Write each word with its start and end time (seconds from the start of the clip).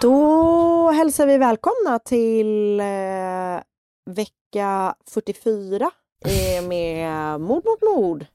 Då 0.00 0.90
hälsar 0.90 1.26
vi 1.26 1.38
välkomna 1.38 1.98
till 1.98 2.80
eh, 2.80 2.86
vecka 4.14 4.94
44 5.14 5.90
eh, 6.24 6.68
med 6.68 7.40
Mord 7.40 7.62
mot 7.64 7.82
mord. 7.96 8.26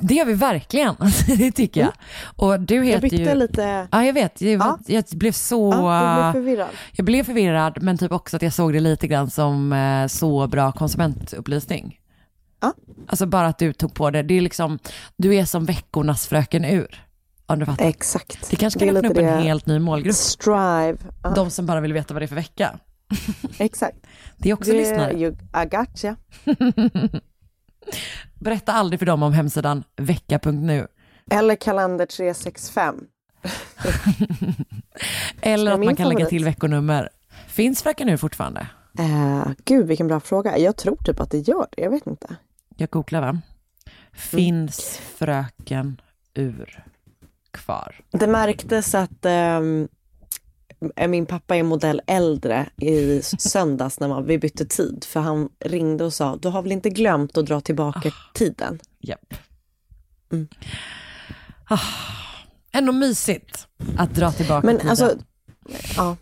Det 0.00 0.14
gör 0.14 0.24
vi 0.24 0.32
verkligen, 0.34 0.94
det 1.38 1.52
tycker 1.52 1.80
jag. 1.80 1.92
Och 2.36 2.60
du 2.60 2.74
Jag 2.74 2.84
heter 2.84 3.00
bytte 3.02 3.16
ju... 3.16 3.34
lite... 3.34 3.88
Ja, 3.92 4.04
jag 4.04 4.12
vet. 4.12 4.40
Jag, 4.40 4.60
Ja. 4.60 4.78
jag 4.86 5.04
blev 5.12 5.32
så... 5.32 5.72
Ja, 5.72 6.30
blev 6.32 6.42
förvirrad. 6.42 6.68
Jag 6.92 7.06
blev 7.06 7.24
förvirrad, 7.24 7.82
men 7.82 7.98
typ 7.98 8.12
också 8.12 8.36
att 8.36 8.42
jag 8.42 8.52
såg 8.52 8.72
det 8.72 8.80
lite 8.80 9.06
grann 9.06 9.30
som 9.30 9.72
eh, 9.72 10.06
så 10.06 10.46
bra 10.46 10.72
konsumentupplysning. 10.72 12.00
Ja. 12.60 12.72
Alltså 13.06 13.26
bara 13.26 13.46
att 13.46 13.58
du 13.58 13.72
tog 13.72 13.94
på 13.94 14.10
det. 14.10 14.22
Det 14.22 14.34
är 14.34 14.40
liksom, 14.40 14.78
du 15.16 15.34
är 15.34 15.44
som 15.44 15.64
veckornas 15.64 16.26
fröken 16.26 16.64
ur. 16.64 17.04
Om 17.52 17.66
fattar. 17.66 17.84
Exakt. 17.84 18.50
Det 18.50 18.56
kanske 18.56 18.78
kan 18.80 18.96
öppna 18.96 19.08
upp 19.10 19.16
en 19.16 19.24
det. 19.24 19.30
helt 19.42 19.66
ny 19.66 19.78
målgrupp. 19.78 20.14
Strive. 20.16 20.96
Ja, 21.22 21.30
De 21.34 21.50
som 21.50 21.66
bara 21.66 21.80
vill 21.80 21.92
veta 21.92 22.14
vad 22.14 22.20
det 22.22 22.24
är 22.24 22.28
för 22.28 22.34
vecka. 22.34 22.78
exakt. 23.58 23.96
Det 24.36 24.50
är 24.50 24.54
också 24.54 24.70
Det, 24.70 24.76
lyssnare. 24.76 25.12
you, 25.12 25.32
I 25.32 25.66
gotcha. 25.66 26.16
Berätta 28.34 28.72
aldrig 28.72 28.98
för 28.98 29.06
dem 29.06 29.22
om 29.22 29.32
hemsidan 29.32 29.84
vecka.nu. 29.96 30.86
Eller 31.30 31.56
kalender 31.56 32.06
365. 32.06 33.04
Eller 35.42 35.72
att 35.72 35.84
man 35.84 35.96
kan 35.96 36.08
lägga 36.08 36.26
till 36.26 36.44
veckonummer. 36.44 37.08
Finns 37.46 37.82
fröken 37.82 38.08
ur 38.08 38.16
fortfarande? 38.16 38.66
Eh, 38.98 39.48
gud, 39.64 39.86
vilken 39.86 40.06
bra 40.08 40.20
fråga. 40.20 40.58
Jag 40.58 40.76
tror 40.76 40.96
typ 40.96 41.20
att 41.20 41.30
det 41.30 41.38
gör 41.38 41.66
det. 41.76 41.82
Jag 41.82 41.90
vet 41.90 42.06
inte. 42.06 42.36
Jag 42.76 42.90
googlar 42.90 43.20
va? 43.20 43.40
Finns 44.12 45.00
fröken 45.16 46.00
ur 46.34 46.84
kvar? 47.52 48.00
Det 48.10 48.26
märktes 48.26 48.94
att 48.94 49.24
ehm, 49.24 49.88
min 51.08 51.26
pappa 51.26 51.56
är 51.56 51.62
modell 51.62 52.02
äldre 52.06 52.68
i 52.76 53.22
söndags 53.22 54.00
när 54.00 54.08
man, 54.08 54.26
vi 54.26 54.38
bytte 54.38 54.66
tid. 54.66 55.04
För 55.08 55.20
han 55.20 55.48
ringde 55.64 56.04
och 56.04 56.12
sa, 56.12 56.36
du 56.36 56.48
har 56.48 56.62
väl 56.62 56.72
inte 56.72 56.90
glömt 56.90 57.38
att 57.38 57.46
dra 57.46 57.60
tillbaka 57.60 58.12
tiden? 58.34 58.78
Japp. 58.98 59.34
Mm. 60.32 60.48
Ah, 61.64 61.78
ändå 62.72 62.92
mysigt 62.92 63.66
att 63.98 64.14
dra 64.14 64.32
tillbaka 64.32 64.66
Men 64.66 64.76
tiden. 64.76 64.90
alltså, 64.90 65.18
ja. 65.96 66.16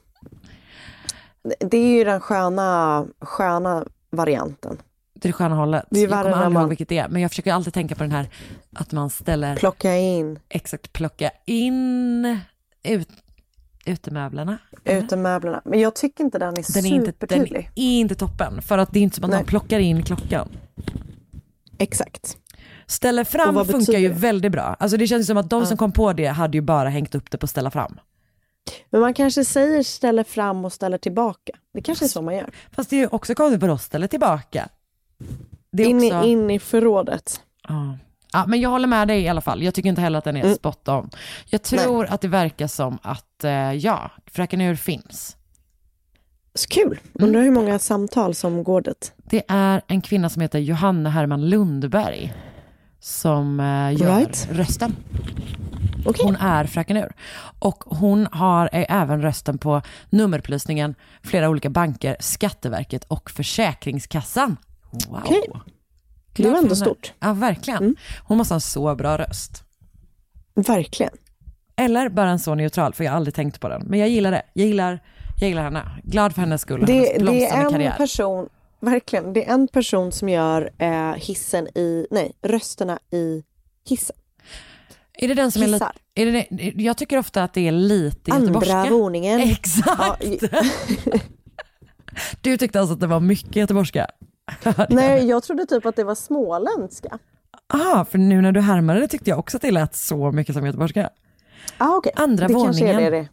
Det 1.61 1.77
är 1.77 1.97
ju 1.99 2.05
den 2.05 2.21
sköna, 2.21 3.07
sköna 3.21 3.87
varianten. 4.11 4.79
Är 5.25 5.29
det 5.29 5.33
sköna 5.33 5.55
hållet. 5.55 5.85
det 5.91 5.99
är 6.01 6.03
jag 6.03 6.11
kommer 6.11 6.33
aldrig 6.33 6.53
man- 6.53 6.63
ihåg 6.63 6.69
vilket 6.69 6.89
det 6.89 6.99
är, 6.99 7.09
men 7.09 7.23
jag 7.23 7.31
försöker 7.31 7.53
alltid 7.53 7.75
tänka 7.75 7.95
på 7.95 8.03
den 8.03 8.13
här 8.13 8.29
att 8.75 8.93
man 8.93 9.11
ställer, 9.11 9.57
Plocka 9.57 9.97
in 9.97 10.39
exakt 10.49 10.93
plocka 10.93 11.31
in 11.47 12.39
ut, 12.83 13.09
utemöblerna. 13.87 14.59
utemöblerna. 14.85 15.63
Men 15.65 15.81
jag 15.81 15.95
tycker 15.95 16.25
inte 16.25 16.39
den 16.39 16.49
är 16.59 16.75
Den 16.75 16.87
är, 16.87 16.95
inte, 16.95 17.05
den 17.05 17.29
supertydlig. 17.29 17.71
är 17.75 18.01
inte 18.01 18.15
toppen, 18.15 18.63
för 18.63 18.79
att 18.79 18.93
det 18.93 18.99
är 18.99 19.03
inte 19.03 19.17
som 19.17 19.25
att 19.25 19.31
Nej. 19.31 19.39
man 19.39 19.47
plockar 19.47 19.79
in 19.79 20.03
klockan. 20.03 20.49
Exakt. 21.79 22.37
Ställer 22.87 23.25
fram 23.25 23.65
funkar 23.67 23.99
ju 23.99 24.09
väldigt 24.13 24.53
bra. 24.53 24.63
Alltså 24.79 24.97
det 24.97 25.07
känns 25.07 25.27
som 25.27 25.37
att 25.37 25.51
de 25.51 25.61
Ja. 25.61 25.67
som 25.67 25.77
kom 25.77 25.93
på 25.93 26.13
det 26.13 26.27
hade 26.27 26.57
ju 26.57 26.61
bara 26.63 26.89
hängt 26.89 27.15
upp 27.15 27.31
det 27.31 27.39
på 27.39 27.47
ställa 27.47 27.71
fram. 27.71 27.99
Men 28.91 29.01
man 29.01 29.15
kanske 29.15 29.45
säger 29.45 29.83
ställer 29.83 30.25
fram 30.25 30.65
och 30.65 30.73
ställer 30.73 30.99
tillbaka. 30.99 31.53
Det 31.75 31.83
kanske 31.83 32.05
är 32.05 32.09
så 32.09 32.23
man 32.23 32.35
gör. 32.37 32.51
Fast 32.73 32.91
det 32.91 32.97
är 32.97 33.01
ju 33.01 33.07
också 33.07 33.35
konstigt 33.35 33.61
vad 33.61 33.71
de 33.71 33.79
ställer 33.79 34.07
tillbaka. 34.07 34.69
Det 35.73 35.83
är 35.83 35.87
In, 35.89 35.97
också... 35.97 36.25
i, 36.29 36.31
in 36.31 36.51
i 36.51 36.59
förrådet. 36.59 37.41
Ja. 37.69 37.99
Ja, 38.33 38.45
men 38.47 38.61
jag 38.61 38.71
håller 38.71 38.87
med 38.89 39.09
dig 39.09 39.21
i 39.23 39.29
alla 39.29 39.41
fall. 39.41 39.63
Jag 39.63 39.75
tycker 39.75 39.89
inte 39.89 40.01
heller 40.01 40.19
att 40.19 40.25
den 40.25 40.37
är 40.37 40.45
Mm. 40.45 40.55
spot 40.57 40.89
on. 40.89 41.11
Jag 41.47 41.63
tror 41.63 42.07
att 42.07 42.21
det 42.21 42.29
verkar 42.29 42.67
som 42.67 42.99
att, 43.03 43.45
eh, 43.45 43.73
ja, 43.73 44.11
Fröken 44.27 44.61
Ur 44.61 44.75
finns. 44.75 45.37
Så 46.55 46.69
kul. 46.69 46.87
Mm. 47.19 47.29
Undrar 47.29 47.43
hur 47.43 47.51
många 47.51 47.79
samtal 47.79 48.35
som 48.35 48.65
går 48.65 48.81
dit. 48.81 49.13
Det 49.17 49.43
är 49.49 49.83
en 49.89 50.01
kvinna 50.01 50.29
som 50.29 50.43
heter 50.43 50.59
Johanna 50.59 51.11
Herman 51.11 51.49
Lundberg 51.49 52.35
som 53.01 53.61
eh, 53.61 54.01
gör 54.01 54.19
Right. 54.19 54.49
rösten. 54.53 54.97
Okej. 56.07 56.25
Hon 56.25 56.37
är 56.37 56.65
Fröken 56.65 56.97
Ur. 56.97 57.13
Och 57.59 57.85
hon 57.87 58.27
har 58.33 58.69
är 58.73 58.87
även 58.89 59.23
rösten 59.23 59.59
på 59.59 59.83
nummerupplysningen, 60.11 60.95
flera 61.23 61.49
olika 61.49 61.71
banker, 61.71 62.17
Skatteverket 62.21 63.05
och 63.05 63.31
Försäkringskassan. 63.31 64.57
Wow. 64.91 65.21
Okej. 65.25 65.43
Det 66.33 66.51
var 66.51 66.59
ändå 66.59 66.75
stort. 66.77 67.13
Ja, 67.21 67.33
verkligen. 67.33 67.83
Mm. 67.83 67.97
Hon 68.25 68.39
måste 68.39 68.55
ha 68.55 68.57
en 68.57 68.61
så 68.61 68.95
bra 68.95 69.19
röst. 69.19 69.63
Verkligen. 70.55 71.13
Eller 71.77 72.09
bara 72.09 72.31
en 72.31 72.39
så 72.39 72.55
neutral, 72.55 72.95
för 72.95 73.05
jag 73.05 73.11
har 73.13 73.17
aldrig 73.17 73.35
tänkt 73.35 73.61
på 73.61 73.69
den. 73.69 73.83
Men 73.87 73.99
jag 73.99 74.09
gillar 74.09 74.31
det. 74.31 74.43
Jag 74.53 74.67
gillar, 74.67 75.03
jag 75.41 75.49
gillar 75.49 75.63
henne. 75.63 75.83
Glad 76.05 76.35
för 76.35 76.41
hennes 76.41 76.61
skull 76.61 76.81
och 76.81 76.87
Det, 76.87 76.93
hennes 77.13 77.31
det 77.31 77.47
är 77.47 77.65
en 77.65 77.73
karriär. 77.73 77.95
person, 77.97 78.49
verkligen, 78.81 79.33
det 79.33 79.45
är 79.49 79.55
en 79.55 79.69
person 79.69 80.13
som 80.13 80.29
gör 80.29 80.71
eh, 80.79 81.13
hissen 81.15 81.69
i, 81.79 82.07
nej, 82.11 82.33
rösterna 82.43 82.99
i 83.13 83.43
hissen. 83.89 84.17
Är 85.21 85.29
det 85.29 85.35
den 85.35 85.53
som 85.53 85.63
är 85.63 85.67
lite, 85.67 85.75
Hissar. 85.75 85.93
är 86.15 86.27
det- 86.33 86.83
jag 86.83 86.97
tycker 86.97 87.19
ofta 87.19 87.45
att 87.45 87.55
det 87.55 87.69
är 87.69 87.73
lite 87.73 88.31
göteborgska. 88.31 88.77
Andra 88.77 88.91
våningen. 88.91 89.41
Exakt! 89.51 90.25
Ja, 90.53 90.63
Du 92.41 92.57
tyckte 92.57 92.81
alltså 92.81 92.95
att 92.95 93.01
det 93.01 93.07
var 93.07 93.21
mycket 93.21 93.57
göteborgska? 93.57 94.07
Nej, 94.89 95.29
jag 95.29 95.43
trodde 95.43 95.67
typ 95.67 95.87
att 95.87 95.97
det 95.97 96.05
var 96.05 96.15
småländska. 96.15 97.19
Ah, 97.67 98.05
för 98.05 98.19
nu 98.19 98.41
när 98.41 98.53
du 98.53 98.61
härmade 98.61 99.01
det 99.01 99.09
tyckte 99.09 99.31
jag 99.31 99.39
också 99.39 99.57
att 99.57 99.63
det 99.63 99.71
lät 99.71 99.97
så 99.97 100.33
mycket 100.33 100.55
som 100.55 100.67
göteborgska. 100.67 101.11
Ah, 101.79 101.97
okay. 101.97 102.13
Andra 102.17 102.49
det 102.49 102.55
kanske 102.55 102.89
är 102.89 102.93
våningen. 102.95 103.13
det 103.13 103.19
det. 103.19 103.29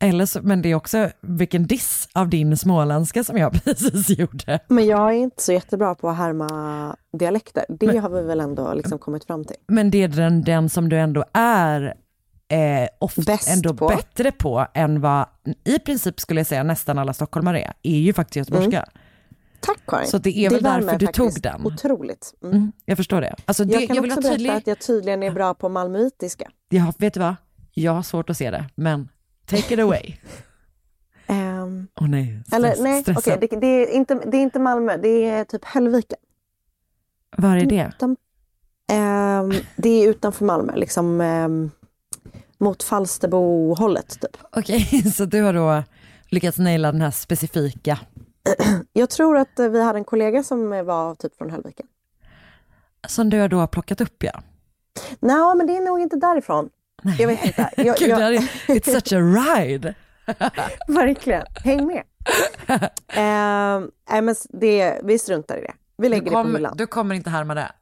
Eller 0.00 0.26
så, 0.26 0.42
men 0.42 0.62
det 0.62 0.68
är 0.70 0.74
också 0.74 1.10
vilken 1.20 1.66
diss 1.66 2.08
av 2.12 2.28
din 2.28 2.56
småländska 2.56 3.24
som 3.24 3.36
jag 3.36 3.52
precis 3.64 4.18
gjorde. 4.18 4.58
Men 4.68 4.86
jag 4.86 5.08
är 5.08 5.18
inte 5.18 5.42
så 5.42 5.52
jättebra 5.52 5.94
på 5.94 6.08
att 6.08 6.16
härma 6.16 6.96
dialekter. 7.12 7.64
Det 7.68 7.98
har 7.98 8.08
vi 8.08 8.22
väl 8.22 8.40
ändå 8.40 8.74
liksom 8.74 8.98
kommit 8.98 9.24
fram 9.24 9.44
till. 9.44 9.56
Men 9.66 9.90
det 9.90 10.02
är 10.02 10.08
den, 10.08 10.42
den 10.42 10.68
som 10.68 10.88
du 10.88 10.98
ändå 10.98 11.24
är 11.32 11.94
eh, 12.48 12.88
ofta 12.98 13.22
Bäst 13.22 13.48
ändå 13.48 13.74
på. 13.74 13.88
bättre 13.88 14.32
på 14.32 14.66
än 14.74 15.00
vad 15.00 15.26
i 15.64 15.78
princip 15.78 16.20
skulle 16.20 16.40
jag 16.40 16.46
säga 16.46 16.62
nästan 16.62 16.98
alla 16.98 17.12
stockholmare 17.12 17.60
är, 17.60 17.72
är 17.82 17.98
ju 17.98 18.12
faktiskt 18.12 18.36
göteborgska. 18.36 18.88
Tack 19.60 19.78
Karin. 19.86 20.06
Så 20.06 20.18
det 20.18 20.38
är 20.38 20.50
väl 20.50 20.62
värmer 20.62 20.86
därför 20.92 20.98
du 20.98 21.06
tog 21.06 21.42
den. 21.42 21.66
Otroligt. 21.66 22.34
Mm. 22.42 22.56
Mm, 22.56 22.72
jag 22.84 22.96
förstår 22.96 23.20
det. 23.20 23.34
Alltså 23.44 23.64
det 23.64 23.72
Jag 23.72 23.82
jag, 23.82 23.88
kan 23.88 24.02
vill 24.02 24.12
också 24.12 24.20
berätta 24.20 24.36
tydlig. 24.36 24.50
att 24.50 24.66
jag 24.66 24.80
tydligen 24.80 25.22
är 25.22 25.30
bra 25.30 25.54
på 25.54 25.68
malmöitiska. 25.68 26.50
Ja, 26.68 26.92
vet 26.98 27.14
du 27.14 27.20
vad? 27.20 27.34
Jag 27.74 27.92
har 27.92 28.02
svårt 28.02 28.30
att 28.30 28.36
se 28.36 28.50
det, 28.50 28.64
men 28.74 29.08
take 29.46 29.74
it 29.74 29.80
away. 29.80 30.14
Ehm, 31.30 31.86
Åh 32.00 32.08
nej, 32.08 32.42
stress, 32.46 32.56
eller 32.56 32.82
nej, 32.82 33.02
stressad. 33.02 33.40
det, 33.40 33.46
det, 33.46 33.66
är 33.66 33.90
inte, 33.96 34.14
det 34.14 34.36
är 34.36 34.42
inte 34.42 34.58
Malmö, 34.58 34.96
det 34.96 35.24
är 35.24 35.44
typ 35.44 35.64
Höllviken. 35.64 36.18
Var 37.36 37.56
är 37.56 37.66
det? 37.66 37.92
Utan, 37.96 38.16
ehm, 38.92 39.52
det 39.76 39.88
är 39.88 40.08
utanför 40.08 40.44
Malmö, 40.44 40.76
liksom 40.76 41.20
ehm, 41.20 41.70
mot 42.58 42.82
Falsterbo-hållet 42.82 44.20
typ. 44.20 44.36
Okej, 44.52 45.02
så 45.14 45.24
du 45.24 45.42
har 45.42 45.52
då 45.52 45.82
lyckats 46.28 46.58
naila 46.58 46.92
den 46.92 47.00
här 47.00 47.10
specifika. 47.10 47.98
Jag 48.92 49.10
tror 49.10 49.36
att 49.36 49.58
eh, 49.58 49.68
vi 49.68 49.82
hade 49.82 49.98
en 49.98 50.04
kollega 50.04 50.42
som 50.42 50.72
eh, 50.72 50.82
var 50.82 51.14
typ 51.14 51.36
från 51.38 51.50
Höllviken. 51.50 51.86
Som 53.08 53.30
du 53.30 53.48
då 53.48 53.56
har 53.58 53.66
plockat 53.66 54.00
upp 54.00 54.22
ja. 54.22 54.42
Nej, 55.20 55.54
men 55.56 55.66
det 55.66 55.76
är 55.76 55.80
nog 55.80 56.00
inte 56.00 56.16
därifrån. 56.16 56.70
Jag 57.18 57.26
vet 57.26 57.44
inte. 57.44 57.70
Jag, 57.76 57.96
Gud, 57.96 58.08
jag, 58.08 58.32
it's 58.66 59.00
such 59.00 59.12
a 59.12 59.18
ride. 59.20 59.94
verkligen, 60.88 61.46
häng 61.64 61.86
med. 61.86 62.02
Ehm, 63.08 63.90
nej, 64.10 64.22
men 64.22 64.34
det, 64.48 65.00
vi 65.04 65.18
struntar 65.18 65.56
i 65.56 65.60
det. 65.60 65.72
Vi 65.96 66.08
lägger 66.08 66.22
Du, 66.22 66.30
det 66.30 66.36
på 66.36 66.42
kom, 66.42 66.54
hyllan. 66.54 66.76
du 66.76 66.86
kommer 66.86 67.14
inte 67.14 67.30
härma 67.30 67.54
det. 67.54 67.72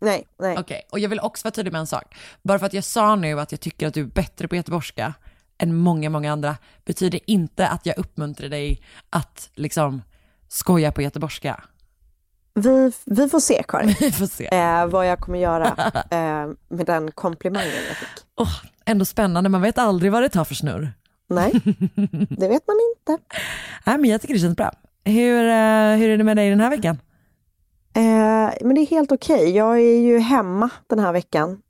Nej, 0.00 0.26
nej. 0.38 0.56
Okej, 0.58 0.82
och 0.90 0.98
jag 0.98 1.08
vill 1.08 1.20
också 1.20 1.44
vara 1.46 1.52
tydlig 1.52 1.72
med 1.72 1.78
en 1.78 1.86
sak. 1.86 2.16
Bara 2.42 2.58
för 2.58 2.66
att 2.66 2.72
jag 2.72 2.84
sa 2.84 3.16
nu 3.16 3.40
att 3.40 3.52
jag 3.52 3.60
tycker 3.60 3.86
att 3.86 3.94
du 3.94 4.00
är 4.00 4.04
bättre 4.04 4.48
på 4.48 4.56
göteborgska 4.56 5.14
än 5.60 5.74
många, 5.76 6.10
många 6.10 6.32
andra, 6.32 6.56
betyder 6.84 7.20
inte 7.26 7.68
att 7.68 7.86
jag 7.86 7.98
uppmuntrar 7.98 8.48
dig 8.48 8.82
att 9.10 9.50
liksom 9.54 10.02
skoja 10.48 10.92
på 10.92 11.02
göteborgska. 11.02 11.64
Vi, 12.54 12.92
vi 13.04 13.28
får 13.28 13.40
se 13.40 13.62
Karin, 13.68 13.94
Vi 14.00 14.12
får 14.12 14.26
se. 14.26 14.46
eh, 14.56 14.86
vad 14.86 15.06
jag 15.08 15.18
kommer 15.18 15.38
göra 15.38 15.66
eh, 16.10 16.52
med 16.68 16.86
den 16.86 17.10
komplimangen 17.12 17.70
jag 17.88 17.96
fick. 17.96 18.08
Åh, 18.36 18.56
ändå 18.84 19.04
spännande, 19.04 19.50
man 19.50 19.62
vet 19.62 19.78
aldrig 19.78 20.12
vad 20.12 20.22
det 20.22 20.28
tar 20.28 20.44
för 20.44 20.54
snurr. 20.54 20.92
Nej, 21.28 21.52
det 22.30 22.48
vet 22.48 22.66
man 22.66 22.76
inte. 22.96 23.22
Nej, 23.86 23.98
men 23.98 24.04
jag 24.10 24.20
tycker 24.20 24.34
det 24.34 24.40
känns 24.40 24.56
bra. 24.56 24.72
Hur, 25.04 25.44
eh, 25.44 25.96
hur 25.96 26.08
är 26.10 26.18
det 26.18 26.24
med 26.24 26.36
dig 26.36 26.50
den 26.50 26.60
här 26.60 26.70
veckan? 26.70 26.98
Eh, 27.94 28.50
men 28.60 28.74
det 28.74 28.80
är 28.80 28.86
helt 28.86 29.12
okej. 29.12 29.50
Jag 29.56 29.76
är 29.80 29.98
ju 30.00 30.18
hemma 30.18 30.70
den 30.86 30.98
här 30.98 31.12
veckan. 31.12 31.62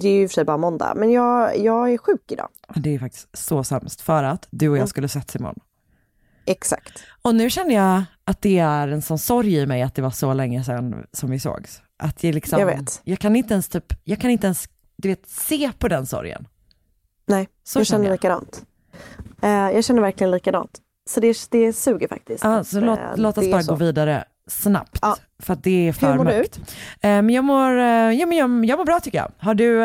Det 0.00 0.08
är 0.08 0.12
ju 0.12 0.22
i 0.22 0.26
och 0.26 0.30
för 0.30 0.34
sig 0.34 0.44
bara 0.44 0.56
måndag, 0.56 0.92
men 0.96 1.10
jag, 1.12 1.58
jag 1.58 1.92
är 1.92 1.98
sjuk 1.98 2.32
idag. 2.32 2.48
Det 2.74 2.94
är 2.94 2.98
faktiskt 2.98 3.28
så 3.36 3.64
sämst 3.64 4.00
för 4.00 4.22
att 4.24 4.48
du 4.50 4.68
och 4.68 4.78
jag 4.78 4.88
skulle 4.88 5.08
setts 5.08 5.36
imorgon. 5.36 5.60
Exakt. 6.46 6.92
Och 7.22 7.34
nu 7.34 7.50
känner 7.50 7.74
jag 7.74 8.02
att 8.24 8.42
det 8.42 8.58
är 8.58 8.88
en 8.88 9.02
sån 9.02 9.18
sorg 9.18 9.54
i 9.54 9.66
mig 9.66 9.82
att 9.82 9.94
det 9.94 10.02
var 10.02 10.10
så 10.10 10.34
länge 10.34 10.64
sedan 10.64 11.06
som 11.12 11.30
vi 11.30 11.40
sågs. 11.40 11.82
Att 11.98 12.24
jag 12.24 12.34
liksom, 12.34 12.58
Jag 12.60 12.66
vet. 12.66 13.00
Jag 13.04 13.18
kan 13.18 13.36
inte 13.36 13.54
ens 13.54 13.68
typ, 13.68 13.92
jag 14.04 14.20
kan 14.20 14.30
inte 14.30 14.46
ens, 14.46 14.64
du 14.96 15.08
vet, 15.08 15.28
se 15.28 15.70
på 15.78 15.88
den 15.88 16.06
sorgen. 16.06 16.48
Nej, 17.26 17.48
Så 17.64 17.78
jag 17.78 17.86
känner 17.86 18.04
jag. 18.04 18.12
likadant. 18.12 18.62
Eh, 19.42 19.50
jag 19.50 19.84
känner 19.84 20.00
verkligen 20.02 20.30
likadant. 20.30 20.78
Så 21.10 21.20
det, 21.20 21.36
det 21.50 21.72
suger 21.72 22.08
faktiskt. 22.08 22.44
Ja, 22.44 22.64
så 22.64 22.80
låt, 22.80 22.98
Eh, 22.98 23.04
låt 23.16 23.38
oss 23.38 23.44
det 23.44 23.50
bara 23.50 23.62
så. 23.62 23.72
gå 23.72 23.78
vidare 23.78 24.24
snabbt. 24.46 24.98
Ja. 25.02 25.16
För 25.42 25.52
att 25.52 25.62
det 25.64 25.88
är 25.88 25.92
för 25.92 26.06
Hur 26.10 26.16
mår 26.18 26.24
du? 26.24 26.30
mörkt. 26.36 26.56
Eh, 26.56 26.66
men 27.00 27.30
jag 27.30 27.44
mår, 27.44 27.78
eh, 27.78 27.84
ja, 28.12 28.26
men 28.26 28.38
jag, 28.38 28.64
jag 28.64 28.78
mår 28.78 28.84
bra 28.84 29.00
tycker 29.00 29.18
jag. 29.18 29.32
Har 29.38 29.54
du, 29.54 29.78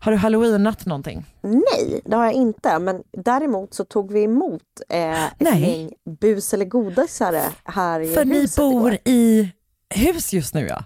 har 0.00 0.10
du 0.10 0.16
halloweenat 0.16 0.86
någonting? 0.86 1.24
Nej, 1.42 2.00
det 2.04 2.16
har 2.16 2.24
jag 2.24 2.34
inte. 2.34 2.78
Men 2.78 3.02
däremot 3.12 3.74
så 3.74 3.84
tog 3.84 4.12
vi 4.12 4.22
emot 4.22 4.62
eh, 4.88 5.24
ett 5.24 5.32
Nej. 5.38 5.60
gäng 5.62 5.92
bus 6.20 6.54
eller 6.54 6.64
godisare 6.64 7.42
här 7.64 8.00
i 8.00 8.14
För 8.14 8.24
ni 8.24 8.40
huset 8.40 8.56
bor 8.56 8.72
igår. 8.92 8.98
i 9.04 9.52
hus 9.94 10.32
just 10.32 10.54
nu 10.54 10.66
ja? 10.66 10.84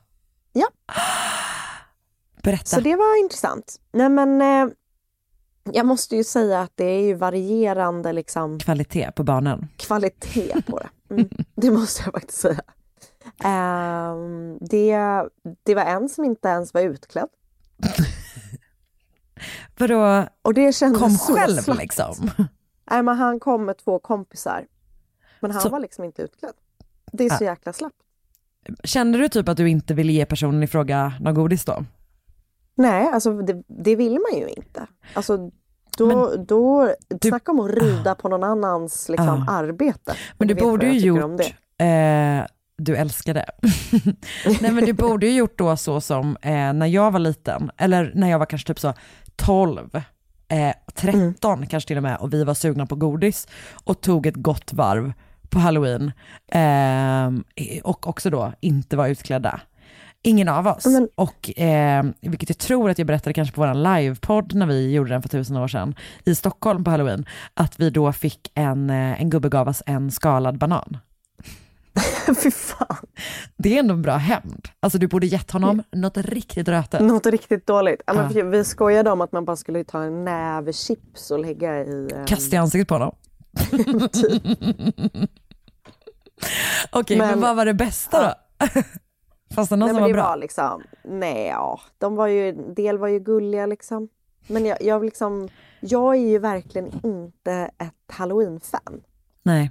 Ja. 0.52 0.66
Berätta. 2.42 2.64
Så 2.64 2.80
det 2.80 2.96
var 2.96 3.20
intressant. 3.20 3.76
Nej 3.92 4.08
men 4.08 4.40
eh, 4.42 4.72
jag 5.72 5.86
måste 5.86 6.16
ju 6.16 6.24
säga 6.24 6.60
att 6.60 6.72
det 6.74 6.84
är 6.84 7.00
ju 7.02 7.14
varierande 7.14 8.12
liksom 8.12 8.58
Kvalitet 8.60 9.10
på 9.16 9.22
barnen. 9.24 9.68
kvalitet 9.76 10.62
på 10.66 10.78
det. 10.78 11.14
Mm, 11.14 11.28
det 11.54 11.70
måste 11.70 12.02
jag 12.04 12.12
faktiskt 12.12 12.40
säga. 12.40 12.60
Ehm, 13.44 14.58
det, 14.60 14.96
det 15.62 15.74
var 15.74 15.82
en 15.82 16.08
som 16.08 16.24
inte 16.24 16.48
ens 16.48 16.74
var 16.74 16.80
utklädd. 16.80 17.28
Vadå, 19.78 20.26
Och 20.42 20.54
det 20.54 20.72
kändes 20.72 21.00
kom 21.02 21.10
så 21.10 21.34
själv 21.34 21.56
slappt. 21.56 21.80
liksom? 21.80 22.30
Nej 22.90 23.02
men 23.02 23.16
han 23.16 23.40
kom 23.40 23.64
med 23.64 23.78
två 23.78 23.98
kompisar. 23.98 24.66
Men 25.40 25.50
han 25.50 25.60
Så- 25.62 25.68
var 25.68 25.80
liksom 25.80 26.04
inte 26.04 26.22
utklädd. 26.22 26.52
Det 27.12 27.24
är 27.24 27.30
så 27.30 27.44
jäkla 27.44 27.72
slappt. 27.72 27.96
Kände 28.84 29.18
du 29.18 29.28
typ 29.28 29.48
att 29.48 29.56
du 29.56 29.68
inte 29.68 29.94
ville 29.94 30.12
ge 30.12 30.26
personen 30.26 30.62
i 30.62 30.66
fråga 30.66 31.12
någon 31.20 31.34
godis 31.34 31.64
då? 31.64 31.84
Nej, 32.74 33.08
alltså 33.12 33.32
det, 33.42 33.62
det 33.66 33.96
vill 33.96 34.12
man 34.12 34.40
ju 34.40 34.48
inte. 34.48 34.86
Alltså 35.14 35.50
då, 35.98 36.36
då 36.36 36.94
Du- 37.08 37.28
snacka 37.28 37.52
om 37.52 37.60
att 37.60 37.70
rida 37.70 38.14
på 38.14 38.28
någon 38.28 38.44
annans 38.44 39.08
liksom, 39.08 39.46
Ah. 39.48 39.52
arbete. 39.52 40.14
Men 40.38 40.48
du 40.48 40.54
borde 40.54 40.86
ju 40.86 40.98
gjort, 41.06 41.38
det. 41.78 41.84
eh, 41.84 42.46
du 42.78 42.96
älskar 42.96 43.34
det. 43.34 43.50
Nej 44.60 44.72
men 44.72 44.84
du 44.84 44.92
borde 44.92 45.26
ju 45.26 45.32
gjort 45.36 45.58
då 45.58 45.76
så 45.76 46.00
som 46.00 46.36
eh, 46.42 46.72
när 46.72 46.86
jag 46.86 47.10
var 47.10 47.18
liten, 47.20 47.70
eller 47.78 48.12
när 48.14 48.30
jag 48.30 48.38
var 48.38 48.46
kanske 48.46 48.66
typ 48.68 48.80
så 48.80 48.94
12, 49.36 49.90
eh, 50.48 50.72
13 50.94 51.66
kanske 51.66 51.88
till 51.88 51.96
och 51.96 52.02
med, 52.02 52.16
och 52.16 52.32
vi 52.34 52.44
var 52.44 52.54
sugna 52.54 52.86
på 52.86 52.94
godis 52.96 53.48
och 53.84 54.00
tog 54.00 54.26
ett 54.26 54.36
gott 54.36 54.72
varv 54.72 55.12
på 55.50 55.58
halloween 55.58 56.12
eh, 56.52 57.30
och 57.84 58.06
också 58.06 58.30
då 58.30 58.52
inte 58.60 58.96
var 58.96 59.08
utklädda. 59.08 59.60
Ingen 60.24 60.48
av 60.48 60.66
oss. 60.66 60.86
Men- 60.86 61.08
Och 61.14 61.58
eh, 61.60 62.04
vilket 62.20 62.48
jag 62.48 62.58
tror 62.58 62.90
att 62.90 62.98
jag 62.98 63.06
berättade 63.06 63.34
kanske 63.34 63.54
på 63.54 63.60
vår 63.60 63.74
livepodd 64.00 64.54
när 64.54 64.66
vi 64.66 64.92
gjorde 64.94 65.10
den 65.10 65.22
för 65.22 65.28
tusen 65.28 65.56
år 65.56 65.68
sedan 65.68 65.94
i 66.24 66.34
Stockholm 66.34 66.84
på 66.84 66.90
halloween, 66.90 67.26
att 67.54 67.80
vi 67.80 67.90
då 67.90 68.12
fick 68.12 68.50
en, 68.54 68.90
eh, 68.90 69.20
en 69.22 69.30
gubbe 69.30 69.48
gav 69.48 69.68
oss 69.68 69.82
en 69.86 70.10
skalad 70.10 70.58
banan. 70.58 70.96
Fy 72.42 72.50
fan, 72.50 73.06
Det 73.56 73.74
är 73.74 73.78
ändå 73.80 73.94
en 73.94 74.02
bra 74.02 74.16
hämnd. 74.16 74.68
Alltså 74.80 74.98
du 74.98 75.06
borde 75.08 75.26
gett 75.26 75.50
honom 75.50 75.82
något 75.92 76.16
riktigt 76.16 76.68
rötet. 76.68 77.00
något 77.00 77.26
riktigt 77.26 77.66
dåligt. 77.66 78.02
Ja, 78.06 78.12
men 78.12 78.32
Ja. 78.36 78.44
Vi 78.44 78.64
skojade 78.64 79.10
om 79.10 79.20
att 79.20 79.32
man 79.32 79.44
bara 79.44 79.56
skulle 79.56 79.84
ta 79.84 80.02
en 80.02 80.24
näve 80.24 80.72
chips 80.72 81.30
och 81.30 81.38
lägga 81.38 81.84
i... 81.84 82.08
ehm, 82.14 82.26
Kasta 82.26 82.56
i 82.56 82.58
ansiktet 82.58 82.88
på 82.88 82.94
honom. 82.94 83.14
Okej, 86.92 87.18
men, 87.18 87.28
Men- 87.30 87.40
vad 87.40 87.56
var 87.56 87.64
det 87.66 87.74
bästa 87.74 88.22
då? 88.22 88.34
Fanns 89.54 89.68
det 89.68 89.76
någon 89.76 89.86
Nej, 89.86 89.94
som 89.94 90.00
var 90.00 90.08
det 90.08 90.14
bra? 90.14 90.22
var 90.28 90.36
liksom, 90.36 90.82
nej 91.04 91.46
ja, 91.46 91.80
de 91.98 92.16
var 92.16 92.26
ju, 92.26 92.48
en 92.48 92.74
del 92.74 92.98
var 92.98 93.08
ju 93.08 93.18
gulliga 93.18 93.66
liksom. 93.66 94.08
Men 94.46 94.66
jag, 94.66 94.82
jag 94.82 95.04
liksom, 95.04 95.48
jag 95.80 96.14
är 96.16 96.20
ju 96.28 96.38
verkligen 96.38 97.00
inte 97.04 97.52
ett 97.78 98.12
halloween-fan. 98.14 99.00
Nej, 99.42 99.70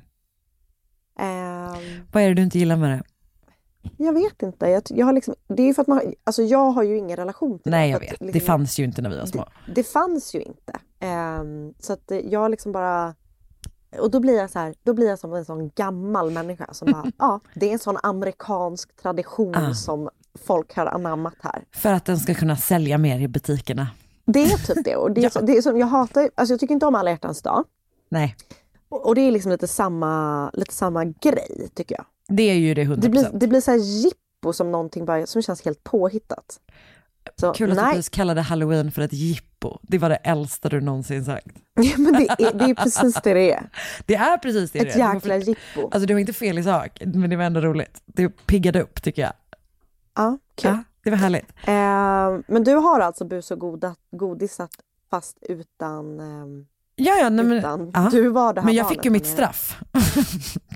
Ehm, 1.22 2.04
vad 2.12 2.24
är 2.24 2.28
det 2.28 2.34
du 2.34 2.42
inte 2.42 2.60
gillar 2.60 2.76
med 2.78 2.90
det? 2.90 3.04
jag 3.98 4.14
vet 4.14 4.42
inte, 4.44 4.66
jag, 4.68 4.84
jag 4.90 5.06
har 5.06 5.14
liksom, 5.14 5.36
det 5.48 5.64
är 5.64 5.68
ju 5.68 5.74
för 5.74 5.82
att 5.82 5.88
man, 5.88 6.02
alltså 6.24 6.44
jag 6.44 6.72
har 6.72 6.84
ju 6.84 6.98
ingen 6.98 7.18
relation 7.18 7.60
till 7.60 7.72
Nej, 7.72 7.88
det. 7.88 7.92
jag 7.92 8.00
för 8.00 8.06
att 8.08 8.12
vet. 8.12 8.20
Det 8.20 8.26
liksom- 8.26 8.46
fanns 8.48 8.80
ju 8.80 8.84
inte 8.84 9.02
när 9.02 9.10
vi 9.10 9.18
var 9.18 9.26
små. 9.26 9.46
Det, 9.66 9.72
det 9.74 9.84
fanns 9.84 10.36
ju 10.36 10.42
inte. 10.42 10.74
Ehm, 11.00 11.74
så 11.80 11.94
att 11.94 12.12
eh, 12.12 12.18
jag 12.18 12.52
liksom 12.52 12.72
bara... 12.72 13.16
Och 14.00 14.12
då 14.12 14.20
blir 14.20 14.38
jag 14.38 14.50
så 14.50 14.60
här, 14.60 14.74
då 14.84 14.94
blir 14.94 15.08
jag 15.10 15.20
som 15.20 15.34
en 15.34 15.46
sån 15.46 15.70
gammal 15.70 16.32
människa 16.32 16.68
som 16.74 16.92
bara, 16.92 17.06
ja, 17.18 17.40
det 17.56 17.70
är 17.70 17.74
en 17.74 17.80
sån 17.80 17.98
amerikansk 18.04 18.96
tradition 19.02 19.56
Ah. 19.56 19.74
som 19.74 20.10
folk 20.46 20.76
har 20.76 20.86
anammat 20.86 21.34
här. 21.40 21.64
För 21.72 21.94
att 21.94 22.06
den 22.06 22.20
ska 22.20 22.34
kunna 22.34 22.56
sälja 22.58 22.98
mer 22.98 23.20
i 23.20 23.28
butikerna. 23.28 23.88
Det 24.26 24.44
är 24.44 24.58
typ 24.74 24.86
det. 24.86 24.96
Och 24.96 25.12
det 25.12 25.26
är, 25.26 25.30
så, 25.40 25.42
det 25.42 25.58
är 25.58 25.62
som, 25.62 25.78
jag 25.78 25.88
hatar, 25.88 26.30
alltså 26.36 26.54
jag 26.54 26.60
tycker 26.60 26.74
inte 26.74 26.86
om 26.86 26.96
alla 26.96 27.10
hjärtans 27.10 27.42
dag. 27.42 27.64
Nej, 28.10 28.36
Och, 28.92 29.16
det 29.16 29.22
är 29.22 29.32
liksom 29.32 29.52
lite 29.52 29.68
samma, 29.68 30.50
lite 30.54 30.74
samma 30.74 31.06
grej 31.06 31.70
tycker 31.74 31.96
jag. 31.96 32.06
det 32.28 32.44
är 32.44 32.54
ju 32.54 32.74
det 32.74 32.84
100%. 32.84 32.96
Det 32.96 33.10
blir, 33.10 33.30
det 33.34 33.48
blir 33.48 33.62
så 33.62 33.72
här 33.72 33.78
jippo 33.78 34.54
som 34.54 34.72
någonting 34.72 35.06
bara, 35.06 35.26
som 35.26 35.42
känns 35.42 35.66
helt 35.66 35.84
påhittat. 35.84 36.60
Så, 37.36 37.54
Kul 37.54 37.72
att 37.72 37.78
du 37.78 37.84
precis 37.84 38.10
kallade 38.10 38.42
halloween 38.42 38.92
för 38.92 39.02
ett 39.02 39.14
jippo. 39.14 39.78
Det 39.82 39.98
var 39.98 40.10
det 40.10 40.16
äldsta 40.16 40.70
du 40.70 40.82
någonsin 40.82 41.26
sagt. 41.26 41.48
men 41.98 42.14
det 42.14 42.30
är, 42.30 42.54
det 42.54 42.66
är 42.66 42.76
precis 42.76 43.14
det 43.24 43.34
det 43.34 43.54
är. 43.54 43.70
Det 44.06 44.16
är 44.16 44.38
precis 44.38 44.72
det 44.72 44.80
Ett 44.80 44.94
det 44.94 45.02
är. 45.02 45.08
Du 45.08 45.14
jäkla 45.14 45.38
jippo. 45.38 45.82
Alltså 45.84 46.06
du 46.06 46.14
har 46.14 46.20
inte 46.20 46.34
fel 46.34 46.60
i 46.60 46.64
sak, 46.64 47.02
men 47.06 47.30
det 47.30 47.36
var 47.36 47.44
ändå 47.44 47.62
roligt. 47.62 48.02
Det 48.06 48.30
piggade 48.30 48.82
upp 48.82 49.04
tycker 49.04 49.22
jag. 49.22 49.34
Ja, 50.16 50.38
kul. 50.56 50.72
Ja, 50.72 50.84
det 51.04 51.10
var 51.10 51.18
härligt. 51.18 51.50
Eh, 51.68 52.54
men 52.54 52.64
du 52.64 52.76
har 52.76 53.00
alltså 53.00 53.26
bus 53.26 53.52
och 53.52 53.60
goda, 53.60 53.96
godisat 54.12 54.72
fast 55.10 55.38
utan... 55.42 56.20
ehm, 56.20 56.66
Ja, 57.04 57.18
ja, 57.18 57.30
nej, 57.30 57.46
men, 57.46 57.58
utan 57.58 57.92
ja. 57.94 58.10
du 58.12 58.30
var 58.30 58.54
det 58.54 58.62
här 58.62 58.66
men 58.66 58.76
jag 58.76 58.90
fick 58.90 59.06
ju 59.06 59.12
mitt 59.12 59.26
straff. 59.26 59.80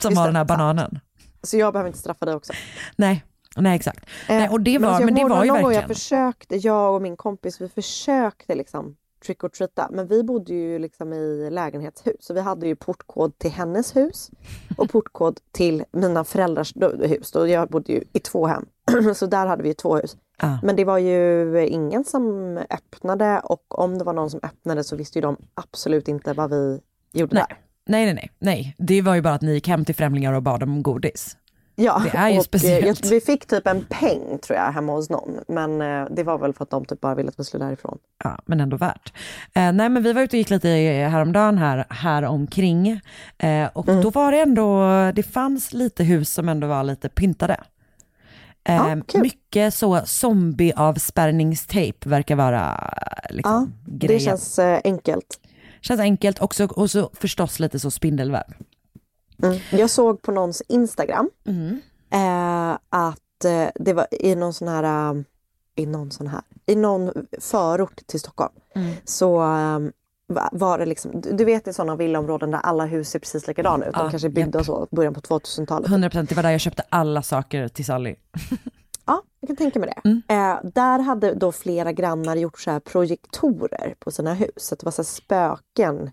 som 0.02 0.12
Just 0.12 0.22
det, 0.22 0.26
den 0.26 0.36
här 0.36 0.46
bananen. 0.46 1.00
Så 1.44 1.58
jag 1.58 1.74
behöver 1.74 1.88
inte 1.88 2.00
straffa 2.00 2.26
dig 2.26 2.36
också. 2.36 2.54
Nej, 2.96 3.24
nej 3.58 3.76
exakt. 3.76 4.06
Eh, 4.30 4.36
nej, 4.36 4.50
och 4.50 4.62
det 4.62 4.80
men 4.80 4.82
var, 4.82 4.90
alltså, 4.90 5.02
jag 5.02 5.14
men 5.14 5.24
det 5.24 5.36
var 5.36 5.44
ju 5.44 5.52
verkligen. 5.52 5.74
Jag 5.74 5.88
försökte, 5.88 6.56
jag 6.56 6.96
och 6.96 7.02
min 7.02 7.18
kompis, 7.18 7.62
vi 7.62 7.70
försökte 7.70 8.56
liksom 8.56 8.96
trick 9.26 9.44
or 9.44 9.50
treata. 9.50 9.90
Men 9.92 10.08
vi 10.08 10.24
bodde 10.24 10.54
ju 10.54 10.80
liksom 10.80 11.14
i 11.14 11.50
lägenhetshus. 11.50 12.16
Så 12.20 12.34
vi 12.34 12.42
hade 12.42 12.68
ju 12.68 12.76
portkod 12.76 13.38
till 13.38 13.52
hennes 13.52 13.96
hus 13.96 14.32
och 14.78 14.90
portkod 14.90 15.40
till 15.52 15.84
mina 15.92 16.24
föräldrars 16.24 16.74
hus. 17.00 17.36
Och 17.36 17.50
jag 17.50 17.70
bodde 17.70 17.94
ju 17.94 18.04
i 18.14 18.20
två 18.20 18.48
hem. 18.48 18.66
så 19.16 19.26
där 19.26 19.46
hade 19.46 19.64
vi 19.64 19.70
ju 19.70 19.74
två 19.74 19.96
hus. 19.96 20.18
Ja. 20.42 20.58
Men 20.64 20.76
det 20.76 20.86
var 20.86 20.98
ju 20.98 21.68
ingen 21.68 22.04
som 22.04 22.58
öppnade 22.70 23.40
och 23.44 23.80
om 23.80 23.98
det 23.98 24.04
var 24.04 24.14
någon 24.14 24.30
som 24.30 24.40
öppnade 24.44 24.84
så 24.84 24.96
visste 24.96 25.18
ju 25.20 25.22
de 25.22 25.38
absolut 25.54 26.08
inte 26.08 26.34
vad 26.34 26.50
vi 26.50 26.80
gjorde 27.14 27.36
Nej. 27.36 27.46
där. 27.50 27.58
Nej, 27.88 28.06
nej, 28.06 28.14
nej, 28.14 28.32
nej. 28.40 28.76
Det 28.78 29.02
var 29.02 29.16
ju 29.16 29.22
bara 29.22 29.34
att 29.34 29.42
ni 29.42 29.54
gick 29.54 29.68
hem 29.68 29.86
till 29.86 29.96
främlingar 29.96 30.34
och 30.34 30.44
bad 30.44 30.64
om 30.64 30.84
godis. 30.84 31.38
Ja, 31.78 32.02
Det 32.12 32.18
är 32.18 32.30
ju 32.30 32.36
eh, 32.36 32.42
speciellt. 32.42 33.04
Jag, 33.04 33.10
vi 33.10 33.22
fick 33.22 33.46
typ 33.46 33.68
en 33.68 33.86
peng 33.90 34.40
tror 34.40 34.60
jag 34.60 34.72
hemma 34.72 34.94
hos 34.94 35.10
någon. 35.10 35.40
Men 35.48 35.82
eh, 35.82 36.08
det 36.12 36.24
var 36.24 36.38
väl 36.38 36.54
för 36.54 36.64
att 36.64 36.70
de 36.70 36.86
typ 36.86 37.02
bara 37.02 37.16
ville 37.16 37.30
att 37.30 37.40
vi 37.40 37.44
skulle 37.44 37.66
därifrån. 37.66 37.98
Ja, 38.24 38.40
men 38.46 38.60
ändå 38.60 38.78
värt. 38.78 39.14
Eh, 39.56 39.72
nej, 39.72 39.90
men 39.90 40.04
vi 40.04 40.14
var 40.14 40.22
ute 40.22 40.36
och 40.36 40.38
gick 40.38 40.50
lite 40.50 40.68
häromdagen 41.12 41.58
här, 41.58 41.86
här 41.90 42.24
omkring. 42.24 42.88
Eh, 43.38 43.68
och 43.74 43.90
Mm. 43.90 44.02
då 44.02 44.10
var 44.10 44.32
det 44.32 44.40
ändå, 44.42 44.82
det 45.16 45.24
fanns 45.24 45.74
lite 45.74 46.04
hus 46.04 46.34
som 46.34 46.50
ändå 46.50 46.68
var 46.68 46.84
lite 46.84 47.10
pyntade. 47.10 47.58
Eh, 48.66 48.76
Ja, 48.76 48.98
kul. 49.08 49.22
mycket 49.22 49.74
så 49.74 50.02
zombie-avspärrningstejp 50.06 52.10
verkar 52.10 52.36
vara 52.36 52.92
Ja, 53.24 53.28
liksom, 53.30 53.74
det 53.86 54.08
grejen. 54.08 54.26
känns 54.26 54.60
eh, 54.60 54.80
enkelt. 54.84 55.40
Känns 55.82 56.00
enkelt 56.02 56.42
också, 56.42 56.66
och 56.66 56.92
så 56.92 57.10
förstås 57.14 57.60
lite 57.60 57.80
så 57.80 57.92
spindelväv. 57.92 58.44
Mm. 59.44 59.58
Jag 59.72 59.90
såg 59.90 60.22
på 60.22 60.32
någons 60.32 60.62
Instagram 60.68 61.30
Mm. 61.48 61.82
eh, 62.10 62.78
att 62.90 63.46
eh, 63.46 63.68
det 63.76 63.94
var 63.94 64.08
i 64.12 64.36
någon 64.36 64.54
sån 64.54 64.68
här, 64.68 65.14
eh, 65.16 65.22
i 65.76 65.86
någon 65.86 66.12
sån 66.12 66.28
här, 66.28 66.42
i 66.66 66.76
någon 66.76 67.12
förort 67.40 68.02
till 68.08 68.20
Stockholm. 68.20 68.54
Mm. 68.76 68.94
Så 69.06 69.42
eh, 69.42 69.80
va- 69.80 69.92
var 70.52 70.78
det 70.78 70.86
liksom, 70.86 71.22
du 71.22 71.46
vet 71.46 71.68
i 71.68 71.74
sådana 71.74 71.96
villaområden 71.96 72.52
där 72.52 72.60
alla 72.60 72.86
hus 72.86 73.10
ser 73.10 73.20
precis 73.20 73.48
likadana 73.48 73.86
ut. 73.86 73.92
Ja, 73.94 74.04
De 74.04 74.10
kanske 74.12 74.28
är 74.28 74.32
byggda 74.32 74.60
och 74.60 74.66
så, 74.66 74.88
början 74.92 75.14
på 75.14 75.20
2000-talet. 75.20 75.90
100% 75.90 76.26
det 76.30 76.36
var 76.36 76.44
där 76.44 76.52
jag 76.52 76.62
köpte 76.62 76.84
alla 76.90 77.22
saker 77.22 77.68
till 77.68 77.86
Sally. 77.86 78.16
Ja, 79.08 79.22
jag 79.40 79.48
kan 79.48 79.56
tänka 79.56 79.80
mig 79.80 79.94
det. 80.04 80.10
Mm. 80.10 80.22
Eh, 80.28 80.72
där 80.74 81.00
hade 81.00 81.34
då 81.34 81.52
flera 81.52 81.92
grannar 81.92 82.36
gjort 82.36 82.60
så 82.60 82.72
här 82.72 82.80
projektorer 82.80 83.96
på 84.00 84.12
sina 84.12 84.34
hus. 84.34 84.50
Så 84.58 84.76
det 84.76 84.84
var 84.86 84.92
så 84.92 85.04
spöken 85.04 86.12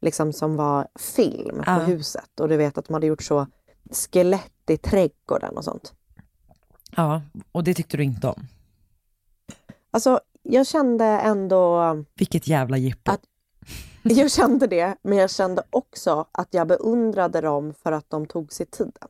liksom 0.00 0.32
som 0.32 0.56
var 0.56 0.88
film 0.98 1.62
Ja. 1.66 1.74
på 1.76 1.80
huset. 1.82 2.40
Och 2.40 2.48
du 2.48 2.56
vet 2.56 2.78
att 2.78 2.84
de 2.84 2.94
hade 2.94 3.06
gjort 3.06 3.22
så 3.22 3.46
skelett 3.90 4.70
i 4.70 4.76
trädgården 4.76 5.56
och 5.56 5.64
sånt. 5.64 5.92
Ja, 6.96 7.22
och 7.52 7.64
det 7.64 7.74
tyckte 7.74 7.96
du 7.96 8.02
inte 8.04 8.28
om. 8.28 8.46
Alltså, 9.90 10.20
jag 10.42 10.66
kände 10.66 11.04
ändå... 11.04 11.82
Vilket 12.14 12.46
jävla 12.48 12.76
jippo. 12.76 13.12
Att- 13.12 13.20
Jag 14.14 14.30
kände 14.30 14.66
det, 14.66 14.94
men 15.02 15.18
jag 15.18 15.30
kände 15.30 15.62
också 15.70 16.26
att 16.32 16.48
jag 16.50 16.66
beundrade 16.66 17.40
dem 17.40 17.74
för 17.82 17.92
att 17.92 18.10
de 18.10 18.26
tog 18.26 18.52
sig 18.52 18.66
tiden. 18.66 19.08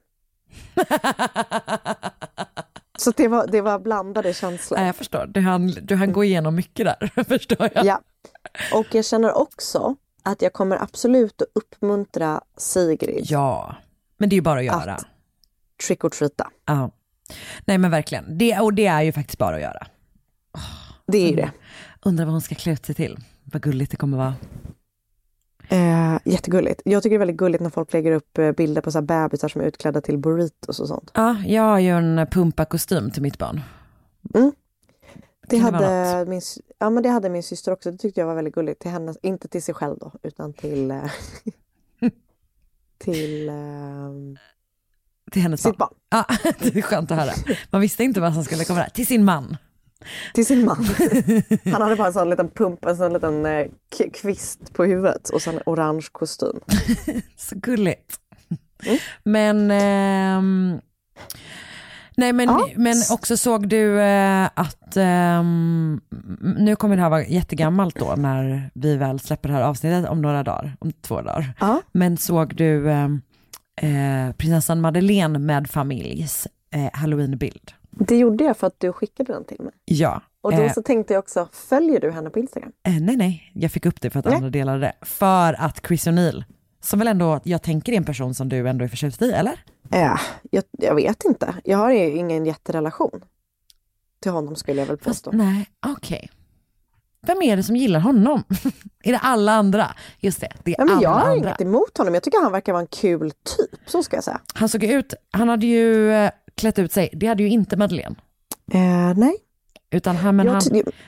Så 2.98 3.10
det 3.10 3.28
var, 3.28 3.46
det 3.46 3.60
var 3.60 3.78
blandade 3.78 4.34
känslor. 4.34 4.78
Nej, 4.78 4.86
jag 4.86 4.96
förstår, 4.96 5.26
du 5.26 5.40
hann, 5.40 5.66
du 5.82 5.94
hann 5.96 6.12
gå 6.12 6.24
igenom 6.24 6.54
mycket 6.54 6.86
där, 6.86 7.24
förstår 7.28 7.68
jag. 7.74 7.84
Ja. 7.84 8.00
Och 8.74 8.86
jag 8.94 9.04
känner 9.04 9.32
också 9.32 9.96
att 10.22 10.42
jag 10.42 10.52
kommer 10.52 10.82
absolut 10.82 11.42
att 11.42 11.48
uppmuntra 11.54 12.40
Sigrid 12.56 13.24
Ja, 13.28 13.76
men 14.16 14.28
det 14.28 14.34
är 14.34 14.36
ju 14.36 14.42
bara 14.42 14.58
att 14.58 14.64
göra. 14.64 14.94
Att- 14.94 15.06
trick 15.86 16.04
or 16.04 16.08
treata. 16.08 16.50
Ja. 16.64 16.90
Nej 17.64 17.78
men 17.78 17.90
verkligen, 17.90 18.38
det, 18.38 18.58
och 18.60 18.74
det 18.74 18.86
är 18.86 19.02
ju 19.02 19.12
faktiskt 19.12 19.38
bara 19.38 19.56
att 19.56 19.62
göra. 19.62 19.86
Det 21.06 21.18
är 21.18 21.30
ju 21.30 21.36
det. 21.36 21.50
Undrar 22.02 22.24
vad 22.24 22.32
hon 22.32 22.40
ska 22.40 22.54
klä 22.54 22.72
ut 22.72 22.86
sig 22.86 22.94
till. 22.94 23.18
Vad 23.44 23.62
gulligt 23.62 23.90
det 23.90 23.96
kommer 23.96 24.18
vara. 24.18 24.34
Eh, 25.72 26.18
jättegulligt. 26.24 26.82
Jag 26.84 27.02
tycker 27.02 27.10
det 27.14 27.16
är 27.16 27.18
väldigt 27.26 27.36
gulligt 27.36 27.62
när 27.62 27.70
folk 27.70 27.92
lägger 27.92 28.12
upp 28.12 28.38
eh, 28.38 28.52
bilder 28.52 28.82
på 28.82 28.90
så 28.90 28.98
här 28.98 29.02
bebisar 29.02 29.48
som 29.48 29.60
är 29.60 29.64
utklädda 29.64 30.00
till 30.00 30.18
burritos 30.18 30.80
och 30.80 30.88
sånt. 30.88 31.10
Ja, 31.14 31.36
jag 31.46 31.62
har 31.62 31.78
ju 31.78 31.90
en 31.90 32.26
pumpa-kostym 32.26 33.10
till 33.10 33.22
mitt 33.22 33.38
barn. 33.38 33.60
Det 35.48 35.58
Kan 35.60 35.72
det 35.72 35.78
vara 35.78 36.04
hade, 36.04 36.30
min, 36.30 36.40
ja, 36.78 36.90
men 36.90 37.02
det 37.02 37.08
hade 37.08 37.30
min 37.30 37.42
syster 37.42 37.72
också. 37.72 37.90
Det 37.90 37.98
tyckte 37.98 38.20
jag 38.20 38.26
var 38.26 38.34
väldigt 38.34 38.54
gulligt. 38.54 38.80
Till 38.80 38.90
henne, 38.90 39.14
inte 39.22 39.48
till 39.48 39.62
sig 39.62 39.74
själv 39.74 39.98
då, 39.98 40.12
utan 40.22 40.52
till, 40.52 40.90
eh, 40.90 41.02
till 42.98 43.48
eh, 43.48 43.54
Till 45.30 45.42
hennes 45.42 45.62
sitt 45.62 45.76
barn. 45.76 45.88
barn. 46.10 46.26
Ja, 46.28 46.50
det 46.72 46.78
är 46.78 46.82
skönt 46.82 47.10
att 47.10 47.18
höra. 47.18 47.32
Man 47.70 47.80
visste 47.80 48.04
inte 48.04 48.20
vad 48.20 48.34
som 48.34 48.44
skulle 48.44 48.64
komma 48.64 48.78
där. 48.78 48.88
Till 48.88 49.06
sin 49.06 49.24
man. 49.24 49.56
Till 50.34 50.46
sin 50.46 50.64
man. 50.64 50.86
Han 51.72 51.82
hade 51.82 51.96
bara 51.96 52.06
en 52.06 52.12
sån 52.12 52.30
liten 52.30 52.48
pump, 52.48 52.84
en 52.84 52.96
sån 52.96 53.12
liten 53.12 53.46
eh, 53.46 53.66
kvist 54.22 54.72
på 54.74 54.84
huvudet 54.84 55.28
och 55.28 55.42
sen 55.42 55.54
en 55.54 55.62
orange 55.66 56.06
kostym. 56.12 56.60
Så 57.36 57.54
gulligt. 57.56 58.16
Mm. 58.86 58.98
Men, 59.24 59.70
ehm, 59.70 60.80
nej 62.16 62.32
men, 62.32 62.48
Ja. 62.48 62.68
men 62.76 62.94
också 63.10 63.36
såg 63.36 63.68
du 63.68 64.00
eh, 64.00 64.48
att, 64.54 64.96
ehm, 64.96 66.00
nu 66.56 66.76
kommer 66.76 66.96
det 66.96 67.02
här 67.02 67.10
vara 67.10 67.26
jättegammalt 67.26 67.94
då 67.98 68.14
när 68.16 68.70
vi 68.74 68.96
väl 68.96 69.20
släpper 69.20 69.48
det 69.48 69.54
här 69.54 69.62
avsnittet 69.62 70.08
om 70.10 70.22
några 70.22 70.42
dagar, 70.42 70.76
om 70.78 70.92
två 70.92 71.20
dagar. 71.22 71.54
Ja. 71.60 71.82
Men 71.92 72.16
såg 72.16 72.54
du 72.56 72.90
ehm, 72.90 73.20
eh, 73.76 74.32
prinsessan 74.36 74.80
Madeleine 74.80 75.38
med 75.38 75.70
familjs 75.70 76.46
eh, 76.74 76.90
halloweenbild? 76.92 77.72
Det 77.92 78.16
gjorde 78.18 78.44
jag 78.44 78.56
för 78.56 78.66
att 78.66 78.80
du 78.80 78.92
skickade 78.92 79.32
den 79.32 79.44
till 79.44 79.60
mig. 79.60 79.72
Ja. 79.84 80.22
Och 80.40 80.52
då 80.52 80.62
Eh, 80.62 80.72
så 80.72 80.82
tänkte 80.82 81.12
jag 81.14 81.18
också, 81.18 81.48
följer 81.52 82.00
du 82.00 82.10
henne 82.10 82.30
på 82.30 82.38
Instagram? 82.38 82.72
Eh, 82.86 82.92
nej, 83.00 83.16
nej, 83.16 83.50
jag 83.54 83.72
fick 83.72 83.86
upp 83.86 84.00
det 84.00 84.10
för 84.10 84.18
att 84.18 84.24
Nej. 84.24 84.34
andra 84.34 84.50
delade 84.50 84.78
det. 84.78 84.92
För 85.06 85.52
att 85.60 85.86
Chris 85.86 86.06
O'Neill, 86.06 86.44
som 86.80 86.98
väl 86.98 87.08
ändå, 87.08 87.40
jag 87.44 87.62
tänker 87.62 87.92
är 87.92 87.96
en 87.96 88.04
person 88.04 88.34
som 88.34 88.48
du 88.48 88.68
ändå 88.68 88.84
är 88.84 88.88
förtjust 88.88 89.22
i, 89.22 89.32
eller? 89.32 89.64
Ja, 89.90 90.18
jag, 90.50 90.64
jag 90.70 90.94
vet 90.94 91.24
inte. 91.24 91.54
Jag 91.64 91.78
har 91.78 91.90
ju 91.92 92.10
ingen 92.10 92.46
jätterelation 92.46 93.24
till 94.22 94.32
honom 94.32 94.56
skulle 94.56 94.80
jag 94.80 94.86
väl 94.86 94.96
Fast, 94.98 95.24
påstå. 95.24 95.36
nej, 95.36 95.66
okej. 95.86 96.30
Vem 97.26 97.42
är 97.42 97.56
det 97.56 97.62
som 97.62 97.76
gillar 97.76 98.00
honom? 98.00 98.44
är 99.04 99.12
det 99.12 99.18
alla 99.18 99.52
andra? 99.52 99.86
Just 100.20 100.40
det, 100.40 100.48
det 100.64 100.70
är 100.70 100.74
Ja, 100.78 100.84
men 100.84 100.94
alla 100.94 101.02
jag 101.02 101.10
har 101.10 101.20
andra. 101.20 101.34
inget 101.36 101.60
emot 101.60 101.98
honom. 101.98 102.14
Jag 102.14 102.22
tycker 102.22 102.42
han 102.42 102.52
verkar 102.52 102.72
vara 102.72 102.80
en 102.80 102.86
kul 102.86 103.30
typ, 103.30 103.80
så 103.90 104.02
ska 104.02 104.16
jag 104.16 104.24
säga. 104.24 104.40
Han 104.54 104.68
såg 104.68 104.84
ut, 104.84 105.14
han 105.30 105.48
hade 105.48 105.66
ju 105.66 106.12
eh, 106.12 106.30
klätt 106.54 106.78
ut 106.78 106.92
sig, 106.92 107.10
det 107.12 107.26
hade 107.26 107.42
ju 107.42 107.48
inte 107.48 107.76
Madeleine. 107.76 108.16
Eh, 108.72 109.14
nej. 109.16 109.34
Utan 109.90 110.16
han, 110.16 110.36
men 110.36 110.48
han, 110.48 110.62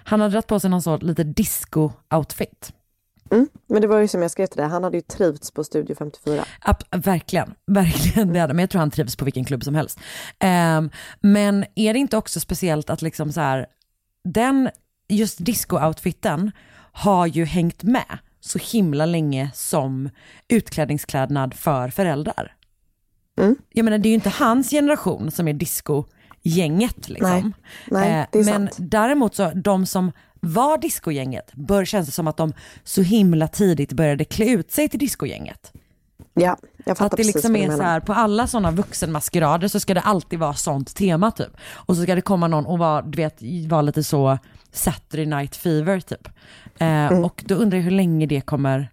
han 0.05 0.21
hade 0.21 0.33
dragit 0.33 0.47
på 0.47 0.61
sig 0.61 0.71
någon 0.71 0.83
sorts 0.83 1.05
lite 1.05 1.25
disco-outfit. 1.25 2.73
Mm. 3.31 3.49
Men 3.67 3.83
det 3.83 3.89
var 3.89 3.99
ju 3.99 4.09
som 4.09 4.23
jag 4.23 4.31
skrev 4.31 4.47
till 4.47 4.57
dig, 4.57 4.69
han 4.69 4.85
hade 4.85 4.97
ju 4.97 5.01
trivts 5.01 5.51
på 5.51 5.65
Studio 5.65 5.97
54. 5.99 6.45
Ab- 6.61 6.99
verkligen, 7.05 7.55
verkligen 7.67 8.33
det 8.33 8.41
hade 8.41 8.55
Men 8.55 8.63
jag 8.63 8.71
tror 8.71 8.79
han 8.79 8.91
trivs 8.91 9.17
på 9.17 9.25
vilken 9.25 9.45
klubb 9.45 9.65
som 9.65 9.75
helst. 9.75 10.01
Ehm, 10.39 10.91
men 11.21 11.65
är 11.75 11.93
det 11.93 11.99
inte 11.99 12.17
också 12.17 12.41
speciellt 12.41 12.91
att 12.91 13.03
liksom 13.03 13.33
så 13.33 13.41
här, 13.41 13.67
den, 14.25 14.71
just 15.09 15.39
disco-outfiten 15.41 16.51
har 16.93 17.27
ju 17.27 17.45
hängt 17.45 17.83
med 17.83 18.19
så 18.41 18.59
himla 18.59 19.07
länge 19.07 19.51
som 19.55 20.11
utklädningsklädnad 20.49 21.55
för 21.55 21.89
föräldrar. 21.89 22.53
Mm. 23.37 23.57
Jag 23.73 23.85
menar 23.85 23.99
det 23.99 24.09
är 24.09 24.11
ju 24.11 24.15
inte 24.15 24.29
hans 24.31 24.71
generation 24.71 25.31
som 25.31 25.49
är 25.49 25.53
disco-gänget 25.53 27.09
liksom. 27.09 27.31
Nej, 27.31 27.53
nej, 27.91 28.21
Eh, 28.21 28.27
det 28.33 28.39
är 28.39 28.45
men 28.45 28.69
sant. 28.69 28.77
däremot 28.79 29.35
så 29.35 29.51
de 29.55 29.87
som 29.87 30.13
var 30.41 30.79
discogänget 30.79 31.51
bör 31.55 31.85
känns 31.85 32.07
det 32.07 32.13
som 32.13 32.27
att 32.29 32.37
de 32.37 32.53
så 32.85 33.03
himla 33.03 33.49
tidigt 33.49 33.93
började 33.93 34.25
klä 34.25 34.47
ut 34.47 34.71
sig 34.73 34.89
till 34.89 34.99
discogänget. 34.99 35.73
Ja, 36.35 36.57
jag 36.85 36.99
fattar 36.99 37.07
Att 37.07 37.17
det 37.17 37.25
liksom 37.35 37.57
är 37.57 37.77
så 37.77 37.83
här, 37.83 38.01
på 38.01 38.13
alla 38.13 38.47
sådana 38.47 38.71
vuxenmaskerader 38.71 39.69
så 39.69 39.81
ska 39.81 39.95
det 39.95 40.01
alltid 40.01 40.39
vara 40.39 40.55
sånt 40.55 40.95
tema 40.97 41.31
typ. 41.31 41.57
Och 41.73 41.97
så 41.97 42.03
ska 42.03 42.15
det 42.15 42.21
komma 42.21 42.49
någon 42.49 42.67
och 42.67 42.79
vara, 42.79 43.03
du 43.03 43.17
vet, 43.17 43.39
vara 43.69 43.83
lite 43.83 44.03
så 44.05 44.39
Saturday 44.73 45.27
night 45.27 45.57
fever 45.57 46.01
typ. 46.01 46.29
Eh, 46.79 46.87
Mm. 47.07 47.25
Och 47.25 47.45
då 47.47 47.55
undrar 47.55 47.79
jag 47.79 47.85
hur 47.85 47.91
länge 47.91 48.27
det 48.27 48.41
kommer, 48.41 48.91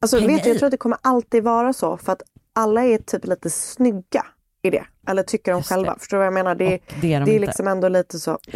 Alltså, 0.00 0.16
vet 0.26 0.44
du, 0.44 0.48
jag 0.50 0.58
tror 0.58 0.66
att 0.66 0.70
det 0.70 0.76
kommer 0.76 0.98
alltid 1.02 1.44
vara 1.44 1.72
så, 1.72 1.96
för 1.96 2.12
att 2.12 2.22
alla 2.56 2.84
är 2.84 2.98
typ 2.98 3.26
lite 3.26 3.50
snygga 3.50 4.26
i 4.62 4.70
det. 4.70 4.84
Eller 5.08 5.22
tycker 5.22 5.52
de 5.52 5.58
Just 5.58 5.68
själva. 5.68 5.92
det. 5.94 5.98
Förstår 5.98 6.16
du 6.16 6.18
vad 6.18 6.26
jag 6.26 6.34
menar? 6.34 6.54
Det, 6.54 6.74
och 6.74 6.80
det 7.00 7.14
är 7.14 7.20
de 7.20 7.24
det 7.30 7.36
är 7.36 7.40
liksom 7.40 7.68
ändå 7.68 7.88
lite 7.88 8.18
så. 8.18 8.38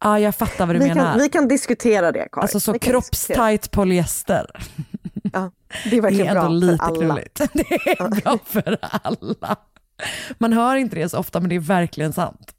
Ja 0.00 0.18
jag 0.18 0.34
fattar 0.34 0.66
vad 0.66 0.74
du 0.76 0.80
Vi 0.80 0.88
menar. 0.88 1.12
kan, 1.12 1.18
vi 1.18 1.28
kan 1.28 1.48
diskutera 1.48 2.12
det, 2.12 2.18
Karin. 2.32 2.42
alltså 2.42 2.60
så 2.60 2.72
Vi 2.72 2.78
kroppstajt 2.78 3.70
polyester. 3.70 4.50
Ja, 5.32 5.50
det 5.84 5.88
är 5.88 5.90
Det 5.90 6.00
verkligen 6.00 6.26
är 6.26 6.30
ändå 6.30 6.40
bra 6.42 6.48
lite 6.48 6.76
för 6.76 6.84
alla. 6.84 7.14
klurigt. 7.14 7.38
Det 7.52 7.90
är 8.00 8.20
bra 8.22 8.38
för 8.44 8.78
alla. 9.02 9.56
Man 10.38 10.52
hör 10.52 10.76
inte 10.76 10.96
det 10.96 11.08
så 11.08 11.18
ofta 11.18 11.40
men 11.40 11.48
det 11.48 11.54
är 11.54 11.60
verkligen 11.60 12.12
sant. 12.12 12.54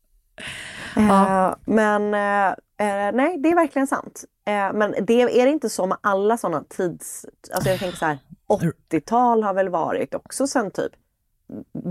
Eh, 0.98 1.56
men 1.66 2.14
eh, 2.14 2.56
eh, 2.80 3.12
nej, 3.14 3.38
det 3.38 3.50
är 3.50 3.56
verkligen 3.56 3.88
sant. 3.88 4.26
Eh, 4.46 4.74
men 4.74 4.96
det 5.08 5.22
är 5.22 5.46
det 5.46 5.52
inte 5.52 5.70
så 5.70 5.86
med 5.86 5.98
alla 6.02 6.38
sådana 6.38 6.64
tids... 6.70 7.26
Alltså 7.54 7.70
jag 7.70 7.80
tänker 7.80 7.98
så 7.98 8.06
här, 8.06 8.20
80-tal 8.92 9.44
har 9.44 9.54
väl 9.54 9.70
varit 9.70 10.14
också 10.16 10.48
sen 10.48 10.72
typ 10.72 10.92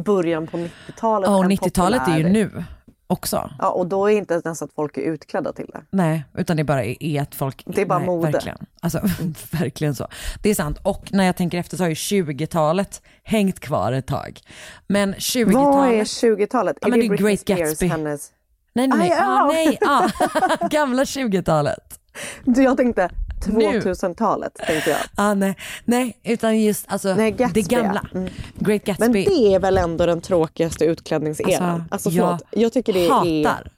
början 0.04 0.46
på 0.46 0.56
90-talet. 0.56 1.28
Ja, 1.28 1.36
och 1.36 1.44
en 1.44 1.50
90-talet 1.50 2.08
är 2.08 2.18
ju 2.18 2.28
nu. 2.28 2.64
också. 3.06 3.50
Ja, 3.58 3.70
och 3.70 3.86
då 3.86 4.10
är 4.10 4.16
inte 4.16 4.40
ens 4.44 4.62
att 4.62 4.72
folk 4.72 4.96
är 4.96 5.02
utklädda 5.02 5.52
till 5.52 5.66
det. 5.72 5.80
Nej, 5.90 6.24
utan 6.34 6.56
det 6.56 6.64
bara 6.64 6.84
är, 6.84 7.02
är 7.02 7.22
att 7.22 7.34
folk... 7.34 7.62
Det 7.66 7.80
är 7.80 7.86
bara 7.86 7.98
nej, 7.98 8.06
mode. 8.06 8.30
Verkligen. 8.30 8.58
Alltså, 8.80 9.00
verkligen 9.50 9.94
så. 9.94 10.08
Det 10.42 10.50
är 10.50 10.54
sant. 10.54 10.78
Och 10.82 11.12
när 11.12 11.24
jag 11.24 11.36
tänker 11.36 11.58
efter 11.58 11.76
så 11.76 11.82
har 11.84 11.88
ju 11.88 11.94
20-talet 11.94 13.02
hängt 13.22 13.60
kvar 13.60 13.92
ett 13.92 14.06
tag. 14.06 14.40
Men 14.86 15.14
20-talet... 15.14 15.54
Vad 15.54 15.88
är 15.88 16.04
20-talet? 16.04 16.76
Ja, 16.80 16.88
men 16.88 17.00
det 17.00 17.06
är 17.06 17.08
Britney 17.08 17.28
Great 17.28 17.40
Spears, 17.40 17.60
Gatsby. 17.60 17.86
Hennes... 17.86 18.32
Nej, 18.76 18.88
nej, 18.88 18.99
nej. 18.99 19.12
Ah, 19.21 19.47
nej. 19.47 19.78
Ah. 19.80 20.09
Gamla 20.71 21.04
20-talet. 21.04 22.00
Du, 22.45 22.62
Jag 22.62 22.76
tänkte 22.76 23.11
Nu. 23.47 23.80
2000-talet, 23.80 24.54
tänkte 24.54 24.90
jag. 24.90 24.99
Ah, 25.14 25.35
nej, 25.35 25.56
nej, 25.85 26.21
utan 26.25 26.61
just 26.61 26.85
alltså, 26.88 27.14
Nej, 27.14 27.30
Gatsby, 27.30 27.62
det 27.62 27.68
gamla. 27.68 28.06
Mm. 28.14 28.28
Great 28.54 28.85
Gatsby. 28.85 29.04
Men 29.04 29.12
det 29.12 29.54
är 29.54 29.59
väl 29.61 29.78
ändå 29.78 30.06
den 30.06 30.21
tråkigaste 30.21 30.85
utklädningseran? 30.85 31.85
Alltså, 31.90 32.11
förlåt, 32.11 32.42
jag 32.50 32.73
tycker 32.73 32.92
det 32.92 33.06
är 33.06 33.45
hatar. 33.45 33.73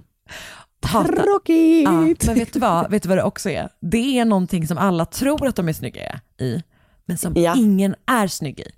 Hatar. 0.86 1.22
tråkigt. 1.22 1.84
Ja, 1.84 1.90
men 2.26 2.34
vet 2.34 2.52
du, 2.52 2.58
vad, 2.60 2.90
vet 2.90 3.02
du 3.02 3.08
vad 3.08 3.18
det 3.18 3.22
också 3.24 3.50
är? 3.50 3.68
Det 3.80 4.18
är 4.18 4.24
någonting 4.24 4.66
som 4.68 4.78
alla 4.78 5.04
tror 5.04 5.46
att 5.46 5.56
de 5.56 5.68
är 5.68 5.72
snygga 5.72 6.20
i, 6.40 6.62
men 7.06 7.18
som 7.18 7.32
Ja. 7.36 7.54
ingen 7.56 7.94
är 8.06 8.26
snygg 8.28 8.60
i. 8.60 8.70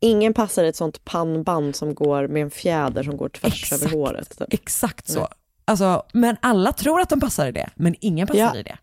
Ingen 0.00 0.34
passar 0.34 0.64
ett 0.64 0.76
sånt 0.76 1.04
pannband 1.04 1.76
som 1.76 1.94
går 1.94 2.28
med 2.28 2.42
en 2.42 2.50
fjäder 2.50 3.02
som 3.02 3.16
går 3.16 3.28
tvärs 3.28 3.62
Exakt. 3.62 3.82
över 3.82 3.92
håret. 3.96 4.38
typ. 4.38 4.52
Exakt 4.54 5.08
så. 5.08 5.18
Nej. 5.20 5.28
Alltså, 5.64 6.02
men 6.12 6.36
alla 6.42 6.72
tror 6.72 7.00
att 7.00 7.08
de 7.08 7.20
passar 7.20 7.46
i 7.48 7.52
det, 7.52 7.70
men 7.74 7.94
ingen 8.00 8.26
passar 8.26 8.40
Ja. 8.40 8.56
i 8.56 8.62
det. 8.62 8.78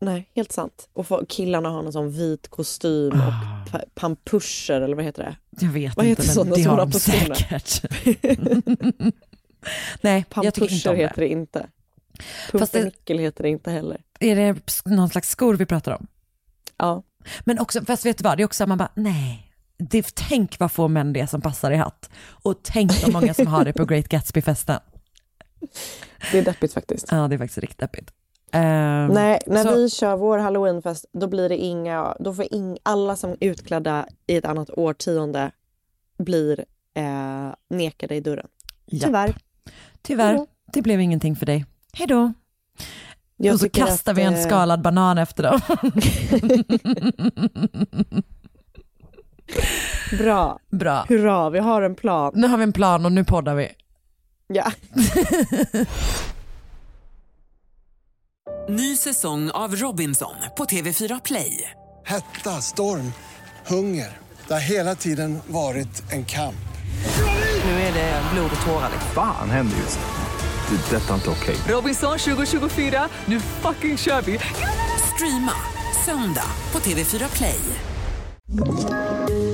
Nej, 0.00 0.30
helt 0.34 0.52
sant. 0.52 0.88
Och 0.92 1.28
killarna 1.28 1.68
har 1.68 1.84
en 1.84 1.92
sån 1.92 2.10
vit 2.10 2.48
kostym 2.48 3.12
Ah. 3.12 3.26
och 3.66 3.70
pa- 3.72 3.84
pampuscher 3.94 4.80
eller 4.80 4.96
vad 4.96 5.04
heter 5.04 5.22
det? 5.22 5.36
Jag 5.66 5.72
vet 5.72 5.96
Vad 5.96 6.06
inte, 6.06 6.22
heter 6.22 6.44
men 6.44 6.54
det 6.54 6.62
har 6.62 6.76
de 6.76 6.92
säkert. 6.92 7.82
Nej, 10.00 10.24
jag 10.34 10.54
tycker 10.54 10.72
inte 10.74 10.90
om 10.90 10.96
det. 10.96 11.02
heter 11.02 11.20
det 11.20 11.28
inte. 11.28 11.66
Pumpernickel 12.50 13.18
heter 13.18 13.42
det 13.42 13.48
inte 13.50 13.70
heller. 13.70 14.00
Är 14.20 14.36
det 14.36 14.56
någon 14.84 15.08
slags 15.08 15.28
skor 15.28 15.54
vi 15.54 15.66
pratar 15.66 15.92
om? 15.92 16.06
Ja. 16.76 17.02
Men 17.44 17.58
också, 17.58 17.84
fast 17.84 18.06
vet 18.06 18.18
du 18.18 18.24
vad, 18.24 18.38
det 18.38 18.42
är 18.42 18.44
också 18.44 18.66
man 18.66 18.78
bara, 18.78 18.90
nej. 18.94 19.50
Det, 19.78 20.14
tänk 20.14 20.58
vad 20.58 20.72
få 20.72 20.88
män 20.88 21.12
det 21.12 21.20
är 21.20 21.26
som 21.26 21.40
passar 21.40 21.70
i 21.70 21.76
hatt. 21.76 22.10
Och 22.30 22.60
tänk 22.62 23.02
vad 23.02 23.12
många 23.12 23.34
som 23.34 23.46
har 23.46 23.64
det 23.64 23.72
på 23.72 23.84
Great 23.84 24.08
Gatsby-festen. 24.08 24.80
Det 26.32 26.38
är 26.38 26.44
deppigt 26.44 26.74
faktiskt. 26.74 27.08
Ja, 27.10 27.28
det 27.28 27.34
är 27.34 27.38
faktiskt 27.38 27.58
riktigt 27.58 27.78
deppigt. 27.78 28.10
Ehm, 28.52 29.06
Nej, 29.06 29.40
när 29.46 29.64
så- 29.64 29.74
vi 29.74 29.90
kör 29.90 30.16
vår 30.16 30.38
halloweenfest 30.38 31.04
då 31.12 31.26
blir 31.26 31.48
det 31.48 31.56
inga, 31.56 32.16
då 32.20 32.34
får 32.34 32.54
ing, 32.54 32.78
alla 32.82 33.16
som 33.16 33.30
är 33.30 33.36
utklädda 33.40 34.06
i 34.26 34.36
ett 34.36 34.44
annat 34.44 34.70
årtionde 34.70 35.50
blir 36.18 36.64
eh, 36.94 37.52
nekade 37.70 38.14
i 38.14 38.20
dörren. 38.20 38.46
Japp. 38.86 39.04
Tyvärr. 39.06 39.34
Tyvärr, 40.02 40.26
Hejdå. 40.28 40.46
det 40.72 40.82
blev 40.82 41.00
ingenting 41.00 41.36
för 41.36 41.46
dig. 41.46 41.66
Hej 41.92 42.06
då. 42.06 42.32
Och 43.52 43.60
så 43.60 43.68
kastar 43.68 44.12
att, 44.12 44.18
vi 44.18 44.22
en 44.22 44.34
eh, 44.34 44.40
skalad 44.46 44.82
banan 44.82 45.18
efter 45.18 45.42
dem. 45.42 45.60
Bra. 50.18 50.58
Bra. 50.70 51.04
Hurra, 51.08 51.50
vi 51.50 51.58
har 51.58 51.82
en 51.82 51.94
plan. 51.94 52.32
Nu 52.34 52.46
har 52.46 52.56
vi 52.56 52.62
en 52.62 52.72
plan 52.72 53.04
och 53.06 53.12
nu 53.12 53.24
poddar 53.24 53.54
vi. 53.54 53.68
Ja. 54.46 54.72
Ny 58.68 58.96
säsong 58.96 59.50
av 59.50 59.76
Robinson 59.76 60.34
på 60.56 60.64
TV4 60.64 61.20
Play. 61.24 61.70
Hetta, 62.04 62.50
storm, 62.50 63.12
hunger. 63.66 64.18
Det 64.48 64.52
har 64.52 64.60
hela 64.60 64.94
tiden 64.94 65.38
varit 65.46 66.12
en 66.12 66.24
kamp. 66.24 66.54
Nu 67.64 67.70
är 67.70 67.92
det 67.92 68.22
blod 68.34 68.50
och 68.60 68.66
tårar. 68.66 68.90
Fan 69.14 69.50
händer 69.50 69.76
just 69.76 69.98
nu. 69.98 70.76
Det. 70.76 70.96
är 70.96 71.00
Detta 71.00 71.10
är 71.10 71.14
inte 71.14 71.30
okej. 71.30 71.56
Robinson 71.68 72.18
2024, 72.18 73.08
nu 73.26 73.40
fucking 73.40 73.98
kör 73.98 74.22
vi! 74.22 74.38
Streama 75.14 75.52
söndag 76.04 76.46
på 76.72 76.78
TV4 76.78 77.36
Play. 77.36 77.60
Thank 78.56 79.30
you. 79.30 79.53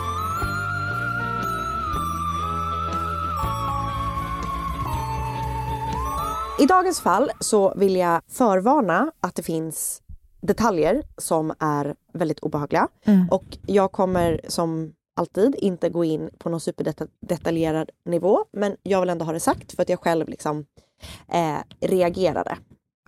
I 6.61 6.65
dagens 6.65 7.01
fall 7.01 7.31
så 7.39 7.73
vill 7.75 7.95
jag 7.95 8.21
förvarna 8.27 9.11
att 9.19 9.35
det 9.35 9.43
finns 9.43 10.01
detaljer 10.41 11.03
som 11.17 11.53
är 11.59 11.95
väldigt 12.13 12.39
obehagliga. 12.39 12.87
Och 13.31 13.57
jag 13.65 13.91
kommer 13.91 14.41
som 14.47 14.93
alltid 15.15 15.55
inte 15.55 15.89
gå 15.89 16.03
in 16.03 16.29
på 16.37 16.49
någon 16.49 16.59
superdetaljerad 16.59 17.89
nivå. 18.05 18.45
Men 18.53 18.75
jag 18.83 18.99
vill 18.99 19.09
ändå 19.09 19.25
ha 19.25 19.33
det 19.33 19.39
sagt 19.39 19.75
för 19.75 19.81
att 19.81 19.89
jag 19.89 19.99
själv 19.99 20.29
liksom 20.29 20.65
eh, 21.27 21.57
reagerade 21.79 22.57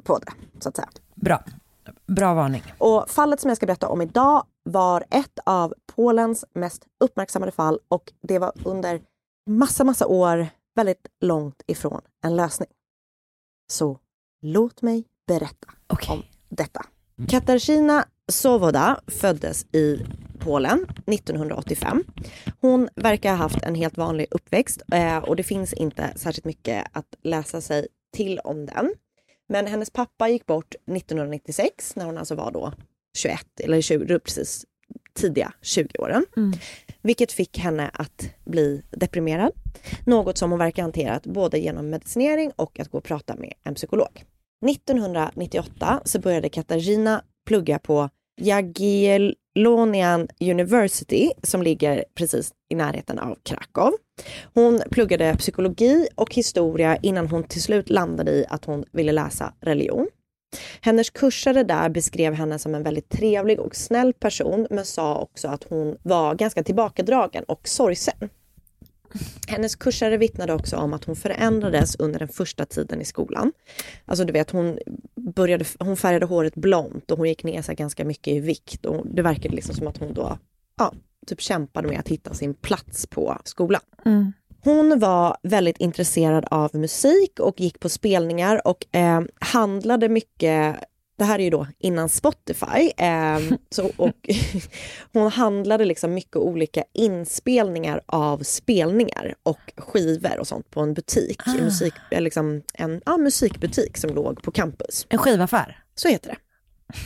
på 0.04 0.18
det, 0.18 0.32
så 0.60 0.70
att 0.70 0.76
säga. 0.76 0.90
Bra. 1.16 1.44
Bra 2.08 2.34
varning. 2.34 2.64
Och 2.78 3.10
fallet 3.10 3.40
som 3.40 3.50
jag 3.50 3.58
ska 3.58 3.66
berätta 3.66 3.88
om 3.88 4.02
idag 4.02 4.46
var 4.64 5.04
ett 5.10 5.40
av 5.46 5.74
Polens 5.96 6.46
mest 6.54 6.86
uppmärksammade 7.04 7.52
fall 7.52 7.80
och 7.88 8.14
det 8.22 8.40
var 8.40 8.52
under 8.66 9.02
massa, 9.50 9.84
massa 9.84 10.08
år 10.08 10.48
väldigt 10.76 11.08
långt 11.22 11.64
ifrån 11.68 12.02
en 12.24 12.36
lösning. 12.36 12.70
Så 13.68 14.00
låt 14.42 14.82
mig 14.82 15.04
berätta 15.28 15.68
om 16.10 16.24
detta. 16.50 16.86
Katarzyna 17.30 18.06
Sowoda 18.32 19.02
föddes 19.08 19.66
i 19.76 20.06
Polen 20.40 20.86
1985. 21.08 22.04
Hon 22.62 22.90
verkar 22.96 23.30
ha 23.30 23.38
haft 23.38 23.64
en 23.64 23.76
helt 23.76 23.98
vanlig 23.98 24.28
uppväxt 24.32 24.82
eh, 24.94 25.18
och 25.18 25.36
det 25.36 25.44
finns 25.44 25.74
inte 25.74 26.14
särskilt 26.16 26.46
mycket 26.46 26.88
att 26.92 27.16
läsa 27.24 27.62
sig 27.62 27.88
till 28.14 28.40
om 28.40 28.66
den. 28.66 28.94
Men 29.50 29.68
hennes 29.68 29.90
pappa 29.90 30.30
gick 30.30 30.46
bort 30.46 30.76
1996 30.76 31.96
när 31.96 32.06
hon 32.06 32.18
alltså 32.18 32.36
var 32.36 32.52
då 32.52 32.74
21 33.18 33.60
eller 33.60 33.82
20, 33.82 34.20
precis 34.20 34.66
tidiga 35.14 35.54
20-åren. 35.62 36.26
Vilket 37.02 37.32
fick 37.32 37.58
henne 37.58 37.90
att 37.94 38.30
bli 38.46 38.84
deprimerad. 38.92 39.52
Något 40.06 40.38
som 40.38 40.52
hon 40.52 40.60
verkar 40.60 40.84
hanterat 40.84 41.26
både 41.26 41.60
genom 41.60 41.90
medicinering 41.90 42.52
och 42.56 42.80
att 42.80 42.90
gå 42.90 42.98
och 42.98 43.04
prata 43.04 43.36
med 43.36 43.54
en 43.64 43.76
psykolog. 43.76 44.24
1998 44.70 46.02
så 46.06 46.20
började 46.20 46.50
Katarzyna 46.50 47.24
plugga 47.48 47.80
på 47.80 48.10
Jagiellonian 48.42 50.28
University 50.40 51.32
som 51.44 51.64
ligger 51.64 52.06
precis 52.16 52.52
i 52.70 52.76
närheten 52.76 53.20
av 53.20 53.38
Krakow. 53.44 53.94
Hon 54.54 54.82
pluggade 54.92 55.36
psykologi 55.38 56.08
och 56.16 56.34
historia 56.34 56.98
innan 56.98 57.28
hon 57.28 57.44
till 57.44 57.62
slut 57.62 57.90
landade 57.90 58.32
i 58.32 58.46
att 58.50 58.66
hon 58.66 58.86
ville 58.92 59.12
läsa 59.12 59.54
religion. 59.62 60.08
Hennes 60.82 61.10
kursare 61.10 61.64
där 61.64 61.90
beskrev 61.90 62.34
henne 62.34 62.60
som 62.60 62.76
en 62.76 62.84
väldigt 62.84 63.10
trevlig 63.10 63.60
och 63.60 63.76
snäll 63.76 64.14
person 64.14 64.68
men 64.70 64.86
sa 64.86 65.18
också 65.18 65.48
att 65.48 65.64
hon 65.64 65.98
var 66.04 66.36
ganska 66.36 66.64
tillbakadragen 66.64 67.44
och 67.44 67.68
sorgsen. 67.68 68.30
Hennes 69.48 69.76
kursare 69.76 70.18
vittnade 70.18 70.54
också 70.54 70.78
om 70.78 70.94
att 70.94 71.04
hon 71.04 71.16
förändrades 71.16 71.96
under 71.96 72.20
den 72.20 72.28
första 72.28 72.66
tiden 72.66 73.02
i 73.02 73.06
skolan. 73.06 73.52
Alltså 74.06 74.26
du 74.26 74.34
vet, 74.34 74.52
hon, 74.52 74.80
började, 75.16 75.66
hon 75.80 75.98
färgade 75.98 76.26
håret 76.26 76.56
blont 76.56 77.12
och 77.12 77.18
hon 77.18 77.30
gick 77.30 77.44
ner 77.44 77.62
sig 77.62 77.76
ganska 77.76 78.06
mycket 78.06 78.34
i 78.34 78.40
vikt. 78.40 78.86
Och 78.86 79.08
det 79.08 79.22
verkade 79.22 79.56
liksom 79.56 79.76
som 79.76 79.88
att 79.88 79.98
hon 79.98 80.14
då 80.14 80.38
ja, 80.78 80.94
typ 81.28 81.42
kämpade 81.42 81.88
med 81.88 82.00
att 82.00 82.08
hitta 82.08 82.34
sin 82.34 82.54
plats 82.54 83.08
på 83.08 83.38
skolan. 83.44 83.82
Mm. 84.06 84.34
Hon 84.64 85.00
var 85.00 85.38
väldigt 85.44 85.78
intresserad 85.78 86.46
av 86.52 86.76
musik 86.76 87.40
och 87.40 87.60
gick 87.60 87.80
på 87.80 87.90
spelningar 87.90 88.68
och 88.68 88.96
eh, 88.96 89.22
handlade 89.40 90.10
mycket 90.10 90.80
det 91.18 91.24
här 91.24 91.40
är 91.40 91.44
ju 91.44 91.50
då 91.50 91.68
innan 91.80 92.10
Spotify. 92.10 92.92
Eh, 92.98 93.40
så, 93.70 93.92
och 93.98 94.30
hon 95.14 95.32
handlade 95.32 95.86
liksom 95.86 96.14
mycket 96.14 96.36
olika 96.36 96.84
inspelningar 96.94 98.02
av 98.06 98.44
spelningar 98.44 99.36
och 99.44 99.74
skivor 99.78 100.40
och 100.40 100.48
sånt 100.48 100.70
på 100.70 100.82
en 100.82 100.94
butik. 100.94 101.42
Ah. 101.46 101.52
En, 101.52 101.64
musik, 101.64 101.94
eh, 102.12 102.22
liksom 102.22 102.62
en 102.74 103.02
ja, 103.06 103.18
musikbutik 103.18 103.98
som 103.98 104.16
låg 104.16 104.44
på 104.44 104.52
campus. 104.52 105.08
En 105.10 105.18
skivaffär. 105.18 105.84
Så 105.96 106.08
heter 106.08 106.30
det. 106.30 106.38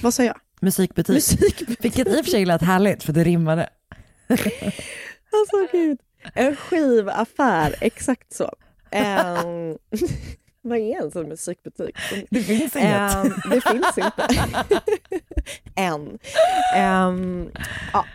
Vad 0.04 0.14
sa 0.14 0.24
jag? 0.24 0.38
Musikbutik. 0.62 1.16
Musikbutik. 1.16 1.86
Vilket 1.86 2.08
i 2.08 2.22
och 2.22 2.26
för 2.26 2.32
sig 2.32 2.46
lät 2.46 2.62
härligt 2.62 3.04
för 3.04 3.14
det 3.14 3.24
rimmade. 3.24 3.70
Alltså 5.32 5.78
gud. 5.78 6.00
En 6.34 6.56
skivaffär, 6.56 7.76
exakt 7.82 8.34
så. 8.34 8.54
Ehm, 8.92 9.78
Vad 10.62 10.78
är 10.78 10.82
ens 10.82 11.16
en 11.16 11.28
musikbutik? 11.30 11.96
Det 12.30 12.42
finns 12.42 12.76
inget. 12.76 13.16
Ehm, 13.16 13.34
det 13.50 13.62
finns 13.62 13.98
inte. 13.98 14.28
Än. 15.76 16.20
Ehm, 16.76 17.50
ja. 17.94 18.06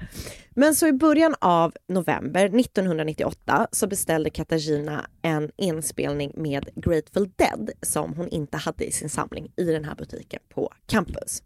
Men 0.55 0.75
så 0.75 0.87
i 0.87 0.93
början 0.93 1.35
av 1.41 1.75
november 1.89 2.45
1998 2.45 3.67
så 3.73 3.87
beställde 3.87 4.31
Katarina 4.31 5.07
en 5.23 5.51
inspelning 5.57 6.33
med 6.37 6.69
Grateful 6.75 7.31
Dead 7.37 7.71
som 7.83 8.15
hon 8.15 8.29
inte 8.29 8.57
hade 8.57 8.85
i 8.85 8.93
sin 8.93 9.09
samling 9.09 9.53
i 9.57 9.65
den 9.65 9.85
här 9.85 9.95
butiken 9.95 10.41
på 10.49 10.73
campus. 10.87 11.43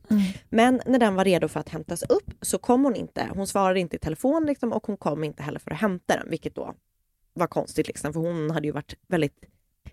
Men 0.48 0.80
när 0.86 0.98
den 0.98 1.14
var 1.14 1.24
redo 1.24 1.48
för 1.48 1.60
att 1.60 1.68
hämtas 1.68 2.02
upp 2.02 2.30
så 2.40 2.58
kom 2.58 2.84
hon 2.84 2.96
inte. 2.96 3.28
Hon 3.34 3.46
svarade 3.46 3.80
inte 3.80 3.96
i 3.96 3.98
telefon 3.98 4.46
liksom, 4.46 4.72
och 4.72 4.86
hon 4.86 4.96
kom 4.96 5.24
inte 5.24 5.42
heller 5.42 5.58
för 5.58 5.70
att 5.70 5.80
hämta 5.80 6.16
den, 6.16 6.30
vilket 6.30 6.54
då 6.54 6.74
var 7.34 7.46
konstigt 7.46 7.86
liksom, 7.86 8.12
för 8.12 8.20
hon 8.20 8.50
hade 8.50 8.66
ju 8.66 8.72
varit 8.72 8.94
väldigt 9.08 9.44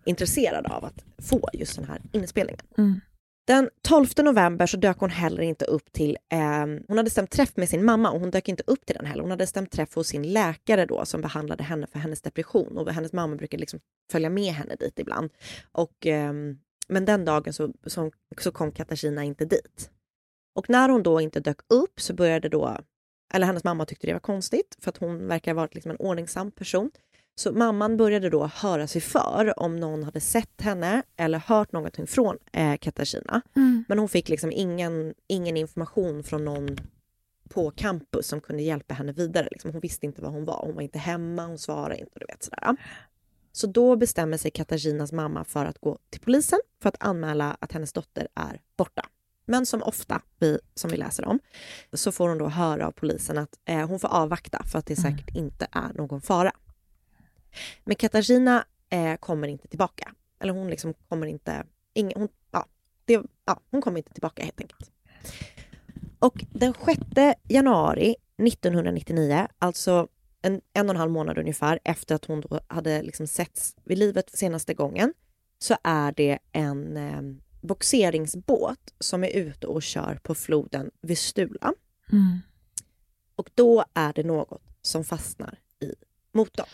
intresserad 0.06 0.66
av 0.66 0.86
att 0.86 1.06
få 1.30 1.50
just 1.54 1.76
den 1.76 1.86
här 1.86 2.02
inspelningen. 2.12 2.62
Den 3.46 3.70
12 3.82 4.08
november 4.18 4.66
så 4.66 4.78
dök 4.78 4.98
hon 4.98 5.10
heller 5.10 5.44
inte 5.44 5.66
upp 5.66 5.92
till, 5.92 6.18
eh, 6.30 6.66
hon 6.88 6.98
hade 6.98 7.10
stämt 7.10 7.32
träff 7.32 7.58
med 7.58 7.70
sin 7.70 7.86
mamma 7.86 8.12
och 8.12 8.20
hon 8.20 8.32
dök 8.32 8.48
inte 8.48 8.64
upp 8.68 8.86
till 8.86 8.96
den 8.96 9.06
heller. 9.06 9.22
Hon 9.22 9.32
hade 9.32 9.48
stämt 9.48 9.72
träff 9.72 9.96
hos 9.96 10.08
sin 10.08 10.34
läkare 10.34 10.86
då 10.86 11.06
som 11.06 11.22
behandlade 11.22 11.64
henne 11.64 11.88
för 11.88 12.00
hennes 12.00 12.22
depression 12.22 12.78
och 12.78 12.94
hennes 12.94 13.14
mamma 13.14 13.36
brukade 13.36 13.62
liksom 13.62 13.80
följa 14.12 14.30
med 14.30 14.54
henne 14.54 14.76
dit 14.76 15.00
ibland. 15.00 15.32
Och, 15.72 16.08
eh, 16.08 16.34
men 16.88 17.06
den 17.06 17.26
dagen 17.26 17.54
så, 17.54 17.74
så, 17.86 18.12
så 18.38 18.52
kom 18.52 18.72
Katarina 18.72 19.24
inte 19.24 19.46
dit. 19.46 19.90
Och 20.56 20.70
när 20.70 20.90
hon 20.90 21.04
då 21.04 21.22
inte 21.22 21.40
dök 21.40 21.60
upp 21.70 22.02
så 22.02 22.14
började 22.14 22.50
då, 22.50 22.78
eller 23.34 23.46
hennes 23.46 23.64
mamma 23.64 23.86
tyckte 23.86 24.08
det 24.08 24.14
var 24.14 24.20
konstigt 24.20 24.78
för 24.82 24.90
att 24.90 24.98
hon 24.98 25.28
verkar 25.28 25.54
ha 25.54 25.62
varit 25.62 25.76
liksom 25.76 25.92
en 25.92 25.98
ordningsam 25.98 26.52
person. 26.52 26.92
Så 27.36 27.52
mamman 27.52 27.98
började 27.98 28.30
då 28.30 28.48
höra 28.48 28.88
sig 28.88 29.02
för 29.02 29.60
om 29.60 29.76
någon 29.76 30.04
hade 30.04 30.20
sett 30.20 30.62
henne 30.62 31.04
eller 31.18 31.40
hört 31.40 31.72
någonting 31.72 32.08
från 32.08 32.38
eh, 32.52 32.78
Katarina. 32.78 33.42
Men 33.88 34.00
hon 34.00 34.10
fick 34.10 34.30
liksom 34.30 34.52
ingen, 34.52 35.14
ingen 35.28 35.58
information 35.58 36.24
från 36.24 36.46
någon 36.46 36.78
på 37.50 37.72
campus 37.72 38.28
som 38.28 38.42
kunde 38.42 38.64
hjälpa 38.64 38.94
henne 38.94 39.12
vidare. 39.12 39.48
Liksom. 39.52 39.72
Hon 39.72 39.82
visste 39.82 40.06
inte 40.06 40.22
var 40.22 40.30
hon 40.30 40.46
var. 40.46 40.62
Hon 40.66 40.76
var 40.76 40.82
inte 40.82 41.00
hemma, 41.00 41.46
hon 41.46 41.58
svarade 41.58 42.00
inte. 42.00 42.20
Du 42.20 42.26
vet, 42.26 42.44
sådär. 42.44 42.76
Så 43.52 43.68
då 43.68 43.96
bestämmer 43.96 44.38
sig 44.38 44.52
Katarinas 44.52 45.12
mamma 45.12 45.44
för 45.44 45.66
att 45.66 45.80
gå 45.80 45.98
till 46.10 46.22
polisen 46.22 46.60
för 46.82 46.90
att 46.90 46.96
anmäla 47.00 47.58
att 47.60 47.72
hennes 47.72 47.94
dotter 47.94 48.28
är 48.36 48.62
borta. 48.78 49.06
Men 49.46 49.66
som 49.66 49.84
ofta, 49.84 50.22
vi, 50.40 50.60
som 50.76 50.92
vi 50.92 50.98
läser 50.98 51.26
om, 51.26 51.40
så 51.94 52.12
får 52.12 52.30
hon 52.30 52.38
då 52.38 52.48
höra 52.48 52.88
av 52.88 52.92
polisen 52.92 53.38
att 53.38 53.60
eh, 53.66 53.88
hon 53.88 54.00
får 54.00 54.08
avvakta 54.08 54.64
för 54.64 54.80
att 54.80 54.86
det 54.86 54.96
säkert 54.96 55.36
inte 55.36 55.68
är 55.72 55.94
någon 55.94 56.22
fara. 56.22 56.52
Men 57.84 57.96
Katarina 57.96 58.66
eh, 58.90 59.16
kommer 59.16 59.48
inte 59.48 59.68
tillbaka. 59.68 60.14
Eller 60.40 60.54
hon 60.54 60.70
liksom 60.70 60.94
kommer 61.10 61.28
inte... 61.28 61.64
Ingen, 61.94 62.20
hon, 62.20 62.30
ja, 62.52 62.66
det, 63.06 63.22
ja, 63.46 63.60
hon 63.72 63.82
kommer 63.82 63.98
inte 63.98 64.14
tillbaka 64.14 64.44
helt 64.44 64.62
enkelt. 64.62 64.92
Och 66.20 66.46
den 66.52 66.74
6 66.86 67.02
januari 67.44 68.16
1999, 68.38 69.48
alltså 69.60 70.08
en, 70.42 70.62
en 70.74 70.90
och 70.90 70.96
en 70.96 71.00
halv 71.00 71.12
månad 71.12 71.38
ungefär 71.38 71.80
efter 71.84 72.16
att 72.16 72.26
hon 72.26 72.42
då 72.42 72.60
hade 72.68 73.02
liksom 73.02 73.28
setts 73.28 73.76
vid 73.84 73.98
livet 73.98 74.30
senaste 74.38 74.74
gången, 74.74 75.14
så 75.60 75.78
är 75.84 76.12
det 76.12 76.40
en 76.52 76.98
eh, 76.98 77.22
boxeringsbåt 77.62 78.94
som 79.00 79.24
är 79.24 79.30
ute 79.30 79.68
och 79.68 79.84
kör 79.84 80.20
på 80.24 80.36
floden 80.36 80.92
Vistula. 81.02 81.74
Mm. 82.12 82.40
Och 83.36 83.50
då 83.56 83.86
är 83.94 84.14
det 84.14 84.24
något 84.24 84.62
som 84.82 85.04
fastnar 85.04 85.60
i 85.80 85.94
motorn. 86.32 86.66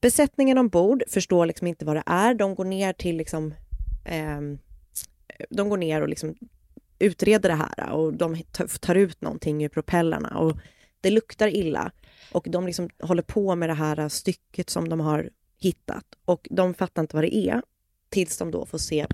Besättningen 0.00 0.58
ombord 0.58 1.02
förstår 1.08 1.46
liksom 1.46 1.66
inte 1.66 1.84
vad 1.84 1.96
det 1.96 2.02
är. 2.06 2.34
De 2.34 2.54
går 2.54 2.64
ner 2.64 2.92
till 2.92 3.16
liksom, 3.16 3.54
eh, 4.04 4.40
de 5.50 5.68
går 5.68 5.76
ner 5.76 6.02
och 6.02 6.08
liksom 6.08 6.34
utreder 6.98 7.48
det 7.48 7.54
här 7.54 7.90
och 7.90 8.14
de 8.14 8.42
tar- 8.42 8.78
tar 8.78 8.94
ut 8.94 9.20
någonting 9.20 9.64
ur 9.64 9.68
propellerna 9.68 10.38
och 10.38 10.56
det 11.00 11.10
luktar 11.10 11.48
illa. 11.48 11.92
Och 12.32 12.46
de 12.50 12.66
liksom 12.66 12.90
håller 12.98 13.22
på 13.22 13.54
med 13.54 13.68
det 13.68 13.74
här 13.74 14.08
stycket 14.08 14.70
som 14.70 14.88
de 14.88 15.00
har 15.00 15.30
hittat 15.58 16.04
och 16.24 16.48
de 16.50 16.74
fattar 16.74 17.02
inte 17.02 17.16
vad 17.16 17.24
det 17.24 17.36
är 17.36 17.62
tills 18.08 18.38
de 18.38 18.50
då 18.50 18.66
får, 18.66 18.78
se, 18.78 19.06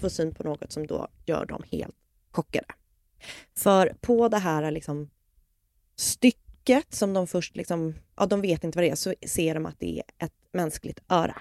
får 0.00 0.08
syn 0.08 0.34
på 0.34 0.42
något 0.42 0.72
som 0.72 0.86
då 0.86 1.08
gör 1.26 1.46
dem 1.46 1.62
helt 1.70 1.94
chockade. 2.30 2.66
För 3.56 3.94
på 4.00 4.28
det 4.28 4.38
här 4.38 4.70
liksom 4.70 5.10
stycket 5.96 6.47
som 6.88 7.14
de 7.14 7.26
först 7.26 7.56
liksom, 7.56 7.94
ja 8.16 8.26
de 8.26 8.40
vet 8.40 8.64
inte 8.64 8.78
vad 8.78 8.84
det 8.84 8.90
är, 8.90 8.94
så 8.94 9.14
ser 9.26 9.54
de 9.54 9.66
att 9.66 9.80
det 9.80 9.98
är 9.98 10.26
ett 10.26 10.32
mänskligt 10.52 11.00
öra. 11.08 11.40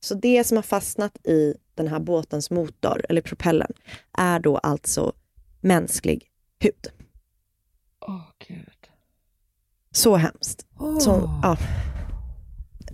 Så 0.00 0.14
det 0.14 0.44
som 0.44 0.56
har 0.56 0.62
fastnat 0.62 1.26
i 1.26 1.54
den 1.74 1.88
här 1.88 2.00
båtens 2.00 2.50
motor, 2.50 3.04
eller 3.08 3.20
propellen, 3.20 3.72
är 4.12 4.40
då 4.40 4.58
alltså 4.58 5.12
mänsklig 5.60 6.30
hud. 6.60 6.86
Åh 8.00 8.24
gud. 8.48 8.88
Så 9.90 10.16
hemskt. 10.16 10.66
Så, 11.00 11.40
ja. 11.42 11.56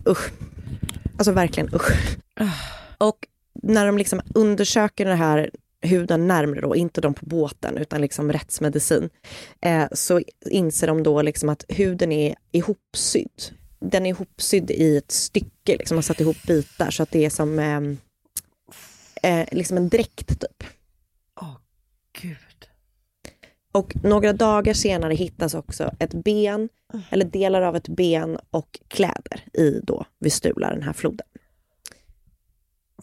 Usch. 0.09 0.33
Alltså 1.19 1.33
verkligen 1.33 1.75
usch. 1.75 2.17
Och 2.99 3.29
när 3.63 3.87
de 3.87 3.99
liksom 3.99 4.21
undersöker 4.35 5.05
den 5.05 5.19
här 5.19 5.51
huden 5.85 6.27
närmre 6.27 6.61
då, 6.61 6.77
inte 6.77 7.01
de 7.01 7.15
på 7.15 7.27
båten 7.27 7.79
utan 7.79 8.01
liksom 8.01 8.33
rättsmedicin, 8.33 9.11
eh, 9.61 9.87
så 9.93 10.21
inser 10.51 10.87
de 10.87 11.03
då 11.03 11.23
liksom 11.23 11.49
att 11.49 11.65
huden 11.69 12.13
är 12.13 12.35
ihopsydd. 12.53 13.43
Den 13.81 14.07
är 14.07 14.11
ihopsydd 14.11 14.71
i 14.71 14.97
ett 14.97 15.11
stycke, 15.11 15.77
liksom, 15.77 15.95
man 15.95 15.99
har 15.99 16.03
satt 16.03 16.21
ihop 16.21 16.43
bitar 16.47 16.91
så 16.91 17.03
att 17.03 17.11
det 17.11 17.25
är 17.25 17.31
som 17.31 17.59
ehm, 17.59 17.99
eh, 19.23 19.45
liksom 19.53 19.77
en 19.77 19.89
dräkt 19.89 20.29
typ. 20.41 20.65
Gud. 22.23 22.37
Och 23.73 24.05
några 24.05 24.33
dagar 24.33 24.75
senare 24.75 25.15
hittas 25.15 25.55
också 25.55 25.91
ett 25.99 26.15
ben, 26.15 26.69
eller 27.11 27.25
delar 27.25 27.63
av 27.63 27.77
ett 27.77 27.89
ben 27.89 28.39
och 28.51 28.81
kläder 28.89 29.45
i 29.53 29.81
då 29.83 30.07
Vistula, 30.19 30.71
den 30.71 30.83
här 30.83 30.93
floden. 30.93 31.27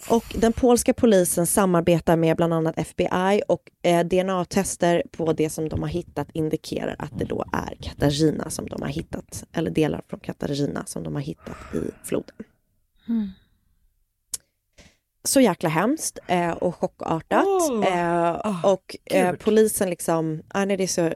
Och 0.10 0.36
den 0.38 0.54
polska 0.54 0.94
polisen 0.94 1.48
samarbetar 1.48 2.16
med 2.16 2.38
bland 2.38 2.54
annat 2.54 2.78
FBI 2.80 3.42
och 3.48 3.72
eh, 3.82 4.06
DNA-tester 4.06 5.04
på 5.12 5.34
det 5.34 5.50
som 5.50 5.70
de 5.70 5.82
har 5.82 5.90
hittat 5.90 6.28
indikerar 6.34 6.96
att 7.00 7.20
det 7.20 7.26
då 7.26 7.46
är 7.54 7.76
Katarina 7.82 8.50
som 8.50 8.66
de 8.70 8.82
har 8.82 8.90
hittat, 8.90 9.44
eller 9.54 9.72
delar 9.72 10.02
från 10.08 10.20
Katarina 10.20 10.86
som 10.86 11.04
de 11.04 11.16
har 11.16 11.22
hittat 11.22 11.76
i 11.76 11.92
floden. 12.04 12.36
Så 15.24 15.42
jäkla 15.42 15.70
hemskt 15.70 16.20
eh, 16.28 16.52
och 16.52 16.76
chockartat. 16.76 17.46
eh, 17.86 18.66
och 18.66 18.98
eh, 19.06 19.36
polisen 19.36 19.90
liksom, 19.90 20.42
ah, 20.48 20.66
nej, 20.66 20.78
det 20.78 20.84
är 20.84 20.88
så 20.88 21.14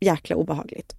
jäkla 0.00 0.36
obehagligt. 0.36 0.96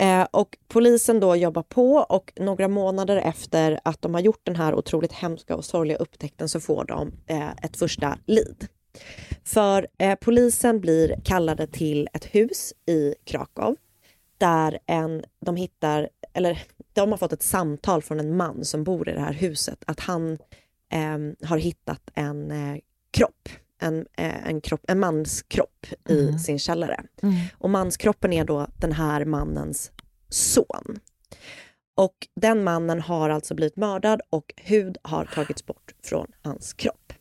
Eh, 0.00 0.26
och 0.30 0.58
polisen 0.68 1.20
då 1.20 1.36
jobbar 1.36 1.62
på 1.62 1.92
och 1.94 2.32
några 2.36 2.68
månader 2.68 3.16
efter 3.16 3.80
att 3.84 4.02
de 4.02 4.14
har 4.14 4.20
gjort 4.20 4.40
den 4.42 4.56
här 4.56 4.74
otroligt 4.74 5.12
hemska 5.12 5.56
och 5.56 5.64
sorgliga 5.64 5.98
upptäckten 5.98 6.48
så 6.48 6.60
får 6.60 6.84
de 6.84 7.12
eh, 7.26 7.50
ett 7.50 7.76
första 7.76 8.18
lead. 8.26 8.66
För 9.44 9.86
eh, 9.98 10.14
polisen 10.14 10.80
blir 10.80 11.20
kallade 11.24 11.66
till 11.66 12.08
ett 12.12 12.24
hus 12.24 12.72
i 12.86 13.14
Krakow 13.24 13.76
där 14.38 14.78
en, 14.86 15.24
de 15.40 15.56
hittar, 15.56 16.08
eller 16.32 16.62
de 16.92 17.10
har 17.10 17.18
fått 17.18 17.32
ett 17.32 17.42
samtal 17.42 18.02
från 18.02 18.20
en 18.20 18.36
man 18.36 18.64
som 18.64 18.84
bor 18.84 19.08
i 19.08 19.12
det 19.12 19.20
här 19.20 19.32
huset 19.32 19.84
att 19.86 20.00
han 20.00 20.32
eh, 20.92 21.48
har 21.48 21.58
hittat 21.58 22.10
en 22.14 22.50
eh, 22.50 22.78
kropp, 23.10 23.48
en, 23.80 24.06
eh, 24.16 24.46
en, 24.48 24.60
kropp, 24.60 24.84
en 24.88 25.00
mans 25.00 25.42
kropp 25.42 25.86
i 26.08 26.38
sin 26.38 26.58
källare. 26.58 27.04
Och 27.58 27.70
manskroppen 27.70 28.32
är 28.32 28.44
då 28.44 28.66
den 28.78 28.92
här 28.92 29.24
mannens 29.24 29.92
son. 30.28 30.98
Och 31.96 32.14
den 32.36 32.64
mannen 32.64 33.00
har 33.00 33.30
alltså 33.30 33.54
blivit 33.54 33.76
mördad 33.76 34.20
och 34.30 34.54
hud 34.56 34.98
har 35.02 35.24
tagits 35.24 35.66
bort 35.66 35.94
från 36.02 36.26
hans 36.42 36.72
kropp. 36.72 37.12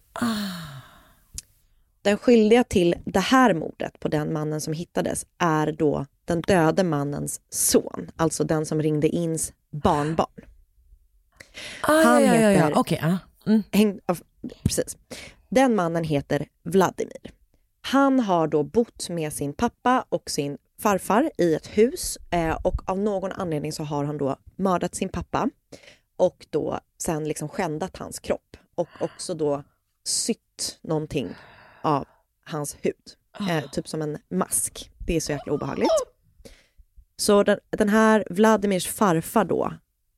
Den 2.02 2.18
skyldiga 2.18 2.64
till 2.64 2.96
det 3.06 3.20
här 3.20 3.54
mordet 3.54 4.00
på 4.00 4.08
den 4.08 4.34
mannen 4.34 4.62
som 4.62 4.74
hittades 4.74 5.26
är 5.38 5.72
då 5.72 6.06
den 6.26 6.42
döde 6.42 6.84
mannens 6.84 7.42
son, 7.50 8.12
alltså 8.16 8.44
den 8.44 8.66
som 8.66 8.82
ringde 8.82 9.08
ins 9.08 9.54
barnbarn. 9.72 10.46
Ah, 11.82 12.20
ja, 12.20 12.22
ja, 12.22 12.36
ja, 12.36 12.52
ja. 12.52 12.72
Okej, 12.76 13.00
ja. 13.02 13.18
Mm. 13.46 13.64
Häng, 13.72 14.00
precis. 14.64 14.98
Den 15.50 15.76
mannen 15.76 16.04
heter 16.04 16.48
Vladimir. 16.64 17.32
Han 17.82 18.20
har 18.20 18.48
då 18.48 18.64
bott 18.64 19.10
med 19.10 19.34
sin 19.34 19.54
pappa 19.54 20.06
och 20.10 20.30
sin 20.30 20.58
farfar 20.80 21.32
i 21.38 21.56
ett 21.56 21.68
hus 21.68 22.18
eh, 22.32 22.58
och 22.64 22.90
av 22.90 23.00
någon 23.00 23.32
anledning 23.32 23.72
så 23.72 23.84
har 23.84 24.04
han 24.04 24.18
då 24.18 24.36
mördat 24.56 24.96
sin 24.96 25.10
pappa 25.10 25.50
och 26.18 26.46
då 26.50 26.80
sen 26.98 27.28
liksom 27.28 27.50
skändat 27.50 27.98
hans 27.98 28.20
kropp 28.20 28.58
och 28.76 28.88
också 29.00 29.34
då 29.34 29.64
sytt 30.04 30.80
någonting 30.82 31.36
av 31.82 32.08
hans 32.46 32.78
hud. 32.82 33.16
Eh, 33.50 33.70
typ 33.72 33.88
som 33.88 34.02
en 34.02 34.18
mask. 34.30 34.92
Det 34.98 35.16
är 35.16 35.20
så 35.20 35.32
jäkla 35.32 35.54
obehagligt. 35.54 35.90
Så 37.16 37.44
den, 37.44 37.60
den 37.70 37.90
här 37.90 38.24
Vladimirs 38.30 38.88
farfar 38.88 39.46
då 39.46 39.74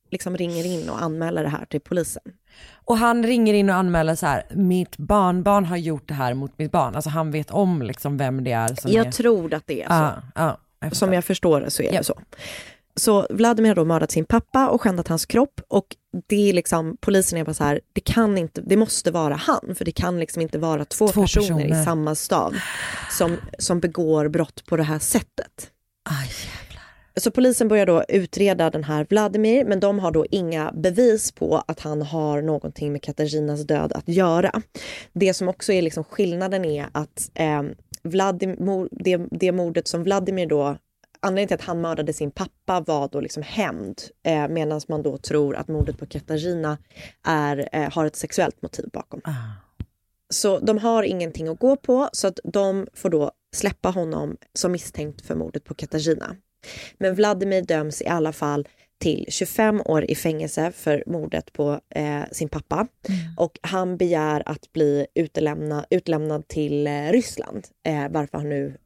liksom 0.09 0.37
ringer 0.37 0.65
in 0.65 0.89
och 0.89 1.01
anmäler 1.01 1.43
det 1.43 1.49
här 1.49 1.65
till 1.65 1.81
polisen. 1.81 2.23
Och 2.91 2.97
han 2.97 3.23
ringer 3.23 3.53
in 3.53 3.69
och 3.69 3.75
anmäler 3.75 4.15
så 4.15 4.25
här, 4.25 4.43
mitt 4.49 4.97
barnbarn 4.97 5.65
har 5.65 5.77
gjort 5.77 6.07
det 6.07 6.13
här 6.13 6.33
mot 6.33 6.57
mitt 6.57 6.71
barn. 6.71 6.95
Alltså 6.95 7.09
han 7.09 7.31
vet 7.31 7.51
om 7.51 7.81
liksom 7.81 8.17
vem 8.17 8.43
det 8.43 8.51
är 8.51 8.75
som 8.75 8.91
Jag 8.91 9.07
är... 9.07 9.11
tror 9.11 9.53
att 9.53 9.67
det 9.67 9.81
är 9.81 9.87
så. 9.87 9.93
Ja, 9.93 10.21
ja, 10.35 10.57
jag 10.79 10.95
Som 10.95 11.13
jag 11.13 11.25
förstår 11.25 11.61
det 11.61 11.71
så 11.71 11.83
är 11.83 11.91
det 11.91 12.03
så. 12.03 12.19
Så 12.95 13.27
Vladimir 13.29 13.69
har 13.69 13.75
då 13.75 13.85
mördat 13.85 14.11
sin 14.11 14.25
pappa 14.25 14.67
och 14.69 14.81
skändat 14.81 15.07
hans 15.07 15.25
kropp 15.25 15.61
och 15.67 15.85
det 16.27 16.49
är 16.49 16.53
liksom, 16.53 16.97
polisen 17.01 17.39
är 17.39 17.43
bara 17.43 17.53
så 17.53 17.63
här, 17.63 17.81
det 17.93 18.01
kan 18.01 18.37
inte, 18.37 18.61
det 18.61 18.77
måste 18.77 19.11
vara 19.11 19.35
han, 19.35 19.75
för 19.75 19.85
det 19.85 19.91
kan 19.91 20.19
liksom 20.19 20.41
inte 20.41 20.59
vara 20.59 20.85
två, 20.85 21.07
Två 21.07 21.21
personer, 21.21 21.47
personer. 21.47 21.81
i 21.81 21.85
samma 21.85 22.15
stad 22.15 22.55
som, 23.11 23.37
som 23.59 23.79
begår 23.79 24.27
brott 24.27 24.65
på 24.65 24.77
det 24.77 24.83
här 24.83 24.99
sättet. 24.99 25.71
Så 27.15 27.31
polisen 27.31 27.67
börjar 27.67 27.85
då 27.85 28.03
utreda 28.07 28.69
den 28.69 28.83
här 28.83 29.05
Vladimir, 29.09 29.65
men 29.65 29.79
de 29.79 29.99
har 29.99 30.11
då 30.11 30.25
inga 30.31 30.71
bevis 30.71 31.31
på 31.31 31.63
att 31.67 31.79
han 31.79 32.01
har 32.01 32.41
någonting 32.41 32.91
med 32.91 33.01
Katarinas 33.01 33.61
död 33.61 33.93
att 33.93 34.07
göra. 34.07 34.61
Det 35.13 35.33
som 35.33 35.49
också 35.49 35.73
är 35.73 35.81
liksom 35.81 36.03
skillnaden 36.03 36.65
är 36.65 36.87
att 36.91 37.31
eh, 37.33 37.63
Vladimir, 38.03 38.87
det, 39.03 39.17
det 39.31 39.51
mordet 39.51 39.87
som 39.87 40.03
Vladimir 40.03 40.45
då 40.45 40.77
Anledningen 41.23 41.47
till 41.47 41.55
att 41.55 41.61
han 41.61 41.81
mördade 41.81 42.13
sin 42.13 42.31
pappa 42.31 42.79
var 42.79 43.09
då 43.11 43.21
liksom 43.21 43.43
hämnd, 43.43 44.01
eh, 44.23 44.47
medan 44.47 44.81
man 44.87 45.03
då 45.03 45.17
tror 45.17 45.55
att 45.55 45.67
mordet 45.67 45.97
på 45.97 46.05
Katarina 46.05 46.77
är, 47.27 47.69
eh, 47.71 47.91
har 47.91 48.05
ett 48.05 48.15
sexuellt 48.15 48.61
motiv 48.61 48.89
bakom. 48.93 49.21
Så 50.29 50.59
de 50.59 50.77
har 50.77 51.03
ingenting 51.03 51.47
att 51.47 51.59
gå 51.59 51.75
på, 51.75 52.09
så 52.13 52.27
att 52.27 52.39
de 52.43 52.87
får 52.93 53.09
då 53.09 53.31
släppa 53.55 53.89
honom 53.89 54.37
som 54.53 54.71
misstänkt 54.71 55.25
för 55.25 55.35
mordet 55.35 55.63
på 55.63 55.73
Katarina. 55.73 56.35
Men 56.97 57.15
Vladimir 57.15 57.61
döms 57.61 58.01
i 58.01 58.07
alla 58.07 58.33
fall 58.33 58.67
till 59.01 59.25
25 59.29 59.81
år 59.85 60.11
i 60.11 60.15
fängelse 60.15 60.71
för 60.71 61.03
mordet 61.07 61.53
på 61.53 61.79
eh, 61.89 62.21
sin 62.31 62.49
pappa. 62.49 62.87
Och 63.37 63.59
han 63.61 63.97
begär 63.97 64.43
att 64.45 64.73
bli 64.73 65.07
utelämna, 65.15 65.85
utlämnad 65.89 66.47
till 66.47 66.87
eh, 66.87 67.11
Ryssland. 67.11 67.67
Eh, 67.83 68.09
varför 68.09 68.37
han 68.37 68.49
nu 68.49 68.77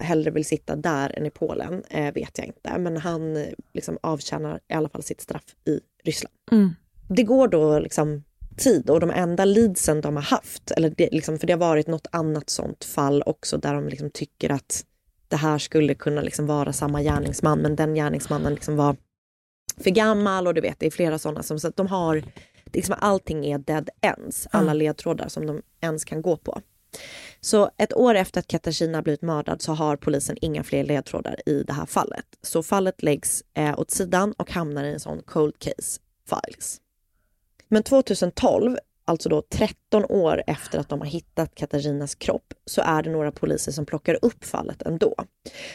hellre 0.00 0.30
vill 0.30 0.44
sitta 0.44 0.76
där 0.76 1.18
än 1.18 1.26
i 1.26 1.30
Polen 1.30 1.82
eh, 1.90 2.14
vet 2.14 2.38
jag 2.38 2.46
inte. 2.46 2.78
Men 2.78 2.96
han 2.96 3.36
eh, 3.36 3.46
liksom 3.74 3.98
avtjänar 4.02 4.60
i 4.68 4.74
alla 4.74 4.88
fall 4.88 5.02
sitt 5.02 5.20
straff 5.20 5.44
i 5.64 5.80
Ryssland. 6.04 6.34
Mm. 6.52 6.70
Det 7.08 7.22
går 7.22 7.48
då 7.48 7.78
liksom 7.78 8.24
tid 8.56 8.90
och 8.90 9.00
de 9.00 9.10
enda 9.10 9.44
leadsen 9.44 10.00
de 10.00 10.16
har 10.16 10.22
haft, 10.22 10.70
eller 10.70 10.90
det, 10.90 11.08
liksom, 11.12 11.38
för 11.38 11.46
det 11.46 11.52
har 11.52 11.60
varit 11.60 11.86
något 11.86 12.06
annat 12.12 12.50
sånt 12.50 12.84
fall 12.84 13.22
också 13.26 13.56
där 13.56 13.74
de 13.74 13.88
liksom 13.88 14.10
tycker 14.10 14.52
att 14.52 14.84
det 15.32 15.36
här 15.36 15.58
skulle 15.58 15.94
kunna 15.94 16.20
liksom 16.20 16.46
vara 16.46 16.72
samma 16.72 17.02
gärningsman 17.02 17.58
men 17.58 17.76
den 17.76 17.94
gärningsmannen 17.94 18.54
liksom 18.54 18.76
var 18.76 18.96
för 19.76 19.90
gammal 19.90 20.46
och 20.46 20.54
du 20.54 20.60
vet 20.60 20.78
det 20.78 20.86
är 20.86 20.90
flera 20.90 21.18
sådana 21.18 21.42
som 21.42 21.60
så 21.60 21.68
att 21.68 21.76
de 21.76 21.86
har, 21.86 22.22
liksom 22.72 22.94
allting 22.98 23.46
är 23.46 23.58
dead 23.58 23.90
ends, 24.00 24.48
alla 24.50 24.72
ledtrådar 24.72 25.28
som 25.28 25.46
de 25.46 25.62
ens 25.80 26.04
kan 26.04 26.22
gå 26.22 26.36
på. 26.36 26.60
Så 27.40 27.70
ett 27.78 27.94
år 27.94 28.14
efter 28.14 28.40
att 28.40 28.46
Katarina 28.46 29.02
blivit 29.02 29.22
mördad 29.22 29.62
så 29.62 29.72
har 29.72 29.96
polisen 29.96 30.36
inga 30.40 30.64
fler 30.64 30.84
ledtrådar 30.84 31.36
i 31.46 31.62
det 31.62 31.72
här 31.72 31.86
fallet. 31.86 32.26
Så 32.42 32.62
fallet 32.62 33.02
läggs 33.02 33.42
eh, 33.54 33.80
åt 33.80 33.90
sidan 33.90 34.32
och 34.32 34.50
hamnar 34.50 34.84
i 34.84 34.92
en 34.92 35.00
sån 35.00 35.22
cold 35.22 35.58
case 35.58 36.00
files. 36.28 36.80
Men 37.68 37.82
2012, 37.82 38.76
alltså 39.04 39.28
då 39.28 39.42
13 39.50 40.04
år 40.04 40.42
efter 40.46 40.78
att 40.78 40.88
de 40.88 41.00
har 41.00 41.06
hittat 41.06 41.54
Katarinas 41.54 42.14
kropp, 42.14 42.54
så 42.66 42.82
är 42.82 43.02
det 43.02 43.10
några 43.10 43.32
poliser 43.32 43.72
som 43.72 43.86
plockar 43.86 44.18
upp 44.22 44.44
fallet 44.44 44.82
ändå. 44.82 45.14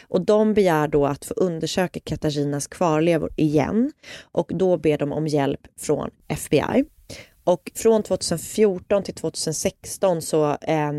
Och 0.08 0.24
de 0.24 0.54
begär 0.54 0.88
då 0.88 1.06
att 1.06 1.24
få 1.24 1.34
undersöka 1.34 2.00
Katarinas 2.00 2.66
kvarlevor 2.66 3.30
igen 3.36 3.92
och 4.22 4.50
då 4.54 4.76
ber 4.76 4.98
de 4.98 5.12
om 5.12 5.26
hjälp 5.26 5.60
från 5.80 6.10
FBI. 6.28 6.84
Och 7.44 7.70
från 7.74 8.02
2014 8.02 9.02
till 9.02 9.14
2016 9.14 10.22
så 10.22 10.50
eh, 10.50 10.92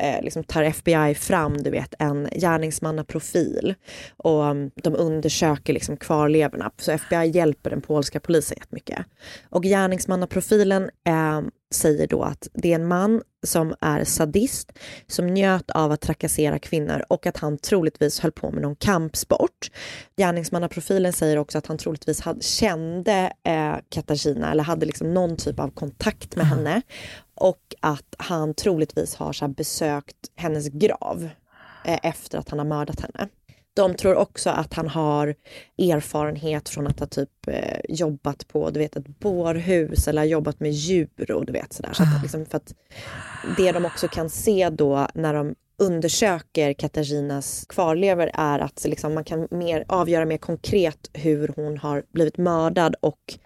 eh, 0.00 0.22
liksom 0.22 0.44
tar 0.44 0.62
FBI 0.62 1.14
fram 1.14 1.62
du 1.62 1.70
vet, 1.70 1.94
en 1.98 2.28
gärningsmannaprofil 2.32 3.74
och 4.16 4.44
um, 4.44 4.70
de 4.74 4.96
undersöker 4.96 5.72
liksom 5.72 5.96
kvarlevorna. 5.96 6.70
Så 6.76 6.92
FBI 6.92 7.30
hjälper 7.34 7.70
den 7.70 7.80
polska 7.80 8.20
polisen 8.20 8.56
jättemycket. 8.60 9.06
Och 9.50 9.62
gärningsmannaprofilen 9.62 10.90
eh, 11.06 11.40
säger 11.74 12.06
då 12.06 12.22
att 12.22 12.48
det 12.52 12.70
är 12.70 12.74
en 12.74 12.88
man 12.88 13.22
som 13.46 13.74
är 13.80 14.04
sadist, 14.04 14.72
som 15.06 15.26
njöt 15.26 15.70
av 15.70 15.92
att 15.92 16.00
trakassera 16.00 16.58
kvinnor 16.58 17.04
och 17.08 17.26
att 17.26 17.36
han 17.36 17.58
troligtvis 17.58 18.20
höll 18.20 18.32
på 18.32 18.50
med 18.50 18.62
någon 18.62 18.76
kampsport. 18.76 19.70
Gärningsmannaprofilen 20.16 21.12
säger 21.12 21.36
också 21.36 21.58
att 21.58 21.66
han 21.66 21.78
troligtvis 21.78 22.20
hade, 22.20 22.42
kände 22.42 23.32
eh, 23.46 23.74
Katarina 23.88 24.50
eller 24.50 24.64
hade 24.64 24.86
liksom 24.86 25.14
någon 25.14 25.36
typ 25.36 25.60
av 25.60 25.70
kontakt 25.70 26.36
med 26.36 26.46
henne 26.46 26.82
och 27.40 27.74
att 27.80 28.14
han 28.18 28.54
troligtvis 28.54 29.14
har 29.14 29.32
så 29.32 29.48
besökt 29.48 30.16
hennes 30.36 30.68
grav 30.68 31.28
eh, 31.84 31.98
efter 32.02 32.38
att 32.38 32.48
han 32.48 32.58
har 32.58 32.66
mördat 32.66 33.00
henne. 33.00 33.28
De 33.74 33.94
tror 33.94 34.14
också 34.14 34.50
att 34.50 34.74
han 34.74 34.88
har 34.88 35.34
erfarenhet 35.78 36.68
från 36.68 36.86
att 36.86 37.00
ha 37.00 37.06
typ 37.06 37.48
eh, 37.48 37.80
jobbat 37.88 38.48
på 38.48 38.70
du 38.70 38.80
vet, 38.80 38.96
ett 38.96 39.18
bårhus 39.18 40.08
eller 40.08 40.24
jobbat 40.24 40.60
med 40.60 40.72
djur 40.72 41.30
och 41.30 41.46
du 41.46 41.52
vet 41.52 41.72
sådär. 41.72 41.92
Så 41.92 42.02
att, 42.02 42.22
liksom, 42.22 42.46
för 42.46 42.56
att 42.56 42.74
det 43.56 43.72
de 43.72 43.84
också 43.84 44.08
kan 44.08 44.30
se 44.30 44.70
då 44.70 45.08
när 45.14 45.34
de 45.34 45.54
undersöker 45.80 46.72
Katarinas 46.72 47.66
kvarlever 47.68 48.30
är 48.34 48.58
att 48.58 48.84
liksom, 48.84 49.14
man 49.14 49.24
kan 49.24 49.48
mer, 49.50 49.84
avgöra 49.88 50.24
mer 50.24 50.36
konkret 50.36 51.10
hur 51.12 51.52
hon 51.56 51.78
har 51.78 52.02
blivit 52.12 52.38
mördad 52.38 52.94
och 53.00 53.38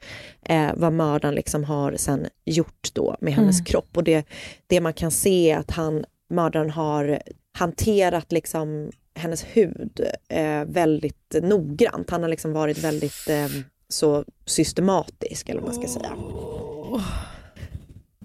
eh, 0.42 0.70
vad 0.74 0.92
mördaren 0.92 1.34
liksom 1.34 1.64
har 1.64 1.94
sen 1.96 2.26
gjort 2.44 2.88
då 2.92 3.16
med 3.20 3.34
hennes 3.34 3.56
Mm. 3.56 3.64
kropp. 3.64 3.96
Och 3.96 4.04
det, 4.04 4.26
det 4.66 4.80
man 4.80 4.92
kan 4.92 5.10
se 5.10 5.50
är 5.50 5.58
att 5.58 5.70
han, 5.70 6.04
mördaren 6.30 6.70
har 6.70 7.22
hanterat 7.58 8.32
liksom 8.32 8.90
hennes 9.14 9.44
hud 9.44 10.00
eh, 10.28 10.64
väldigt 10.64 11.34
noggrant. 11.42 12.10
Han 12.10 12.22
har 12.22 12.30
liksom 12.30 12.52
varit 12.52 12.78
väldigt 12.78 13.28
eh, 13.28 13.48
så 13.88 14.24
systematisk 14.46 15.48
eller 15.48 15.60
vad 15.60 15.74
man 15.74 15.82
ska 15.88 16.00
säga. 16.00 16.12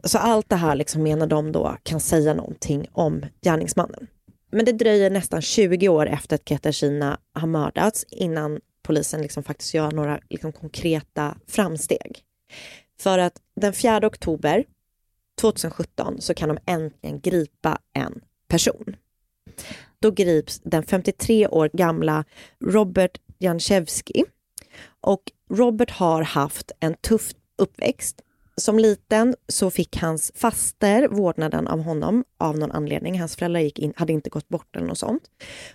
Så 0.04 0.18
allt 0.18 0.50
det 0.50 0.56
här 0.56 0.76
liksom 0.76 1.04
menar 1.04 1.28
de 1.28 1.52
då 1.52 1.78
kan 1.84 2.00
säga 2.00 2.34
någonting 2.34 2.88
om 2.92 3.26
gärningsmannen. 3.42 4.08
Men 4.52 4.66
det 4.66 4.72
dröjer 4.72 5.10
nästan 5.10 5.42
20 5.42 5.90
år 5.90 6.08
efter 6.08 6.36
att 6.36 6.46
Katarina 6.46 7.20
har 7.34 7.48
mördats 7.48 8.06
innan 8.10 8.60
polisen 8.82 9.22
liksom 9.22 9.44
faktiskt 9.44 9.74
gör 9.74 9.92
några 9.92 10.20
liksom 10.30 10.52
konkreta 10.52 11.38
framsteg. 11.48 12.24
För 13.00 13.20
att 13.20 13.42
den 13.56 13.74
4 13.74 14.08
oktober 14.08 14.66
2017 15.42 16.22
så 16.22 16.34
kan 16.34 16.50
de 16.50 16.58
äntligen 16.66 17.20
gripa 17.20 17.80
en 17.94 18.22
person. 18.48 18.96
Då 20.00 20.12
grips 20.12 20.60
den 20.64 20.84
53 20.84 21.48
år 21.48 21.70
gamla 21.74 22.26
Robert 22.66 23.18
Janczewski. 23.40 24.24
Och 25.02 25.32
Robert 25.50 25.92
har 25.92 26.22
haft 26.22 26.72
en 26.80 26.94
tuff 26.94 27.32
uppväxt. 27.58 28.22
Som 28.60 28.80
liten 28.80 29.36
så 29.48 29.72
fick 29.72 29.98
hans 29.98 30.32
faster 30.36 31.08
vårdnaden 31.08 31.68
av 31.68 31.82
honom 31.82 32.24
av 32.38 32.58
någon 32.58 32.72
anledning. 32.72 33.20
Hans 33.20 33.36
föräldrar 33.36 33.62
gick 33.62 33.80
in, 33.80 33.94
hade 33.96 34.14
inte 34.14 34.30
gått 34.30 34.50
bort 34.50 34.76
eller 34.76 34.88
något 34.88 34.98
sånt. 34.98 35.24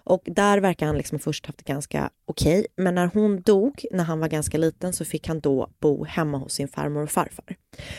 Och 0.05 0.23
där 0.27 0.59
verkar 0.59 0.87
han 0.87 0.97
liksom 0.97 1.19
först 1.19 1.47
haft 1.47 1.59
det 1.59 1.73
ganska 1.73 2.11
okej. 2.27 2.67
Men 2.77 2.95
när 2.95 3.07
hon 3.07 3.41
dog, 3.41 3.85
när 3.91 4.05
han 4.05 4.21
var 4.21 4.29
ganska 4.29 4.59
liten, 4.59 4.93
så 4.93 5.05
fick 5.05 5.29
han 5.29 5.41
då 5.41 5.69
bo 5.81 6.05
hemma 6.05 6.39
hos 6.39 6.53
sin 6.53 6.69
farmor 6.69 7.03
och 7.03 7.11
farfar. 7.11 7.57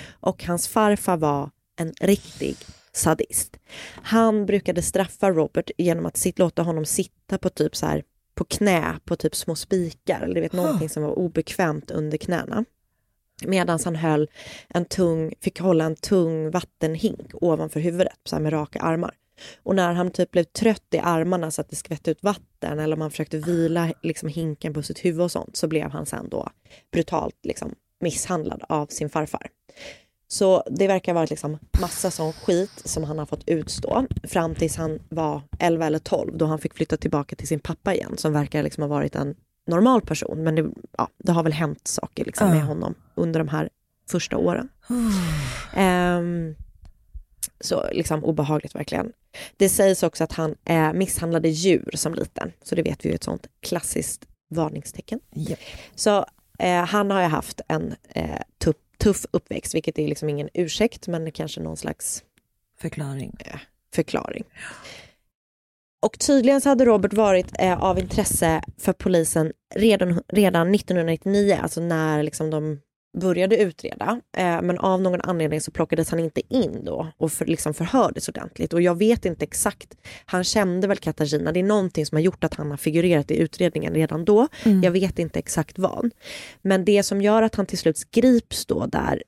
Och 0.10 0.44
hans 0.44 0.68
farfar 0.68 1.18
var 1.18 1.50
en 1.80 1.94
riktig 2.02 2.56
sadist. 2.94 3.58
Han 4.02 4.46
brukade 4.46 4.82
straffa 4.82 5.32
Robert 5.32 5.72
genom 5.78 6.06
att 6.06 6.18
sit, 6.18 6.40
låta 6.40 6.62
honom 6.62 6.86
sitta 6.86 7.38
på 7.38 7.50
typ 7.50 7.76
så 7.76 7.86
här 7.86 8.04
på 8.36 8.44
knä 8.44 9.00
på 9.06 9.16
typ 9.16 9.36
små 9.36 9.56
spikar 9.56 10.22
eller 10.22 10.36
du 10.36 10.42
vet 10.42 10.54
någonting 10.54 10.90
som 10.90 11.04
var 11.04 11.20
obekvämt 11.20 11.92
under 11.92 12.18
knäna. 12.18 12.66
Medan 13.44 13.80
han 13.86 13.96
höll 13.96 14.30
en 14.70 14.86
tung, 14.86 15.34
fick 15.42 15.60
hålla 15.60 15.86
en 15.86 15.96
tung 15.96 16.52
vattenhink 16.52 17.32
ovanför 17.34 17.80
huvudet 17.80 18.20
så 18.24 18.36
här 18.36 18.44
med 18.44 18.54
raka 18.54 18.80
armar. 18.80 19.16
Och 19.64 19.76
när 19.76 19.94
han 19.94 20.12
typ 20.12 20.32
blev 20.32 20.44
trött 20.44 20.88
i 20.92 20.98
armarna 20.98 21.52
så 21.52 21.62
att 21.62 21.70
det 21.70 21.76
skvätte 21.76 22.12
ut 22.12 22.24
vatten 22.24 22.80
eller 22.80 22.96
om 22.96 23.02
han 23.02 23.12
försökte 23.12 23.38
vila 23.38 23.94
liksom 24.02 24.30
hinken 24.30 24.74
på 24.74 24.84
sitt 24.84 25.06
huvud 25.06 25.22
och 25.22 25.32
sånt 25.32 25.58
så 25.58 25.68
blev 25.68 25.90
han 25.90 26.06
sen 26.06 26.30
då 26.30 26.50
brutalt 26.92 27.40
liksom 27.44 27.76
misshandlad 28.02 28.64
av 28.70 28.88
sin 28.88 29.10
farfar. 29.10 29.50
Så 30.28 30.64
det 30.72 30.88
verkar 30.88 31.14
vara 31.14 31.26
liksom 31.26 31.58
massa 31.82 32.12
sån 32.12 32.34
skit 32.34 32.82
som 32.86 33.04
han 33.04 33.20
har 33.20 33.26
fått 33.26 33.50
utstå 33.50 34.08
fram 34.24 34.56
tills 34.56 34.76
han 34.76 35.00
var 35.10 35.42
11 35.60 35.86
eller 35.86 36.00
12 36.00 36.38
då 36.38 36.46
han 36.46 36.60
fick 36.60 36.74
flytta 36.74 36.98
tillbaka 36.98 37.36
till 37.36 37.48
sin 37.48 37.60
pappa 37.60 37.94
igen 37.94 38.18
som 38.18 38.34
verkar 38.34 38.64
liksom 38.64 38.82
ha 38.82 38.88
varit 38.88 39.16
en 39.16 39.36
normal 39.66 40.02
person. 40.02 40.44
Men 40.44 40.56
det, 40.56 40.72
ja, 40.98 41.10
det 41.18 41.32
har 41.32 41.44
väl 41.44 41.54
hänt 41.54 41.88
saker 41.88 42.26
liksom 42.26 42.50
med 42.50 42.60
Ja. 42.60 42.64
honom 42.64 42.96
under 43.16 43.40
de 43.40 43.48
här 43.48 43.70
första 44.10 44.38
åren. 44.38 44.70
Ehm, 45.74 46.56
så 47.60 47.90
liksom 47.92 48.24
obehagligt 48.26 48.76
verkligen. 48.76 49.12
Det 49.58 49.70
sägs 49.70 50.04
också 50.04 50.24
att 50.24 50.32
han 50.32 50.56
eh, 50.66 50.94
misshandlade 50.94 51.50
djur 51.50 51.90
som 51.94 52.14
liten. 52.14 52.52
Så 52.64 52.76
det 52.76 52.82
vet 52.82 53.06
vi 53.06 53.10
ju 53.10 53.16
ett 53.16 53.24
sånt 53.24 53.48
klassiskt 53.62 54.26
varningstecken. 54.50 55.20
Så 55.96 56.26
eh, 56.60 56.86
han 56.86 57.12
har 57.12 57.22
ju 57.22 57.28
haft 57.28 57.62
en 57.68 57.96
eh, 58.10 58.40
tuff, 58.58 58.76
tuff 58.98 59.26
uppväxt, 59.32 59.76
vilket 59.76 60.00
är 60.00 60.08
liksom 60.08 60.30
ingen 60.30 60.50
ursäkt, 60.54 61.08
men 61.08 61.32
kanske 61.32 61.62
någon 61.62 61.78
slags 61.78 62.24
Förklaring. 62.78 63.36
eh, 63.40 63.60
förklaring. 63.96 64.44
Och 66.06 66.20
tydligen 66.20 66.62
så 66.62 66.70
hade 66.70 66.86
Robert 66.86 67.14
varit 67.14 67.48
eh, 67.60 67.84
av 67.84 68.00
intresse 68.00 68.62
för 68.78 68.94
polisen 68.94 69.52
redan, 69.76 70.22
redan 70.28 70.76
1999, 70.76 71.60
alltså 71.62 71.82
när 71.82 72.24
liksom 72.24 72.50
de 72.50 72.80
började 73.18 73.58
utreda. 73.58 74.22
Eh, 74.38 74.62
men 74.62 74.78
av 74.78 75.02
någon 75.02 75.22
anledning 75.22 75.62
så 75.62 75.72
plockades 75.72 76.10
han 76.10 76.20
inte 76.20 76.42
in 76.50 76.86
då 76.86 77.08
och 77.18 77.32
för, 77.32 77.46
liksom 77.46 77.74
förhördes 77.74 78.30
ordentligt. 78.30 78.74
Och 78.74 78.82
jag 78.82 78.98
vet 78.98 79.26
inte 79.26 79.44
exakt, 79.46 79.98
han 80.26 80.44
kände 80.44 80.88
väl 80.88 80.98
Katarina, 80.98 81.52
det 81.52 81.60
är 81.60 81.64
någonting 81.64 82.06
som 82.06 82.16
har 82.16 82.24
gjort 82.24 82.44
att 82.44 82.54
han 82.54 82.72
har 82.72 82.78
figurerat 82.78 83.32
i 83.32 83.38
utredningen 83.38 83.94
redan 83.94 84.26
då. 84.26 84.48
Mm. 84.64 84.84
Jag 84.84 84.92
vet 84.92 85.20
inte 85.20 85.40
exakt 85.40 85.80
vad. 85.80 86.12
Men 86.62 86.86
det 86.86 87.04
som 87.04 87.22
gör 87.22 87.42
att 87.42 87.56
han 87.56 87.66
till 87.66 87.78
slut 87.78 88.12
grips 88.12 88.66
då 88.66 88.86
där 88.86 89.24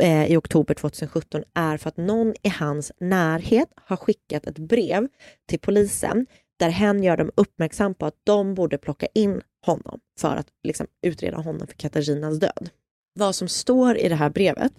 Eh, 0.00 0.26
i 0.26 0.36
oktober 0.36 0.74
2017 0.74 1.44
är 1.54 1.76
för 1.76 1.88
att 1.88 1.96
någon 1.96 2.34
i 2.42 2.48
hans 2.48 2.92
närhet 3.00 3.68
har 3.76 3.96
skickat 3.96 4.46
ett 4.46 4.58
brev 4.58 5.08
till 5.48 5.58
polisen 5.58 6.26
där 6.58 6.68
hen 6.68 7.02
gör 7.02 7.16
dem 7.16 7.30
uppmärksam 7.34 7.94
på 7.94 8.06
att 8.06 8.14
de 8.24 8.54
borde 8.54 8.78
plocka 8.78 9.06
in 9.14 9.42
honom 9.66 10.00
för 10.20 10.36
att 10.36 10.46
liksom, 10.62 10.86
utreda 11.02 11.36
honom 11.36 11.66
för 11.66 11.74
Katarinas 11.74 12.38
död. 12.38 12.70
Vad 13.14 13.34
som 13.34 13.48
står 13.48 13.96
i 13.96 14.08
det 14.08 14.14
här 14.14 14.30
brevet 14.30 14.72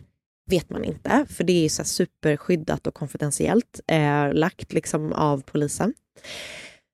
vet 0.50 0.70
man 0.70 0.84
inte, 0.84 1.26
för 1.30 1.44
det 1.44 1.66
är 1.66 1.70
så 1.70 1.84
superskyddat 1.84 2.88
och 2.88 2.94
konfidentiellt 2.94 3.80
eh, 3.88 4.34
lagt 4.34 4.74
liksom 4.74 5.14
av 5.14 5.42
polisen. 5.42 5.94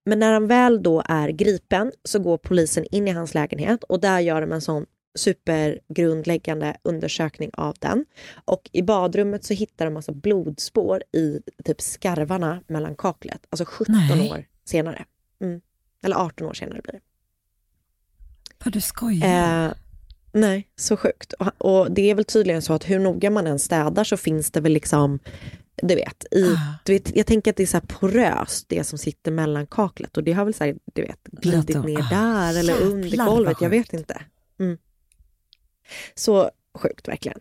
Men 0.05 0.19
när 0.19 0.33
han 0.33 0.47
väl 0.47 0.83
då 0.83 1.03
är 1.05 1.29
gripen 1.29 1.91
så 2.03 2.19
går 2.19 2.37
polisen 2.37 2.85
in 2.91 3.07
i 3.07 3.11
hans 3.11 3.33
lägenhet 3.33 3.83
och 3.83 3.99
där 3.99 4.19
gör 4.19 4.41
de 4.41 4.51
en 4.51 4.61
sån 4.61 4.85
supergrundläggande 5.15 6.77
undersökning 6.83 7.51
av 7.53 7.75
den. 7.79 8.05
Och 8.45 8.69
i 8.73 8.81
badrummet 8.81 9.43
så 9.43 9.53
hittar 9.53 9.85
de 9.85 9.93
massa 9.93 10.11
blodspår 10.11 11.03
i 11.11 11.41
typ 11.63 11.81
skarvarna 11.81 12.61
mellan 12.67 12.95
kaklet. 12.95 13.45
Alltså 13.49 13.65
17 13.65 13.95
Nej. 13.95 14.31
år 14.31 14.45
senare. 14.65 15.05
Mm. 15.41 15.61
Eller 16.03 16.15
18 16.15 16.47
år 16.47 16.53
senare 16.53 16.81
blir 16.81 16.93
det. 16.93 16.99
Vad 18.63 18.73
du 18.73 18.81
skojar? 18.81 19.65
Eh, 19.65 19.71
nej, 20.31 20.69
så 20.75 20.97
sjukt. 20.97 21.33
Och, 21.33 21.51
och 21.57 21.91
det 21.91 22.09
är 22.11 22.15
väl 22.15 22.25
tydligen 22.25 22.61
så 22.61 22.73
att 22.73 22.89
hur 22.89 22.99
noga 22.99 23.29
man 23.29 23.47
än 23.47 23.59
städar 23.59 24.03
så 24.03 24.17
finns 24.17 24.51
det 24.51 24.61
väl 24.61 24.71
liksom, 24.71 25.19
du 25.81 25.95
vet, 25.95 26.25
i, 26.31 26.43
Ah. 26.43 26.73
du 26.85 26.93
vet 26.93 27.15
jag 27.15 27.25
tänker 27.25 27.51
att 27.51 27.57
det 27.57 27.63
är 27.63 27.67
så 27.67 27.81
poröst, 27.81 28.65
det 28.69 28.83
som 28.83 28.99
sitter 28.99 29.31
mellan 29.31 29.67
kaklet 29.67 30.17
och 30.17 30.23
det 30.23 30.33
har 30.33 30.45
väl 30.45 30.53
så 30.53 30.63
här, 30.63 30.75
du 30.93 31.01
vet, 31.01 31.23
glidit 31.23 31.83
ner 31.85 31.99
ah, 31.99 32.09
där 32.09 32.59
eller 32.59 32.81
under 32.81 33.25
golvet, 33.25 33.57
jag 33.61 33.69
vet 33.69 33.93
inte. 33.93 34.21
Mm. 34.59 34.77
Så 36.15 36.51
sjukt 36.77 37.07
verkligen. 37.07 37.39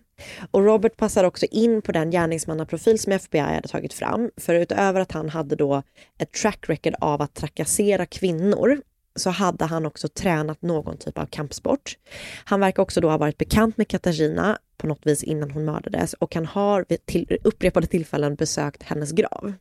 Och 0.51 0.65
Robert 0.65 0.97
passar 0.97 1.25
också 1.25 1.47
in 1.47 1.83
på 1.83 1.93
den 1.93 2.11
gärningsmannaprofil 2.11 2.99
som 2.99 3.13
FBI 3.13 3.41
hade 3.41 3.69
tagit 3.69 3.93
fram. 3.93 4.31
För 4.37 4.55
utöver 4.55 5.01
att 5.01 5.13
han 5.13 5.29
hade 5.29 5.57
då 5.57 5.83
ett 6.19 6.33
track 6.33 6.69
record 6.69 6.95
av 7.01 7.23
att 7.23 7.35
trakassera 7.35 8.07
kvinnor 8.07 8.81
så 9.17 9.31
hade 9.31 9.65
han 9.65 9.87
också 9.87 10.09
tränat 10.09 10.63
någon 10.63 10.97
typ 10.97 11.19
av 11.19 11.27
kampsport. 11.27 11.99
Han 12.45 12.61
verkar 12.61 12.83
också 12.83 13.01
då 13.01 13.11
ha 13.11 13.19
varit 13.19 13.39
bekant 13.39 13.77
med 13.77 13.89
Katarina 13.89 14.59
på 14.77 14.87
något 14.87 15.07
vis 15.07 15.25
innan 15.25 15.51
hon 15.51 15.65
mördades 15.65 16.15
och 16.15 16.35
han 16.35 16.47
har 16.47 16.85
vid 16.89 17.07
till, 17.07 17.39
upprepade 17.45 17.87
tillfällen 17.87 18.35
besökt 18.35 18.83
hennes 18.83 19.13
grav. 19.13 19.53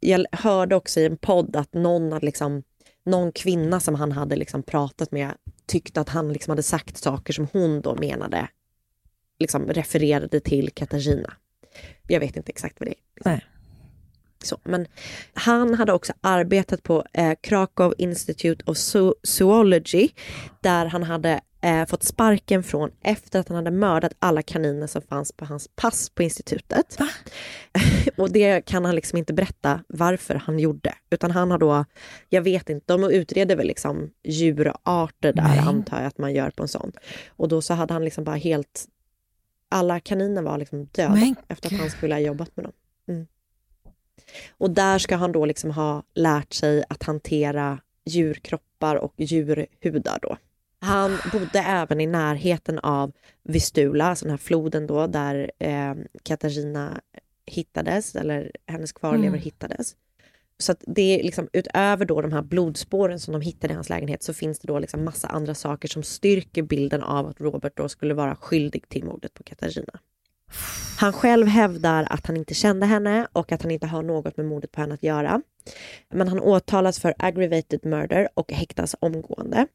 Jag 0.00 0.26
hörde 0.32 0.76
också 0.76 1.00
i 1.00 1.06
en 1.06 1.16
podd 1.16 1.56
att 1.56 1.74
någon, 1.74 2.12
hade 2.12 2.26
liksom, 2.26 2.62
någon 3.04 3.32
kvinna 3.32 3.80
som 3.80 3.94
han 3.94 4.12
hade 4.12 4.36
liksom 4.36 4.62
pratat 4.62 5.12
med 5.12 5.34
tyckte 5.66 6.00
att 6.00 6.08
han 6.08 6.32
liksom 6.32 6.50
hade 6.50 6.62
sagt 6.62 6.96
saker 6.96 7.32
som 7.32 7.46
hon 7.52 7.80
då 7.80 7.94
menade 7.94 8.48
liksom 9.38 9.66
refererade 9.66 10.40
till 10.40 10.70
Katarina. 10.70 11.32
Jag 12.08 12.20
vet 12.20 12.36
inte 12.36 12.50
exakt 12.50 12.80
vad 12.80 12.88
det 12.88 12.92
är. 12.92 13.30
Nej. 13.30 13.46
Så, 14.44 14.58
men 14.64 14.86
han 15.32 15.74
hade 15.74 15.92
också 15.92 16.12
arbetat 16.20 16.82
på 16.82 17.04
eh, 17.12 17.32
Krakow 17.40 17.94
Institute 17.98 18.64
of 18.66 18.76
Zo- 18.76 19.14
Zoology 19.22 20.08
där 20.60 20.86
han 20.86 21.02
hade 21.02 21.40
eh, 21.62 21.86
fått 21.86 22.02
sparken 22.02 22.62
från 22.62 22.90
efter 23.02 23.40
att 23.40 23.48
han 23.48 23.56
hade 23.56 23.70
mördat 23.70 24.12
alla 24.18 24.42
kaniner 24.42 24.86
som 24.86 25.02
fanns 25.02 25.32
på 25.32 25.44
hans 25.44 25.68
pass 25.76 26.10
på 26.10 26.22
institutet. 26.22 26.98
och 28.16 28.32
det 28.32 28.66
kan 28.66 28.84
han 28.84 28.94
liksom 28.94 29.18
inte 29.18 29.32
berätta 29.32 29.80
varför 29.88 30.34
han 30.34 30.58
gjorde, 30.58 30.94
utan 31.10 31.30
han 31.30 31.50
har 31.50 31.58
då, 31.58 31.84
jag 32.28 32.42
vet 32.42 32.70
inte, 32.70 32.92
de 32.92 33.04
utreder 33.04 33.56
väl 33.56 33.66
liksom 33.66 34.10
djurarter 34.24 35.32
där 35.32 35.42
Nej. 35.42 35.58
antar 35.58 35.96
jag 35.96 36.06
att 36.06 36.18
man 36.18 36.34
gör 36.34 36.50
på 36.50 36.62
en 36.62 36.68
sån. 36.68 36.92
Och 37.28 37.48
då 37.48 37.62
så 37.62 37.74
hade 37.74 37.92
han 37.92 38.04
liksom 38.04 38.24
bara 38.24 38.36
helt, 38.36 38.86
alla 39.68 40.00
kaniner 40.00 40.42
var 40.42 40.58
liksom 40.58 40.84
döda 40.84 41.14
Men 41.14 41.34
efter 41.48 41.74
att 41.74 41.80
han 41.80 41.90
skulle 41.90 42.14
ha 42.14 42.20
jobbat 42.20 42.56
med 42.56 42.64
dem. 42.64 42.72
Mm. 43.08 43.26
Och 44.58 44.70
där 44.70 44.98
ska 44.98 45.16
han 45.16 45.32
då 45.32 45.46
liksom 45.46 45.70
ha 45.70 46.02
lärt 46.14 46.52
sig 46.52 46.84
att 46.88 47.02
hantera 47.02 47.78
djurkroppar 48.04 48.96
och 48.96 49.14
djurhudar 49.16 50.18
då. 50.22 50.36
Han 50.84 51.18
bodde 51.32 51.58
även 51.58 52.00
i 52.00 52.06
närheten 52.06 52.78
av 52.78 53.12
Vistula, 53.42 54.04
alltså 54.04 54.24
den 54.24 54.30
här 54.30 54.38
floden 54.38 54.86
då 54.86 55.06
där 55.06 55.50
eh, 55.58 55.94
Katarina 56.22 57.00
hittades, 57.46 58.14
eller 58.16 58.50
hennes 58.66 58.92
kvarlevor 58.92 59.26
Mm. 59.26 59.40
hittades. 59.40 59.96
Så 60.58 60.72
att 60.72 60.84
det 60.86 61.20
är 61.20 61.22
liksom 61.22 61.48
utöver 61.52 62.04
då 62.04 62.20
de 62.20 62.32
här 62.32 62.42
blodspåren 62.42 63.20
som 63.20 63.32
de 63.32 63.40
hittade 63.40 63.72
i 63.72 63.74
hans 63.74 63.88
lägenhet 63.88 64.22
så 64.22 64.34
finns 64.34 64.58
det 64.58 64.68
då 64.68 64.78
liksom 64.78 65.04
massa 65.04 65.28
andra 65.28 65.54
saker 65.54 65.88
som 65.88 66.02
styrker 66.02 66.62
bilden 66.62 67.02
av 67.02 67.26
att 67.26 67.40
Robert 67.40 67.72
då 67.76 67.88
skulle 67.88 68.14
vara 68.14 68.36
skyldig 68.36 68.88
till 68.88 69.04
mordet 69.04 69.34
på 69.34 69.42
Katarina. 69.42 69.92
Han 70.98 71.12
själv 71.12 71.46
hävdar 71.46 72.06
att 72.10 72.26
han 72.26 72.36
inte 72.36 72.54
kände 72.54 72.86
henne 72.86 73.26
och 73.32 73.52
att 73.52 73.62
han 73.62 73.70
inte 73.70 73.86
har 73.86 74.02
något 74.02 74.36
med 74.36 74.46
mordet 74.46 74.72
på 74.72 74.80
henne 74.80 74.94
att 74.94 75.02
göra. 75.02 75.42
Men 76.10 76.28
han 76.28 76.40
åtalas 76.40 76.98
för 77.00 77.14
aggravated 77.18 77.84
murder 77.86 78.28
och 78.34 78.52
häktas 78.52 78.96
omgående. 79.00 79.66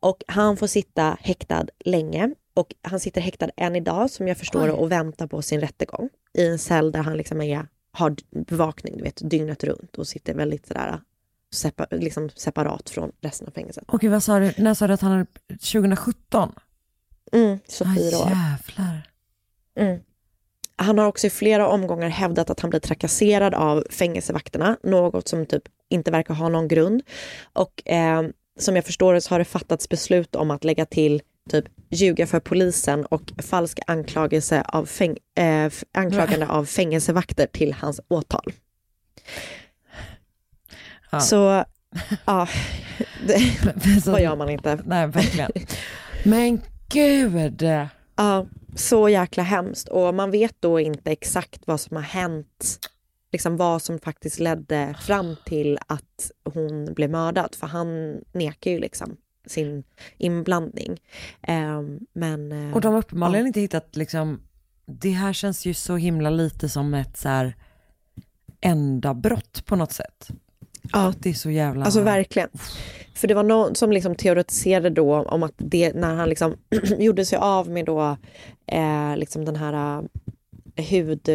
Och 0.00 0.24
han 0.26 0.56
får 0.56 0.66
sitta 0.66 1.16
häktad 1.20 1.66
länge 1.84 2.34
och 2.54 2.74
han 2.82 3.00
sitter 3.00 3.20
häktad 3.20 3.50
än 3.56 3.76
idag 3.76 4.10
som 4.10 4.28
jag 4.28 4.38
förstår 4.38 4.66
det 4.66 4.72
och 4.72 4.92
väntar 4.92 5.26
på 5.26 5.42
sin 5.42 5.60
rättegång 5.60 6.08
i 6.38 6.46
en 6.46 6.58
cell 6.58 6.92
där 6.92 7.00
han 7.00 7.16
liksom 7.16 7.40
är, 7.40 7.66
har 7.92 8.16
bevakning 8.30 8.96
du 8.96 9.02
vet, 9.02 9.30
dygnet 9.30 9.64
runt 9.64 9.98
och 9.98 10.06
sitter 10.06 10.34
väldigt 10.34 10.66
sådär 10.66 11.00
sepa, 11.54 11.86
liksom 11.90 12.30
separat 12.30 12.90
från 12.90 13.12
resten 13.20 13.46
av 13.48 13.52
fängelset. 13.52 13.84
Okej, 13.86 14.08
vad 14.08 14.22
sa 14.22 14.38
du? 14.38 14.52
När 14.56 14.74
sa 14.74 14.86
du 14.86 14.92
att 14.92 15.00
han 15.00 15.12
är 15.12 15.26
2017? 15.48 16.52
Mm, 17.32 17.58
så 17.68 17.84
Ah, 17.84 17.94
fyra 17.96 18.18
år. 18.18 18.28
jävlar. 18.28 19.10
Mm. 19.76 20.00
Han 20.76 20.98
har 20.98 21.06
också 21.06 21.26
i 21.26 21.30
flera 21.30 21.68
omgångar 21.68 22.08
hävdat 22.08 22.50
att 22.50 22.60
han 22.60 22.70
blir 22.70 22.80
trakasserad 22.80 23.54
av 23.54 23.84
fängelsevakterna, 23.90 24.76
något 24.82 25.28
som 25.28 25.46
typ 25.46 25.62
inte 25.88 26.10
verkar 26.10 26.34
ha 26.34 26.48
någon 26.48 26.68
grund. 26.68 27.02
Och 27.52 27.88
eh, 27.88 28.22
som 28.58 28.76
jag 28.76 28.84
förstår 28.84 29.14
det 29.14 29.20
så 29.20 29.34
har 29.34 29.38
det 29.38 29.44
fattats 29.44 29.88
beslut 29.88 30.36
om 30.36 30.50
att 30.50 30.64
lägga 30.64 30.86
till 30.86 31.22
typ 31.50 31.64
ljuga 31.90 32.26
för 32.26 32.40
polisen 32.40 33.06
och 33.06 33.22
falsk 33.42 33.78
anklagelse 33.86 34.62
av 34.68 34.86
fäng- 34.86 35.18
f- 35.34 35.84
anklagande 35.94 36.48
av 36.48 36.64
fängelsevakter 36.64 37.46
till 37.46 37.72
hans 37.72 38.00
åtal. 38.08 38.52
Ja. 41.10 41.20
Så, 41.20 41.64
ja, 42.24 42.48
det, 43.26 43.40
Så- 44.04 44.10
vad 44.10 44.22
gör 44.22 44.36
man 44.36 44.48
inte? 44.50 44.78
Nej, 44.84 45.06
verkligen. 45.06 45.50
Men 46.24 46.60
gud. 46.88 47.62
Ja, 48.16 48.46
så 48.76 49.08
jäkla 49.08 49.42
hemskt. 49.42 49.88
Och 49.88 50.14
man 50.14 50.30
vet 50.30 50.54
då 50.60 50.80
inte 50.80 51.10
exakt 51.12 51.60
vad 51.64 51.80
som 51.80 51.96
har 51.96 52.02
hänt, 52.04 52.78
liksom 53.32 53.56
vad 53.56 53.82
som 53.82 53.98
faktiskt 53.98 54.38
ledde 54.40 54.94
fram 55.00 55.36
till 55.44 55.78
att 55.86 56.30
hon 56.54 56.94
blev 56.94 57.10
mördad. 57.10 57.54
För 57.54 57.66
han 57.66 58.18
nekar 58.32 58.70
ju 58.70 58.78
liksom 58.78 59.16
sin 59.46 59.84
inblandning. 60.18 61.00
Ehm, 61.42 61.98
men... 62.12 62.52
eh, 62.52 62.74
Och 62.74 62.80
de 62.80 62.92
har 62.92 62.98
uppenbarligen 63.00 63.46
inte 63.46 63.60
hittat 63.60 63.96
liksom, 63.96 64.40
det 64.86 65.10
här 65.10 65.32
känns 65.32 65.66
ju 65.66 65.74
så 65.74 65.96
himla 65.96 66.30
lite 66.30 66.68
som 66.68 66.94
ett 66.94 67.16
så 67.16 67.28
här 67.28 67.56
enda 68.60 69.14
brott 69.14 69.62
på 69.66 69.76
något 69.76 69.92
sätt. 69.92 70.28
Ja. 70.92 71.14
Det 71.18 71.30
är 71.30 71.34
så 71.34 71.50
jävla... 71.50 71.84
Alltså 71.84 72.00
verkligen. 72.00 72.48
För 73.14 73.28
det 73.28 73.34
var 73.34 73.42
någon 73.42 73.74
som 73.74 73.92
liksom 73.92 74.14
teoretiserade 74.14 74.90
då 74.90 75.22
om 75.22 75.42
att 75.42 75.54
det, 75.56 75.92
när 75.94 76.14
han 76.14 76.28
liksom 76.28 76.56
gjorde 76.98 77.24
sig 77.24 77.38
av 77.38 77.68
med 77.68 77.84
då 77.84 78.16
eh, 78.66 79.16
liksom 79.16 79.44
den 79.44 79.56
här 79.56 80.02
eh, 80.74 80.84
hud... 80.84 81.28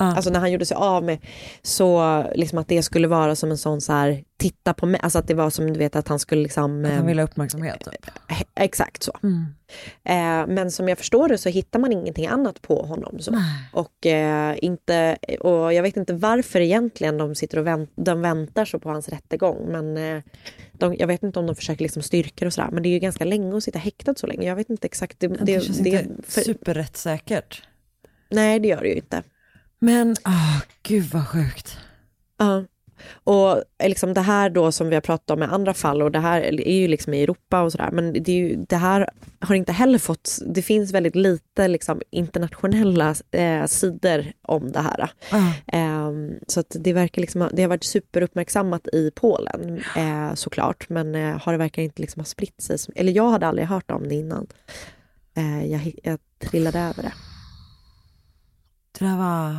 Eh, 0.00 0.08
Alltså 0.08 0.30
när 0.30 0.40
han 0.40 0.52
gjorde 0.52 0.66
sig 0.66 0.74
av 0.74 1.04
med, 1.04 1.18
så 1.62 2.24
liksom 2.34 2.58
att 2.58 2.68
det 2.68 2.82
skulle 2.82 3.08
vara 3.08 3.36
som 3.36 3.50
en 3.50 3.58
sån 3.58 3.80
så 3.80 3.92
här, 3.92 4.24
titta 4.36 4.74
på 4.74 4.86
mig, 4.86 5.00
alltså 5.02 5.18
att 5.18 5.28
det 5.28 5.34
var 5.34 5.50
som 5.50 5.72
du 5.72 5.78
vet 5.78 5.96
att 5.96 6.08
han 6.08 6.18
skulle 6.18 6.42
liksom... 6.42 6.84
Att 6.84 6.90
han 6.90 7.00
eh, 7.00 7.06
ville 7.06 7.22
ha 7.22 7.28
uppmärksamhet 7.28 7.80
typ. 7.84 8.06
he- 8.28 8.44
Exakt 8.54 9.02
så. 9.02 9.12
Mm. 9.22 9.44
Eh, 10.04 10.54
men 10.54 10.70
som 10.70 10.88
jag 10.88 10.98
förstår 10.98 11.28
det 11.28 11.38
så 11.38 11.48
hittar 11.48 11.78
man 11.78 11.92
ingenting 11.92 12.26
annat 12.26 12.62
på 12.62 12.82
honom. 12.82 13.18
Så. 13.18 13.32
Och, 13.72 14.06
eh, 14.06 14.56
inte, 14.62 15.16
och 15.40 15.72
jag 15.74 15.82
vet 15.82 15.96
inte 15.96 16.12
varför 16.14 16.60
egentligen 16.60 17.18
de 17.18 17.34
sitter 17.34 17.58
och 17.58 17.66
vänt, 17.66 17.90
de 17.96 18.20
väntar 18.20 18.64
så 18.64 18.78
på 18.78 18.88
hans 18.90 19.08
rättegång. 19.08 19.66
Men 19.72 19.96
eh, 19.96 20.22
de, 20.72 20.94
jag 20.98 21.06
vet 21.06 21.22
inte 21.22 21.38
om 21.38 21.46
de 21.46 21.56
försöker 21.56 21.82
liksom 21.82 22.02
styrka 22.02 22.32
det 22.44 22.46
och 22.46 22.52
sådär. 22.52 22.68
Men 22.72 22.82
det 22.82 22.88
är 22.88 22.90
ju 22.90 22.98
ganska 22.98 23.24
länge 23.24 23.56
att 23.56 23.64
sitta 23.64 23.78
häktad 23.78 24.14
så 24.16 24.26
länge. 24.26 24.48
Jag 24.48 24.56
vet 24.56 24.70
inte 24.70 24.86
exakt. 24.86 25.20
Det, 25.20 25.28
Det, 25.28 25.64
känns 25.64 25.78
inte 25.86 26.06
för- 26.28 26.40
superrättssäkert. 26.40 27.62
Nej 28.30 28.58
det 28.60 28.68
gör 28.68 28.80
det 28.82 28.88
ju 28.88 28.94
inte. 28.94 29.22
Men, 29.84 30.16
ah, 30.22 30.60
gud 30.82 31.04
vad 31.04 31.28
sjukt. 31.28 31.76
Ja. 32.38 32.64
Och 33.24 33.50
eh, 33.78 33.88
liksom 33.88 34.14
det 34.14 34.20
här 34.20 34.50
då 34.50 34.72
som 34.72 34.88
vi 34.88 34.94
har 34.96 35.00
pratat 35.00 35.30
om 35.30 35.38
med 35.38 35.52
andra 35.52 35.74
fall 35.74 36.02
och 36.02 36.10
det 36.12 36.18
här 36.18 36.40
är 36.60 36.74
ju 36.80 36.88
liksom 36.88 37.14
i 37.14 37.22
Europa 37.22 37.62
och 37.62 37.72
sådär 37.72 37.90
men 37.92 38.12
det, 38.12 38.32
ju, 38.32 38.64
det 38.68 38.76
här 38.76 39.08
har 39.40 39.54
inte 39.54 39.72
heller 39.72 39.98
fått, 39.98 40.38
det 40.46 40.62
finns 40.62 40.92
väldigt 40.92 41.16
lite 41.16 41.68
liksom 41.68 42.00
internationella 42.10 43.14
eh, 43.30 43.64
sidor 43.66 44.24
om 44.42 44.72
det 44.72 44.80
här. 44.80 45.10
Ehm, 45.66 46.32
så 46.48 46.60
att 46.60 46.76
det 46.80 46.92
verkar 46.92 47.20
liksom, 47.20 47.48
det 47.52 47.62
har 47.62 47.68
varit 47.68 47.84
superuppmärksammat 47.84 48.88
i 48.92 49.10
Polen 49.14 49.82
eh, 49.96 50.34
såklart 50.34 50.88
men 50.88 51.14
eh, 51.14 51.38
har 51.42 51.52
det 51.52 51.58
verkar 51.58 51.82
inte 51.82 52.02
liksom 52.02 52.20
ha 52.20 52.24
spritt 52.24 52.60
sig, 52.62 52.78
som- 52.78 52.92
eller 52.96 53.12
jag 53.12 53.30
hade 53.30 53.46
aldrig 53.46 53.66
hört 53.68 53.90
om 53.90 54.08
det 54.08 54.14
innan. 54.14 54.46
Eh, 55.36 55.66
jag, 55.66 55.94
jag 56.02 56.18
trillade 56.50 56.78
över 56.80 57.02
det. 57.02 57.12
Det 59.04 59.10
där 59.10 59.16
var 59.16 59.56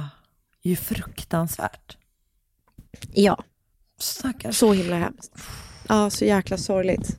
ju 0.61 0.75
fruktansvärt. 0.75 1.97
Ja. 3.13 3.43
Stackars. 3.97 4.57
Så 4.57 4.73
himla 4.73 4.95
hemskt. 4.95 5.33
Ja, 5.87 6.09
så 6.09 6.25
jäkla 6.25 6.57
sorgligt. 6.57 7.17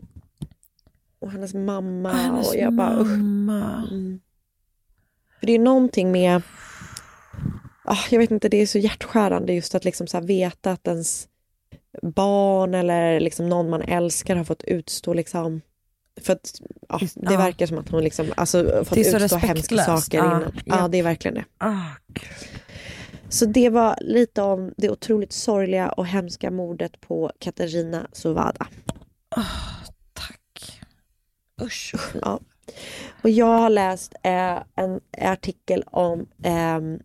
Och 1.19 1.31
hennes 1.31 1.55
mamma. 1.55 2.13
Hennes 2.13 2.49
och 2.49 2.57
jag 2.57 2.73
bara, 2.73 3.01
usch. 3.01 3.09
mamma. 3.09 3.89
Mm. 3.91 4.21
För 5.41 5.47
det 5.47 5.53
är 5.53 5.59
någonting 5.59 6.13
med, 6.13 6.43
ah, 7.85 8.05
jag 8.11 8.19
vet 8.19 8.31
inte, 8.31 8.49
det 8.49 8.57
är 8.57 8.67
så 8.67 8.79
hjärtskärande 8.79 9.53
just 9.53 9.75
att 9.75 9.85
liksom 9.85 10.07
så 10.07 10.17
här 10.17 10.25
veta 10.25 10.73
att 10.73 10.87
ens 10.87 11.29
barn 12.03 12.75
eller 12.75 13.21
liksom 13.21 13.49
någon 13.49 13.71
man 13.71 13.83
älskar 13.83 14.37
har 14.37 14.45
fått 14.45 14.65
utstå 14.65 15.15
liksom 15.15 15.61
för 16.21 16.33
att 16.33 16.61
ja, 16.89 16.99
det 17.15 17.33
Ja. 17.33 17.39
verkar 17.39 17.67
som 17.67 17.79
att 17.79 17.89
hon 17.89 18.05
liksom, 18.05 18.33
alltså, 18.37 18.85
fått 18.85 18.99
utstå 18.99 19.37
hemska 19.37 19.77
saker 19.79 20.19
Ja, 20.19 20.25
innan. 20.27 20.43
Ja, 20.65 20.77
ja. 20.79 20.89
det 20.89 20.99
är 20.99 21.03
verkligen 21.03 21.35
det. 21.35 21.45
Ah, 21.59 21.91
Så 23.29 23.47
det 23.47 23.69
var 23.69 23.99
lite 24.01 24.43
om 24.43 24.73
det 24.77 24.91
otroligt 24.91 25.33
sorgliga 25.33 25.89
och 25.89 26.07
hemska 26.07 26.51
mordet 26.51 27.01
på 27.01 27.33
Katarina 27.39 28.07
Sovada. 28.13 28.67
Usch. 31.63 31.95
Ja. 32.23 32.41
Och 33.23 33.31
jag 33.31 33.47
har 33.59 33.71
läst 33.71 34.15
eh, 34.23 34.59
en 34.77 35.01
artikel 35.23 35.83
om 35.87 36.27
ehm, 36.43 36.99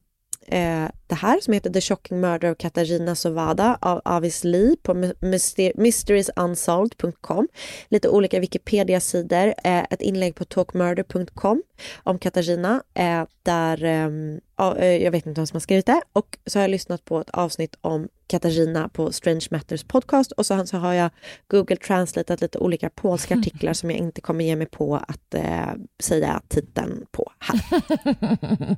eh, 0.47 0.87
det 1.07 1.15
här 1.15 1.39
som 1.39 1.53
heter 1.53 1.69
The 1.69 1.81
Shocking 1.81 2.19
Murder 2.19 2.51
of 2.51 2.57
Katarina 2.57 3.15
Sovada 3.15 3.77
av 3.81 4.01
Avis 4.05 4.43
Lee 4.43 4.75
på 4.83 4.93
myster- 5.21 5.71
mysteriesunsolved.com. 5.75 7.47
Lite 7.89 8.09
olika 8.09 8.39
Wikipedia-sidor, 8.39 9.53
eh, 9.63 9.83
ett 9.89 10.01
inlägg 10.01 10.35
på 10.35 10.45
talkmurder.com 10.45 11.63
om 12.03 12.19
Katarina 12.19 12.83
eh, 12.93 13.23
där, 13.43 13.83
ehm, 13.83 14.39
eh, 14.77 15.03
jag 15.03 15.11
vet 15.11 15.25
inte 15.25 15.39
vem 15.39 15.47
som 15.47 15.55
har 15.55 15.61
skrivit 15.61 15.85
det 15.85 16.01
och 16.13 16.37
så 16.45 16.59
har 16.59 16.63
jag 16.63 16.71
lyssnat 16.71 17.05
på 17.05 17.19
ett 17.19 17.29
avsnitt 17.29 17.75
om 17.81 18.07
Katarina 18.27 18.89
på 18.89 19.11
Strange 19.11 19.47
Matters 19.51 19.83
podcast 19.83 20.31
och 20.31 20.45
så, 20.45 20.65
så 20.65 20.77
har 20.77 20.93
jag 20.93 21.09
Google 21.47 21.75
translateat 21.75 22.41
lite 22.41 22.59
olika 22.59 22.89
polska 22.89 23.35
artiklar 23.39 23.73
som 23.73 23.91
jag 23.91 23.99
inte 23.99 24.21
kommer 24.21 24.45
ge 24.45 24.55
mig 24.55 24.67
på 24.67 24.95
att 24.95 25.33
eh, 25.33 25.73
säga 25.99 26.41
titeln 26.47 27.05
på 27.11 27.31
här. 27.39 27.61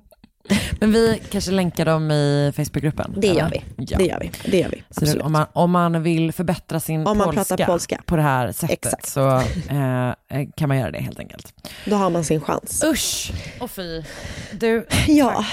Men 0.80 0.92
vi 0.92 1.22
kanske 1.32 1.52
länkar 1.52 1.86
dem 1.86 2.12
i 2.12 2.54
Facebookgruppen? 2.56 3.14
Det 3.18 3.28
gör 3.28 3.50
vi. 3.50 3.64
Ja. 3.78 3.98
Det 3.98 4.06
gör 4.06 4.20
vi. 4.20 4.32
Det 4.52 4.58
gör 4.60 4.70
vi. 4.70 4.84
Så 5.08 5.22
om, 5.22 5.32
man, 5.32 5.46
om 5.54 5.72
man 5.72 6.04
vill 6.04 6.32
förbättra 6.34 6.80
sin 6.80 7.08
Om 7.08 7.18
man 7.18 7.26
polska, 7.36 7.56
pratar 7.56 7.66
polska. 7.66 8.02
på 8.06 8.16
det 8.16 8.22
här 8.22 8.52
sättet 8.52 8.86
Exakt. 8.86 9.10
så 9.10 9.38
eh, 9.70 10.08
eh, 10.10 10.14
kan 10.58 10.68
man 10.70 10.78
göra 10.80 10.92
det 10.92 11.00
helt 11.02 11.20
enkelt. 11.20 11.54
Då 11.86 11.96
har 11.96 12.10
man 12.10 12.24
sin 12.24 12.42
chans. 12.42 12.84
Usch 12.84 13.32
och 13.60 13.72
fy. 13.72 14.04
Du, 14.52 14.88
Ja. 15.08 15.32
tack 15.34 15.46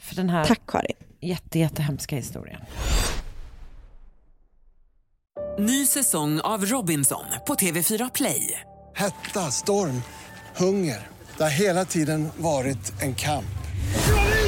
för 0.00 0.14
den 0.16 0.30
här 0.30 0.44
Tack 0.44 0.60
Karin. 0.68 0.96
jätte, 1.20 1.58
jättehemska 1.58 2.16
historien. 2.16 2.60
Ny 5.58 5.86
säsong 5.86 6.40
av 6.40 6.64
Robinson 6.66 7.24
på 7.46 7.54
TV4 7.54 8.10
Play. 8.14 8.60
Hetta, 8.94 9.40
storm, 9.50 10.02
hunger. 10.56 10.98
Det 11.36 11.42
har 11.42 11.50
hela 11.50 11.84
tiden 11.84 12.28
varit 12.36 13.02
en 13.02 13.14
kamp. 13.14 13.44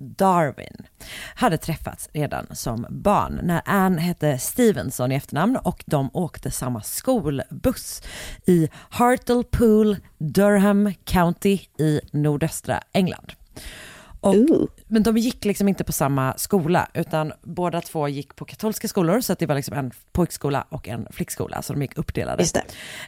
Darwin 0.00 0.86
hade 1.34 1.58
träffats 1.58 2.08
redan 2.12 2.46
som 2.52 2.86
barn 2.90 3.40
när 3.42 3.62
Anne 3.64 4.00
hette 4.00 4.38
Stevenson 4.38 5.12
i 5.12 5.14
efternamn 5.14 5.56
och 5.56 5.84
de 5.86 6.10
åkte 6.12 6.50
samma 6.50 6.82
skolbuss 6.82 8.02
i 8.46 8.68
Hartlepool, 8.90 9.96
Durham 10.18 10.92
County 11.04 11.58
i 11.78 12.00
nordöstra 12.12 12.82
England. 12.92 13.32
Och, 14.20 14.34
men 14.86 15.02
de 15.02 15.18
gick 15.18 15.44
liksom 15.44 15.68
inte 15.68 15.84
på 15.84 15.92
samma 15.92 16.34
skola 16.38 16.88
utan 16.94 17.32
båda 17.42 17.80
två 17.80 18.08
gick 18.08 18.36
på 18.36 18.44
katolska 18.44 18.88
skolor 18.88 19.20
så 19.20 19.32
att 19.32 19.38
det 19.38 19.46
var 19.46 19.54
liksom 19.54 19.76
en 19.76 19.90
pojkskola 20.12 20.66
och 20.68 20.88
en 20.88 21.06
flickskola 21.10 21.62
så 21.62 21.72
de 21.72 21.82
gick 21.82 21.98
uppdelade. 21.98 22.42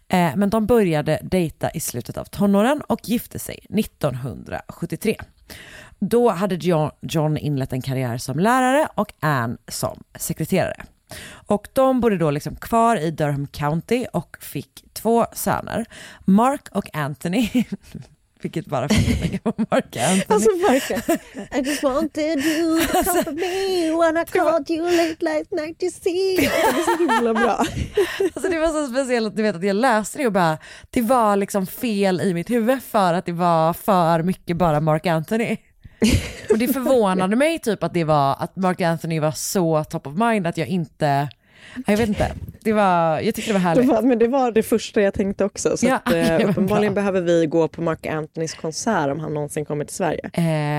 Eh, 0.08 0.36
men 0.36 0.50
de 0.50 0.66
började 0.66 1.20
dejta 1.22 1.70
i 1.70 1.80
slutet 1.80 2.16
av 2.16 2.24
tonåren 2.24 2.82
och 2.86 3.00
gifte 3.04 3.38
sig 3.38 3.58
1973. 3.78 5.16
Då 6.04 6.30
hade 6.30 6.54
John, 6.54 6.90
John 7.00 7.36
inlett 7.36 7.72
en 7.72 7.82
karriär 7.82 8.18
som 8.18 8.38
lärare 8.38 8.88
och 8.94 9.12
Anne 9.20 9.56
som 9.68 10.02
sekreterare. 10.18 10.84
Och 11.46 11.68
de 11.72 12.00
bodde 12.00 12.18
då 12.18 12.30
liksom 12.30 12.56
kvar 12.56 12.96
i 12.96 13.10
Durham 13.10 13.46
County 13.46 14.06
och 14.12 14.36
fick 14.40 14.84
två 14.92 15.26
söner, 15.32 15.84
Mark 16.24 16.68
och 16.72 16.96
Anthony. 16.96 17.48
Vilket 18.42 18.66
bara 18.66 18.88
fick 18.88 19.42
på 19.42 19.52
Mark 19.70 19.96
Anthony. 19.96 20.24
Alltså 20.28 20.50
verkligen. 20.50 21.18
I 21.52 21.68
just 21.68 21.82
wanted 21.82 22.44
you 22.44 22.80
to 22.80 22.92
comfort 23.04 23.34
me 23.34 23.90
when 23.90 24.16
I 24.16 24.24
called 24.24 24.70
you 24.70 24.96
late 24.96 25.16
last 25.20 25.52
night 25.52 25.78
to 25.78 25.86
see. 26.02 26.36
Det 26.36 26.46
är 26.46 26.96
så 26.96 27.14
himla 27.14 27.34
bra. 27.34 27.64
Alltså 28.34 28.50
det 28.50 28.58
var 28.58 28.68
så 28.68 28.92
speciellt, 28.92 29.36
du 29.36 29.42
vet 29.42 29.56
att 29.56 29.64
jag 29.64 29.76
läste 29.76 30.18
det 30.18 30.26
och 30.26 30.32
bara, 30.32 30.58
det 30.90 31.02
var 31.02 31.36
liksom 31.36 31.66
fel 31.66 32.20
i 32.20 32.34
mitt 32.34 32.50
huvud 32.50 32.82
för 32.82 33.14
att 33.14 33.26
det 33.26 33.32
var 33.32 33.72
för 33.72 34.22
mycket 34.22 34.56
bara 34.56 34.80
Mark 34.80 35.06
Anthony. 35.06 35.56
Och 36.50 36.58
det 36.58 36.68
förvånade 36.68 37.36
mig 37.36 37.58
typ 37.58 37.82
att 37.82 37.94
det 37.94 38.04
var, 38.04 38.36
att 38.38 38.56
Mark 38.56 38.80
Anthony 38.80 39.20
var 39.20 39.30
så 39.32 39.84
top 39.84 40.06
of 40.06 40.14
mind 40.16 40.46
att 40.46 40.56
jag 40.56 40.68
inte, 40.68 41.28
jag 41.86 41.96
vet 41.96 42.08
inte, 42.08 42.32
det 42.60 42.72
var, 42.72 43.20
jag 43.20 43.34
tyckte 43.34 43.50
det 43.52 43.58
var 43.58 43.60
Det 43.60 43.64
härligt. 43.68 43.86
var, 43.88 44.02
men 44.02 44.18
det 44.18 44.28
var 44.28 44.52
det 44.52 44.62
första 44.62 45.00
jag 45.02 45.14
tänkte 45.14 45.44
också. 45.44 45.76
Så 45.76 45.86
Ja, 45.86 45.94
att, 45.96 46.04
det 46.12 46.20
eh, 46.42 46.50
uppenbarligen 46.50 46.94
bra. 46.94 47.02
behöver 47.02 47.20
vi 47.20 47.46
gå 47.46 47.68
på 47.68 47.82
Mark 47.82 48.06
Anthonys 48.06 48.54
konsert 48.54 49.10
om 49.10 49.20
han 49.20 49.34
någonsin 49.34 49.64
kommer 49.64 49.84
till 49.84 49.96
Sverige. 49.96 50.30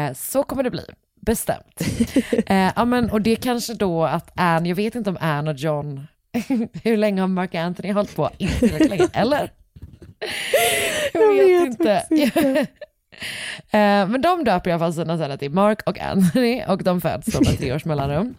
Eh, 0.10 0.14
så 0.14 0.44
kommer 0.44 0.64
det 0.64 0.70
bli, 0.72 0.86
bestämt. 1.22 1.82
eh, 2.48 2.72
ja, 2.76 2.86
men, 2.86 3.10
och 3.12 3.22
det 3.22 3.36
kanske 3.36 3.74
då 3.74 4.04
att 4.04 4.32
Anne, 4.36 4.70
jag 4.70 4.76
vet 4.76 4.96
inte 4.96 5.10
om 5.10 5.18
Anne 5.22 5.52
och 5.52 5.58
John, 5.58 6.08
hur 6.84 6.98
länge 6.98 7.22
har 7.22 7.28
Mark 7.28 7.56
Anthony 7.56 7.92
hållit 7.92 8.16
på? 8.16 8.30
Inte 8.38 8.60
tillräckligt 8.60 8.90
länge, 8.90 9.08
eller? 9.14 9.52
Jag, 11.14 11.24
Jag 11.24 11.34
vet, 11.34 11.62
vet 11.62 11.68
inte. 11.80 12.06
inte. 12.10 12.68
Eh, 13.72 14.08
men 14.08 14.22
de 14.22 14.44
döper 14.44 14.70
i 14.70 14.74
alla 14.74 14.80
fall 14.80 14.94
sina 14.94 15.18
söner 15.18 15.38
till 15.38 15.52
Mark 15.52 15.80
och 15.86 16.00
Anthony 16.00 16.64
och 16.68 16.84
de 16.84 17.02
föds 17.02 17.28
då 17.28 17.40
med 17.40 17.58
tre 17.60 17.74
års 17.74 17.86
mellanrum. 17.86 18.36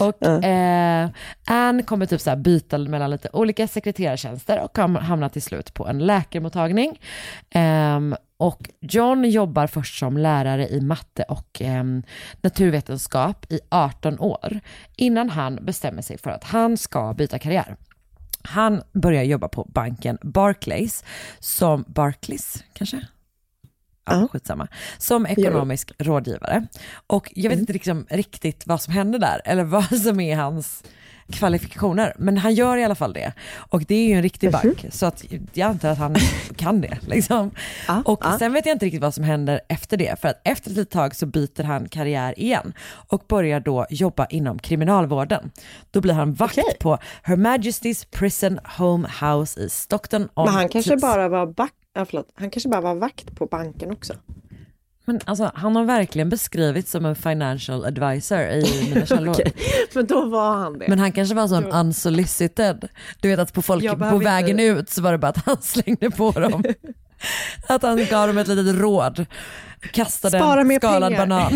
Och 0.00 0.44
eh, 0.44 1.08
Anne 1.46 1.82
kommer 1.82 2.06
typ 2.06 2.20
så 2.20 2.36
byta 2.36 2.78
mellan 2.78 3.10
lite 3.10 3.28
olika 3.32 3.68
sekreterartjänster 3.68 4.60
och 4.60 4.78
hamnar 4.78 5.28
till 5.28 5.42
slut 5.42 5.74
på 5.74 5.86
en 5.86 5.98
läkarmottagning. 5.98 7.00
Ehm, 7.50 8.16
och 8.36 8.70
John 8.80 9.24
jobbar 9.24 9.66
först 9.66 9.98
som 9.98 10.16
lärare 10.16 10.68
i 10.68 10.80
matte 10.80 11.22
och 11.22 11.60
ehm, 11.60 12.02
naturvetenskap 12.40 13.46
i 13.52 13.60
18 13.68 14.20
år 14.20 14.60
innan 14.96 15.30
han 15.30 15.58
bestämmer 15.62 16.02
sig 16.02 16.18
för 16.18 16.30
att 16.30 16.44
han 16.44 16.76
ska 16.76 17.14
byta 17.14 17.38
karriär. 17.38 17.76
Han 18.42 18.82
börjar 18.92 19.22
jobba 19.22 19.48
på 19.48 19.64
banken 19.64 20.18
Barclays 20.22 21.04
som 21.38 21.84
Barclays 21.88 22.64
kanske? 22.72 23.06
Ja, 24.10 24.28
skitsamma. 24.32 24.68
Som 24.98 25.26
ekonomisk 25.26 25.92
rådgivare. 25.98 26.66
Och 27.06 27.32
jag 27.34 27.50
vet 27.50 27.58
inte 27.58 27.72
liksom 27.72 28.06
riktigt 28.10 28.66
vad 28.66 28.82
som 28.82 28.94
händer 28.94 29.18
där 29.18 29.42
eller 29.44 29.64
vad 29.64 30.00
som 30.02 30.20
är 30.20 30.36
hans 30.36 30.82
kvalifikationer. 31.30 32.12
Men 32.18 32.38
han 32.38 32.54
gör 32.54 32.76
i 32.76 32.84
alla 32.84 32.94
fall 32.94 33.12
det. 33.12 33.32
Och 33.56 33.84
det 33.88 33.94
är 33.94 34.08
ju 34.08 34.14
en 34.14 34.22
riktig 34.22 34.52
bank. 34.52 34.86
Så 34.90 35.06
att 35.06 35.24
jag 35.52 35.68
antar 35.68 35.88
att 35.88 35.98
han 35.98 36.16
kan 36.56 36.80
det. 36.80 36.98
Liksom. 37.06 37.50
och 38.04 38.24
sen 38.38 38.52
vet 38.52 38.66
jag 38.66 38.74
inte 38.74 38.86
riktigt 38.86 39.02
vad 39.02 39.14
som 39.14 39.24
händer 39.24 39.60
efter 39.68 39.96
det. 39.96 40.20
För 40.20 40.28
att 40.28 40.40
efter 40.44 40.70
ett 40.70 40.76
litet 40.76 40.92
tag 40.92 41.14
så 41.14 41.26
byter 41.26 41.62
han 41.62 41.88
karriär 41.88 42.38
igen. 42.38 42.72
Och 42.90 43.24
börjar 43.28 43.60
då 43.60 43.86
jobba 43.90 44.26
inom 44.26 44.58
kriminalvården. 44.58 45.50
Då 45.90 46.00
blir 46.00 46.14
han 46.14 46.34
vakt 46.34 46.78
på 46.78 46.98
Her 47.22 47.36
Majesty's 47.36 48.06
Prison 48.10 48.60
Home 48.78 49.08
House 49.20 49.60
i 49.60 49.68
Stockton 49.70 50.28
on 50.34 50.44
Men 50.44 50.54
han 50.54 50.68
kanske 50.68 50.96
bara 50.96 51.28
var 51.28 51.46
back, 51.46 51.72
ja, 51.94 52.04
förlåt, 52.04 52.28
han 52.34 52.50
kanske 52.50 52.68
bara 52.68 52.80
var 52.80 52.94
vakt 52.94 53.34
på 53.36 53.46
banken 53.46 53.90
också. 53.90 54.14
Men 55.04 55.20
alltså, 55.24 55.50
han 55.54 55.76
har 55.76 55.84
verkligen 55.84 56.28
beskrivits 56.28 56.90
som 56.90 57.04
en 57.06 57.16
financial 57.16 57.84
advisor 57.84 58.40
i 58.40 58.90
mina 58.94 59.06
källor. 59.06 59.30
Okej, 59.34 59.52
Men 59.94 60.06
då 60.06 60.24
var 60.28 60.54
han 60.56 60.78
det. 60.78 60.88
Men 60.88 60.98
han 60.98 61.12
kanske 61.12 61.34
var 61.34 61.48
sån 61.48 61.66
unsolicited. 61.72 62.88
Du 63.20 63.28
vet 63.28 63.38
att 63.38 63.52
på 63.52 63.62
folk 63.62 63.98
på 63.98 64.18
vägen 64.18 64.60
inte- 64.60 64.80
ut 64.80 64.90
så 64.90 65.02
var 65.02 65.12
det 65.12 65.18
bara 65.18 65.28
att 65.28 65.46
han 65.46 65.56
slängde 65.62 66.10
på 66.10 66.30
dem. 66.30 66.64
att 67.68 67.82
han 67.82 68.04
gav 68.10 68.26
dem 68.28 68.38
ett 68.38 68.48
litet 68.48 68.80
råd. 68.80 69.26
Kastade 69.92 70.38
Spara 70.38 70.60
en 70.60 70.76
skalad 70.76 71.12
pengar. 71.12 71.26
banan. 71.26 71.52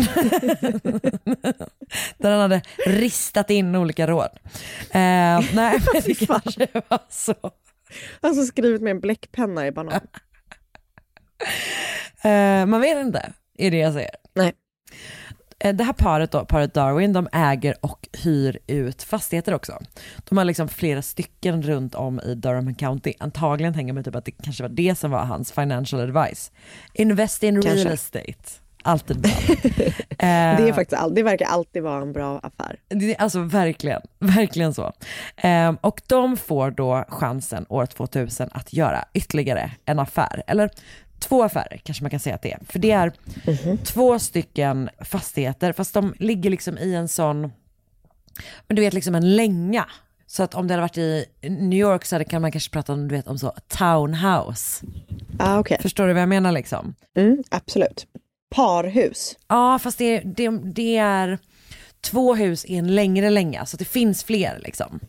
Där 2.17 2.31
han 2.31 2.39
hade 2.39 2.61
ristat 2.85 3.49
in 3.49 3.75
olika 3.75 4.07
råd. 4.07 4.29
Eh, 4.89 4.89
nej 4.91 5.43
men 5.53 6.01
det 6.05 6.25
kanske 6.27 6.67
var 6.89 6.99
så. 7.09 7.35
Alltså 8.21 8.45
skrivit 8.45 8.81
med 8.81 8.91
en 8.91 8.99
bläckpenna 8.99 9.67
i 9.67 9.71
banan. 9.71 10.01
Eh, 12.23 12.65
man 12.65 12.81
vet 12.81 12.97
inte, 12.97 13.33
är 13.57 13.71
det 13.71 13.77
jag 13.77 13.93
säger. 13.93 14.09
Nej. 14.35 14.53
Eh, 15.59 15.75
Det 15.75 15.83
här 15.83 15.93
paret 15.93 16.31
då, 16.31 16.45
paret 16.45 16.73
Darwin, 16.73 17.13
de 17.13 17.27
äger 17.31 17.75
och 17.85 18.07
hyr 18.23 18.59
ut 18.67 19.03
fastigheter 19.03 19.53
också. 19.53 19.79
De 20.29 20.37
har 20.37 20.45
liksom 20.45 20.67
flera 20.69 21.01
stycken 21.01 21.61
runt 21.63 21.95
om 21.95 22.19
i 22.19 22.35
Durham 22.35 22.75
County. 22.75 23.13
Antagligen 23.19 23.73
tänker 23.73 23.93
man 23.93 24.03
typ 24.03 24.15
att 24.15 24.25
det 24.25 24.31
kanske 24.31 24.63
var 24.63 24.69
det 24.69 24.95
som 24.95 25.11
var 25.11 25.25
hans 25.25 25.51
financial 25.51 26.01
advice. 26.01 26.51
Invest 26.93 27.43
in 27.43 27.61
real 27.61 27.75
Kanske. 27.75 27.93
estate. 27.93 28.61
Alltid 28.87 29.21
bra. 29.21 29.31
Det 30.17 30.23
är 30.23 30.67
Eh, 30.67 30.75
faktiskt 30.75 31.01
all, 31.01 31.15
det 31.15 31.23
verkar 31.23 31.45
alltid 31.45 31.83
vara 31.83 32.01
en 32.01 32.13
bra 32.13 32.39
affär. 32.39 32.79
det 32.89 33.15
alltså 33.15 33.39
verkligen, 33.39 34.01
verkligen 34.19 34.73
så. 34.73 34.93
Ehm, 35.35 35.77
och 35.81 36.01
de 36.07 36.37
får 36.37 36.71
då 36.71 37.05
chansen 37.09 37.65
år 37.69 37.85
2000 37.85 38.49
att 38.51 38.73
göra 38.73 39.05
ytterligare 39.13 39.71
en 39.85 39.99
affär, 39.99 40.43
eller 40.47 40.69
två 41.19 41.43
affärer 41.43 41.81
kanske 41.83 42.03
man 42.03 42.11
kan 42.11 42.19
säga 42.19 42.35
att 42.35 42.41
det 42.41 42.51
är. 42.51 42.59
För 42.69 42.79
det 42.79 42.91
är 42.91 43.11
två 43.83 44.19
stycken 44.19 44.89
fastigheter, 44.99 45.73
fast 45.73 45.93
de 45.93 46.13
ligger 46.19 46.49
liksom 46.49 46.77
i 46.77 46.95
en 46.95 47.07
sån, 47.07 47.41
men 48.67 48.75
du 48.75 48.81
vet 48.81 48.93
liksom 48.93 49.15
en 49.15 49.35
länga. 49.35 49.85
Så 50.27 50.43
att 50.43 50.55
om 50.55 50.67
det 50.67 50.73
hade 50.73 50.81
varit 50.81 50.97
i 50.97 51.25
New 51.41 51.79
York 51.79 52.05
så 52.05 52.15
hade, 52.15 52.25
kan 52.25 52.41
man 52.41 52.51
kanske 52.51 52.71
prata 52.71 52.93
om, 52.93 53.07
du 53.07 53.15
vet, 53.15 53.27
om 53.27 53.37
så 53.37 53.53
townhouse. 53.67 54.85
Ah, 55.39 55.59
okay. 55.59 55.77
Förstår 55.81 56.07
du 56.07 56.13
vad 56.13 56.21
jag 56.21 56.29
menar 56.29 56.51
liksom? 56.51 56.95
Mm, 57.17 57.43
absolut. 57.49 58.07
Parhus. 58.49 59.37
Ja, 59.47 59.79
fast 59.79 59.97
det, 59.97 60.19
det, 60.19 60.49
det 60.49 60.97
är 60.97 61.39
två 62.01 62.35
hus 62.35 62.65
i 62.65 62.75
en 62.75 62.95
längre 62.95 63.29
länga, 63.29 63.65
så 63.65 63.77
det 63.77 63.85
finns 63.85 64.23
fler 64.23 64.59
liksom. 64.63 64.99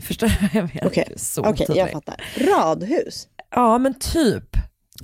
Förstår 0.00 0.26
du 0.26 0.34
jag 0.58 0.74
menar? 0.74 0.86
Okej, 0.86 1.12
Så 1.16 1.44
Okej, 1.44 1.66
jag 1.68 1.90
fattar. 1.90 2.24
Radhus. 2.36 3.28
Ja, 3.50 3.78
men 3.78 3.94
typ. 3.94 4.56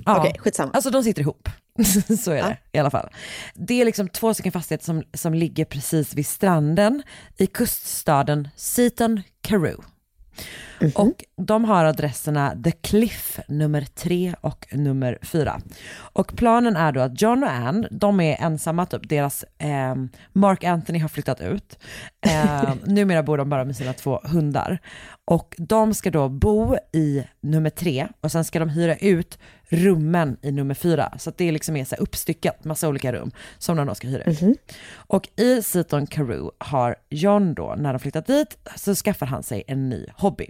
Ja. 0.05 0.19
Okej, 0.19 0.35
skitsamma. 0.39 0.71
Alltså 0.73 0.89
de 0.89 1.03
sitter 1.03 1.21
ihop. 1.21 1.49
Så 2.19 2.31
är 2.31 2.43
det 2.43 2.57
i 2.71 2.79
alla 2.79 2.89
fall. 2.89 3.09
Det 3.53 3.81
är 3.81 3.85
liksom 3.85 4.09
två 4.09 4.33
stycken 4.33 4.51
fastigheter 4.51 4.85
som, 4.85 5.03
som 5.13 5.33
ligger 5.33 5.65
precis 5.65 6.13
vid 6.13 6.27
stranden 6.27 7.03
i 7.37 7.47
kuststaden 7.47 8.47
Seaton 8.55 9.21
Carew. 9.41 9.83
Mhm. 10.81 10.91
Och 10.95 11.23
de 11.35 11.65
har 11.65 11.85
adresserna 11.85 12.55
The 12.63 12.71
Cliff 12.71 13.39
nummer 13.47 13.81
tre 13.81 14.33
och 14.41 14.67
nummer 14.71 15.17
fyra. 15.21 15.61
Och 15.95 16.35
planen 16.35 16.75
är 16.75 16.91
då 16.91 17.01
att 17.01 17.21
John 17.21 17.43
och 17.43 17.51
Anne, 17.51 17.87
de 17.91 18.19
är 18.19 18.41
ensamma, 18.41 18.85
typ 18.85 19.09
deras 19.09 19.45
eh, 19.57 19.95
Mark 20.33 20.63
Anthony 20.63 20.99
har 20.99 21.09
flyttat 21.09 21.41
ut. 21.41 21.79
Eh, 22.25 22.73
numera 22.85 23.23
bor 23.23 23.37
de 23.37 23.49
bara 23.49 23.65
med 23.65 23.75
sina 23.75 23.93
två 23.93 24.19
hundar. 24.23 24.79
Och 25.25 25.55
de 25.57 25.93
ska 25.93 26.11
då 26.11 26.29
bo 26.29 26.77
i 26.91 27.23
nummer 27.41 27.69
tre 27.69 28.07
och 28.21 28.31
sen 28.31 28.45
ska 28.45 28.59
de 28.59 28.69
hyra 28.69 28.95
ut 28.95 29.39
rummen 29.69 30.37
i 30.41 30.51
nummer 30.51 30.73
fyra. 30.73 31.13
Så 31.19 31.29
att 31.29 31.37
det 31.37 31.51
liksom 31.51 31.75
är 31.75 31.85
så 31.85 31.95
uppstyckat, 31.95 32.63
massa 32.63 32.89
olika 32.89 33.13
rum 33.13 33.31
som 33.57 33.77
de 33.77 33.87
då 33.87 33.95
ska 33.95 34.07
hyra 34.07 34.23
ut. 34.23 34.39
Och 34.93 35.29
i 35.35 35.61
Seaton 35.61 36.07
Carew 36.07 36.51
har 36.57 36.95
John 37.09 37.53
då, 37.53 37.75
när 37.77 37.93
de 37.93 37.99
flyttat 37.99 38.25
dit, 38.25 38.57
så 38.75 38.95
skaffar 38.95 39.25
han 39.25 39.43
sig 39.43 39.63
en 39.67 39.89
ny 39.89 40.05
hobby. 40.13 40.47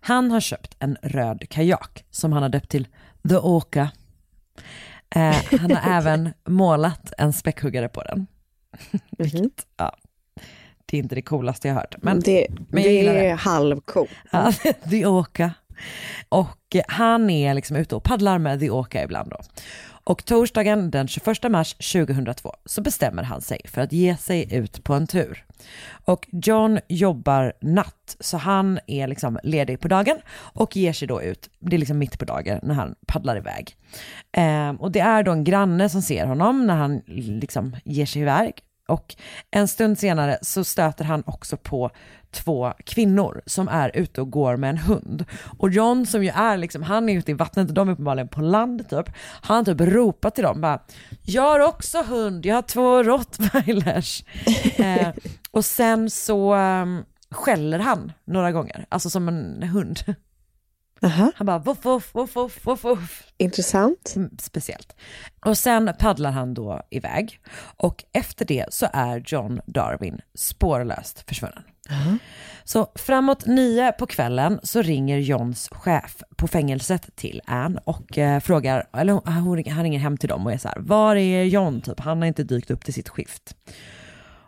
Han 0.00 0.30
har 0.30 0.40
köpt 0.40 0.76
en 0.78 0.96
röd 1.02 1.48
kajak 1.48 2.04
som 2.10 2.32
han 2.32 2.42
har 2.42 2.50
döpt 2.50 2.70
till 2.70 2.88
The 3.28 3.36
Oka. 3.36 3.90
Eh, 5.14 5.36
han 5.60 5.70
har 5.70 5.92
även 5.98 6.30
målat 6.44 7.12
en 7.18 7.32
späckhuggare 7.32 7.88
på 7.88 8.02
den. 8.02 8.26
Vilket, 9.18 9.66
ja, 9.76 9.96
det 10.94 10.98
är 10.98 11.02
inte 11.02 11.14
det 11.14 11.22
coolaste 11.22 11.68
jag 11.68 11.74
hört. 11.74 11.94
Men, 12.02 12.20
det 12.20 12.46
men 12.68 12.82
jag 12.82 12.92
det 12.92 12.96
gillar 12.96 13.14
är 13.14 13.22
det. 13.28 13.34
halvcool. 13.34 14.08
Ja, 14.30 14.52
The 14.90 15.06
Oka. 15.06 15.54
Och 16.28 16.76
han 16.88 17.30
är 17.30 17.54
liksom 17.54 17.76
ute 17.76 17.96
och 17.96 18.02
paddlar 18.02 18.38
med 18.38 18.60
The 18.60 18.70
Oka 18.70 19.02
ibland 19.02 19.30
då. 19.30 19.36
Och 20.04 20.24
torsdagen 20.24 20.90
den 20.90 21.08
21 21.08 21.42
mars 21.50 21.74
2002 21.74 22.52
så 22.64 22.82
bestämmer 22.82 23.22
han 23.22 23.40
sig 23.40 23.60
för 23.64 23.80
att 23.80 23.92
ge 23.92 24.16
sig 24.16 24.54
ut 24.54 24.84
på 24.84 24.94
en 24.94 25.06
tur. 25.06 25.44
Och 26.04 26.28
John 26.32 26.78
jobbar 26.88 27.52
natt 27.60 28.16
så 28.20 28.36
han 28.36 28.78
är 28.86 29.08
liksom 29.08 29.38
ledig 29.42 29.80
på 29.80 29.88
dagen 29.88 30.16
och 30.36 30.76
ger 30.76 30.92
sig 30.92 31.08
då 31.08 31.22
ut, 31.22 31.50
det 31.60 31.76
är 31.76 31.78
liksom 31.80 31.98
mitt 31.98 32.18
på 32.18 32.24
dagen 32.24 32.60
när 32.62 32.74
han 32.74 32.94
paddlar 33.06 33.36
iväg. 33.36 33.76
Ehm, 34.32 34.76
och 34.76 34.92
det 34.92 35.00
är 35.00 35.22
då 35.22 35.32
en 35.32 35.44
granne 35.44 35.88
som 35.88 36.02
ser 36.02 36.26
honom 36.26 36.66
när 36.66 36.76
han 36.76 37.02
liksom 37.06 37.76
ger 37.84 38.06
sig 38.06 38.22
iväg 38.22 38.52
och 38.88 39.16
en 39.50 39.68
stund 39.68 39.98
senare 39.98 40.38
så 40.42 40.64
stöter 40.64 41.04
han 41.04 41.22
också 41.26 41.56
på 41.56 41.90
två 42.30 42.72
kvinnor 42.84 43.42
som 43.46 43.68
är 43.68 43.96
ute 43.96 44.20
och 44.20 44.30
går 44.30 44.56
med 44.56 44.70
en 44.70 44.78
hund. 44.78 45.24
Och 45.58 45.70
John 45.70 46.06
som 46.06 46.24
ju 46.24 46.30
är 46.30 46.56
liksom, 46.56 46.82
han 46.82 47.08
är 47.08 47.18
ute 47.18 47.30
i 47.30 47.34
vattnet, 47.34 47.74
de 47.74 47.88
är 47.88 47.92
uppenbarligen 47.92 48.28
på 48.28 48.40
land 48.40 48.88
typ. 48.88 49.06
Han 49.42 49.64
typ 49.64 49.80
ropar 49.80 50.30
till 50.30 50.44
dem 50.44 50.60
bara, 50.60 50.82
jag 51.22 51.42
har 51.42 51.60
också 51.60 52.02
hund, 52.02 52.46
jag 52.46 52.54
har 52.54 52.62
två 52.62 53.02
rottweilers. 53.02 54.24
eh, 54.76 55.08
och 55.50 55.64
sen 55.64 56.10
så 56.10 56.54
um, 56.54 57.04
skäller 57.30 57.78
han 57.78 58.12
några 58.24 58.52
gånger, 58.52 58.86
alltså 58.88 59.10
som 59.10 59.28
en 59.28 59.62
hund. 59.62 60.00
Han 61.08 61.46
bara 61.46 61.58
voff, 61.58 61.84
voff, 61.84 62.14
voff, 62.14 62.36
voff, 62.36 62.66
voff, 62.66 62.84
voff. 62.84 63.22
Intressant. 63.38 64.12
Mm, 64.16 64.30
Speciellt. 64.38 64.96
Och 65.44 65.58
sen 65.58 65.90
paddlar 65.98 66.30
han 66.30 66.54
då 66.54 66.82
iväg 66.90 67.40
och 67.76 68.04
efter 68.12 68.44
det 68.44 68.66
så 68.70 68.86
är 68.92 69.22
John 69.26 69.60
Darwin 69.66 70.20
spårlöst 70.34 71.24
försvunnen. 71.28 71.62
Så 72.64 72.86
framåt 72.94 73.46
nio 73.46 73.92
på 73.92 74.06
kvällen 74.06 74.60
så 74.62 74.82
ringer 74.82 75.18
Johns 75.18 75.68
chef 75.72 76.22
på 76.36 76.48
fängelset 76.48 77.16
till 77.16 77.40
Anne 77.44 77.80
och 77.84 78.18
eh, 78.18 78.40
frågar, 78.40 78.88
eller 78.92 79.12
hon, 79.12 79.62
han 79.66 79.82
ringer 79.82 79.98
hem 79.98 80.16
till 80.16 80.28
dem 80.28 80.46
och 80.46 80.52
är 80.52 80.58
så 80.58 80.68
här, 80.68 80.78
var 80.80 81.16
är 81.16 81.44
John 81.44 81.80
typ? 81.80 82.00
Han 82.00 82.18
har 82.18 82.26
inte 82.26 82.44
dykt 82.44 82.70
upp 82.70 82.84
till 82.84 82.94
sitt 82.94 83.08
skift. 83.08 83.56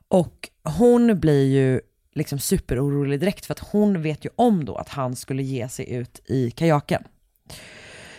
Och 0.08 0.48
hon 0.78 1.20
blir 1.20 1.44
ju 1.44 1.80
liksom 2.16 2.38
superorolig 2.38 3.20
direkt 3.20 3.46
för 3.46 3.54
att 3.54 3.58
hon 3.72 4.02
vet 4.02 4.24
ju 4.24 4.30
om 4.36 4.64
då 4.64 4.76
att 4.76 4.88
han 4.88 5.16
skulle 5.16 5.42
ge 5.42 5.68
sig 5.68 5.92
ut 5.92 6.20
i 6.24 6.50
kajaken. 6.50 7.04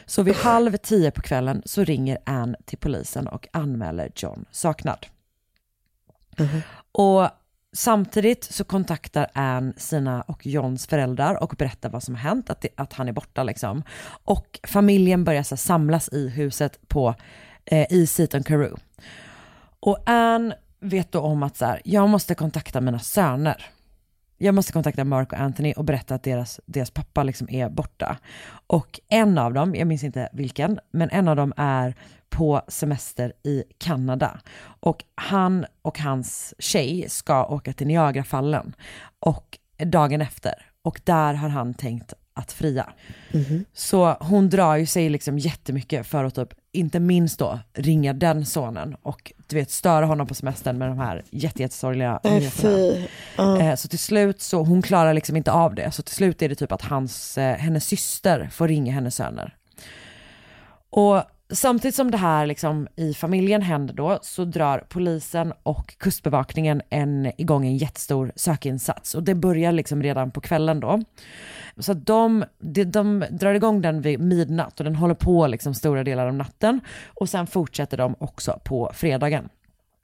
Så 0.05 0.23
vid 0.23 0.35
halv 0.35 0.77
tio 0.77 1.11
på 1.11 1.21
kvällen 1.21 1.61
så 1.65 1.83
ringer 1.83 2.17
Anne 2.25 2.57
till 2.65 2.77
polisen 2.77 3.27
och 3.27 3.47
anmäler 3.51 4.11
John 4.15 4.45
saknad. 4.51 5.05
Och 6.91 7.29
samtidigt 7.73 8.43
så 8.43 8.63
kontaktar 8.63 9.27
Anne 9.33 9.73
sina 9.77 10.21
och 10.21 10.45
Johns 10.45 10.87
föräldrar 10.87 11.43
och 11.43 11.55
berättar 11.57 11.89
vad 11.89 12.03
som 12.03 12.15
har 12.15 12.21
hänt, 12.21 12.49
att, 12.49 12.61
det, 12.61 12.69
att 12.75 12.93
han 12.93 13.07
är 13.07 13.13
borta 13.13 13.43
liksom. 13.43 13.83
Och 14.23 14.59
familjen 14.63 15.23
börjar 15.23 15.43
så 15.43 15.57
samlas 15.57 16.09
i 16.09 16.29
huset 16.29 16.79
på 16.87 17.15
eh, 17.65 17.93
i 17.93 18.07
Seaton 18.07 18.43
Carew. 18.43 18.81
Och 19.79 20.09
Anne 20.09 20.55
vet 20.79 21.11
då 21.11 21.19
om 21.19 21.43
att 21.43 21.57
så 21.57 21.65
här, 21.65 21.81
jag 21.85 22.09
måste 22.09 22.35
kontakta 22.35 22.81
mina 22.81 22.99
söner. 22.99 23.65
Jag 24.37 24.55
måste 24.55 24.73
kontakta 24.73 25.03
Mark 25.03 25.33
och 25.33 25.39
Anthony 25.39 25.73
och 25.73 25.85
berätta 25.85 26.15
att 26.15 26.23
deras, 26.23 26.59
deras 26.65 26.91
pappa 26.91 27.23
liksom 27.23 27.49
är 27.49 27.69
borta. 27.69 28.17
Och 28.67 28.99
en 29.09 29.37
av 29.37 29.53
dem, 29.53 29.75
jag 29.75 29.87
minns 29.87 30.03
inte 30.03 30.29
vilken, 30.33 30.79
men 30.91 31.09
en 31.09 31.27
av 31.27 31.35
dem 31.35 31.53
är 31.57 31.95
på 32.29 32.61
semester 32.67 33.33
i 33.43 33.63
Kanada. 33.77 34.39
Och 34.79 35.03
han 35.15 35.65
och 35.81 35.99
hans 35.99 36.53
tjej 36.59 37.05
ska 37.09 37.45
åka 37.45 37.73
till 37.73 37.87
Niagarafallen 37.87 38.75
och 39.19 39.59
dagen 39.77 40.21
efter. 40.21 40.53
Och 40.81 41.01
där 41.03 41.33
har 41.33 41.49
han 41.49 41.73
tänkt 41.73 42.13
att 42.33 42.51
fria. 42.51 42.93
Så 43.73 44.13
hon 44.19 44.49
drar 44.49 44.75
ju 44.75 44.85
sig 44.85 45.09
liksom 45.09 45.39
jättemycket 45.39 46.07
för 46.07 46.23
att 46.23 46.35
typ, 46.35 46.53
inte 46.77 46.99
minst 46.99 47.39
då, 47.39 47.59
ringa 47.73 48.13
den 48.13 48.45
sonen 48.45 48.95
och 49.01 49.33
du 49.47 49.55
vet 49.55 49.71
störa 49.71 50.05
honom 50.05 50.27
på 50.27 50.33
semestern 50.33 50.77
med 50.77 50.87
de 50.89 50.97
här 50.99 51.23
jätte- 51.29 51.61
jättesorgliga 51.61 52.19
Nej, 52.23 52.33
nyheterna. 52.33 53.59
Eh, 53.69 53.75
Så 53.75 53.87
till 53.87 53.99
slut 53.99 54.41
så, 54.41 54.63
hon 54.63 54.81
klarar 54.81 55.13
liksom 55.13 55.35
inte 55.35 55.51
av 55.51 55.75
det, 55.75 55.91
så 55.91 56.01
till 56.03 56.15
slut 56.15 56.41
är 56.41 56.49
det 56.49 56.55
typ 56.55 56.71
att 56.71 56.81
hans, 56.81 57.37
eh, 57.37 57.55
hennes 57.57 57.85
syster 57.85 58.49
får 58.51 58.67
ringa 58.67 58.93
hennes 58.93 59.15
söner. 59.15 59.55
Och 60.89 61.23
samtidigt 61.49 61.95
som 61.95 62.11
det 62.11 62.17
här 62.17 62.45
liksom 62.45 62.87
i 62.95 63.13
familjen 63.13 63.61
händer 63.61 63.93
då 63.93 64.19
så 64.21 64.45
drar 64.45 64.85
polisen 64.89 65.53
och 65.63 65.97
kustbevakningen 65.97 66.81
en, 66.89 67.31
igång 67.37 67.65
en 67.65 67.77
jättestor 67.77 68.31
sökinsats 68.35 69.15
och 69.15 69.23
det 69.23 69.35
börjar 69.35 69.71
liksom 69.71 70.03
redan 70.03 70.31
på 70.31 70.41
kvällen 70.41 70.79
då. 70.79 71.01
Så 71.77 71.91
att 71.91 72.05
de, 72.05 72.45
de, 72.59 72.83
de 72.83 73.25
drar 73.29 73.53
igång 73.53 73.81
den 73.81 74.01
vid 74.01 74.19
midnatt 74.19 74.79
och 74.79 74.83
den 74.83 74.95
håller 74.95 75.15
på 75.15 75.47
liksom 75.47 75.73
stora 75.73 76.03
delar 76.03 76.27
av 76.27 76.33
natten 76.33 76.79
och 77.07 77.29
sen 77.29 77.47
fortsätter 77.47 77.97
de 77.97 78.15
också 78.19 78.59
på 78.63 78.91
fredagen. 78.93 79.49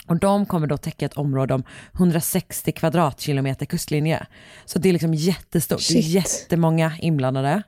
Och 0.07 0.19
de 0.19 0.45
kommer 0.45 0.67
då 0.67 0.77
täcka 0.77 1.05
ett 1.05 1.13
område 1.13 1.53
om 1.53 1.63
160 1.93 2.71
kvadratkilometer 2.71 3.65
kustlinje. 3.65 4.27
Så 4.65 4.79
det 4.79 4.89
är 4.89 4.93
liksom 4.93 5.13
jättestort, 5.13 5.81
det 5.89 5.97
är 5.97 6.01
Shit. 6.01 6.13
jättemånga 6.13 6.91
inblandade. 6.99 7.63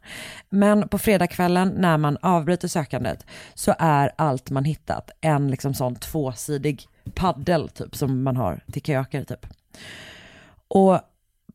Men 0.50 0.88
på 0.90 0.98
fredagskvällen 0.98 1.74
när 1.78 1.98
man 1.98 2.18
avbryter 2.22 2.68
sökandet 2.68 3.26
så 3.54 3.76
är 3.80 4.12
allt 4.16 4.50
man 4.50 4.64
hittat 4.64 5.12
en 5.22 5.52
liksom 5.52 5.74
sån 5.74 5.96
tvåsidig 5.96 6.88
paddel 7.14 7.70
typ 7.70 7.96
som 7.96 8.24
man 8.24 8.38
har 8.38 8.64
till 8.72 8.82
kajaker 8.82 9.24
typ. 9.24 9.48
Och 10.68 11.00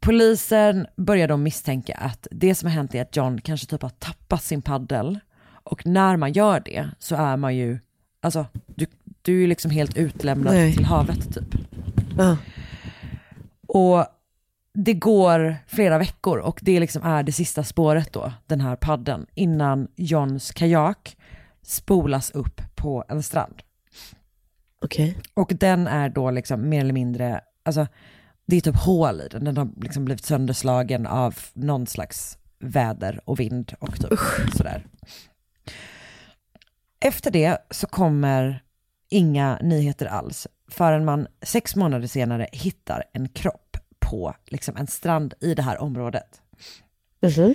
polisen 0.01 0.87
börjar 0.97 1.29
då 1.29 1.37
misstänka 1.37 1.95
att 1.95 2.27
det 2.31 2.55
som 2.55 2.67
har 2.67 2.75
hänt 2.75 2.95
är 2.95 3.03
att 3.03 3.17
John 3.17 3.41
kanske 3.41 3.67
typ 3.67 3.83
har 3.83 3.91
tappat 3.91 4.43
sin 4.43 4.63
paddel. 4.63 5.19
Och 5.65 5.87
när 5.87 6.17
man 6.17 6.33
gör 6.33 6.61
det 6.61 6.89
så 6.99 7.17
är 7.17 7.37
man 7.37 7.57
ju, 7.57 7.79
alltså 8.21 8.47
du, 8.67 8.87
du 9.23 9.37
är 9.37 9.41
ju 9.41 9.47
liksom 9.47 9.71
helt 9.71 9.97
utlämnad 9.97 10.55
Nej. 10.55 10.75
till 10.75 10.85
havet 10.85 11.35
typ. 11.35 11.55
Ja. 12.19 12.37
Och 13.69 14.07
det 14.75 14.95
går 14.95 15.57
flera 15.67 15.99
veckor 15.99 16.39
och 16.39 16.61
det 16.63 16.81
liksom 16.81 17.03
är 17.03 17.23
det 17.23 17.33
sista 17.33 17.65
spåret 17.65 18.13
då, 18.13 18.33
den 18.47 18.61
här 18.61 18.77
padden, 18.77 19.27
innan 19.35 19.89
Johns 19.97 20.53
kajak 20.53 21.17
spolas 21.63 22.31
upp 22.31 22.61
på 22.75 23.05
en 23.09 23.23
strand. 23.23 23.63
Okej. 24.85 25.19
Och 25.35 25.53
den 25.61 25.87
är 25.87 26.09
då 26.09 26.31
liksom 26.31 26.69
mer 26.69 26.81
eller 26.81 26.93
mindre, 26.93 27.41
alltså 27.63 27.87
det 28.47 28.57
är 28.57 28.61
typ 28.61 28.77
hål 28.77 29.21
i 29.21 29.29
den, 29.29 29.45
den 29.45 29.57
har 29.57 29.69
liksom 29.83 30.05
blivit 30.05 30.25
sönderslagen 30.25 31.07
av 31.07 31.39
någon 31.53 31.87
slags 31.87 32.39
väder 32.59 33.21
och 33.25 33.41
vind 33.41 33.75
och 33.79 34.01
typ 34.01 34.19
sådär. 34.57 34.87
Efter 37.01 37.31
det 37.31 37.59
så 37.71 37.87
kommer 37.87 38.63
inga 39.11 39.59
nyheter 39.63 40.07
alls 40.07 40.47
förrän 40.69 41.05
man 41.05 41.27
sex 41.43 41.77
månader 41.77 42.07
senare 42.07 42.49
hittar 42.53 43.05
en 43.13 43.29
kropp 43.29 43.77
på 43.99 44.35
liksom 44.47 44.77
en 44.77 44.87
strand 44.87 45.35
i 45.41 45.55
det 45.55 45.63
här 45.63 45.79
området. 45.79 46.41
Mhm. 47.23 47.55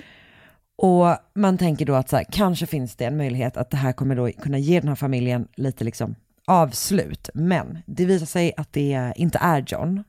Och 0.78 1.18
man 1.34 1.58
tänker 1.58 1.86
då 1.86 1.96
att 1.96 2.10
så 2.10 2.18
här, 2.18 2.26
kanske 2.32 2.66
finns 2.66 2.96
det 2.96 3.06
en 3.06 3.18
möjlighet 3.18 3.58
att 3.58 3.70
det 3.70 3.78
här 3.78 3.92
kommer 3.92 4.16
då 4.16 4.32
kunna 4.32 4.58
ge 4.58 4.80
den 4.80 4.88
här 4.88 4.96
familjen 4.96 5.48
lite 5.56 5.84
liksom 5.84 6.16
avslut. 6.46 7.30
Men 7.34 7.78
det 7.86 8.06
visar 8.06 8.26
sig 8.26 8.54
att 8.58 8.74
det 8.74 9.14
inte 9.16 9.38
är 9.42 9.64
John. 9.68 10.04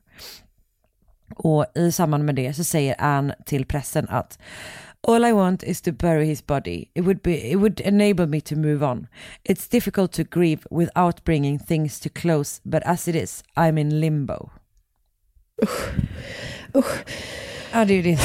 Och 1.35 1.65
i 1.75 1.91
samband 1.91 2.25
med 2.25 2.35
det 2.35 2.53
så 2.53 2.63
säger 2.63 2.95
Anne 2.99 3.35
till 3.45 3.65
pressen 3.65 4.09
att 4.09 4.39
All 5.07 5.23
I 5.23 5.31
want 5.31 5.63
is 5.63 5.81
to 5.81 5.93
bury 5.93 6.27
his 6.27 6.41
body. 6.41 6.89
It 6.93 7.01
would, 7.01 7.23
be, 7.23 7.51
it 7.51 7.55
would 7.55 7.79
enable 7.79 8.27
me 8.27 8.41
to 8.41 8.55
move 8.57 8.83
on. 8.83 9.07
It's 9.45 9.67
difficult 9.69 10.11
to 10.13 10.23
grieve 10.25 10.67
without 10.69 11.23
bringing 11.23 11.57
things 11.57 11.99
to 12.01 12.09
close, 12.09 12.59
but 12.65 12.83
as 12.85 13.07
it 13.07 13.15
is, 13.15 13.41
I'm 13.55 13.79
in 13.79 14.01
limbo. 14.01 14.49
Ja, 17.71 17.85
det 17.85 17.93
är 17.93 17.95
ju 17.95 18.01
din 18.01 18.17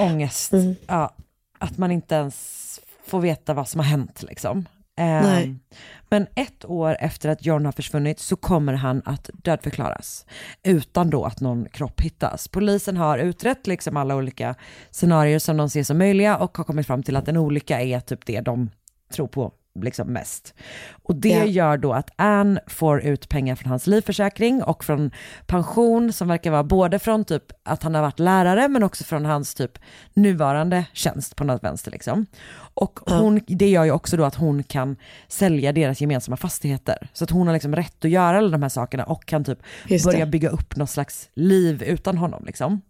ångest. 0.00 0.52
Ja, 0.86 1.14
att 1.58 1.78
man 1.78 1.90
inte 1.90 2.14
ens 2.14 2.80
får 3.06 3.20
veta 3.20 3.54
vad 3.54 3.68
som 3.68 3.80
har 3.80 3.86
hänt 3.86 4.22
liksom. 4.22 4.68
Um, 5.00 5.06
Nej. 5.06 5.44
Ehm, 5.44 5.60
men 6.08 6.26
ett 6.34 6.64
år 6.64 6.96
efter 7.00 7.28
att 7.28 7.46
John 7.46 7.64
har 7.64 7.72
försvunnit 7.72 8.20
så 8.20 8.36
kommer 8.36 8.72
han 8.72 9.02
att 9.04 9.30
dödförklaras. 9.32 10.26
Utan 10.62 11.10
då 11.10 11.24
att 11.24 11.40
någon 11.40 11.68
kropp 11.68 12.00
hittas. 12.00 12.48
Polisen 12.48 12.96
har 12.96 13.18
utrett 13.18 13.66
liksom 13.66 13.96
alla 13.96 14.16
olika 14.16 14.54
scenarier 14.90 15.38
som 15.38 15.56
de 15.56 15.70
ser 15.70 15.82
som 15.82 15.98
möjliga 15.98 16.36
och 16.36 16.56
har 16.58 16.64
kommit 16.64 16.86
fram 16.86 17.02
till 17.02 17.16
att 17.16 17.28
en 17.28 17.36
olycka 17.36 17.80
är 17.80 18.00
typ 18.00 18.26
det 18.26 18.40
de 18.40 18.70
tror 19.12 19.26
på 19.26 19.52
liksom 19.82 20.12
mest. 20.12 20.54
Och 21.02 21.14
det 21.16 21.28
Ja. 21.28 21.44
gör 21.44 21.76
då 21.76 21.92
att 21.92 22.10
Anne 22.16 22.60
får 22.66 23.00
ut 23.02 23.28
pengar 23.28 23.54
från 23.56 23.70
hans 23.70 23.86
livförsäkring 23.86 24.62
och 24.62 24.84
från 24.84 25.10
pension 25.46 26.12
som 26.12 26.28
verkar 26.28 26.50
vara 26.50 26.64
både 26.64 26.98
från 26.98 27.24
typ 27.24 27.52
att 27.62 27.82
han 27.82 27.94
har 27.94 28.02
varit 28.02 28.18
lärare 28.18 28.68
men 28.68 28.82
också 28.82 29.04
från 29.04 29.24
hans 29.24 29.54
typ 29.54 29.78
nuvarande 30.14 30.84
tjänst 30.92 31.36
på 31.36 31.44
något 31.44 31.64
vänster 31.64 31.90
liksom. 31.90 32.26
Och 32.74 33.00
hon, 33.06 33.40
det 33.46 33.68
gör 33.70 33.84
ju 33.84 33.90
också 33.90 34.16
då 34.16 34.24
att 34.24 34.34
hon 34.34 34.62
kan 34.62 34.96
sälja 35.28 35.72
deras 35.72 36.00
gemensamma 36.00 36.36
fastigheter. 36.36 37.08
Så 37.12 37.24
att 37.24 37.30
hon 37.30 37.46
har 37.46 37.54
liksom 37.54 37.76
rätt 37.76 38.04
att 38.04 38.10
göra 38.10 38.38
alla 38.38 38.50
de 38.50 38.62
här 38.62 38.68
sakerna 38.68 39.04
och 39.04 39.24
kan 39.26 39.44
typ 39.44 39.58
börja 40.04 40.26
bygga 40.26 40.48
upp 40.48 40.76
något 40.76 40.90
slags 40.90 41.28
liv 41.34 41.82
utan 41.82 42.18
honom 42.18 42.44
liksom. 42.46 42.80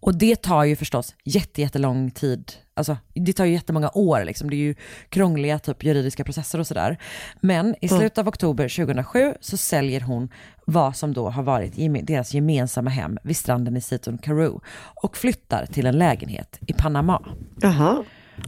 Och 0.00 0.14
det 0.14 0.36
tar 0.42 0.64
ju 0.64 0.76
förstås 0.76 1.14
jätte, 1.24 1.60
jättelång 1.60 2.10
tid, 2.10 2.52
alltså 2.76 2.96
det 3.14 3.32
tar 3.32 3.44
ju 3.44 3.52
jättemånga 3.52 3.90
år 3.94 4.24
liksom, 4.24 4.50
det 4.50 4.56
är 4.56 4.58
ju 4.58 4.74
krångliga 5.08 5.58
typ 5.58 5.84
juridiska 5.84 6.24
processer 6.24 6.58
och 6.58 6.66
sådär. 6.66 6.98
Men 7.40 7.74
i 7.80 7.86
Mm. 7.86 7.98
slutet 8.00 8.18
av 8.18 8.28
oktober 8.28 8.68
2007 8.68 9.34
så 9.40 9.56
säljer 9.56 10.00
hon 10.00 10.28
vad 10.64 10.96
som 10.96 11.12
då 11.12 11.28
har 11.30 11.42
varit 11.42 11.74
geme- 11.78 12.04
deras 12.04 12.34
gemensamma 12.34 12.90
hem 12.90 13.18
vid 13.22 13.36
stranden 13.36 13.76
i 13.76 13.80
Seaton 13.80 14.18
Carew 14.18 14.58
och 15.02 15.16
flyttar 15.16 15.66
till 15.66 15.86
en 15.86 15.98
lägenhet 15.98 16.58
i 16.66 16.72
Panama. 16.72 17.22
Jaha. 17.60 18.04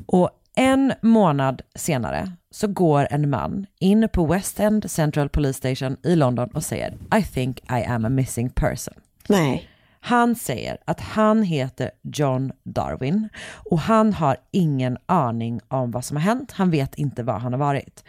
Och 0.06 0.30
en 0.56 0.92
månad 1.02 1.62
senare 1.74 2.32
så 2.50 2.66
går 2.66 3.08
en 3.10 3.30
man 3.30 3.66
in 3.80 4.08
på 4.12 4.26
West 4.26 4.60
End 4.60 4.90
Central 4.90 5.28
Police 5.28 5.58
Station 5.58 5.96
i 6.02 6.16
London 6.16 6.48
och 6.54 6.64
säger 6.64 6.94
I 7.18 7.22
think 7.22 7.58
I 7.58 7.84
am 7.84 8.04
a 8.04 8.08
missing 8.08 8.50
person. 8.50 8.94
Nej. 9.28 9.68
Han 10.08 10.34
säger 10.34 10.78
att 10.84 11.00
han 11.00 11.42
heter 11.42 11.90
John 12.02 12.52
Darwin 12.64 13.28
och 13.70 13.78
han 13.78 14.12
har 14.12 14.36
ingen 14.50 14.98
aning 15.06 15.60
om 15.68 15.90
vad 15.90 16.04
som 16.04 16.16
har 16.16 16.24
hänt. 16.24 16.52
Han 16.52 16.70
vet 16.70 16.94
inte 16.94 17.22
var 17.22 17.38
han 17.38 17.52
har 17.52 17.60
varit. 17.60 18.04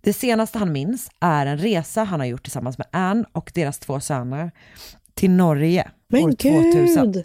Det 0.00 0.12
senaste 0.12 0.58
han 0.58 0.72
minns 0.72 1.10
är 1.20 1.46
en 1.46 1.58
resa 1.58 2.04
han 2.04 2.20
har 2.20 2.26
gjort 2.26 2.42
tillsammans 2.42 2.78
med 2.78 2.86
Anne 2.90 3.24
och 3.32 3.52
deras 3.54 3.78
två 3.78 4.00
söner 4.00 4.50
till 5.14 5.30
Norge 5.30 5.90
Men 6.08 6.24
år 6.24 6.32
2000. 6.32 7.12
gud. 7.12 7.24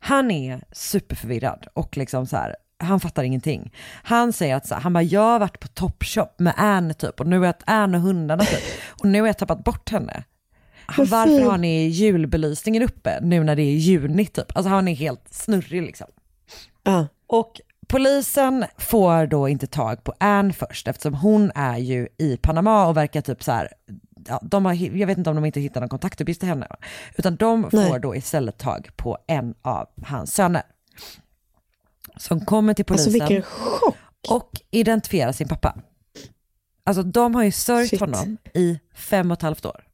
Han 0.00 0.30
är 0.30 0.60
superförvirrad 0.72 1.66
och 1.74 1.96
liksom 1.96 2.26
så 2.26 2.36
här, 2.36 2.56
han 2.78 3.00
fattar 3.00 3.22
ingenting. 3.22 3.72
Han 4.02 4.32
säger 4.32 4.56
att 4.56 4.66
så 4.66 4.74
här, 4.74 4.82
han 4.82 4.92
bara, 4.92 5.02
jag 5.02 5.20
har 5.20 5.38
varit 5.38 5.60
på 5.60 5.68
Topshop 5.68 6.38
med 6.38 6.54
Anne 6.56 6.94
typ 6.94 7.20
och 7.20 7.26
nu 7.26 7.38
har 7.38 7.46
jag 7.46 7.54
Anne 7.64 7.96
och 7.96 8.02
hundarna 8.02 8.44
typ 8.44 8.62
och 9.00 9.08
nu 9.08 9.20
har 9.20 9.26
jag 9.26 9.38
tappat 9.38 9.64
bort 9.64 9.90
henne. 9.90 10.24
Men 10.96 11.06
Varför 11.06 11.40
har 11.42 11.58
ni 11.58 11.86
julbelysningen 11.86 12.82
uppe 12.82 13.18
nu 13.22 13.44
när 13.44 13.56
det 13.56 13.62
är 13.62 13.76
juni 13.76 14.26
typ? 14.26 14.56
Alltså 14.56 14.70
han 14.70 14.88
är 14.88 14.94
helt 14.94 15.34
snurrig 15.34 15.82
liksom. 15.82 16.06
Ja. 16.82 17.06
Och 17.26 17.60
polisen 17.88 18.64
får 18.78 19.26
då 19.26 19.48
inte 19.48 19.66
tag 19.66 20.04
på 20.04 20.14
Anne 20.20 20.52
först 20.52 20.88
eftersom 20.88 21.14
hon 21.14 21.52
är 21.54 21.78
ju 21.78 22.08
i 22.18 22.36
Panama 22.36 22.86
och 22.86 22.96
verkar 22.96 23.20
typ 23.20 23.42
så 23.42 23.52
här, 23.52 23.68
ja, 24.28 24.40
de 24.42 24.64
har, 24.64 24.72
jag 24.72 25.06
vet 25.06 25.18
inte 25.18 25.30
om 25.30 25.36
de 25.36 25.44
inte 25.44 25.60
hittar 25.60 25.80
någon 25.80 25.88
kontaktuppgift 25.88 26.40
till 26.40 26.48
henne, 26.48 26.66
utan 27.16 27.36
de 27.36 27.70
får 27.70 27.78
Nej. 27.78 28.00
då 28.00 28.16
istället 28.16 28.58
tag 28.58 28.88
på 28.96 29.18
en 29.26 29.54
av 29.62 29.88
hans 30.06 30.34
söner. 30.34 30.62
Som 32.16 32.44
kommer 32.44 32.74
till 32.74 32.84
Alltså 32.88 33.10
polisen 33.10 33.28
vilken 33.28 33.42
chock. 33.42 33.96
och 34.28 34.50
identifierar 34.70 35.32
sin 35.32 35.48
pappa. 35.48 35.76
Alltså 36.84 37.02
de 37.02 37.34
har 37.34 37.42
ju 37.42 37.52
sörjt 37.52 37.90
Shit. 37.90 38.00
honom 38.00 38.36
i 38.54 38.80
fem 38.94 39.30
och 39.30 39.36
ett 39.36 39.42
halvt 39.42 39.66
år. 39.66 39.85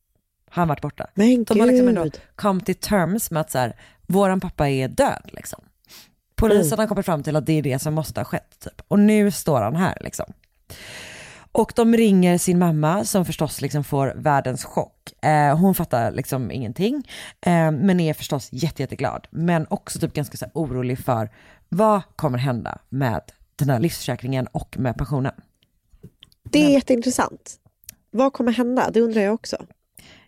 Han 0.54 0.68
varit 0.68 0.80
borta. 0.80 1.06
Men 1.14 1.44
De 1.44 1.60
har 1.60 1.66
liksom 1.66 1.88
ändå 1.88 2.06
kommit 2.36 2.66
till 2.66 2.74
terms 2.74 3.30
med 3.30 3.40
att 3.40 3.50
så 3.50 3.58
här, 3.58 3.76
våran 4.06 4.40
pappa 4.40 4.68
är 4.68 4.88
död 4.88 5.30
liksom. 5.32 5.60
Polisen 6.34 6.66
Mm. 6.72 6.78
har 6.78 6.86
kommit 6.86 7.06
fram 7.06 7.22
till 7.22 7.36
att 7.36 7.46
det 7.46 7.52
är 7.52 7.62
det 7.62 7.78
som 7.78 7.94
måste 7.94 8.20
ha 8.20 8.24
skett 8.24 8.60
typ. 8.60 8.82
Och 8.88 8.98
nu 8.98 9.30
står 9.30 9.60
han 9.60 9.76
här 9.76 9.98
liksom. 10.00 10.32
Och 11.52 11.72
de 11.76 11.96
ringer 11.96 12.38
sin 12.38 12.58
mamma 12.58 13.04
som 13.04 13.24
förstås 13.24 13.60
liksom 13.60 13.84
får 13.84 14.12
världens 14.16 14.64
chock. 14.64 15.24
Eh, 15.24 15.58
hon 15.58 15.74
fattar 15.74 16.12
liksom 16.12 16.50
ingenting, 16.50 17.08
eh, 17.40 17.70
men 17.70 18.00
är 18.00 18.14
förstås 18.14 18.48
jätte, 18.52 18.82
jätteglad. 18.82 19.26
Men 19.30 19.66
också 19.70 19.98
typ 19.98 20.12
ganska 20.14 20.36
så 20.36 20.44
här 20.44 20.52
orolig 20.54 20.98
för 20.98 21.30
vad 21.68 22.02
kommer 22.16 22.38
hända 22.38 22.78
med 22.88 23.20
den 23.56 23.70
här 23.70 23.80
livsförsäkringen 23.80 24.46
och 24.46 24.76
med 24.78 24.96
pensionen. 24.96 25.32
Det 26.44 26.64
är 26.64 26.70
jätteintressant. 26.70 27.54
Vad 28.10 28.32
kommer 28.32 28.52
hända? 28.52 28.90
Det 28.90 29.00
undrar 29.00 29.22
jag 29.22 29.34
också. 29.34 29.56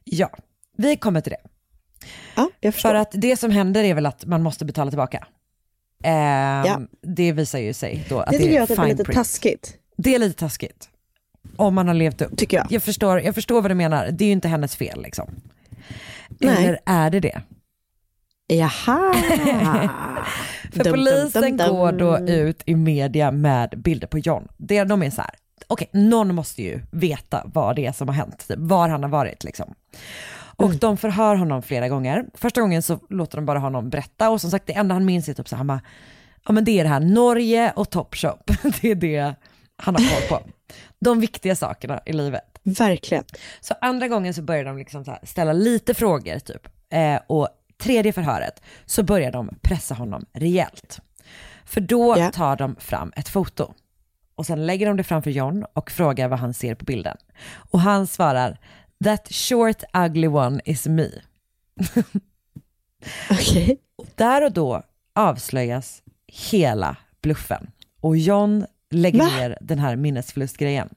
Ja, 0.05 0.31
vi 0.77 0.97
kommer 0.97 1.21
till 1.21 1.33
det. 1.33 1.41
Ja, 2.37 2.51
jag 2.61 2.75
förstår. 2.75 2.89
För 2.89 2.95
att 2.95 3.11
det 3.13 3.37
som 3.37 3.51
händer 3.51 3.85
är 3.85 3.95
väl 3.95 4.07
att 4.07 4.25
man 4.27 4.43
måste 4.43 4.65
betala 4.65 4.91
tillbaka. 4.91 5.27
Eh, 6.05 6.13
Ja. 6.67 6.81
Det 7.03 7.33
visar 7.33 7.59
ju 7.59 7.73
sig 7.73 8.07
då 8.09 8.21
att 8.21 8.31
Det 8.31 8.39
det, 8.39 8.49
är 8.49 8.55
jag 8.55 8.63
att 8.63 8.69
det 8.69 8.75
är 8.83 8.87
lite 8.87 9.05
print. 9.05 9.17
taskigt. 9.17 9.77
Det 9.97 10.15
är 10.15 10.19
lite 10.19 10.39
taskigt. 10.39 10.89
Om 11.57 11.75
man 11.75 11.87
har 11.89 11.95
levt 11.95 12.21
upp. 12.23 12.37
Tycker 12.39 12.57
jag. 12.57 12.67
Jag 12.71 12.83
förstår, 12.83 13.21
jag 13.21 13.35
förstår 13.35 13.63
vad 13.63 13.71
du 13.71 13.75
menar. 13.75 14.09
Det 14.13 14.25
är 14.25 14.27
ju 14.27 14.33
inte 14.33 14.49
hennes 14.49 14.77
fel 14.77 15.03
liksom. 15.03 15.31
Nej. 16.29 16.65
Eller 16.67 16.79
är 16.87 17.11
det 17.11 17.21
det? 17.21 17.43
Jaha. 18.47 19.15
För 20.73 20.85
Dum, 20.85 20.93
polisen 20.93 21.43
dum, 21.43 21.57
dum, 21.57 21.69
går 21.69 21.93
då 21.93 22.19
ut 22.19 22.63
i 22.67 22.75
media 22.75 23.31
med 23.31 23.71
bilder 23.77 24.07
på 24.07 24.19
John. 24.19 24.49
Det, 24.57 24.85
de 24.85 25.03
är 25.03 25.11
så 25.11 25.21
här, 25.23 25.31
okej, 25.69 25.89
någon 25.93 26.35
måste 26.35 26.63
ju 26.63 26.81
veta 26.91 27.43
vad 27.45 27.77
det 27.77 27.87
är 27.87 27.93
som 27.93 28.09
har 28.09 28.15
hänt, 28.15 28.49
typ, 28.49 28.59
var 28.59 28.89
han 28.89 29.03
har 29.03 29.11
varit 29.11 29.45
liksom. 29.45 29.75
Och 30.57 30.65
Mm. 30.67 30.79
de 30.79 30.97
förhör 30.97 31.37
honom 31.37 31.63
flera 31.63 31.89
gånger. 31.89 32.25
Första 32.35 32.61
gången 32.61 32.83
så 32.83 32.99
låter 33.11 33.37
de 33.39 33.47
bara 33.47 33.59
honom 33.59 33.91
berätta 33.91 34.31
och 34.31 34.41
som 34.41 34.51
sagt 34.51 34.67
det 34.67 34.73
enda 34.73 34.95
han 34.95 35.05
minns 35.05 35.29
är 35.29 35.35
typ 35.35 35.49
så 35.49 35.55
här, 35.57 35.59
han 35.59 35.67
bara, 35.67 35.81
ja 36.47 36.53
men 36.53 36.65
det 36.65 36.71
är 36.81 36.83
det 36.85 36.91
här 36.91 37.01
Norge 37.01 37.73
och 37.77 37.91
Topshop, 37.91 38.51
det 38.81 38.91
är 38.91 38.95
det 38.95 39.35
han 39.77 39.95
har 39.95 40.03
koll 40.29 40.39
på. 40.39 40.47
De 41.01 41.21
viktiga 41.21 41.57
sakerna 41.57 42.01
i 42.07 42.13
livet. 42.13 42.45
Verkligen. 42.63 43.25
Så 43.61 43.75
andra 43.81 44.09
gången 44.09 44.35
så 44.35 44.43
börjar 44.43 44.65
de 44.65 44.79
liksom 44.79 45.05
så 45.05 45.17
ställa 45.23 45.53
lite 45.53 45.95
frågor 45.95 46.39
typ. 46.39 46.69
Eh, 46.91 47.21
och 47.27 47.49
tredje 47.79 48.13
förhöret 48.13 48.63
så 48.87 49.03
börjar 49.03 49.33
de 49.33 49.51
pressa 49.63 49.95
honom 49.95 50.25
rejält. 50.33 51.01
För 51.65 51.81
då 51.81 52.15
Ja. 52.19 52.31
tar 52.31 52.57
de 52.57 52.77
fram 52.79 53.13
ett 53.17 53.29
foto. 53.29 53.75
Och 54.35 54.47
sen 54.47 54.67
lägger 54.67 54.87
de 54.87 54.97
det 54.97 55.05
framför 55.05 55.31
John 55.31 55.65
och 55.73 55.91
frågar 55.91 56.29
vad 56.29 56.39
han 56.39 56.55
ser 56.55 56.75
på 56.75 56.85
bilden. 56.85 57.17
Och 57.71 57.81
han 57.81 58.07
svarar, 58.07 58.59
that 59.05 59.29
short 59.33 59.83
ugly 59.93 60.27
one 60.27 60.61
is 60.65 60.87
me. 60.87 61.11
Okej. 63.31 63.79
Där 64.15 64.45
och 64.45 64.53
då 64.53 64.83
avslöjas 65.15 66.03
hela 66.27 66.97
bluffen. 67.21 67.71
Och 68.01 68.17
John 68.17 68.67
lägger 68.91 69.19
Va? 69.19 69.27
ner 69.27 69.59
den 69.61 69.79
här 69.79 69.97
minnesförlustgrejen. 69.97 70.89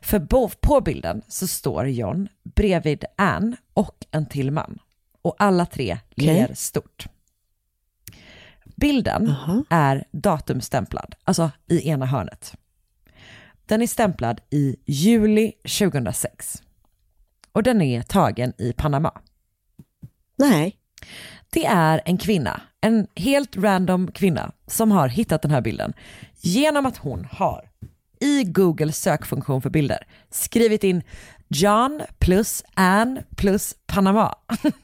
För 0.00 0.18
på 0.60 0.80
bilden 0.80 1.22
så 1.28 1.46
står 1.46 1.88
John 1.88 2.28
bredvid 2.42 3.04
Anne 3.16 3.56
och 3.74 4.06
en 4.10 4.26
till 4.26 4.50
man. 4.50 4.78
Och 5.22 5.34
alla 5.38 5.66
tre 5.66 5.98
Okej. 6.10 6.26
ler 6.26 6.54
stort. 6.54 7.06
Bilden 8.74 9.28
Aha. 9.28 9.64
är 9.70 10.04
datumstämplad, 10.12 11.14
alltså 11.24 11.50
i 11.66 11.88
ena 11.88 12.06
hörnet. 12.06 12.54
Den 13.66 13.82
är 13.82 13.86
stämplad 13.86 14.40
i 14.50 14.76
juli 14.86 15.52
2006. 15.78 16.62
Och 17.52 17.62
den 17.62 17.82
är 17.82 18.02
tagen 18.02 18.52
i 18.58 18.72
Panama. 18.72 19.12
Nej. 20.36 20.76
Det 21.50 21.66
är 21.66 22.02
en 22.04 22.18
kvinna, 22.18 22.60
en 22.80 23.06
helt 23.16 23.56
random 23.56 24.12
kvinna 24.12 24.52
som 24.66 24.90
har 24.90 25.08
hittat 25.08 25.42
den 25.42 25.50
här 25.50 25.60
bilden 25.60 25.92
genom 26.40 26.86
att 26.86 26.96
hon 26.96 27.28
har 27.30 27.70
i 28.20 28.44
Google 28.44 28.92
sökfunktion 28.92 29.62
för 29.62 29.70
bilder 29.70 30.06
skrivit 30.30 30.84
in 30.84 31.02
John 31.48 32.02
plus 32.18 32.64
Anne 32.74 33.22
plus 33.36 33.74
Panama. 33.86 34.34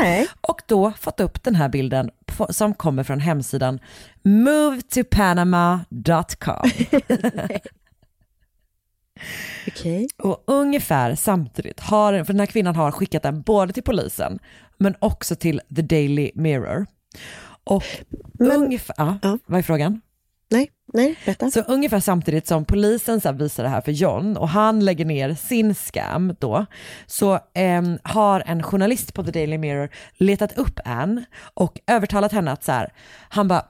Nej. 0.00 0.28
Och 0.40 0.60
då 0.66 0.92
fått 0.92 1.20
upp 1.20 1.42
den 1.44 1.54
här 1.54 1.68
bilden 1.68 2.10
på- 2.26 2.52
som 2.52 2.74
kommer 2.74 3.04
från 3.04 3.20
hemsidan 3.20 3.80
movetopanama.com. 4.22 6.70
Okej. 9.68 10.08
Och 10.22 10.44
ungefär 10.46 11.14
samtidigt 11.14 11.80
har, 11.80 12.24
för 12.24 12.32
den 12.32 12.40
här 12.40 12.46
kvinnan 12.46 12.76
har 12.76 12.90
skickat 12.90 13.22
den 13.22 13.42
både 13.42 13.72
till 13.72 13.82
polisen 13.82 14.38
men 14.78 14.94
också 14.98 15.36
till 15.36 15.60
The 15.76 15.82
Daily 15.82 16.30
Mirror. 16.34 16.86
Och 17.64 17.84
ungefär, 18.38 18.94
ja, 19.22 19.38
vad 19.46 19.58
är 19.58 19.62
frågan? 19.62 20.00
Nej, 20.50 20.70
nej, 20.92 21.18
berätta. 21.24 21.50
Så 21.50 21.60
ungefär 21.60 22.00
samtidigt 22.00 22.46
som 22.46 22.64
polisen 22.64 23.20
så 23.20 23.32
visar 23.32 23.62
det 23.62 23.68
här 23.68 23.80
för 23.80 23.92
John 23.92 24.36
och 24.36 24.48
han 24.48 24.84
lägger 24.84 25.04
ner 25.04 25.34
sin 25.34 25.74
scam 25.74 26.36
då, 26.38 26.66
så 27.06 27.34
eh, 27.34 27.82
har 28.02 28.42
en 28.46 28.62
journalist 28.62 29.14
på 29.14 29.24
The 29.24 29.30
Daily 29.30 29.58
Mirror 29.58 29.88
letat 30.16 30.58
upp 30.58 30.80
Anne 30.84 31.24
och 31.54 31.80
övertalat 31.86 32.32
henne 32.32 32.52
att 32.52 32.64
så 32.64 32.72
här, 32.72 32.92
han 33.28 33.48
bara, 33.48 33.64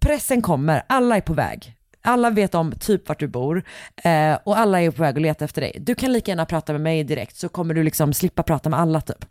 pressen 0.00 0.42
kommer, 0.42 0.82
alla 0.86 1.16
är 1.16 1.20
på 1.20 1.34
väg. 1.34 1.77
Alla 2.02 2.30
vet 2.30 2.54
om 2.54 2.72
typ 2.72 3.08
vart 3.08 3.20
du 3.20 3.26
bor 3.26 3.62
eh, 3.96 4.38
och 4.44 4.58
alla 4.58 4.82
är 4.82 4.90
på 4.90 5.02
väg 5.02 5.16
att 5.16 5.22
leta 5.22 5.44
efter 5.44 5.60
dig. 5.60 5.76
Du 5.80 5.94
kan 5.94 6.12
lika 6.12 6.30
gärna 6.30 6.46
prata 6.46 6.72
med 6.72 6.80
mig 6.80 7.04
direkt 7.04 7.36
så 7.36 7.48
kommer 7.48 7.74
du 7.74 7.82
liksom 7.82 8.12
slippa 8.12 8.42
prata 8.42 8.68
med 8.68 8.80
alla 8.80 9.00
typ. 9.00 9.24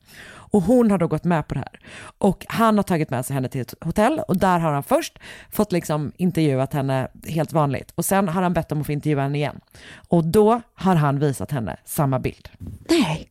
Och 0.49 0.63
hon 0.63 0.91
har 0.91 0.97
då 0.97 1.07
gått 1.07 1.23
med 1.23 1.47
på 1.47 1.53
det 1.53 1.59
här. 1.59 1.79
Och 2.17 2.45
han 2.49 2.77
har 2.77 2.83
tagit 2.83 3.09
med 3.09 3.25
sig 3.25 3.33
henne 3.33 3.49
till 3.49 3.61
ett 3.61 3.73
hotell 3.81 4.19
och 4.27 4.37
där 4.37 4.59
har 4.59 4.73
han 4.73 4.83
först 4.83 5.19
fått 5.51 5.71
liksom 5.71 6.11
intervjuat 6.17 6.73
henne 6.73 7.07
helt 7.27 7.53
vanligt. 7.53 7.91
Och 7.95 8.05
sen 8.05 8.27
har 8.27 8.41
han 8.41 8.53
bett 8.53 8.71
om 8.71 8.81
att 8.81 8.85
få 8.85 8.91
intervjua 8.91 9.21
henne 9.21 9.37
igen. 9.37 9.59
Och 10.07 10.25
då 10.25 10.61
har 10.73 10.95
han 10.95 11.19
visat 11.19 11.51
henne 11.51 11.77
samma 11.85 12.19
bild. 12.19 12.49
Nej. 12.89 13.29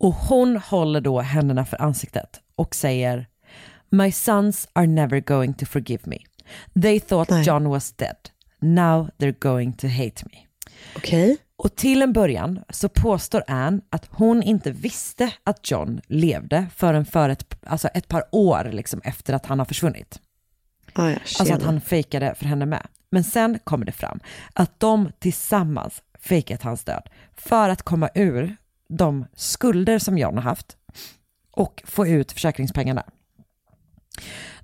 Och 0.00 0.14
hon 0.14 0.56
håller 0.56 1.00
då 1.00 1.20
händerna 1.20 1.64
för 1.64 1.82
ansiktet 1.82 2.40
och 2.56 2.74
säger 2.74 3.26
My 3.90 4.12
sons 4.12 4.68
are 4.72 4.86
never 4.86 5.20
going 5.20 5.54
to 5.54 5.66
forgive 5.66 6.02
me. 6.04 6.18
They 6.82 7.00
thought 7.00 7.46
John 7.46 7.68
was 7.68 7.92
dead. 7.92 8.16
Now 8.60 9.08
they're 9.18 9.38
going 9.38 9.72
to 9.72 9.86
hate 9.86 10.24
me. 10.32 10.46
Okej. 10.96 11.36
Och 11.56 11.76
till 11.76 12.02
en 12.02 12.12
början 12.12 12.60
så 12.70 12.88
påstår 12.88 13.44
Anne 13.46 13.80
att 13.90 14.06
hon 14.10 14.42
inte 14.42 14.70
visste 14.70 15.32
att 15.44 15.70
John 15.70 16.00
levde 16.06 16.66
förrän 16.76 17.04
för 17.04 17.28
ett, 17.28 17.54
alltså 17.66 17.88
ett 17.88 18.08
par 18.08 18.24
år 18.32 18.70
liksom 18.72 19.00
efter 19.04 19.34
att 19.34 19.46
han 19.46 19.58
har 19.58 19.66
försvunnit. 19.66 20.20
Ah, 20.92 21.08
ja, 21.10 21.18
Alltså 21.38 21.54
att 21.54 21.62
han 21.62 21.80
fejkade 21.80 22.34
för 22.34 22.44
henne 22.44 22.66
med. 22.66 22.86
Men 23.10 23.24
sen 23.24 23.58
kommer 23.64 23.86
det 23.86 23.92
fram 23.92 24.20
att 24.52 24.80
de 24.80 25.12
tillsammans 25.18 26.02
fejkat 26.20 26.62
hans 26.62 26.84
död 26.84 27.08
för 27.36 27.68
att 27.68 27.82
komma 27.82 28.08
ur 28.14 28.56
de 28.88 29.26
skulder 29.34 29.98
som 29.98 30.18
John 30.18 30.34
har 30.34 30.42
haft 30.42 30.76
och 31.50 31.82
få 31.86 32.06
ut 32.06 32.32
försäkringspengarna. 32.32 33.04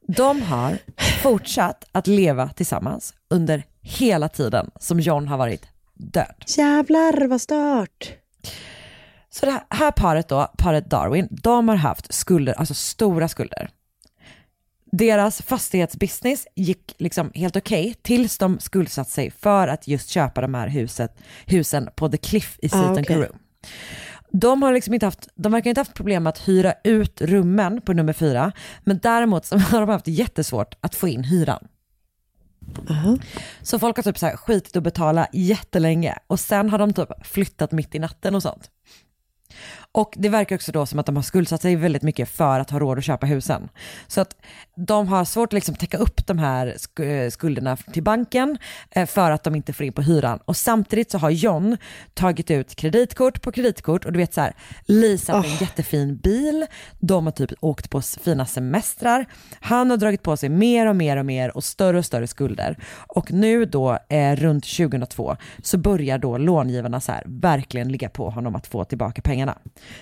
De 0.09 0.43
har 0.43 0.79
fortsatt 1.23 1.85
att 1.93 2.07
leva 2.07 2.49
tillsammans 2.49 3.15
under 3.29 3.65
hela 3.87 4.29
tiden 4.29 4.71
som 4.81 5.01
John 5.01 5.29
har 5.29 5.39
varit 5.39 5.67
död. 5.95 6.35
Jävlar 6.57 7.27
vad 7.27 7.41
stört. 7.41 8.13
Så 9.31 9.47
det 9.47 9.61
här- 9.71 9.91
paret 9.91 10.29
då, 10.29 10.53
paret 10.59 10.91
Darwin, 10.91 11.29
de 11.31 11.69
har 11.69 11.77
haft 11.77 12.15
skulder, 12.15 12.53
alltså 12.55 12.75
stora 12.75 13.29
skulder. 13.29 13.71
Deras 14.93 15.43
fastighetsbusiness 15.43 16.47
gick 16.55 16.95
liksom 16.99 17.31
helt 17.35 17.57
okej 17.57 17.95
tills 18.03 18.39
de 18.39 18.59
skuldsatt 18.59 19.09
sig 19.09 19.31
för 19.31 19.69
att 19.69 19.89
just 19.89 20.09
köpa 20.09 20.41
de 20.41 20.55
här 20.55 20.69
huset, 20.69 21.19
husen 21.47 21.89
på 21.97 22.09
The 22.09 22.17
Cliff 22.17 22.59
i 22.63 22.67
Ah, 22.67 22.71
Seaton 22.71 22.93
okej. 22.93 23.05
Karoo. 23.05 23.37
De 24.31 24.63
har 24.63 24.73
liksom 24.73 24.95
inte 24.95 25.07
haft, 25.07 25.29
de 25.35 25.53
verkar 25.53 25.71
inte 25.71 25.81
haft 25.81 25.95
problem 25.95 26.23
med 26.23 26.31
att 26.31 26.49
hyra 26.49 26.75
ut 26.85 27.21
rummen 27.21 27.81
på 27.81 27.93
nummer 27.93 28.13
fyra, 28.13 28.53
men 28.85 28.99
däremot 29.03 29.45
så 29.47 29.59
har 29.71 29.81
de 29.81 29.89
haft 29.89 30.09
jättesvårt 30.09 30.75
att 30.81 30.95
få 30.95 31.09
in 31.09 31.25
hyran. 31.25 31.67
Uh-huh. 32.75 33.23
Så 33.63 33.79
folk 33.79 33.97
har 33.97 34.03
typ 34.03 34.19
så 34.19 34.27
här 34.27 34.37
skitit 34.37 34.77
att 34.77 34.83
betala 34.83 35.29
jättelänge 35.33 36.19
och 36.27 36.41
sen 36.41 36.71
har 36.71 36.79
de 36.79 36.93
typ 36.93 37.27
flyttat 37.27 37.73
mitt 37.73 37.95
i 37.95 37.99
natten 37.99 38.35
och 38.35 38.43
sånt. 38.43 38.71
Och 39.97 40.15
det 40.17 40.29
verkar 40.29 40.57
också 40.57 40.73
då 40.73 40.87
som 40.87 40.99
att 40.99 41.07
de 41.07 41.17
har 41.17 41.23
skuldsatt 41.23 41.63
sig 41.63 41.77
väldigt 41.77 42.03
mycket 42.03 42.29
för 42.29 42.61
att 42.61 42.71
ha 42.71 42.79
råd 42.79 42.99
att 42.99 43.05
köpa 43.05 43.27
husen. 43.27 43.69
Så 44.07 44.21
att 44.21 44.37
de 44.75 45.09
har 45.09 45.25
svårt 45.25 45.49
att 45.49 45.53
liksom 45.53 45.75
täcka 45.75 45.99
upp 45.99 46.27
de 46.27 46.39
här 46.39 46.77
eh, 47.01 47.31
skulderna 47.31 47.77
till 47.77 48.03
banken 48.03 48.59
eh, 48.91 49.07
för 49.07 49.31
att 49.31 49.45
de 49.45 49.55
inte 49.55 49.73
får 49.73 49.87
in 49.87 49.93
på 49.93 50.03
hyran. 50.03 50.39
Och 50.45 50.57
samtidigt 50.57 51.11
så 51.11 51.19
har 51.19 51.31
John 51.31 51.77
tagit 52.15 52.51
ut 52.51 52.75
kreditkort 52.75 53.43
på 53.43 53.53
kreditkort 53.53 54.05
och 54.05 54.13
du 54.13 54.19
vet 54.19 54.35
så 54.35 54.41
här, 54.41 54.53
leasat 54.87 55.45
en 55.45 55.51
jättefin 55.51 56.17
bil, 56.17 56.67
de 57.01 57.27
har 57.27 57.33
typ 57.33 57.53
åkt 57.61 57.91
på 57.91 58.03
fina 58.03 58.47
semestrar, 58.47 59.27
han 59.61 59.91
har 59.91 59.97
dragit 59.97 60.23
på 60.23 60.37
sig 60.37 60.49
mer 60.49 60.87
och 60.87 60.97
mer 60.97 61.17
och 61.17 61.27
mer 61.27 61.57
och 61.57 61.65
större 61.65 61.99
och 61.99 62.05
större 62.05 62.27
skulder. 62.27 62.77
Och 63.07 63.33
nu 63.33 63.65
då 63.65 63.99
eh, 64.09 64.37
runt 64.37 64.65
2002 64.77 65.37
så 65.63 65.79
börjar 65.79 66.19
då 66.19 66.39
långivarna 66.39 67.01
så 67.01 67.13
här 67.13 67.23
verkligen 67.27 67.89
ligga 67.89 68.09
på 68.09 68.31
honom 68.31 68.57
att 68.57 68.67
få 68.67 68.85
tillbaka 68.85 69.23
pengarna. 69.23 69.59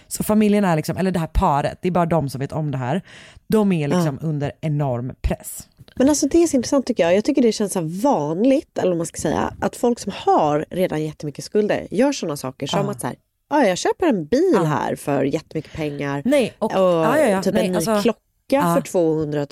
Så 0.08 0.24
familjen 0.24 0.64
är 0.64 0.76
liksom, 0.76 0.96
eller 0.96 1.10
det 1.10 1.18
här 1.18 1.26
paret, 1.26 1.78
det 1.82 1.88
är 1.88 1.92
bara 1.92 2.06
de 2.06 2.28
som 2.28 2.38
vet 2.40 2.52
om 2.52 2.70
det 2.70 2.78
här. 2.78 3.02
De 3.48 3.72
är 3.72 3.88
liksom 3.88 4.18
under 4.22 4.52
enorm 4.60 5.12
press. 5.22 5.68
Men 5.96 6.08
alltså 6.08 6.26
det 6.28 6.42
är 6.42 6.46
så 6.46 6.56
intressant 6.56 6.86
tycker 6.86 7.02
jag. 7.02 7.14
Jag 7.16 7.24
tycker 7.24 7.42
det 7.42 7.52
känns 7.52 7.72
så 7.72 7.80
vanligt, 7.80 8.78
eller 8.78 8.88
vad 8.88 8.96
man 8.96 9.06
ska 9.06 9.20
säga, 9.20 9.54
att 9.60 9.76
folk 9.76 9.98
som 9.98 10.12
har 10.16 10.64
redan 10.70 11.04
jättemycket 11.04 11.44
skulder 11.44 11.86
gör 11.90 12.12
sådana 12.12 12.36
saker 12.36 12.66
som 12.66 12.84
Ja. 12.84 12.90
att 12.90 13.00
så 13.00 13.06
här, 13.06 13.16
ja, 13.50 13.66
jag 13.66 13.78
köper 13.78 14.06
en 14.06 14.26
bil 14.26 14.56
här 14.66 14.96
för 14.96 15.24
jättemycket 15.24 15.72
pengar. 15.72 16.22
Nej, 16.24 16.52
och, 16.58 16.72
ja, 16.74 17.18
ja, 17.18 17.28
ja, 17.28 17.42
typ 17.42 17.54
nej, 17.54 17.64
en 17.66 17.70
ny 17.72 17.76
alltså- 17.76 18.02
klocka 18.02 18.20
Ja. 18.48 18.74
för 18.74 18.80
200 18.80 19.46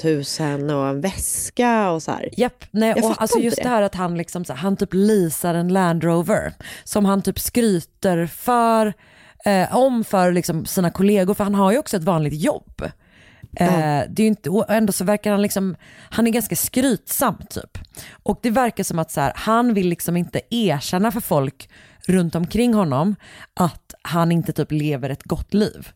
000 0.68 0.78
och 0.78 0.86
en 0.88 1.00
väska 1.00 1.90
och 1.90 2.02
så 2.02 2.10
här. 2.10 2.28
Japp, 2.36 2.64
nej, 2.70 2.92
Jag 2.96 3.04
och 3.04 3.22
alltså 3.22 3.38
just 3.38 3.56
det. 3.56 3.62
det 3.62 3.68
här 3.68 3.82
att 3.82 3.94
han 3.94 4.18
liksom, 4.18 4.44
så 4.44 4.52
han 4.52 4.76
typ 4.76 4.88
leasar 4.92 5.54
en 5.54 5.68
Land 5.68 6.04
Rover 6.04 6.52
som 6.84 7.04
han 7.04 7.22
typ 7.22 7.38
skryter 7.38 8.26
för, 8.26 8.92
eh, 9.44 9.76
om 9.76 10.04
för 10.04 10.32
liksom 10.32 10.66
sina 10.66 10.90
kollegor, 10.90 11.34
för 11.34 11.44
han 11.44 11.54
har 11.54 11.72
ju 11.72 11.78
också 11.78 11.96
ett 11.96 12.04
vanligt 12.04 12.42
jobb. 12.42 12.82
Eh, 13.56 14.02
det 14.08 14.22
är 14.22 14.26
inte, 14.26 14.50
och 14.50 14.70
ändå 14.70 14.92
så 14.92 15.04
verkar 15.04 15.30
han 15.30 15.42
liksom, 15.42 15.76
han 16.10 16.26
är 16.26 16.30
ganska 16.30 16.56
skrytsam 16.56 17.36
typ. 17.50 17.78
Och 18.22 18.38
det 18.42 18.50
verkar 18.50 18.84
som 18.84 18.98
att 18.98 19.10
så 19.10 19.20
här, 19.20 19.32
han 19.36 19.74
vill 19.74 19.88
liksom 19.88 20.16
inte 20.16 20.40
erkänna 20.50 21.12
för 21.12 21.20
folk 21.20 21.68
runt 22.06 22.34
omkring 22.34 22.74
honom 22.74 23.16
att 23.54 23.94
han 24.02 24.32
inte 24.32 24.52
typ 24.52 24.72
lever 24.72 25.10
ett 25.10 25.22
gott 25.22 25.54
liv. 25.54 25.88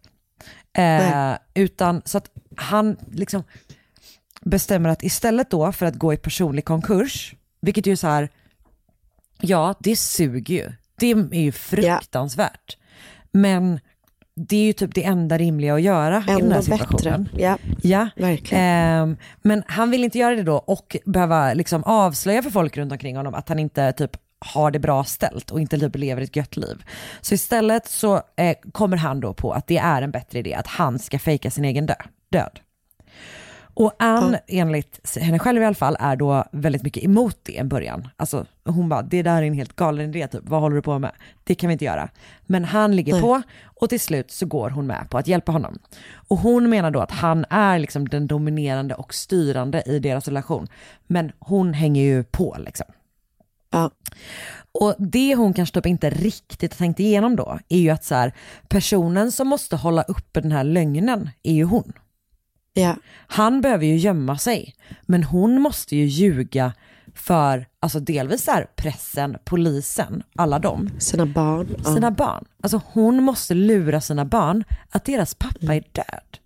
Eh, 0.78 1.32
utan 1.54 2.02
så 2.04 2.18
att 2.18 2.30
han 2.56 2.96
liksom 3.12 3.44
bestämmer 4.40 4.88
att 4.88 5.02
istället 5.02 5.50
då 5.50 5.72
för 5.72 5.86
att 5.86 5.94
gå 5.94 6.12
i 6.12 6.16
personlig 6.16 6.64
konkurs, 6.64 7.34
vilket 7.60 7.86
ju 7.86 7.92
är 7.92 7.96
så 7.96 8.06
här, 8.06 8.28
ja 9.40 9.74
det 9.80 9.96
suger 9.96 10.54
ju, 10.54 10.72
det 10.98 11.10
är 11.10 11.42
ju 11.42 11.52
fruktansvärt. 11.52 12.76
Men 13.36 13.80
det 14.36 14.56
är 14.56 14.64
ju 14.64 14.72
typ 14.72 14.94
det 14.94 15.04
enda 15.04 15.38
rimliga 15.38 15.74
att 15.74 15.82
göra 15.82 16.18
i 16.18 16.24
den 16.26 16.38
Ändå 16.38 16.54
här 16.54 16.62
situationen. 16.62 17.24
bättre. 17.24 17.42
Ja, 17.42 17.58
Ja, 17.82 18.08
verkligen. 18.16 18.64
Ehm, 18.64 19.16
men 19.42 19.62
han 19.66 19.90
vill 19.90 20.04
inte 20.04 20.18
göra 20.18 20.34
det 20.34 20.42
då 20.42 20.56
och 20.56 20.96
behöva 21.04 21.54
liksom 21.54 21.84
avslöja 21.84 22.42
för 22.42 22.50
folk 22.50 22.76
runt 22.76 22.92
omkring 22.92 23.16
honom 23.16 23.34
att 23.34 23.48
han 23.48 23.58
inte 23.58 23.92
typ 23.92 24.10
har 24.38 24.70
det 24.70 24.78
bra 24.78 25.04
ställt 25.04 25.50
och 25.50 25.60
inte 25.60 25.78
typ 25.78 25.96
lever 25.96 26.22
ett 26.22 26.36
gött 26.36 26.56
liv. 26.56 26.84
Så 27.20 27.34
istället 27.34 27.86
så 27.86 28.14
eh, 28.36 28.56
kommer 28.72 28.96
han 28.96 29.20
då 29.20 29.34
på 29.34 29.52
att 29.52 29.66
det 29.66 29.78
är 29.78 30.02
en 30.02 30.10
bättre 30.10 30.38
idé 30.38 30.54
att 30.54 30.66
han 30.66 30.98
ska 30.98 31.18
fejka 31.18 31.50
sin 31.50 31.64
egen 31.64 31.86
dö 31.86 31.94
död. 32.32 32.60
Och 33.78 33.92
Ann, 33.98 34.36
enligt 34.46 35.16
henne 35.16 35.38
själv 35.38 35.62
i 35.62 35.64
alla 35.64 35.74
fall, 35.74 35.96
är 36.00 36.16
då 36.16 36.44
väldigt 36.52 36.82
mycket 36.82 37.04
emot 37.04 37.38
det 37.42 37.52
i 37.52 37.64
början. 37.64 38.08
Alltså 38.16 38.46
hon 38.64 38.88
bara, 38.88 39.02
det 39.02 39.22
där 39.22 39.42
är 39.42 39.46
en 39.46 39.54
helt 39.54 39.76
galen 39.76 40.10
idé, 40.10 40.28
typ. 40.28 40.40
vad 40.44 40.60
håller 40.60 40.76
du 40.76 40.82
på 40.82 40.98
med? 40.98 41.12
Det 41.44 41.54
kan 41.54 41.68
vi 41.68 41.72
inte 41.72 41.84
göra. 41.84 42.08
Men 42.42 42.64
han 42.64 42.96
ligger 42.96 43.12
Nej. 43.12 43.22
på 43.22 43.42
och 43.64 43.88
till 43.88 44.00
slut 44.00 44.30
så 44.30 44.46
går 44.46 44.70
hon 44.70 44.86
med 44.86 45.06
på 45.10 45.18
att 45.18 45.26
hjälpa 45.26 45.52
honom. 45.52 45.78
Och 46.28 46.38
hon 46.38 46.70
menar 46.70 46.90
då 46.90 47.00
att 47.00 47.10
han 47.10 47.44
är 47.50 47.78
liksom 47.78 48.08
den 48.08 48.26
dominerande 48.26 48.94
och 48.94 49.14
styrande 49.14 49.82
i 49.86 49.98
deras 49.98 50.28
relation. 50.28 50.66
Men 51.06 51.32
hon 51.38 51.74
hänger 51.74 52.02
ju 52.02 52.24
på 52.24 52.56
liksom. 52.58 52.86
Ja. 53.70 53.90
Och 54.72 54.94
det 54.98 55.34
hon 55.34 55.54
kanske 55.54 55.74
typ 55.74 55.86
inte 55.86 56.10
riktigt 56.10 56.72
har 56.72 56.78
tänkt 56.78 57.00
igenom 57.00 57.36
då 57.36 57.58
är 57.68 57.78
ju 57.78 57.90
att 57.90 58.04
så 58.04 58.14
här, 58.14 58.32
personen 58.68 59.32
som 59.32 59.48
måste 59.48 59.76
hålla 59.76 60.02
uppe 60.02 60.40
den 60.40 60.52
här 60.52 60.64
lögnen 60.64 61.30
är 61.42 61.54
ju 61.54 61.64
hon. 61.64 61.92
Ja. 62.76 62.96
Han 63.26 63.60
behöver 63.60 63.86
ju 63.86 63.96
gömma 63.96 64.38
sig, 64.38 64.74
men 65.02 65.24
hon 65.24 65.60
måste 65.60 65.96
ju 65.96 66.04
ljuga 66.04 66.72
för, 67.14 67.66
alltså 67.80 68.00
delvis 68.00 68.46
här 68.46 68.66
pressen, 68.76 69.36
polisen, 69.44 70.22
alla 70.36 70.58
dem. 70.58 70.90
Sina 70.98 71.26
barn. 71.26 71.68
ja. 71.84 71.94
Sina 71.94 72.10
barn. 72.10 72.44
Alltså 72.62 72.80
hon 72.86 73.22
måste 73.22 73.54
lura 73.54 74.00
sina 74.00 74.24
barn 74.24 74.64
att 74.90 75.04
deras 75.04 75.34
pappa 75.34 75.74
är 75.74 75.84
död. 75.92 76.38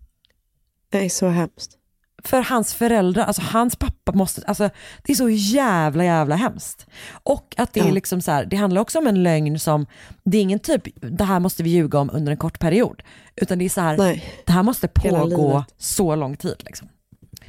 Det 0.88 1.04
är 1.04 1.08
så 1.08 1.28
hemskt. 1.28 1.76
För 2.24 2.40
hans 2.42 2.74
föräldrar, 2.74 3.24
alltså 3.24 3.42
hans 3.42 3.76
pappa 3.76 4.12
måste, 4.12 4.42
alltså 4.46 4.70
det 5.02 5.12
är 5.12 5.16
så 5.16 5.28
jävla 5.30 6.04
jävla 6.04 6.36
hemskt. 6.36 6.86
Och 7.12 7.54
att 7.58 7.72
det 7.72 7.80
är 7.80 7.84
Ja. 7.86 7.92
liksom 7.92 8.20
så 8.20 8.30
här, 8.30 8.44
det 8.44 8.56
handlar 8.56 8.80
också 8.80 8.98
om 8.98 9.06
en 9.06 9.22
lögn 9.22 9.58
som, 9.58 9.86
det 10.24 10.38
är 10.38 10.42
ingen 10.42 10.58
typ, 10.58 10.82
det 11.00 11.24
här 11.24 11.40
måste 11.40 11.62
vi 11.62 11.70
ljuga 11.70 11.98
om 11.98 12.10
under 12.12 12.32
en 12.32 12.38
kort 12.38 12.58
period. 12.58 13.02
Utan 13.36 13.58
det 13.58 13.64
är 13.64 13.68
så 13.68 13.80
här, 13.80 13.96
Nej. 13.96 14.24
det 14.46 14.52
här 14.52 14.62
måste 14.62 14.88
pågå 14.88 15.64
så 15.78 16.14
lång 16.16 16.36
tid 16.36 16.56
liksom. 16.66 16.88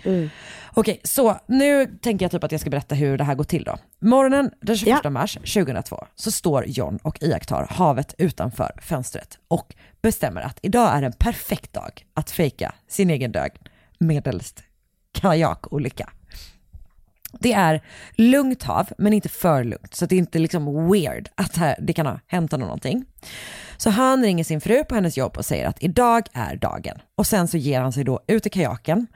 Mm. 0.04 0.30
Okej, 0.74 1.02
så 1.04 1.40
nu 1.48 1.86
tänker 2.02 2.26
jag 2.26 2.32
typ 2.32 2.44
att 2.44 2.52
jag 2.52 2.62
ska 2.62 2.70
berätta 2.70 2.96
hur 2.96 3.18
det 3.18 3.24
här 3.24 3.36
går 3.36 3.44
till 3.44 3.64
då. 3.64 3.78
Morgonen 4.02 4.52
den 4.62 4.78
21 4.78 5.12
mars 5.12 5.34
2002 5.34 6.06
så 6.16 6.32
står 6.32 6.66
John 6.68 7.00
och 7.04 7.24
iakttar 7.24 7.68
havet 7.70 8.16
utanför 8.18 8.72
fönstret 8.82 9.38
och 9.48 9.76
bestämmer 10.02 10.42
att 10.42 10.60
idag 10.62 10.96
är 10.98 11.02
en 11.02 11.14
perfekt 11.14 11.74
dag 11.74 12.06
att 12.14 12.32
fejka 12.32 12.74
sin 12.88 13.10
egen 13.10 13.32
död 13.32 13.52
medelst 14.02 14.64
kajakolycka. 15.12 16.10
Det 17.40 17.54
är 17.54 17.82
lugnt 18.16 18.64
hav, 18.64 18.90
men 18.98 19.14
inte 19.14 19.30
för 19.30 19.64
lugnt. 19.64 19.96
Så 19.96 20.06
det 20.06 20.16
är 20.16 20.20
inte 20.20 20.40
liksom 20.40 20.92
weird 20.92 21.30
att 21.36 21.60
det 21.80 21.94
kan 21.94 22.06
ha 22.06 22.20
hänt 22.28 22.52
honom 22.52 22.68
någonting. 22.68 23.06
Så 23.78 23.90
han 23.90 24.24
ringer 24.24 24.44
sin 24.44 24.62
fru 24.62 24.84
på 24.84 24.96
hennes 24.96 25.18
jobb 25.18 25.38
och 25.38 25.46
säger 25.46 25.68
att 25.68 25.84
idag 25.84 26.24
är 26.34 26.56
dagen. 26.56 26.98
Och 27.16 27.28
sen 27.28 27.48
så 27.48 27.58
ger 27.58 27.82
han 27.82 27.94
sig 27.94 28.04
då 28.04 28.20
ut 28.28 28.46
i 28.46 28.50
kajaken. 28.50 29.08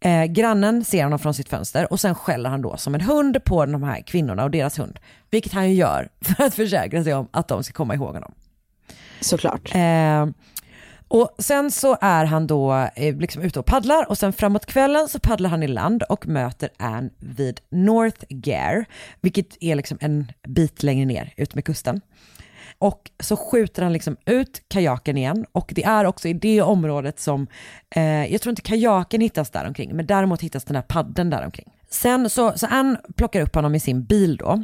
Eh, 0.00 0.24
grannen 0.24 0.84
ser 0.84 1.04
honom 1.04 1.18
från 1.18 1.34
sitt 1.34 1.48
fönster 1.48 1.92
och 1.92 2.00
sen 2.00 2.14
skäller 2.14 2.50
han 2.50 2.62
då 2.62 2.76
som 2.76 2.94
en 2.94 3.00
hund 3.00 3.44
på 3.44 3.66
de 3.66 3.82
här 3.82 4.00
kvinnorna 4.00 4.44
och 4.44 4.50
deras 4.50 4.78
hund. 4.78 4.98
Vilket 5.30 5.52
han 5.52 5.68
ju 5.68 5.74
gör 5.74 6.08
för 6.20 6.44
att 6.44 6.54
försäkra 6.54 7.04
sig 7.04 7.14
om 7.14 7.28
att 7.30 7.48
de 7.48 7.64
ska 7.64 7.72
komma 7.72 7.94
ihåg 7.94 8.14
honom. 8.14 8.32
Såklart. 9.20 9.74
Eh, 9.74 10.26
och 11.08 11.30
sen 11.38 11.70
så 11.70 11.96
är 12.00 12.24
han 12.24 12.46
då 12.46 12.88
eh, 12.96 13.16
liksom 13.16 13.42
ute 13.42 13.58
och 13.58 13.66
paddlar 13.66 14.08
och 14.08 14.18
sen 14.18 14.32
framåt 14.32 14.66
kvällen 14.66 15.08
så 15.08 15.18
paddlar 15.18 15.50
han 15.50 15.62
i 15.62 15.68
land 15.68 16.02
och 16.02 16.26
möter 16.26 16.70
Anne 16.76 17.10
vid 17.18 17.60
North 17.70 18.24
Gare, 18.28 18.84
vilket 19.20 19.56
är 19.60 19.74
liksom 19.74 19.98
en 20.00 20.32
bit 20.48 20.82
längre 20.82 21.04
ner 21.04 21.34
ut 21.36 21.54
med 21.54 21.64
kusten. 21.64 22.00
Och 22.78 23.10
så 23.20 23.36
skjuter 23.36 23.82
han 23.82 23.92
liksom 23.92 24.16
ut 24.24 24.62
kajaken 24.68 25.16
igen 25.16 25.46
och 25.52 25.72
det 25.74 25.84
är 25.84 26.04
också 26.04 26.28
i 26.28 26.32
det 26.32 26.62
området 26.62 27.20
som, 27.20 27.46
eh, 27.90 28.32
jag 28.32 28.40
tror 28.40 28.50
inte 28.50 28.62
kajaken 28.62 29.20
hittas 29.20 29.50
där 29.50 29.66
omkring, 29.66 29.96
men 29.96 30.06
däremot 30.06 30.42
hittas 30.42 30.64
den 30.64 30.76
här 30.76 30.82
padden 30.82 31.30
där 31.30 31.44
omkring. 31.44 31.72
Sen 31.90 32.30
så, 32.30 32.52
så 32.56 32.66
Ann 32.66 32.96
plockar 33.16 33.40
upp 33.40 33.54
honom 33.54 33.74
i 33.74 33.80
sin 33.80 34.04
bil 34.04 34.36
då 34.36 34.62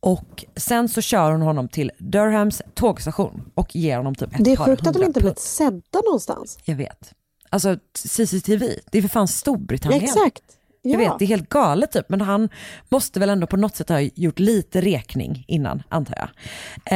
och 0.00 0.44
sen 0.56 0.88
så 0.88 1.00
kör 1.00 1.32
hon 1.32 1.42
honom 1.42 1.68
till 1.68 1.90
Durhams 1.98 2.62
tågstation 2.74 3.50
och 3.54 3.76
ger 3.76 3.96
honom 3.96 4.14
typ 4.14 4.34
ett 4.34 4.44
Det 4.44 4.52
är 4.52 4.56
sjukt 4.56 4.86
att 4.86 4.94
de 4.94 5.02
inte 5.02 5.20
blivit 5.20 5.38
sedda 5.38 6.00
någonstans. 6.04 6.58
jag 6.64 6.76
vet. 6.76 7.12
Alltså 7.50 7.76
CCTV, 7.94 8.74
det 8.90 8.98
är 8.98 9.02
för 9.02 9.08
fan 9.08 9.28
Storbritannien. 9.28 10.04
Exakt. 10.04 10.42
Jag 10.90 11.02
Ja. 11.02 11.10
vet, 11.10 11.18
det 11.18 11.24
är 11.24 11.26
helt 11.26 11.48
galet 11.48 11.92
typ, 11.92 12.08
men 12.08 12.20
han 12.20 12.48
måste 12.88 13.20
väl 13.20 13.28
ändå 13.30 13.46
på 13.46 13.56
något 13.56 13.76
sätt 13.76 13.88
ha 13.88 14.00
gjort 14.00 14.38
lite 14.38 14.80
räkning 14.80 15.44
innan, 15.48 15.82
antar 15.88 16.14
jag. 16.16 16.28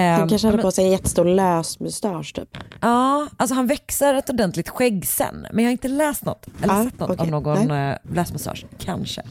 Han 0.03 0.21
Ehm, 0.23 0.29
kanske 0.29 0.47
hade 0.47 0.57
men- 0.57 0.63
på 0.65 0.71
sig 0.73 0.85
en 0.85 0.91
jättestor 0.91 1.25
lös 1.25 1.81
mustasch 1.81 2.35
typ. 2.35 2.59
Ja, 2.81 3.29
alltså 3.37 3.55
han 3.55 3.67
växer 3.67 4.15
ett 4.15 4.31
ordentligt 4.31 4.69
skägg 4.69 5.07
sen, 5.07 5.47
men 5.53 5.59
jag 5.65 5.69
har 5.69 5.73
inte 5.73 5.89
läst 5.89 6.25
något, 6.25 6.47
eller 6.63 6.75
Ja, 6.75 6.85
sett 6.85 6.99
något 7.01 7.11
okej. 7.11 7.21
av 7.23 7.31
någon 7.31 7.69
Nej. 7.69 7.91
eh, 7.93 8.15
läsmassage, 8.15 8.67
kanske. 8.79 9.23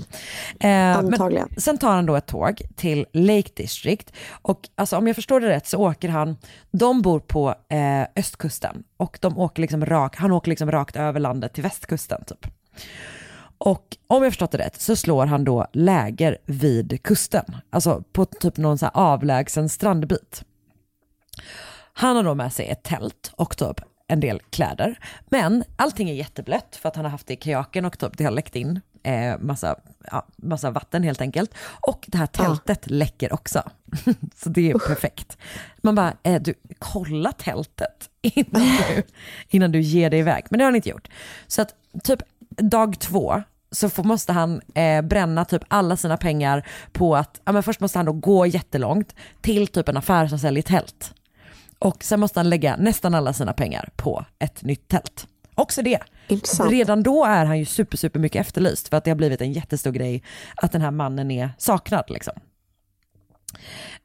Men 0.59 0.97
Antagligen. 1.05 1.49
sen 1.57 1.78
tar 1.78 1.95
han 1.95 2.05
då 2.05 2.16
ett 2.16 2.26
tåg 2.28 2.62
till 2.76 3.05
Lake 3.14 3.49
District 3.55 4.12
och 4.41 4.59
alltså, 4.76 4.97
om 4.97 5.07
jag 5.07 5.16
förstår 5.16 5.39
det 5.39 5.49
rätt 5.49 5.68
så 5.68 5.78
åker 5.78 6.09
han, 6.09 6.38
de 6.72 7.01
bor 7.01 7.20
på 7.20 7.55
eh, 7.70 8.01
östkusten 8.16 8.84
och 8.97 9.18
de 9.22 9.38
åker 9.38 9.62
liksom 9.62 9.86
rak, 9.86 10.16
han 10.18 10.32
åker 10.32 10.49
liksom 10.49 10.72
rakt 10.72 10.95
över 10.95 11.20
landet 11.20 11.53
till 11.53 11.64
västkusten 11.64 12.24
typ. 12.28 12.47
Och 13.64 13.97
om 14.07 14.24
jag 14.24 14.32
förstått 14.32 14.51
det 14.51 14.57
rätt 14.57 14.82
så 14.82 14.95
slår 14.95 15.26
han 15.26 15.43
då 15.43 15.68
läger 15.74 16.38
vid 16.45 17.03
kusten, 17.03 17.45
alltså 17.70 18.03
på 18.14 18.26
typ 18.26 18.57
någon 18.57 18.78
så 18.78 18.88
avlägsen 18.88 19.70
strandbit. 19.70 20.43
Han 21.93 22.16
har 22.16 22.24
då 22.24 22.36
med 22.36 22.53
sig 22.53 22.68
ett 22.68 22.84
tält 22.84 23.32
och 23.36 23.57
typ 23.57 23.82
en 24.07 24.20
del 24.20 24.39
kläder. 24.49 24.99
Men 25.30 25.64
allting 25.76 26.09
är 26.09 26.14
jätteblött 26.14 26.76
för 26.76 26.89
att 26.89 26.95
han 26.95 27.05
har 27.05 27.09
haft 27.09 27.28
det 27.28 27.34
i 27.34 27.36
kajaken 27.36 27.86
och 27.86 27.99
typ 27.99 28.18
det 28.18 28.24
har 28.24 28.32
läckt 28.32 28.55
in 28.55 28.82
eh, 29.03 29.39
massa, 29.39 29.76
ja, 30.12 30.28
massa 30.36 30.72
vatten 30.72 31.03
helt 31.03 31.22
enkelt. 31.22 31.53
Och 31.88 32.05
det 32.07 32.18
här 32.18 32.28
tältet 32.28 32.89
läcker 32.89 33.34
också. 33.34 33.64
Så 34.36 34.49
det 34.49 34.72
är 34.72 34.88
perfekt. 34.88 35.38
Man 35.78 35.95
bara, 35.95 36.14
eh, 36.24 36.41
du, 36.41 36.53
kolla 36.80 37.32
tältet 37.32 38.09
innan 38.22 38.62
du, 38.62 39.03
innan 39.49 39.72
du 39.72 39.82
ger 39.82 40.09
dig 40.09 40.20
iväg. 40.20 40.45
Men 40.49 40.57
det 40.57 40.64
har 40.64 40.68
han 40.72 40.76
inte 40.76 40.89
gjort. 40.89 41.07
Så 41.47 41.62
att 41.62 41.76
typ 42.03 42.22
dag 42.57 42.99
två 42.99 43.43
så 43.72 43.89
får, 43.89 44.03
måste 44.03 44.34
han 44.34 44.61
eh, 44.74 45.01
bränna 45.01 45.45
typ 45.45 45.61
alla 45.67 45.97
sina 45.97 46.17
pengar 46.17 46.67
på 46.91 47.15
att, 47.15 47.41
ja 47.45 47.51
men 47.51 47.63
först 47.63 47.80
måste 47.80 47.99
han 47.99 48.05
då 48.05 48.11
gå 48.11 48.45
jättelångt 48.45 49.15
till 49.41 49.67
typ 49.67 49.89
en 49.89 49.97
affär 49.97 50.28
som 50.28 50.39
säljer 50.39 50.63
tält. 50.63 51.13
Och 51.80 52.03
sen 52.03 52.19
måste 52.19 52.39
han 52.39 52.49
lägga 52.49 52.76
nästan 52.76 53.15
alla 53.15 53.34
sina 53.34 53.53
pengar 53.53 53.89
på 53.95 54.26
ett 54.39 54.63
nytt 54.63 54.88
tält. 54.88 55.28
Också 55.55 55.82
det. 55.82 55.99
Intressant. 56.28 56.72
Redan 56.72 57.03
då 57.03 57.26
är 57.26 57.45
han 57.45 57.59
ju 57.59 57.65
super, 57.65 57.97
super 57.97 58.19
mycket 58.19 58.41
efterlyst 58.41 58.88
för 58.88 58.97
att 58.97 59.03
det 59.03 59.11
har 59.11 59.15
blivit 59.15 59.41
en 59.41 59.53
jättestor 59.53 59.91
grej 59.91 60.24
att 60.55 60.72
den 60.72 60.82
här 60.82 60.91
mannen 60.91 61.32
är 61.32 61.49
saknad 61.57 62.03
liksom. 62.07 62.34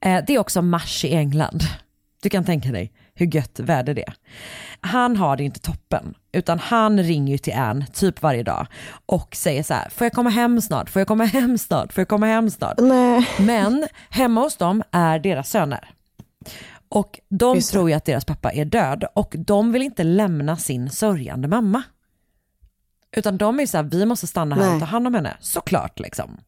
Eh, 0.00 0.24
det 0.26 0.34
är 0.34 0.38
också 0.38 0.62
mars 0.62 1.04
i 1.04 1.14
England. 1.14 1.60
Du 2.22 2.30
kan 2.30 2.44
tänka 2.44 2.68
dig 2.68 2.92
hur 3.16 3.26
gött 3.26 3.60
väder 3.60 3.94
det 3.94 4.02
är. 4.02 4.14
Han 4.80 5.16
har 5.16 5.36
det 5.36 5.44
inte 5.44 5.60
toppen, 5.60 6.14
utan 6.32 6.58
han 6.58 7.02
ringer 7.02 7.32
ju 7.32 7.38
till 7.38 7.54
Ann 7.54 7.84
typ 7.92 8.22
varje 8.22 8.42
dag 8.42 8.66
och 9.06 9.36
säger 9.36 9.62
så 9.62 9.74
här, 9.74 9.88
får 9.90 10.04
jag 10.04 10.12
komma 10.12 10.30
hem 10.30 10.60
snart, 10.60 10.90
får 10.90 11.00
jag 11.00 11.08
komma 11.08 11.24
hem 11.24 11.58
snart, 11.58 11.92
får 11.92 12.00
jag 12.00 12.08
komma 12.08 12.26
hem 12.26 12.50
snart. 12.50 12.78
Nej. 12.78 13.28
Men 13.38 13.86
hemma 14.10 14.40
hos 14.40 14.56
dem 14.56 14.82
är 14.90 15.18
deras 15.18 15.50
söner. 15.50 15.88
Och 16.88 17.20
de 17.28 17.60
tror 17.60 17.90
ju 17.90 17.96
att 17.96 18.04
deras 18.04 18.24
pappa 18.24 18.52
är 18.52 18.64
död 18.64 19.04
och 19.14 19.34
de 19.38 19.72
vill 19.72 19.82
inte 19.82 20.04
lämna 20.04 20.56
sin 20.56 20.90
sörjande 20.90 21.48
mamma. 21.48 21.82
Utan 23.16 23.38
de 23.38 23.60
är 23.60 23.66
så 23.66 23.76
här, 23.76 23.84
vi 23.84 24.06
måste 24.06 24.26
stanna 24.26 24.54
här 24.54 24.74
och 24.74 24.80
ta 24.80 24.86
hand 24.86 25.06
om 25.06 25.14
henne, 25.14 25.36
såklart 25.40 26.00
liksom. 26.00 26.40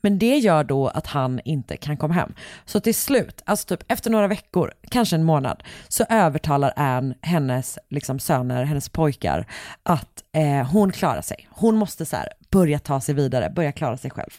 Men 0.00 0.18
det 0.18 0.38
gör 0.38 0.64
då 0.64 0.88
att 0.88 1.06
han 1.06 1.40
inte 1.44 1.76
kan 1.76 1.96
komma 1.96 2.14
hem. 2.14 2.32
Så 2.64 2.80
till 2.80 2.94
slut, 2.94 3.42
alltså 3.44 3.66
typ 3.66 3.92
efter 3.92 4.10
några 4.10 4.26
veckor, 4.28 4.72
kanske 4.90 5.16
en 5.16 5.24
månad, 5.24 5.62
så 5.88 6.04
övertalar 6.08 6.72
Anne 6.76 7.14
hennes 7.22 7.78
liksom, 7.90 8.18
söner, 8.18 8.64
hennes 8.64 8.88
pojkar, 8.88 9.46
att 9.82 10.24
eh, 10.32 10.70
hon 10.70 10.92
klarar 10.92 11.22
sig. 11.22 11.48
Hon 11.50 11.76
måste 11.76 12.06
så 12.06 12.16
här, 12.16 12.28
börja 12.50 12.78
ta 12.78 13.00
sig 13.00 13.14
vidare, 13.14 13.50
börja 13.50 13.72
klara 13.72 13.96
sig 13.96 14.10
själv. 14.10 14.30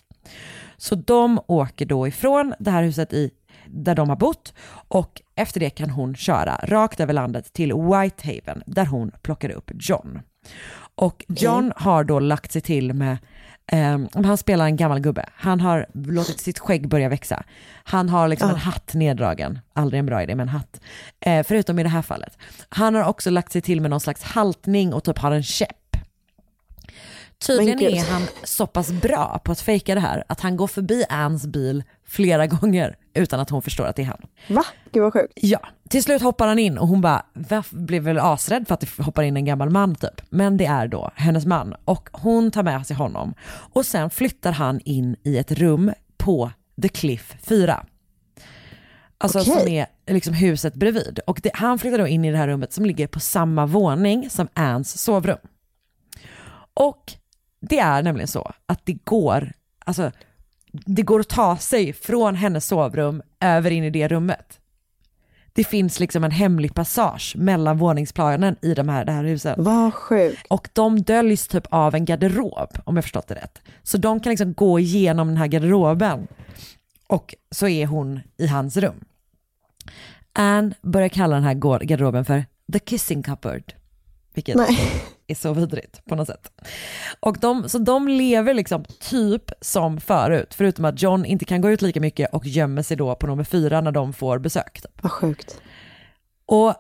Så 0.77 0.95
de 0.95 1.39
åker 1.47 1.85
då 1.85 2.07
ifrån 2.07 2.53
det 2.59 2.71
här 2.71 2.83
huset 2.83 3.13
i, 3.13 3.31
där 3.67 3.95
de 3.95 4.09
har 4.09 4.15
bott 4.15 4.53
och 4.87 5.21
efter 5.35 5.59
det 5.59 5.69
kan 5.69 5.89
hon 5.89 6.15
köra 6.15 6.59
rakt 6.63 6.99
över 6.99 7.13
landet 7.13 7.53
till 7.53 7.73
Whitehaven 7.73 8.63
där 8.65 8.85
hon 8.85 9.11
plockar 9.21 9.49
upp 9.49 9.71
John. 9.73 10.19
Och 10.99 11.25
John 11.27 11.71
har 11.75 12.03
då 12.03 12.19
lagt 12.19 12.51
sig 12.51 12.61
till 12.61 12.93
med, 12.93 13.17
eh, 13.71 13.99
han 14.13 14.37
spelar 14.37 14.65
en 14.65 14.77
gammal 14.77 14.99
gubbe, 14.99 15.25
han 15.35 15.59
har 15.59 15.85
låtit 15.93 16.39
sitt 16.39 16.59
skägg 16.59 16.87
börja 16.87 17.09
växa. 17.09 17.43
Han 17.83 18.09
har 18.09 18.27
liksom 18.27 18.49
en 18.49 18.55
hatt 18.55 18.93
neddragen, 18.93 19.59
aldrig 19.73 19.99
en 19.99 20.05
bra 20.05 20.23
idé 20.23 20.35
med 20.35 20.43
en 20.43 20.49
hatt. 20.49 20.81
Eh, 21.19 21.43
förutom 21.43 21.79
i 21.79 21.83
det 21.83 21.89
här 21.89 22.01
fallet. 22.01 22.37
Han 22.69 22.95
har 22.95 23.03
också 23.03 23.29
lagt 23.29 23.51
sig 23.51 23.61
till 23.61 23.81
med 23.81 23.89
någon 23.89 23.99
slags 23.99 24.23
haltning 24.23 24.93
och 24.93 25.03
typ 25.03 25.17
har 25.17 25.31
en 25.31 25.43
käpp. 25.43 25.97
Tydligen 27.47 27.81
är 27.81 28.11
han 28.11 28.21
så 28.43 28.67
pass 28.67 28.91
bra 28.91 29.41
på 29.43 29.51
att 29.51 29.61
fejka 29.61 29.95
det 29.95 30.01
här 30.01 30.23
att 30.27 30.41
han 30.41 30.57
går 30.57 30.67
förbi 30.67 31.05
Anns 31.09 31.47
bil 31.47 31.83
flera 32.07 32.47
gånger 32.57 32.97
utan 33.13 33.39
att 33.39 33.49
hon 33.49 33.61
förstår 33.61 33.85
att 33.85 33.95
det 33.95 34.01
är 34.01 34.05
han. 34.05 34.21
Va? 34.47 34.65
Gud 34.91 35.03
vad 35.03 35.13
sjukt. 35.13 35.33
Ja, 35.35 35.59
till 35.89 36.03
slut 36.03 36.21
hoppar 36.21 36.47
han 36.47 36.59
in 36.59 36.77
och 36.77 36.87
hon 36.87 37.01
bara 37.01 37.23
blev 37.71 38.03
väl 38.03 38.19
asrädd 38.19 38.67
för 38.67 38.73
att 38.73 38.79
det 38.79 39.03
hoppar 39.03 39.23
in 39.23 39.37
en 39.37 39.45
gammal 39.45 39.69
man 39.69 39.95
typ. 39.95 40.21
Men 40.29 40.57
det 40.57 40.65
är 40.65 40.87
då 40.87 41.11
hennes 41.15 41.45
man 41.45 41.75
och 41.85 42.09
hon 42.11 42.51
tar 42.51 42.63
med 42.63 42.87
sig 42.87 42.95
honom 42.95 43.33
och 43.49 43.85
sen 43.85 44.09
flyttar 44.09 44.51
han 44.51 44.79
in 44.85 45.15
i 45.23 45.37
ett 45.37 45.51
rum 45.51 45.91
på 46.17 46.51
The 46.81 46.89
Cliff 46.89 47.35
4. 47.43 47.85
Alltså 49.17 49.39
Okej. 49.39 49.53
som 49.53 49.67
är 49.67 49.87
liksom 50.07 50.33
huset 50.33 50.73
bredvid. 50.73 51.19
Och 51.27 51.39
det, 51.43 51.51
han 51.53 51.79
flyttar 51.79 51.97
då 51.97 52.07
in 52.07 52.25
i 52.25 52.31
det 52.31 52.37
här 52.37 52.47
rummet 52.47 52.73
som 52.73 52.85
ligger 52.85 53.07
på 53.07 53.19
samma 53.19 53.65
våning 53.65 54.29
som 54.29 54.47
Anns 54.53 55.01
sovrum. 55.01 55.37
Och 56.73 57.13
det 57.61 57.79
är 57.79 58.03
nämligen 58.03 58.27
så 58.27 58.51
att 58.65 58.85
det 58.85 58.93
går, 58.93 59.53
alltså 59.85 60.11
det 60.71 61.01
går 61.01 61.19
att 61.19 61.29
ta 61.29 61.57
sig 61.57 61.93
från 61.93 62.35
hennes 62.35 62.67
sovrum 62.67 63.21
över 63.39 63.71
in 63.71 63.83
i 63.83 63.89
det 63.89 64.07
rummet. 64.07 64.59
Det 65.59 65.63
finns 65.63 65.99
liksom 65.99 66.23
en 66.23 66.31
hemlig 66.31 66.73
passage 66.73 67.35
mellan 67.37 67.77
våningsplanen 67.77 68.55
i 68.61 68.73
de 68.73 68.89
här, 68.89 69.05
det 69.05 69.11
här 69.11 69.23
husen. 69.23 69.63
Vad 69.63 69.93
sjukt. 69.93 70.45
Och 70.49 70.69
de 70.73 71.01
döljs 71.01 71.47
typ 71.47 71.67
av 71.69 71.95
en 71.95 72.05
garderob, 72.05 72.69
om 72.83 72.95
jag 72.95 73.03
förstått 73.03 73.27
det 73.27 73.35
rätt. 73.35 73.61
Så 73.83 73.97
de 73.97 74.19
kan 74.19 74.29
liksom 74.29 74.53
gå 74.53 74.79
igenom 74.79 75.27
den 75.27 75.37
här 75.37 75.47
garderoben. 75.47 76.27
Och 77.07 77.35
så 77.51 77.67
är 77.67 77.85
hon 77.85 78.19
i 78.37 78.47
hans 78.47 78.77
rum. 78.77 79.05
Anne 80.33 80.75
börjar 80.81 81.09
kalla 81.09 81.35
den 81.35 81.43
här 81.43 81.53
garderoben 81.53 82.25
för 82.25 82.45
the 82.73 82.79
kissing 82.79 83.23
cupboard. 83.23 83.73
Vilket 84.33 84.55
Nej. 84.55 84.77
Är 85.29 85.35
så 85.35 85.53
vidrigt 85.53 86.05
på 86.05 86.15
något 86.15 86.27
sätt. 86.27 86.51
Och 87.19 87.37
de, 87.39 87.69
så 87.69 87.77
de 87.77 88.07
lever 88.07 88.53
liksom 88.53 88.85
typ 88.99 89.51
som 89.61 90.01
förut, 90.01 90.53
förutom 90.53 90.85
att 90.85 91.01
John 91.01 91.25
inte 91.25 91.45
kan 91.45 91.61
gå 91.61 91.69
ut 91.69 91.81
lika 91.81 91.99
mycket 91.99 92.33
och 92.33 92.45
gömmer 92.45 92.81
sig 92.81 92.97
då 92.97 93.15
på 93.15 93.27
nummer 93.27 93.43
fyra 93.43 93.81
när 93.81 93.91
de 93.91 94.13
får 94.13 94.39
besök. 94.39 94.81
Typ. 94.81 95.03
Vad 95.03 95.11
sjukt. 95.11 95.61
Och 96.45 96.75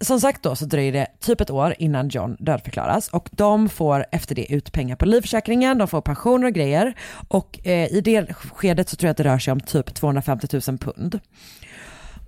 som 0.00 0.20
sagt 0.20 0.42
då 0.42 0.56
så 0.56 0.64
dröjer 0.64 0.92
det 0.92 1.06
typ 1.20 1.40
ett 1.40 1.50
år 1.50 1.74
innan 1.78 2.08
John 2.08 2.36
dödförklaras 2.38 3.08
och 3.08 3.28
de 3.32 3.68
får 3.68 4.06
efter 4.12 4.34
det 4.34 4.52
ut 4.52 4.72
pengar 4.72 4.96
på 4.96 5.06
livförsäkringen, 5.06 5.78
de 5.78 5.88
får 5.88 6.00
pensioner 6.00 6.46
och 6.46 6.52
grejer 6.52 6.94
och 7.28 7.66
eh, 7.66 7.92
i 7.92 8.00
det 8.00 8.34
skedet 8.34 8.88
så 8.88 8.96
tror 8.96 9.06
jag 9.06 9.10
att 9.10 9.16
det 9.16 9.24
rör 9.24 9.38
sig 9.38 9.52
om 9.52 9.60
typ 9.60 9.94
250 9.94 10.60
000 10.68 10.78
pund. 10.78 11.20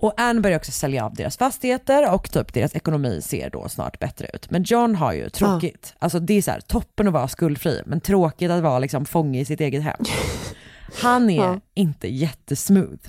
Och 0.05 0.21
Anne 0.21 0.41
börjar 0.41 0.57
också 0.57 0.73
sälja 0.73 1.05
av 1.05 1.15
deras 1.15 1.37
fastigheter 1.37 2.13
och 2.15 2.31
typ 2.31 2.53
deras 2.55 2.75
ekonomi 2.75 3.21
ser 3.23 3.51
då 3.51 3.69
snart 3.69 3.99
bättre 3.99 4.31
ut. 4.35 4.51
Men 4.51 4.63
John 4.63 4.95
har 4.95 5.13
ju 5.13 5.29
tråkigt. 5.29 5.95
Alltså 5.99 6.21
det 6.21 6.35
är 6.35 6.43
så 6.43 6.51
här, 6.51 6.61
toppen 6.61 7.07
att 7.09 7.13
vara 7.15 7.29
skuldfri, 7.29 7.83
men 7.87 8.01
tråkigt 8.01 8.51
att 8.51 8.63
vara 8.63 8.79
liksom 8.79 9.05
fånge 9.05 9.41
i 9.41 9.45
sitt 9.45 9.61
eget 9.61 9.83
hem. 9.83 10.01
Han 11.03 11.31
är 11.31 11.37
Ja. 11.45 11.61
inte 11.75 12.09
jättesmooth. 12.09 13.09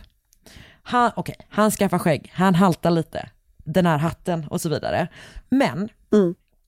Han, 0.83 1.11
okej, 1.15 1.35
han 1.49 1.71
skaffar 1.71 1.99
skägg, 1.99 2.31
han 2.33 2.55
haltar 2.55 2.91
lite, 2.91 3.29
den 3.57 3.85
här 3.85 3.97
hatten 3.97 4.47
och 4.49 4.61
så 4.61 4.69
vidare. 4.69 5.07
Men 5.49 5.89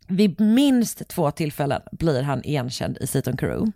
vid 0.07 0.39
minst 0.39 1.07
två 1.07 1.31
tillfällen 1.31 1.81
blir 1.91 2.21
han 2.21 2.43
igenkänd 2.43 2.97
i 3.01 3.07
Seaton 3.07 3.37
Crew. 3.37 3.71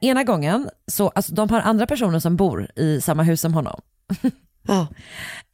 Ena 0.00 0.24
gången, 0.24 0.68
så, 0.86 1.08
alltså 1.08 1.34
de 1.34 1.50
har 1.50 1.60
andra 1.60 1.86
personer 1.86 2.18
som 2.18 2.36
bor 2.36 2.70
i 2.76 3.00
samma 3.00 3.22
hus 3.22 3.40
som 3.40 3.54
honom. 3.54 3.80
Ja. 4.62 4.86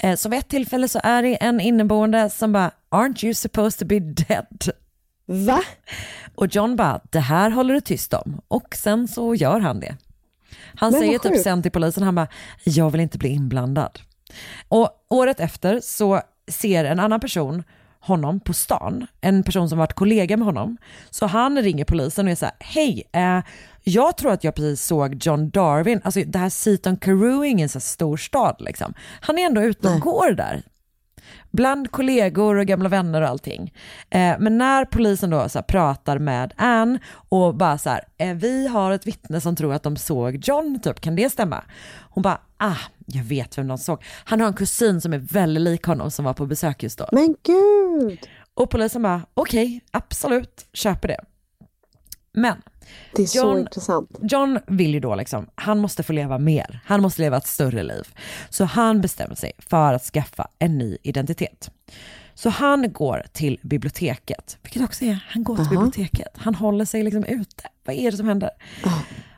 Eh, 0.03 0.17
Så 0.17 0.29
vid 0.29 0.39
ett 0.39 0.49
tillfälle 0.49 0.89
så 0.89 1.01
är 1.03 1.23
det 1.23 1.35
en 1.43 1.61
inneboende 1.61 2.31
som 2.31 2.53
bara, 2.53 2.71
aren't 2.91 3.25
you 3.25 3.35
supposed 3.35 3.79
to 3.79 3.85
be 3.87 3.99
dead? 4.01 4.71
Va? 5.27 5.63
Och 6.35 6.47
John 6.55 6.77
bara, 6.77 7.01
det 7.11 7.21
här 7.21 7.51
håller 7.51 7.75
du 7.75 7.81
tyst 7.81 8.15
om. 8.15 8.41
Och 8.49 8.75
sen 8.77 9.09
så 9.09 9.35
gör 9.35 9.61
han 9.61 9.81
det. 9.81 9.97
Han 10.75 10.93
Men 10.93 11.01
säger 11.01 11.19
typ 11.19 11.43
sen 11.43 11.63
till 11.63 11.73
polisen, 11.73 12.03
han 12.03 12.15
bara, 12.15 12.29
jag 12.65 12.91
vill 12.91 13.01
inte 13.01 13.19
bli 13.19 13.29
inblandad. 13.29 13.99
Och 14.69 14.91
året 15.11 15.41
efter 15.41 15.81
så 15.81 16.21
ser 16.51 16.85
en 16.85 17.01
annan 17.01 17.21
person 17.21 17.63
honom 18.07 18.41
på 18.41 18.53
stan, 18.53 19.07
en 19.21 19.43
person 19.43 19.69
som 19.69 19.79
varit 19.79 19.93
kollega 19.93 20.37
med 20.37 20.47
honom. 20.47 20.77
Så 21.11 21.27
han 21.27 21.63
ringer 21.63 21.85
polisen 21.85 22.27
och 22.27 22.33
är 22.33 22.37
så 22.37 22.45
här, 22.45 22.55
hej, 22.61 23.03
eh, 23.13 23.41
jag 23.85 24.17
tror 24.17 24.33
att 24.33 24.45
jag 24.45 24.55
precis 24.55 24.87
såg 24.87 25.27
John 25.27 25.51
Darwin, 25.51 26.01
alltså 26.05 26.21
det 26.27 26.39
här 26.39 26.49
Seaton 26.49 26.97
Carew 26.97 27.47
är 27.47 27.51
ingen 27.51 27.69
så 27.69 27.81
stor 27.81 28.17
stad 28.17 28.57
liksom. 28.59 28.95
Han 29.21 29.39
är 29.39 29.47
ändå 29.47 29.63
ute 29.63 29.89
och 29.89 30.01
går 30.01 30.31
där. 30.33 30.63
Bland 31.57 31.91
kollegor 31.91 32.57
och 32.57 32.67
gamla 32.67 32.89
vänner 32.89 33.23
och 33.23 33.29
allting. 33.29 33.75
Eh, 34.11 34.37
men 34.39 34.59
när 34.59 34.85
polisen 34.85 35.31
då 35.31 35.49
så 35.49 35.63
pratar 35.63 36.19
med 36.19 36.53
Anne 36.57 36.99
och 37.29 37.55
bara 37.55 37.79
så 37.79 37.91
här, 37.91 38.05
eh, 38.19 38.35
vi 38.35 38.67
har 38.67 38.93
ett 38.93 39.07
vittne 39.07 39.41
som 39.41 39.57
tror 39.57 39.75
att 39.75 39.83
de 39.83 39.97
såg 39.97 40.49
John, 40.49 40.81
typ, 40.83 41.01
kan 41.01 41.17
det 41.17 41.31
stämma? 41.31 41.65
Hon 42.11 42.23
bara, 42.23 42.41
ah, 42.57 42.77
jag 43.07 43.25
vet 43.25 43.59
vem 43.59 43.69
de 43.69 43.79
såg. 43.79 44.05
Han 44.25 44.41
har 44.41 44.49
en 44.49 44.55
kusin 44.55 45.01
som 45.01 45.13
är 45.13 45.19
väldigt 45.19 45.63
lik 45.63 45.83
honom 45.85 46.11
som 46.11 46.25
var 46.25 46.35
på 46.35 46.47
besök 46.47 46.83
just 46.83 46.99
då. 46.99 47.09
Men 47.13 47.35
gud. 47.43 48.19
Och 48.55 48.71
polisen 48.71 49.03
bara, 49.03 49.23
okej, 49.35 49.81
absolut, 49.91 50.67
köper 50.73 51.09
det. 51.09 51.21
Men 52.33 52.63
Det 53.13 53.23
är 53.23 53.27
så 53.27 53.39
John- 53.39 53.59
intressant. 53.59 54.11
John 54.23 54.59
vill 54.67 54.95
ju 54.95 55.01
då 55.01 55.15
liksom, 55.15 55.47
han 55.55 55.79
måste 55.79 56.03
få 56.03 56.13
leva 56.13 56.39
mer, 56.39 56.81
han 56.85 57.03
måste 57.03 57.23
leva 57.23 57.37
ett 57.37 57.47
större 57.47 57.83
liv. 57.83 58.09
Så 58.51 58.65
han 58.65 59.01
bestämmer 59.01 59.35
sig 59.35 59.53
för 59.59 59.93
att 59.93 60.03
skaffa 60.03 60.49
en 60.59 60.79
ny 60.79 60.99
identitet. 61.03 61.71
Så 62.35 62.51
han 62.51 62.93
går 62.93 63.27
till 63.33 63.59
biblioteket, 63.63 64.59
vilket 64.63 64.83
också 64.83 65.05
är, 65.05 65.25
han 65.29 65.45
går 65.45 65.57
till 65.57 65.65
Aha. 65.65 65.71
biblioteket, 65.71 66.29
han 66.37 66.55
håller 66.55 66.85
sig 66.85 67.03
liksom 67.03 67.25
ute. 67.25 67.69
Vad 67.85 67.97
är 67.97 68.11
det 68.11 68.17
som 68.17 68.29
händer? 68.29 68.51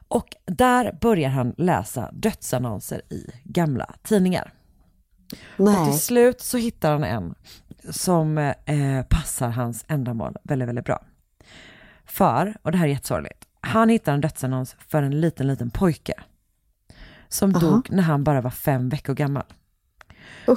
Och 0.08 0.28
där 0.44 0.98
börjar 1.00 1.30
han 1.30 1.54
läsa 1.58 2.10
dödsannonser 2.12 3.02
i 3.12 3.30
gamla 3.44 3.94
tidningar. 4.02 4.52
Och 5.56 5.64
Nej. 5.64 5.90
till 5.90 6.00
slut 6.00 6.40
så 6.40 6.56
hittar 6.58 6.92
han 6.92 7.04
en 7.04 7.34
som 7.90 8.38
eh, 8.38 9.02
passar 9.08 9.48
hans 9.48 9.84
ändamål 9.88 10.36
väldigt, 10.42 10.68
väldigt 10.68 10.84
bra. 10.84 11.04
För, 12.04 12.56
och 12.62 12.72
det 12.72 12.78
här 12.78 12.84
är 12.84 12.90
jättesorgligt, 12.90 13.37
han 13.60 13.88
hittar 13.88 14.12
en 14.12 14.20
dödsannons 14.20 14.76
för 14.88 15.02
en 15.02 15.20
liten, 15.20 15.46
liten 15.46 15.70
pojke. 15.70 16.14
Som 17.28 17.50
Aha. 17.54 17.60
dog 17.60 17.90
när 17.90 18.02
han 18.02 18.24
bara 18.24 18.40
var 18.40 18.50
fem 18.50 18.88
veckor 18.88 19.14
gammal. 19.14 19.44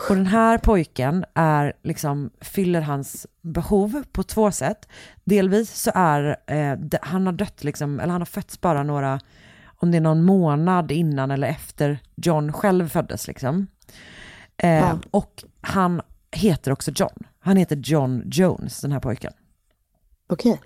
Och 0.09 0.15
den 0.15 0.25
här 0.25 0.57
pojken 0.57 1.25
är 1.33 1.73
liksom, 1.83 2.29
fyller 2.41 2.81
hans 2.81 3.27
behov 3.41 4.03
på 4.11 4.23
två 4.23 4.51
sätt. 4.51 4.87
Delvis 5.23 5.73
så 5.81 5.91
är, 5.95 6.37
eh, 6.47 6.77
han 7.01 7.25
har 7.25 7.33
dött 7.33 7.63
liksom, 7.63 7.99
eller 7.99 8.11
han 8.11 8.21
har 8.21 8.25
fötts 8.25 8.61
bara 8.61 8.83
några, 8.83 9.19
om 9.65 9.91
det 9.91 9.97
är 9.97 10.01
någon 10.01 10.23
månad 10.23 10.91
innan 10.91 11.31
eller 11.31 11.47
efter 11.47 11.99
John 12.15 12.53
själv 12.53 12.89
föddes 12.89 13.27
liksom. 13.27 13.67
Eh, 14.57 14.69
Ja. 14.69 14.99
Och 15.11 15.43
han 15.61 16.01
heter 16.31 16.71
också 16.71 16.91
John. 16.95 17.23
Han 17.39 17.57
heter 17.57 17.75
John 17.75 18.23
Jones, 18.25 18.81
den 18.81 18.91
här 18.91 18.99
pojken. 18.99 19.33
Okej. 20.29 20.61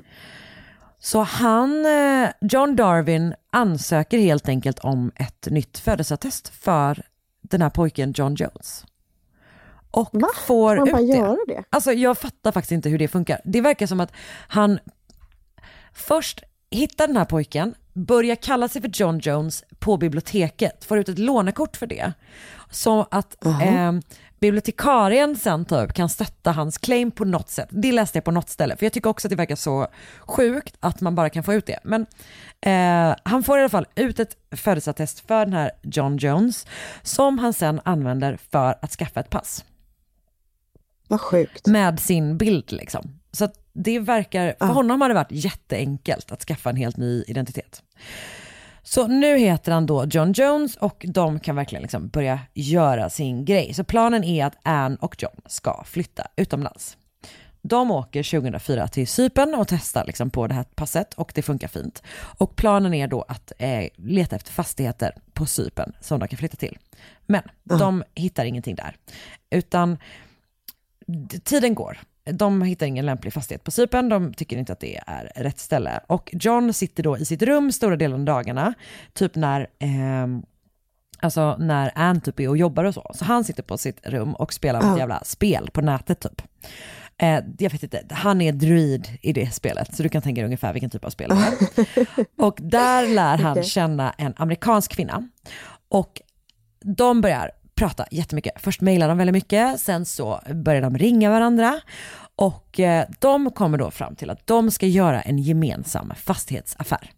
Så 0.99 1.21
han, 1.21 1.85
eh, 1.85 2.29
John 2.41 2.75
Darwin 2.75 3.33
ansöker 3.51 4.17
helt 4.17 4.49
enkelt 4.49 4.79
om 4.79 5.11
ett 5.15 5.47
nytt 5.51 5.77
födelseattest 5.79 6.47
för 6.47 7.01
den 7.41 7.61
här 7.61 7.69
pojken 7.69 8.13
John 8.17 8.35
Jones. 8.35 8.85
Och 9.91 10.09
får 10.35 10.75
Kan 10.75 10.79
man 10.79 10.87
ut 10.87 10.93
bara 10.93 11.01
det. 11.01 11.17
göra 11.17 11.37
det? 11.47 11.63
Alltså 11.69 11.91
jag 11.93 12.17
fattar 12.17 12.51
faktiskt 12.51 12.71
inte 12.71 12.89
hur 12.89 12.99
det 12.99 13.07
funkar. 13.07 13.41
Det 13.43 13.61
verkar 13.61 13.87
som 13.87 13.99
att 13.99 14.11
han 14.47 14.79
först 15.93 16.43
hittar 16.69 17.07
den 17.07 17.17
här 17.17 17.25
pojken, 17.25 17.75
börjar 17.93 18.35
kalla 18.35 18.67
sig 18.67 18.81
för 18.81 18.89
John 18.93 19.19
Jones 19.19 19.63
på 19.79 19.97
biblioteket, 19.97 20.85
får 20.85 20.97
ut 20.97 21.09
ett 21.09 21.19
lånekort 21.19 21.77
för 21.77 21.87
det. 21.87 22.13
Så 22.71 23.07
att 23.11 23.45
eh, 23.45 23.91
bibliotekarien 24.45 25.35
sen 25.35 25.65
typ 25.65 25.93
kan 25.93 26.09
stötta 26.09 26.51
hans 26.51 26.77
claim 26.77 27.11
på 27.11 27.25
något 27.25 27.49
sätt. 27.49 27.69
Det 27.71 27.91
läste 27.91 28.17
jag 28.17 28.23
på 28.23 28.31
något 28.31 28.49
ställe, 28.49 28.77
för 28.77 28.85
jag 28.85 28.93
tycker 28.93 29.09
också 29.09 29.27
att 29.27 29.29
det 29.29 29.35
verkar 29.35 29.55
så 29.55 29.87
sjukt 30.19 30.75
att 30.79 31.01
man 31.01 31.15
bara 31.15 31.29
kan 31.29 31.43
få 31.43 31.53
ut 31.53 31.65
det. 31.65 31.79
Men 31.83 32.05
eh, 32.61 33.15
han 33.23 33.43
får 33.43 33.57
i 33.57 33.61
alla 33.61 33.69
fall 33.69 33.87
ut 33.95 34.19
ett 34.19 34.37
födelseattest 34.51 35.27
för 35.27 35.45
den 35.45 35.53
här 35.53 35.71
John 35.81 36.17
Jones, 36.17 36.67
som 37.03 37.39
han 37.39 37.53
sen 37.53 37.81
använder 37.85 38.37
för 38.51 38.75
att 38.81 38.91
skaffa 38.91 39.19
ett 39.19 39.29
pass. 39.29 39.65
Vad 41.07 41.21
sjukt. 41.21 41.67
Med 41.67 41.99
sin 41.99 42.37
bild 42.37 42.71
liksom. 42.71 43.19
Så 43.31 43.49
det 43.73 43.99
verkar, 43.99 44.55
för 44.59 44.65
honom 44.65 45.01
har 45.01 45.09
det 45.09 45.15
varit 45.15 45.31
jätteenkelt 45.31 46.31
att 46.31 46.41
skaffa 46.41 46.69
en 46.69 46.75
helt 46.75 46.97
ny 46.97 47.23
identitet. 47.27 47.83
Så 48.87 49.07
nu 49.07 49.37
heter 49.37 49.71
han 49.71 49.85
då 49.85 50.05
John 50.05 50.31
Jones 50.31 50.75
och 50.77 51.05
de 51.07 51.39
kan 51.39 51.55
verkligen 51.55 51.81
liksom 51.81 52.07
börja 52.07 52.39
göra 52.53 53.09
sin 53.09 53.45
grej. 53.45 53.73
Så 53.73 53.83
planen 53.83 54.23
är 54.23 54.45
att 54.45 54.57
Anne 54.63 54.97
och 55.01 55.15
John 55.19 55.41
ska 55.45 55.83
flytta 55.83 56.27
utomlands. 56.35 56.97
De 57.61 57.91
åker 57.91 58.23
2004 58.23 58.87
till 58.87 59.07
Cypern 59.07 59.55
och 59.55 59.67
testar 59.67 60.05
liksom 60.05 60.29
på 60.29 60.47
det 60.47 60.53
här 60.53 60.63
passet 60.63 61.13
och 61.13 61.31
det 61.35 61.41
funkar 61.41 61.67
fint. 61.67 62.03
Och 62.37 62.55
planen 62.55 62.93
är 62.93 63.07
då 63.07 63.21
att 63.27 63.51
eh, 63.57 63.87
leta 63.95 64.35
efter 64.35 64.51
fastigheter 64.51 65.15
på 65.33 65.45
Cypern 65.45 65.93
som 66.01 66.19
de 66.19 66.27
kan 66.27 66.37
flytta 66.37 66.57
till. 66.57 66.77
Men 67.25 67.41
de 67.63 68.03
hittar 68.15 68.45
ingenting 68.45 68.75
där. 68.75 68.95
Utan 69.49 69.97
tiden 71.43 71.75
går. 71.75 71.99
De 72.31 72.61
hittar 72.61 72.85
ingen 72.85 73.05
lämplig 73.05 73.33
fastighet 73.33 73.63
på 73.63 73.71
Cypern, 73.71 74.09
de 74.09 74.33
tycker 74.33 74.57
inte 74.57 74.73
att 74.73 74.79
det 74.79 74.97
är 75.07 75.31
rätt 75.35 75.59
ställe. 75.59 75.99
Och 76.07 76.29
John 76.33 76.73
sitter 76.73 77.03
då 77.03 77.17
i 77.17 77.25
sitt 77.25 77.41
rum 77.41 77.71
stora 77.71 77.95
delen 77.95 78.19
av 78.19 78.25
dagarna, 78.25 78.73
typ 79.13 79.35
när, 79.35 79.67
ehm, 79.79 80.43
alltså 81.19 81.55
när 81.59 81.91
Ann 81.95 82.21
typ 82.21 82.39
är 82.39 82.49
och 82.49 82.57
jobbar 82.57 82.83
och 82.83 82.93
så. 82.93 83.11
Så 83.15 83.25
han 83.25 83.43
sitter 83.43 83.63
på 83.63 83.77
sitt 83.77 83.99
rum 84.07 84.33
och 84.35 84.53
spelar 84.53 84.79
ett 84.79 84.85
Ja. 84.85 84.97
jävla 84.97 85.23
spel 85.23 85.69
på 85.73 85.81
nätet 85.81 86.19
typ. 86.19 86.41
Eh, 87.17 87.39
jag 87.59 87.69
vet 87.69 87.83
inte, 87.83 88.03
han 88.09 88.41
är 88.41 88.51
druid 88.51 89.07
i 89.21 89.33
det 89.33 89.53
spelet, 89.53 89.95
så 89.95 90.03
du 90.03 90.09
kan 90.09 90.21
tänka 90.21 90.41
dig 90.41 90.45
ungefär 90.45 90.73
vilken 90.73 90.89
typ 90.89 91.05
av 91.05 91.09
spel 91.09 91.29
det 91.29 91.35
är. 91.35 92.25
Och 92.45 92.57
där 92.61 93.07
lär 93.07 93.37
han 93.37 93.63
känna 93.63 94.11
en 94.11 94.33
amerikansk 94.37 94.91
kvinna. 94.91 95.29
Och 95.89 96.21
de 96.83 97.21
börjar 97.21 97.51
prata 97.75 98.05
jättemycket. 98.11 98.53
Först 98.55 98.81
mejlar 98.81 99.07
de 99.07 99.17
väldigt 99.17 99.33
mycket, 99.33 99.79
sen 99.79 100.05
så 100.05 100.41
börjar 100.53 100.81
de 100.81 100.97
ringa 100.97 101.29
varandra. 101.29 101.81
Och 102.35 102.79
eh, 102.79 103.07
de 103.19 103.51
kommer 103.51 103.77
då 103.77 103.91
fram 103.91 104.15
till 104.15 104.29
att 104.29 104.47
de 104.47 104.71
ska 104.71 104.85
göra 104.87 105.21
en 105.21 105.37
gemensam 105.37 106.13
fastighetsaffär. 106.15 107.11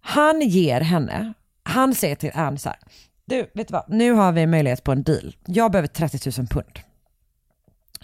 Han 0.00 0.40
ger 0.40 0.80
henne, 0.80 1.32
han 1.62 1.94
säger 1.94 2.16
till 2.16 2.30
Anne 2.34 2.58
så 2.58 2.68
här, 2.68 2.78
du 3.24 3.50
vet 3.54 3.68
du 3.68 3.72
vad, 3.72 3.84
nu 3.88 4.12
har 4.12 4.32
vi 4.32 4.46
möjlighet 4.46 4.84
på 4.84 4.92
en 4.92 5.02
deal. 5.02 5.36
Jag 5.46 5.72
behöver 5.72 5.88
30 5.88 6.30
000 6.40 6.46
pund. 6.46 6.78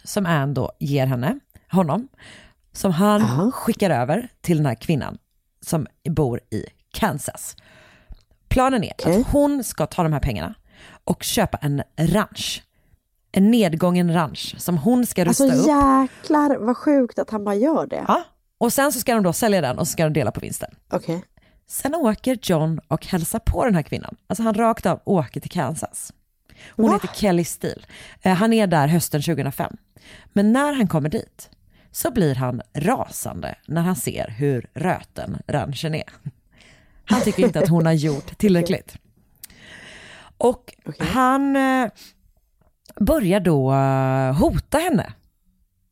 Som 0.04 0.26
Anne 0.26 0.54
då 0.54 0.72
ger 0.78 1.06
henne, 1.06 1.38
honom, 1.70 2.08
som 2.72 2.92
han 2.92 3.52
skickar 3.52 3.90
över 3.90 4.28
till 4.40 4.56
den 4.56 4.66
här 4.66 4.74
kvinnan 4.74 5.18
som 5.60 5.86
bor 6.08 6.40
i 6.50 6.64
Kansas. 6.92 7.56
Planen 8.48 8.84
är 8.84 8.92
att 8.92 9.26
hon 9.26 9.64
ska 9.64 9.86
ta 9.86 10.02
de 10.02 10.12
här 10.12 10.20
pengarna 10.20 10.54
och 11.08 11.22
köpa 11.22 11.58
en 11.58 11.82
ranch. 11.96 12.62
En 13.32 13.50
nedgången 13.50 14.14
ranch 14.14 14.54
som 14.58 14.78
hon 14.78 15.06
ska 15.06 15.24
rusta 15.24 15.44
Alltså 15.44 15.60
upp. 15.60 15.66
jäklar 15.68 16.56
vad 16.56 16.76
sjukt 16.76 17.18
att 17.18 17.30
han 17.30 17.44
bara 17.44 17.54
gör 17.54 17.86
det. 17.86 18.04
Ja, 18.08 18.24
och 18.58 18.72
sen 18.72 18.92
så 18.92 19.00
ska 19.00 19.14
de 19.14 19.22
då 19.22 19.32
sälja 19.32 19.60
den 19.60 19.78
och 19.78 19.86
så 19.88 19.92
ska 19.92 20.04
de 20.04 20.12
dela 20.12 20.30
på 20.30 20.40
vinsten. 20.40 20.70
Okej. 20.92 21.24
Sen 21.66 21.94
åker 21.94 22.38
John 22.42 22.80
och 22.88 23.06
hälsar 23.06 23.38
på 23.38 23.64
den 23.64 23.74
här 23.74 23.82
kvinnan. 23.82 24.16
Alltså 24.26 24.42
han 24.42 24.54
rakt 24.54 24.86
av 24.86 25.00
åker 25.04 25.40
till 25.40 25.50
Kansas. 25.50 26.12
Hon 26.76 26.92
heter 26.92 27.08
Kelly 27.14 27.44
Steele. 27.44 27.82
Eh, 28.22 28.34
Han 28.34 28.52
är 28.52 28.66
där 28.66 28.88
hösten 28.88 29.22
2005. 29.22 29.76
Men 30.32 30.52
när 30.52 30.72
han 30.72 30.88
kommer 30.88 31.08
dit 31.08 31.50
så 31.90 32.10
blir 32.10 32.34
han 32.34 32.62
rasande 32.74 33.54
när 33.66 33.82
han 33.82 33.96
ser 33.96 34.28
hur 34.38 34.70
röten 34.74 35.38
ranchen 35.46 35.94
är. 35.94 36.04
Han 37.04 37.20
tycker 37.20 37.42
inte 37.42 37.58
att 37.58 37.68
hon 37.68 37.86
har 37.86 37.92
gjort 37.92 38.38
tillräckligt. 38.38 38.96
Och 40.38 40.74
han 40.98 41.56
eh, 41.56 41.88
börjar 43.00 43.40
då 43.40 43.72
eh, 43.72 44.38
hota 44.40 44.78
henne. 44.78 45.12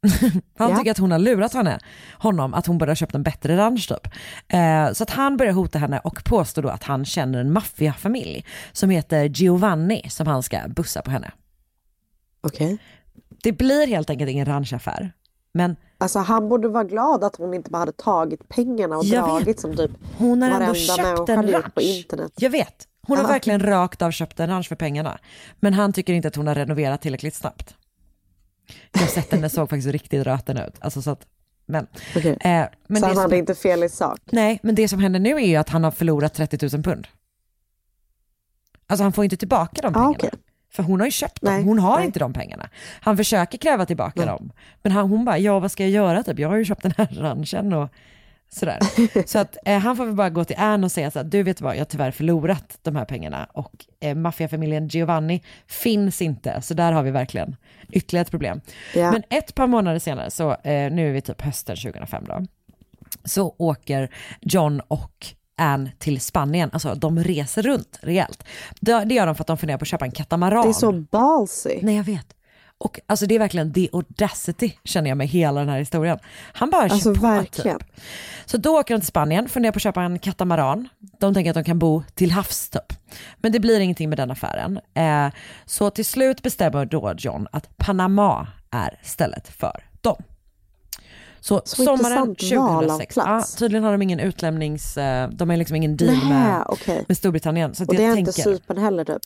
Han 0.58 0.70
Ja. 0.70 0.76
tycker 0.78 0.90
att 0.90 0.98
hon 0.98 1.10
har 1.12 1.18
lurat 1.18 1.54
henne, 1.54 1.78
honom, 2.18 2.54
att 2.54 2.66
hon 2.66 2.78
borde 2.78 2.90
ha 2.90 2.96
köpt 2.96 3.14
en 3.14 3.22
bättre 3.22 3.56
ranch 3.56 3.88
typ. 3.88 4.12
Eh, 4.48 4.92
så 4.92 5.02
att 5.02 5.10
han 5.10 5.36
börjar 5.36 5.52
hota 5.52 5.78
henne 5.78 5.98
och 6.04 6.24
påstår 6.24 6.62
då 6.62 6.68
att 6.68 6.82
han 6.82 7.04
känner 7.04 7.38
en 7.38 7.52
maffiafamilj 7.52 8.44
som 8.72 8.90
heter 8.90 9.24
Giovanni 9.24 10.02
som 10.10 10.26
han 10.26 10.42
ska 10.42 10.58
bussa 10.68 11.02
på 11.02 11.10
henne. 11.10 11.30
Okej. 12.40 12.78
Det 13.42 13.52
blir 13.52 13.86
helt 13.86 14.10
enkelt 14.10 14.30
ingen 14.30 14.46
ranchaffär. 14.46 15.12
Men 15.54 15.76
Alltså 15.98 16.18
han 16.18 16.48
borde 16.48 16.68
vara 16.68 16.84
glad 16.84 17.24
att 17.24 17.36
hon 17.36 17.54
inte 17.54 17.70
bara 17.70 17.78
hade 17.78 17.92
tagit 17.92 18.48
pengarna 18.48 18.96
och 18.96 19.04
dragit 19.06 19.48
vet. 19.48 19.60
som 19.60 19.76
typ 19.76 19.90
hon 20.18 20.42
har 20.42 20.60
ändå 20.60 20.74
köpt 20.74 21.28
en 21.28 21.62
på 21.74 21.80
internet. 21.80 22.32
Jag 22.36 22.50
vet, 22.50 22.88
hon 23.06 23.18
har 23.18 23.28
verkligen 23.28 23.60
rakt 23.62 24.02
av 24.02 24.10
köpt 24.10 24.40
en 24.40 24.48
ranch 24.48 24.68
för 24.68 24.76
pengarna. 24.76 25.18
Men 25.60 25.74
han 25.74 25.92
tycker 25.92 26.12
inte 26.12 26.28
att 26.28 26.36
hon 26.36 26.46
har 26.46 26.54
renoverat 26.54 27.02
tillräckligt 27.02 27.34
snabbt. 27.34 27.76
Jag 28.92 29.00
har 29.00 29.06
sett 29.06 29.32
henne, 29.32 29.48
såg 29.48 29.70
faktiskt 29.70 29.88
riktigt 29.88 30.26
röten 30.26 30.58
ut. 30.58 30.74
Alltså 30.80 31.02
så 31.02 31.10
att, 31.10 31.26
men, 31.66 31.86
Okej. 32.16 32.30
eh, 32.40 32.40
men 32.40 32.68
så 32.88 32.94
det 32.94 33.00
han 33.06 33.14
som- 33.14 33.22
hade 33.22 33.36
inte 33.36 33.54
fel 33.54 33.84
i 33.84 33.88
sak. 33.88 34.18
Nej, 34.32 34.60
men 34.62 34.74
det 34.74 34.88
som 34.88 34.98
händer 35.00 35.20
nu 35.20 35.30
är 35.36 35.46
ju 35.46 35.56
att 35.56 35.68
han 35.68 35.84
har 35.84 35.90
förlorat 35.90 36.34
30 36.34 36.68
000 36.76 36.82
pund. 36.82 37.06
Alltså 38.86 39.02
han 39.02 39.12
får 39.12 39.24
inte 39.24 39.36
tillbaka 39.36 39.82
de 39.82 39.86
Ah, 39.88 39.92
pengarna. 39.92 40.10
okej. 40.10 40.30
För 40.72 40.82
hon 40.82 41.00
har 41.00 41.06
ju 41.06 41.10
köpt 41.10 41.40
dem, 41.42 41.54
Nej, 41.54 41.64
hon 41.64 41.78
har 41.78 41.96
nej. 41.96 42.06
inte 42.06 42.18
de 42.18 42.32
pengarna. 42.32 42.68
Han 43.00 43.16
försöker 43.16 43.58
kräva 43.58 43.86
tillbaka 43.86 44.12
Nej. 44.20 44.26
dem. 44.26 44.52
Men 44.82 44.92
han, 44.92 45.08
hon 45.10 45.24
bara, 45.24 45.38
ja 45.38 45.58
vad 45.58 45.72
ska 45.72 45.82
jag 45.82 45.90
göra 45.90 46.22
typ? 46.22 46.38
Jag 46.38 46.48
har 46.48 46.56
ju 46.56 46.64
köpt 46.64 46.82
den 46.82 46.92
här 46.98 47.06
ranchen 47.06 47.72
och 47.72 47.90
sådär. 48.48 48.78
så 49.26 49.38
att 49.38 49.56
eh, 49.64 49.78
han 49.78 49.96
får 49.96 50.04
väl 50.04 50.14
bara 50.14 50.30
gå 50.30 50.44
till 50.44 50.56
Anne 50.58 50.84
och 50.84 50.92
säga 50.92 51.10
så 51.10 51.18
här, 51.18 51.24
du 51.24 51.42
vet 51.42 51.60
vad, 51.60 51.74
jag 51.74 51.80
har 51.80 51.84
tyvärr 51.84 52.10
förlorat 52.10 52.78
de 52.82 52.96
här 52.96 53.04
pengarna 53.04 53.46
och 53.52 53.86
eh, 54.00 54.14
maffiafamiljen 54.14 54.88
Giovanni 54.88 55.42
finns 55.66 56.22
inte. 56.22 56.62
Så 56.62 56.74
där 56.74 56.92
har 56.92 57.02
vi 57.02 57.10
verkligen 57.10 57.56
ytterligare 57.90 58.22
ett 58.22 58.30
problem. 58.30 58.60
Ja. 58.94 59.12
Men 59.12 59.22
ett 59.30 59.54
par 59.54 59.66
månader 59.66 59.98
senare, 59.98 60.30
så 60.30 60.50
eh, 60.50 60.92
nu 60.92 61.08
är 61.08 61.12
vi 61.12 61.20
typ 61.20 61.42
hösten 61.42 61.76
2005 61.76 62.24
då, 62.28 62.46
så 63.24 63.54
åker 63.58 64.10
John 64.40 64.80
och 64.88 65.26
Anne 65.56 65.92
till 65.98 66.20
Spanien. 66.20 66.70
Alltså 66.72 66.94
de 66.94 67.18
reser 67.24 67.62
runt 67.62 67.98
rejält. 68.02 68.44
Det, 68.80 69.04
det 69.04 69.14
gör 69.14 69.26
de 69.26 69.34
för 69.34 69.42
att 69.42 69.46
de 69.46 69.58
funderar 69.58 69.78
på 69.78 69.82
att 69.82 69.88
köpa 69.88 70.04
en 70.04 70.10
katamaran. 70.10 70.62
Det 70.62 70.68
är 70.68 70.72
så 70.72 70.92
ballsy. 70.92 71.78
Nej 71.82 71.96
jag 71.96 72.04
vet. 72.04 72.35
Och 72.78 73.00
alltså 73.06 73.26
det 73.26 73.34
är 73.34 73.38
verkligen 73.38 73.72
the 73.72 73.88
audacity 73.92 74.72
känner 74.84 75.08
jag 75.10 75.18
med 75.18 75.28
hela 75.28 75.60
den 75.60 75.68
här 75.68 75.78
historien. 75.78 76.18
Han 76.52 76.70
bara 76.70 76.82
Alltså 76.82 77.14
på 77.14 77.20
verkligen. 77.20 77.78
typ. 77.78 77.88
Så 78.46 78.56
då 78.56 78.78
åker 78.80 78.94
de 78.94 79.00
till 79.00 79.06
Spanien, 79.06 79.48
funderar 79.48 79.72
på 79.72 79.76
att 79.76 79.82
köpa 79.82 80.02
en 80.02 80.18
katamaran. 80.18 80.88
De 81.20 81.34
tänker 81.34 81.50
att 81.50 81.54
de 81.54 81.64
kan 81.64 81.78
bo 81.78 82.02
till 82.14 82.30
havs 82.30 82.68
typ. 82.70 82.92
Men 83.36 83.52
det 83.52 83.60
blir 83.60 83.80
ingenting 83.80 84.08
med 84.08 84.18
den 84.18 84.30
affären. 84.30 84.80
Eh, 84.94 85.28
så 85.64 85.90
till 85.90 86.04
slut 86.04 86.42
bestämmer 86.42 86.84
då 86.86 87.14
John 87.18 87.46
att 87.52 87.76
Panama 87.76 88.48
är 88.70 89.00
stället 89.02 89.48
för 89.48 89.84
dem. 90.00 90.22
Så, 91.40 91.62
Så 91.64 91.84
sommaren 91.84 92.28
intressant 92.28 92.52
val 92.52 92.84
av 92.84 92.88
2006, 92.98 93.16
ja, 93.16 93.44
tydligen 93.58 93.84
har 93.84 93.92
de 93.92 94.02
ingen 94.02 94.20
utlämnings, 94.20 94.96
eh, 94.96 95.28
de 95.30 95.50
har 95.50 95.56
liksom 95.56 95.76
ingen 95.76 95.96
deal 95.96 96.16
Nej, 96.18 96.28
med, 96.28 96.62
okej. 96.68 97.04
med 97.08 97.16
Storbritannien. 97.16 97.74
Så 97.74 97.84
Och 97.84 97.94
det 97.94 98.04
är 98.04 98.14
tänker, 98.14 98.18
inte 98.18 98.32
Cypern 98.42 98.78
heller 98.78 99.04
typ. 99.04 99.22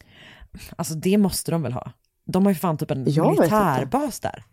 alltså 0.76 0.94
det 0.94 1.18
måste 1.18 1.50
de 1.50 1.62
väl 1.62 1.72
ha. 1.72 1.92
De 2.32 2.44
har 2.46 2.52
ju 2.52 2.58
fan 2.58 2.78
typ 2.78 2.90
en 2.90 3.04
Jag 3.06 3.30
militärbas 3.30 4.20
där. 4.20 4.44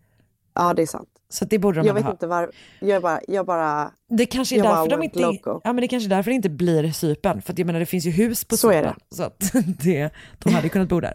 Ja 0.55 0.73
det 0.73 0.81
är 0.81 0.85
sant. 0.85 1.09
Så 1.29 1.45
det 1.45 1.59
borde 1.59 1.79
de 1.79 1.87
Jag 1.87 1.93
vet 1.93 2.03
ha. 2.03 2.11
inte 2.11 2.27
var, 2.27 2.51
jag 2.79 3.01
bara, 3.01 3.19
jag 3.27 3.45
bara, 3.45 3.91
Det 4.09 4.25
kanske 4.25 4.59
är 4.59 4.63
därför 4.63 4.89
de 4.89 5.03
inte, 5.03 5.19
loco. 5.19 5.61
ja 5.63 5.73
men 5.73 5.81
det 5.81 5.87
kanske 5.87 6.07
är 6.07 6.09
därför 6.09 6.31
det 6.31 6.35
inte 6.35 6.49
blir 6.49 6.91
Cypern. 6.91 7.41
För 7.41 7.53
att 7.53 7.59
jag 7.59 7.65
menar 7.65 7.79
det 7.79 7.85
finns 7.85 8.05
ju 8.05 8.11
hus 8.11 8.45
på 8.45 8.57
Så 8.57 8.71
är 8.71 8.81
Cypern. 8.81 8.95
Så 9.11 9.23
att 9.23 9.51
det, 9.83 10.09
de 10.39 10.53
hade 10.53 10.63
ju 10.65 10.69
kunnat 10.69 10.89
bo 10.89 10.99
där. 10.99 11.13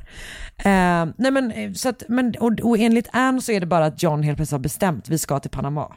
Eh, 0.58 1.12
nej 1.16 1.30
men, 1.30 1.50
eh, 1.50 1.72
så 1.72 1.88
att, 1.88 2.02
men 2.08 2.34
och, 2.40 2.60
och 2.62 2.78
enligt 2.78 3.08
Anne 3.12 3.40
så 3.40 3.52
är 3.52 3.60
det 3.60 3.66
bara 3.66 3.84
att 3.86 4.02
John 4.02 4.22
helt 4.22 4.36
plötsligt 4.38 4.52
har 4.58 4.62
bestämt, 4.62 5.08
vi 5.08 5.18
ska 5.18 5.40
till 5.40 5.50
Panama. 5.50 5.92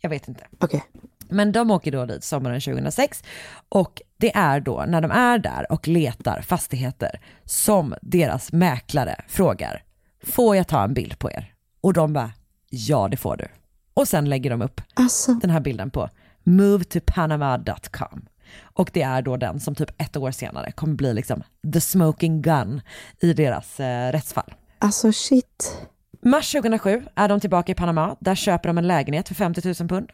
Jag 0.00 0.10
vet 0.10 0.28
inte. 0.28 0.46
Okej. 0.60 0.84
Men 1.28 1.52
de 1.52 1.70
åker 1.70 1.92
då 1.92 2.06
dit 2.06 2.24
sommaren 2.24 2.60
2006 2.60 3.24
och 3.68 4.02
det 4.16 4.36
är 4.36 4.60
då 4.60 4.84
när 4.88 5.00
de 5.00 5.10
är 5.10 5.38
där 5.38 5.72
och 5.72 5.88
letar 5.88 6.40
fastigheter 6.40 7.20
som 7.44 7.94
deras 8.02 8.52
mäklare 8.52 9.24
frågar, 9.28 9.82
får 10.22 10.56
jag 10.56 10.68
ta 10.68 10.84
en 10.84 10.94
bild 10.94 11.18
på 11.18 11.30
er? 11.30 11.54
Och 11.80 11.92
de 11.92 12.12
bara, 12.12 12.32
ja 12.70 13.08
det 13.08 13.16
får 13.16 13.36
du. 13.36 13.46
Och 13.94 14.08
sen 14.08 14.28
lägger 14.28 14.50
de 14.50 14.62
upp 14.62 14.80
Alltså. 14.94 15.34
den 15.34 15.50
här 15.50 15.60
bilden 15.60 15.90
på 15.90 16.08
movetopanama.com. 16.44 18.26
Och 18.62 18.90
det 18.92 19.02
är 19.02 19.22
då 19.22 19.36
den 19.36 19.60
som 19.60 19.74
typ 19.74 20.02
ett 20.02 20.16
år 20.16 20.30
senare 20.30 20.72
kommer 20.72 20.94
bli 20.94 21.14
liksom 21.14 21.42
the 21.72 21.80
smoking 21.80 22.42
gun 22.42 22.80
i 23.20 23.32
deras 23.32 23.80
eh, 23.80 24.12
rättsfall. 24.12 24.54
alltså 24.78 25.12
shit. 25.12 25.78
Mars 26.24 26.52
2007 26.52 27.02
är 27.14 27.28
de 27.28 27.40
tillbaka 27.40 27.72
i 27.72 27.74
Panama. 27.74 28.16
Där 28.20 28.34
köper 28.34 28.68
de 28.68 28.78
en 28.78 28.86
lägenhet 28.86 29.28
för 29.28 29.34
50 29.34 29.74
000 29.80 29.88
pund. 29.88 30.10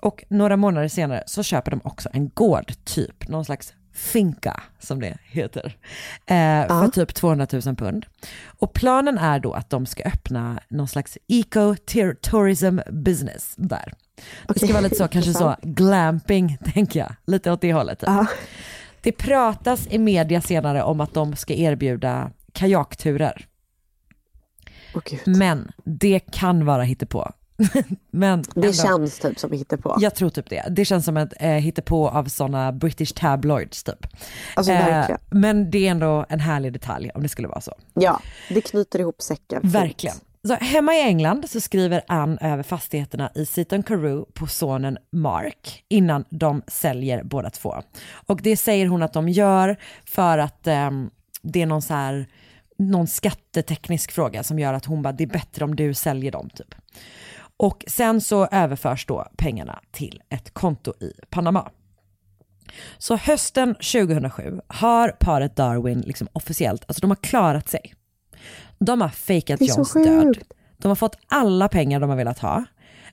Och 0.00 0.24
några 0.28 0.56
månader 0.56 0.88
senare 0.88 1.22
så 1.26 1.42
köper 1.42 1.70
de 1.70 1.80
också 1.84 2.08
en 2.12 2.28
gård, 2.28 2.72
typ 2.84 3.28
någon 3.28 3.44
slags 3.44 3.72
finka 3.94 4.62
som 4.78 5.00
det 5.00 5.18
heter, 5.24 5.76
eh, 6.26 6.66
för 6.68 6.88
typ 6.88 7.14
200 7.14 7.46
000 7.52 7.76
pund. 7.76 8.06
Och 8.58 8.72
planen 8.72 9.18
är 9.18 9.38
då 9.38 9.52
att 9.52 9.70
de 9.70 9.86
ska 9.86 10.02
öppna 10.02 10.60
någon 10.68 10.88
slags 10.88 11.18
eco-tourism 11.28 12.80
business 12.90 13.54
där. 13.56 13.92
Det 14.48 14.58
ska 14.58 14.72
vara 14.72 14.80
lite 14.80 14.96
så, 14.96 15.08
kanske 15.08 15.32
så 15.32 15.56
glamping 15.62 16.58
tänker 16.74 17.00
jag, 17.00 17.14
lite 17.26 17.52
åt 17.52 17.60
det 17.60 17.72
hållet. 17.72 17.98
Typ. 17.98 18.08
Det 19.00 19.12
pratas 19.12 19.86
i 19.90 19.98
media 19.98 20.40
senare 20.40 20.82
om 20.82 21.00
att 21.00 21.14
de 21.14 21.36
ska 21.36 21.54
erbjuda 21.54 22.30
kajakturer. 22.52 23.46
Men 25.24 25.72
det 25.84 26.20
kan 26.20 26.64
vara 26.64 26.82
hittepå. 26.82 27.32
Men 28.10 28.42
Det 28.54 28.60
ändå. 28.60 28.72
känns 28.72 29.18
typ 29.18 29.38
som 29.38 29.52
hittepå. 29.52 29.96
Jag 30.00 30.14
tror 30.14 30.30
typ 30.30 30.50
det. 30.50 30.64
Det 30.70 30.84
känns 30.84 31.04
som 31.04 31.16
ett 31.16 31.32
eh, 31.40 31.48
hittepå 31.50 32.08
av 32.08 32.24
sådana 32.24 32.72
British 32.72 33.12
tabloids 33.14 33.84
typ. 33.84 34.06
Alltså, 34.54 34.72
verkligen. 34.72 35.20
men 35.30 35.70
det 35.70 35.86
är 35.86 35.90
ändå 35.90 36.26
en 36.28 36.40
härlig 36.40 36.72
detalj 36.72 37.10
om 37.14 37.22
det 37.22 37.28
skulle 37.28 37.48
vara 37.48 37.60
så. 37.60 37.72
Ja, 37.94 38.20
det 38.48 38.60
knyter 38.60 38.98
ihop 38.98 39.22
säcken. 39.22 39.60
fint. 39.62 39.74
Verkligen. 39.74 40.16
Så 40.46 40.54
hemma 40.54 40.94
i 40.94 41.00
England 41.00 41.50
så 41.50 41.60
skriver 41.60 42.02
Anne 42.08 42.38
över 42.40 42.62
fastigheterna 42.62 43.30
i 43.34 43.46
Seaton 43.46 43.82
Carew 43.82 44.24
på 44.34 44.46
sonen 44.46 44.98
Mark 45.12 45.84
innan 45.88 46.24
de 46.30 46.62
säljer 46.66 47.22
båda 47.24 47.50
två. 47.50 47.74
Och 48.26 48.40
det 48.42 48.56
säger 48.56 48.86
hon 48.86 49.02
att 49.02 49.12
de 49.12 49.28
gör 49.28 49.76
för 50.04 50.38
att 50.38 50.66
ehm, 50.66 51.10
det 51.42 51.62
är 51.62 51.66
någon 51.66 51.82
så 51.82 51.94
här 51.94 52.26
någon 52.78 53.06
skatteteknisk 53.06 54.12
fråga 54.12 54.42
som 54.42 54.58
gör 54.58 54.74
att 54.74 54.84
hon 54.84 55.02
bara, 55.02 55.12
det 55.12 55.24
är 55.24 55.28
bättre 55.28 55.64
om 55.64 55.76
du 55.76 55.94
säljer 55.94 56.32
dem 56.32 56.50
typ. 56.50 56.74
Och 57.64 57.84
sen 57.86 58.20
så 58.20 58.46
överförs 58.46 59.06
då 59.06 59.28
pengarna 59.36 59.80
till 59.90 60.22
ett 60.28 60.54
konto 60.54 60.94
i 61.00 61.12
Panama. 61.30 61.70
Så 62.98 63.16
hösten 63.16 63.74
2007 63.74 64.60
har 64.66 65.08
paret 65.08 65.56
Darwin 65.56 66.00
liksom 66.00 66.28
officiellt, 66.32 66.84
alltså 66.86 67.00
de 67.00 67.10
har 67.10 67.16
klarat 67.16 67.68
sig. 67.68 67.94
De 68.78 69.00
har 69.00 69.08
fejkat 69.08 69.60
Johns 69.60 69.92
död. 69.92 70.38
De 70.76 70.88
har 70.88 70.96
fått 70.96 71.18
alla 71.26 71.68
pengar 71.68 72.00
de 72.00 72.10
har 72.10 72.16
velat 72.16 72.38
ha. 72.38 72.64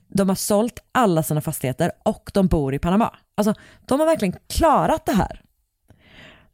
De 0.08 0.28
har 0.28 0.36
sålt 0.36 0.82
alla 0.92 1.22
sina 1.22 1.40
fastigheter 1.40 1.92
och 2.04 2.30
de 2.34 2.46
bor 2.46 2.74
i 2.74 2.78
Panama. 2.78 3.14
Alltså 3.34 3.54
de 3.86 4.00
har 4.00 4.06
verkligen 4.06 4.36
klarat 4.48 5.06
det 5.06 5.12
här. 5.12 5.40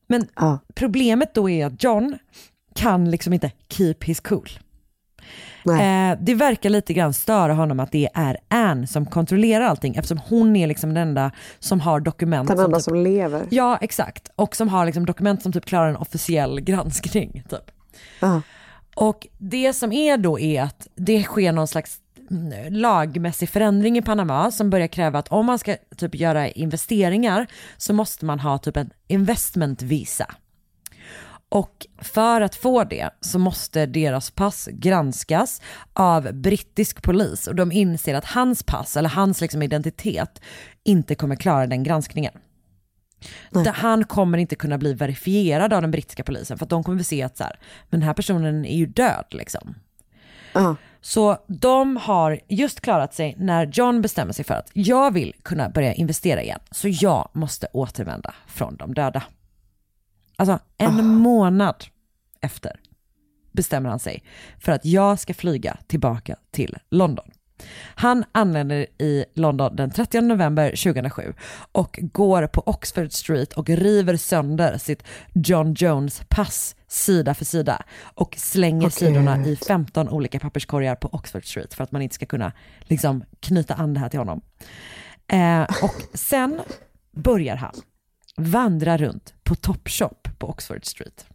Men 0.07 0.29
problemet 0.75 1.35
då 1.35 1.51
är 1.51 1.67
att 1.67 1.83
John 1.83 2.19
kan 2.75 3.11
liksom 3.11 3.33
inte 3.33 3.53
keep 3.69 3.97
his 4.01 4.21
cool. 4.21 4.49
Eh, 5.73 6.19
det 6.21 6.35
verkar 6.35 6.71
lite 6.71 6.93
grann 6.95 7.15
störa 7.15 7.55
honom 7.55 7.81
att 7.81 7.93
det 7.93 8.09
är 8.15 8.39
Anne 8.49 8.87
som 8.87 9.07
kontrollerar 9.07 9.65
allting 9.65 9.95
eftersom 9.95 10.21
hon 10.29 10.57
är 10.57 10.67
liksom 10.67 10.95
den 10.95 11.09
enda 11.09 11.31
som 11.59 11.81
har 11.81 12.01
dokument. 12.01 12.49
Den 12.49 12.59
enda 12.59 12.77
typ, 12.77 12.85
som 12.85 12.97
lever. 12.97 13.47
Ja, 13.51 13.79
exakt. 13.81 14.31
Och 14.37 14.57
som 14.57 14.69
har 14.69 14.87
liksom 14.87 15.07
dokument 15.07 15.43
som 15.43 15.53
typ 15.53 15.65
klarar 15.65 15.89
en 15.89 15.97
officiell 15.97 16.61
granskning. 16.65 17.43
Typ. 17.51 17.71
Och 18.95 19.27
det 19.39 19.73
som 19.73 19.93
är 19.93 20.17
då 20.17 20.39
är 20.39 20.63
att 20.63 20.87
det 20.95 21.23
sker 21.23 21.53
någon 21.53 21.69
slags 21.69 21.99
mm, 22.31 22.73
lagmässig 22.73 23.49
förändring 23.49 23.99
i 23.99 24.03
Panama 24.03 24.51
som 24.51 24.71
börjar 24.71 24.87
kräva 24.87 25.19
att 25.19 25.29
om 25.29 25.47
man 25.47 25.59
ska 25.59 25.77
typ 25.97 26.15
göra 26.15 26.49
investeringar 26.49 27.47
så 27.77 27.93
måste 27.93 28.25
man 28.25 28.41
ha 28.41 28.59
typ 28.59 28.77
en 28.77 28.91
investment 29.09 29.83
visa. 29.83 30.27
Och 31.49 31.87
för 31.99 32.41
att 32.41 32.55
få 32.55 32.85
det 32.85 33.11
så 33.21 33.39
måste 33.39 33.87
deras 33.87 34.31
pass 34.31 34.69
granskas 34.73 35.63
av 35.93 36.33
brittisk 36.33 37.03
polis 37.03 37.47
och 37.47 37.55
de 37.55 37.73
inser 37.73 38.15
att 38.15 38.25
hans 38.25 38.63
pass 38.63 38.97
eller 38.97 39.09
hans 39.09 39.41
liksom 39.41 39.63
identitet 39.63 40.41
inte 40.85 41.15
kommer 41.15 41.37
klara 41.37 41.67
den 41.67 41.83
granskningen. 41.83 42.33
Där 43.51 43.73
han 43.73 44.05
kommer 44.05 44.39
inte 44.39 44.57
kunna 44.57 44.79
bli 44.79 44.95
verifierad 44.95 45.73
av 45.73 45.83
den 45.83 45.91
brittiska 45.91 46.23
polisen 46.25 46.59
för 46.59 46.65
att 46.65 46.71
de 46.71 46.85
kommer 46.85 47.03
se 47.03 47.23
att 47.23 47.37
så 47.37 47.45
här, 47.45 47.59
men 47.91 48.01
den 48.01 48.07
här 48.07 48.15
personen 48.15 48.65
är 48.65 48.77
ju 48.77 48.87
död 48.87 49.27
liksom. 49.31 49.75
Så 51.01 51.39
de 51.47 51.97
har 51.97 52.41
just 52.49 52.81
klarat 52.81 53.15
sig 53.15 53.35
när 53.39 53.67
John 53.67 54.03
bestämmer 54.03 54.33
sig 54.33 54.45
för 54.45 54.55
att 54.55 54.71
jag 54.73 55.15
vill 55.15 55.35
kunna 55.43 55.69
börja 55.69 55.93
investera 55.93 56.43
igen 56.43 56.61
så 56.71 56.89
jag 56.89 57.29
måste 57.33 57.67
återvända 57.73 58.35
från 58.47 58.77
de 58.77 58.95
döda. 58.95 59.23
Alltså 60.39 60.59
en 60.79 61.07
månad 61.07 61.85
efter 62.41 62.81
bestämmer 63.53 63.91
han 63.91 63.99
sig 63.99 64.25
för 64.59 64.73
att 64.73 64.85
jag 64.85 65.19
ska 65.19 65.35
flyga 65.35 65.79
tillbaka 65.87 66.37
till 66.51 66.77
London. 66.91 67.31
Han 67.95 68.25
anländer 68.33 68.87
i 68.99 69.25
London 69.35 69.77
den 69.77 69.91
30 69.91 70.21
november 70.21 70.71
2007 70.71 71.35
och 71.73 71.99
går 72.03 72.47
på 72.47 72.63
Oxford 72.67 73.13
Street 73.13 73.53
och 73.53 73.69
river 73.69 74.17
sönder 74.17 74.79
sitt 74.79 75.03
John 75.35 75.75
Jones 75.75 76.23
pass 76.29 76.77
sida 76.89 77.35
för 77.35 77.45
sida 77.45 77.83
och 78.03 78.35
slänger 78.39 78.87
Åh, 78.87 78.91
sidorna 78.91 79.47
i 79.47 79.57
15 79.57 80.09
olika 80.09 80.41
papperskorgar 80.41 80.95
på 80.95 81.09
Oxford 81.13 81.45
Street 81.45 81.75
för 81.75 81.85
att 81.85 81.93
man 81.93 82.03
inte 82.03 82.15
ska 82.15 82.27
kunna 82.27 82.53
liksom 82.81 83.25
knyta 83.41 83.75
an 83.75 83.95
det 83.95 84.01
här 84.01 84.09
till 84.09 84.19
honom. 84.19 84.41
Eh, 85.33 85.63
och 85.63 86.03
sen 86.15 86.61
börjar 87.13 87.57
han 87.57 87.75
vandra 88.37 88.97
runt 88.97 89.35
på 89.49 89.55
Topshop 89.55 90.29
på 90.39 90.49
Oxford 90.49 90.85
Street 90.85 91.27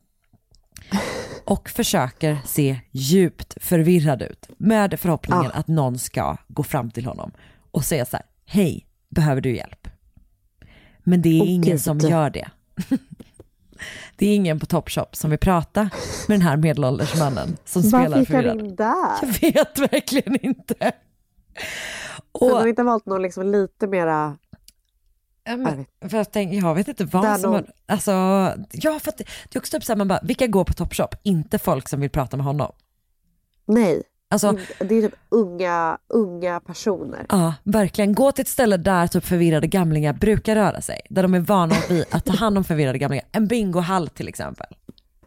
och 1.46 1.70
försöker 1.70 2.38
se 2.46 2.80
djupt 2.92 3.64
förvirrad 3.64 4.22
ut 4.22 4.50
med 4.58 5.00
förhoppningen 5.00 5.52
att 5.54 5.68
någon 5.68 6.00
ska 6.00 6.38
gå 6.48 6.64
fram 6.64 6.92
till 6.92 7.06
honom 7.06 7.32
och 7.72 7.86
säga 7.86 8.06
så 8.06 8.18
här, 8.18 8.26
hej, 8.46 8.88
behöver 9.10 9.42
du 9.42 9.56
hjälp? 9.56 9.88
Men 11.04 11.22
det 11.22 11.40
är 11.40 11.42
Åh, 11.42 11.50
ingen 11.50 11.72
Gud. 11.72 11.82
som 11.82 12.00
gör 12.00 12.30
det. 12.30 12.50
det 14.16 14.26
är 14.26 14.36
ingen 14.36 14.60
på 14.60 14.66
Topshop 14.66 15.16
som 15.16 15.30
vill 15.30 15.40
prata 15.40 15.82
med 16.28 16.40
den 16.40 16.42
här 16.42 16.58
medelålders 16.58 17.20
mannen 17.20 17.58
som 17.66 17.84
spelar 17.84 18.04
Varför 18.04 18.20
gick 18.20 18.30
han 18.30 18.44
förvirrad. 18.44 18.60
in 18.60 18.76
där? 18.76 19.18
Jag 19.22 19.54
vet 19.54 19.80
verkligen 19.80 20.46
inte. 20.46 20.92
Och... 22.32 22.50
De 22.50 22.54
har 22.54 22.68
inte 22.68 22.84
valt 22.84 23.06
någon 23.06 23.22
liksom 23.22 23.52
lite 23.52 23.88
mera... 23.88 24.38
Ja, 25.46 25.58
men, 25.58 25.86
för 26.10 26.18
jag, 26.18 26.32
tänk, 26.32 26.54
jag 26.54 26.76
vet 26.76 26.88
inte 26.88 27.06
vad 27.06 27.24
Där 27.24 27.38
som... 27.38 27.52
någon- 27.52 27.54
Har, 27.54 27.94
alltså, 27.94 28.12
ja, 28.72 29.00
för 29.00 29.10
att 29.10 29.18
det, 29.18 29.24
är 29.56 29.60
också 29.60 29.78
typ 29.78 29.84
så 29.86 29.92
här, 29.92 29.98
man 29.98 30.08
bara, 30.08 30.20
vilka 30.24 30.48
går 30.48 30.64
på 30.64 30.74
Topshop? 30.74 31.16
Inte 31.24 31.60
folk 31.60 31.90
som 31.90 32.00
vill 32.02 32.10
prata 32.10 32.38
med 32.38 32.46
honom. 32.46 32.72
Nej. 33.66 34.04
Alltså- 34.30 34.58
det 34.80 34.96
är 34.96 35.02
typ 35.02 35.16
unga, 35.30 35.98
unga 36.08 36.60
personer. 36.60 37.26
Ja, 37.30 37.54
verkligen. 37.64 38.14
Gå 38.16 38.32
till 38.32 38.42
ett 38.42 38.48
ställe 38.48 38.78
där 38.78 39.08
typ 39.08 39.26
förvirrade 39.26 39.68
gamlingar 39.68 40.14
brukar 40.14 40.56
röra 40.56 40.82
sig. 40.82 41.00
Där 41.10 41.24
de 41.24 41.34
är 41.34 41.40
vana 41.40 41.76
vid 41.90 42.06
att 42.12 42.26
ta 42.26 42.34
hand 42.34 42.58
om 42.58 42.64
förvirrade 42.64 42.98
gamlingar. 42.98 43.26
En 43.32 43.48
bingohall 43.48 44.08
till 44.10 44.28
exempel. 44.28 44.68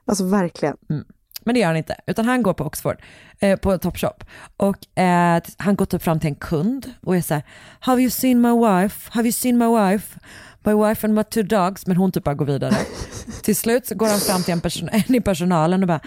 Alltså 0.05 0.25
verkligen. 0.25 0.77
Mm. 0.91 1.05
Men 1.47 1.55
det 1.55 1.61
gör 1.61 1.67
han 1.67 1.77
inte, 1.77 1.97
utan 2.07 2.25
han 2.25 2.43
går 2.43 2.55
på 2.55 2.65
Oxford, 2.65 2.97
eh, 3.39 3.57
på 3.59 3.79
Topshop. 3.79 4.25
Och 4.57 4.99
eh, 4.99 5.43
han 5.57 5.77
går 5.77 5.87
typ 5.87 6.03
fram 6.03 6.21
till 6.21 6.29
en 6.29 6.35
kund 6.35 6.91
och 7.03 7.17
är 7.17 7.21
så 7.21 7.35
här, 7.35 7.43
Have 7.81 8.01
you 8.01 8.11
seen 8.11 8.41
my 8.41 8.51
wife? 8.51 9.11
Have 9.13 9.27
you 9.27 9.33
seen 9.33 9.59
my 9.59 9.67
wife? 9.67 10.19
My 10.63 10.73
wife 10.75 11.07
and 11.07 11.15
my 11.15 11.25
two 11.25 11.43
dogs. 11.43 11.87
Men 11.87 11.97
hon 11.97 12.13
typ 12.13 12.25
bara 12.25 12.35
går 12.35 12.45
vidare. 12.45 12.75
till 13.43 13.57
slut 13.57 13.87
så 13.87 13.95
går 13.95 14.07
han 14.07 14.19
fram 14.19 14.43
till 14.43 14.53
en, 14.53 14.61
person, 14.61 14.89
en 14.93 15.15
i 15.15 15.21
personalen 15.21 15.83
och 15.83 15.89
bara, 15.89 16.01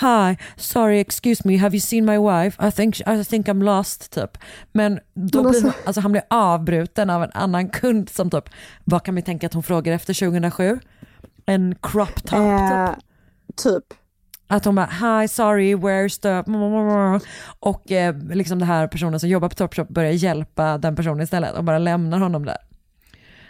Hi, 0.00 0.36
sorry, 0.56 1.00
excuse 1.00 1.42
me, 1.48 1.56
have 1.56 1.74
you 1.76 1.80
seen 1.80 2.04
my 2.04 2.18
wife? 2.18 2.68
I 2.68 2.72
think, 2.72 3.00
I 3.00 3.24
think 3.24 3.48
I'm 3.48 3.64
lost, 3.64 4.12
typ. 4.12 4.38
Men 4.72 5.00
då 5.14 5.42
Men 5.42 5.50
blir 5.50 5.58
alltså- 5.64 5.66
hon, 5.66 5.86
alltså 5.86 6.00
han 6.00 6.12
blir 6.12 6.22
avbruten 6.30 7.10
av 7.10 7.22
en 7.22 7.30
annan 7.34 7.68
kund 7.68 8.08
som 8.08 8.30
typ, 8.30 8.48
vad 8.84 9.04
kan 9.04 9.14
vi 9.14 9.22
tänka 9.22 9.46
att 9.46 9.54
hon 9.54 9.62
frågar 9.62 9.92
efter 9.92 10.14
2007? 10.14 10.80
En 11.46 11.74
crop 11.82 12.14
top 12.14 12.24
typ. 12.24 12.32
Eh, 12.32 12.90
typ. 13.56 13.84
Att 14.46 14.64
hon 14.64 14.74
bara, 14.74 14.86
hi 15.20 15.28
sorry, 15.28 15.74
where's 15.74 16.20
the... 16.20 16.50
Och 17.60 17.92
eh, 17.92 18.16
liksom 18.18 18.58
den 18.58 18.68
här 18.68 18.88
personen 18.88 19.20
som 19.20 19.28
jobbar 19.28 19.48
på 19.48 19.54
Topshop 19.54 19.88
börjar 19.88 20.12
hjälpa 20.12 20.78
den 20.78 20.96
personen 20.96 21.20
istället 21.20 21.56
och 21.56 21.64
bara 21.64 21.78
lämnar 21.78 22.18
honom 22.18 22.44
där. 22.44 22.56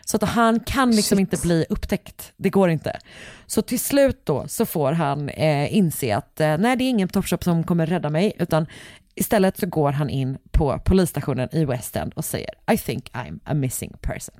Så 0.04 0.16
att 0.16 0.22
han 0.22 0.60
kan 0.60 0.90
liksom 0.90 1.18
inte 1.18 1.36
bli 1.42 1.66
upptäckt, 1.68 2.32
det 2.36 2.50
går 2.50 2.70
inte. 2.70 2.98
Så 3.46 3.62
till 3.62 3.80
slut 3.80 4.20
då 4.24 4.48
så 4.48 4.66
får 4.66 4.92
han 4.92 5.28
eh, 5.28 5.76
inse 5.76 6.16
att 6.16 6.40
eh, 6.40 6.58
nej 6.58 6.76
det 6.76 6.84
är 6.84 6.90
ingen 6.90 7.08
Topshop 7.08 7.44
som 7.44 7.64
kommer 7.64 7.86
rädda 7.86 8.10
mig 8.10 8.32
utan 8.38 8.66
istället 9.14 9.58
så 9.58 9.66
går 9.66 9.92
han 9.92 10.10
in 10.10 10.38
på 10.50 10.80
polisstationen 10.84 11.48
i 11.52 11.64
West 11.64 11.96
End 11.96 12.12
och 12.12 12.24
säger 12.24 12.50
I 12.72 12.78
think 12.78 13.10
I'm 13.12 13.40
a 13.44 13.54
missing 13.54 13.92
person. 14.00 14.34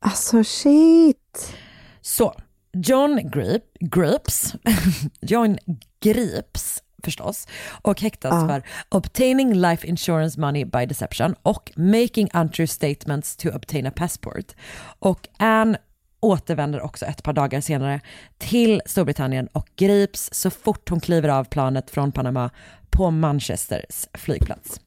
Alltså 0.00 0.44
shit. 0.44 1.54
Så, 2.00 2.34
John 2.72 3.30
Grip, 3.30 3.64
Grips, 3.80 4.54
John 5.20 5.58
grips 6.00 6.82
förstås 7.04 7.48
och 7.82 8.00
häktas 8.00 8.32
Ja. 8.32 8.48
för 8.48 8.62
obtaining 8.88 9.54
life 9.54 9.86
insurance 9.86 10.40
money 10.40 10.64
by 10.64 10.86
deception 10.86 11.34
och 11.42 11.72
making 11.76 12.28
untrue 12.34 12.66
statements 12.66 13.36
to 13.36 13.48
obtain 13.48 13.86
a 13.86 13.92
passport. 13.96 14.52
Och 14.98 15.28
Anne 15.36 15.78
återvänder 16.20 16.80
också 16.80 17.06
ett 17.06 17.22
par 17.22 17.32
dagar 17.32 17.60
senare 17.60 18.00
till 18.38 18.82
Storbritannien 18.86 19.46
och 19.46 19.68
grips 19.76 20.28
så 20.32 20.50
fort 20.50 20.88
hon 20.90 21.00
kliver 21.00 21.28
av 21.28 21.44
planet 21.44 21.90
från 21.90 22.12
Panama 22.12 22.50
på 22.90 23.10
Manchesters 23.10 24.06
flygplats. 24.14 24.80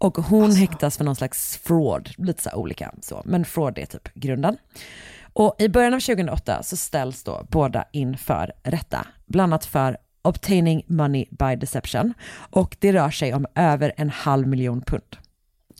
Och 0.00 0.16
hon 0.18 0.52
häktas 0.52 0.96
för 0.96 1.04
någon 1.04 1.16
slags 1.16 1.56
fraud, 1.56 2.10
lite 2.16 2.42
så 2.42 2.50
olika 2.54 2.94
så, 3.02 3.22
men 3.24 3.44
fraud 3.44 3.78
är 3.78 3.86
typ 3.86 4.14
grunden. 4.14 4.56
Och 5.38 5.54
i 5.58 5.68
början 5.68 5.94
av 5.94 6.00
2008 6.00 6.62
så 6.62 6.76
ställs 6.76 7.24
då 7.24 7.46
båda 7.50 7.84
inför 7.92 8.52
rätta, 8.62 9.06
bland 9.26 9.52
annat 9.52 9.64
för 9.64 9.96
obtaining 10.22 10.82
money 10.86 11.26
by 11.30 11.56
deception 11.56 12.14
och 12.50 12.76
det 12.80 12.92
rör 12.92 13.10
sig 13.10 13.34
om 13.34 13.46
över 13.54 13.92
en 13.96 14.10
halv 14.10 14.46
miljon 14.46 14.80
pund 14.80 15.16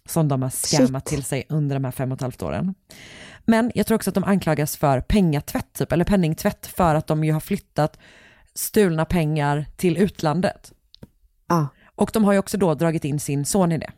som 0.04 0.28
de 0.28 0.42
har 0.42 0.50
scammat 0.50 1.06
till 1.06 1.24
sig 1.24 1.44
under 1.48 1.76
de 1.76 1.84
här 1.84 1.90
fem 1.90 2.12
och 2.12 2.16
ett 2.16 2.22
halvt 2.22 2.42
åren. 2.42 2.74
Men 3.44 3.72
jag 3.74 3.86
tror 3.86 3.96
också 3.96 4.10
att 4.10 4.14
de 4.14 4.24
anklagas 4.24 4.76
för 4.76 5.00
pengatvätt, 5.00 5.72
typ, 5.72 5.92
eller 5.92 6.04
penningtvätt, 6.04 6.66
för 6.66 6.94
att 6.94 7.06
de 7.06 7.24
ju 7.24 7.32
har 7.32 7.40
flyttat 7.40 7.98
stulna 8.54 9.04
pengar 9.04 9.66
till 9.76 9.96
utlandet. 9.96 10.72
Ah. 11.46 11.66
Och 11.94 12.10
de 12.12 12.24
har 12.24 12.32
ju 12.32 12.38
också 12.38 12.58
då 12.58 12.74
dragit 12.74 13.04
in 13.04 13.20
sin 13.20 13.44
son 13.44 13.72
i 13.72 13.78
det. 13.78 13.90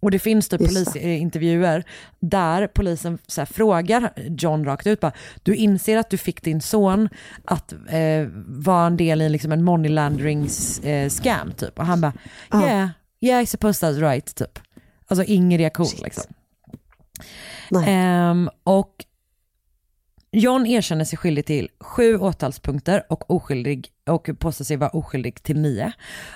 Och 0.00 0.10
det 0.10 0.18
finns 0.18 0.48
typ 0.48 0.60
Just 0.60 0.74
polisintervjuer 0.92 1.84
där 2.20 2.66
polisen 2.66 3.18
så 3.26 3.40
här 3.40 3.46
frågar 3.46 4.12
John 4.38 4.64
rakt 4.64 4.86
ut 4.86 5.00
bara, 5.00 5.12
du 5.42 5.54
inser 5.54 5.96
att 5.96 6.10
du 6.10 6.16
fick 6.18 6.42
din 6.42 6.60
son 6.60 7.08
att 7.44 7.72
eh, 7.72 8.26
vara 8.46 8.86
en 8.86 8.96
del 8.96 9.22
i 9.22 9.28
liksom 9.28 9.52
en 9.52 9.64
money 9.64 9.90
laundering 9.90 10.48
eh, 10.82 11.08
scam 11.08 11.52
typ. 11.52 11.78
Och 11.78 11.86
han 11.86 12.00
bara, 12.00 12.12
Ah. 12.48 12.62
yeah, 12.66 12.88
yeah 13.20 13.42
I 13.42 13.46
suppose 13.46 13.86
that's 13.86 14.00
right 14.10 14.34
typ. 14.34 14.58
Alltså 15.08 15.24
ingen 15.24 15.58
reaktion 15.58 15.86
liksom. 16.04 16.24
Ehm, 17.86 18.50
och 18.64 19.04
John 20.32 20.66
erkänner 20.66 21.04
sig 21.04 21.18
skyldig 21.18 21.46
till 21.46 21.68
sju 21.80 22.18
åtalspunkter 22.18 23.02
och, 23.08 23.30
oskyldig, 23.30 23.88
och 24.06 24.30
påstår 24.38 24.64
sig 24.64 24.76
vara 24.76 24.90
oskyldig 24.90 25.42
till 25.42 25.60
nio. 25.60 25.92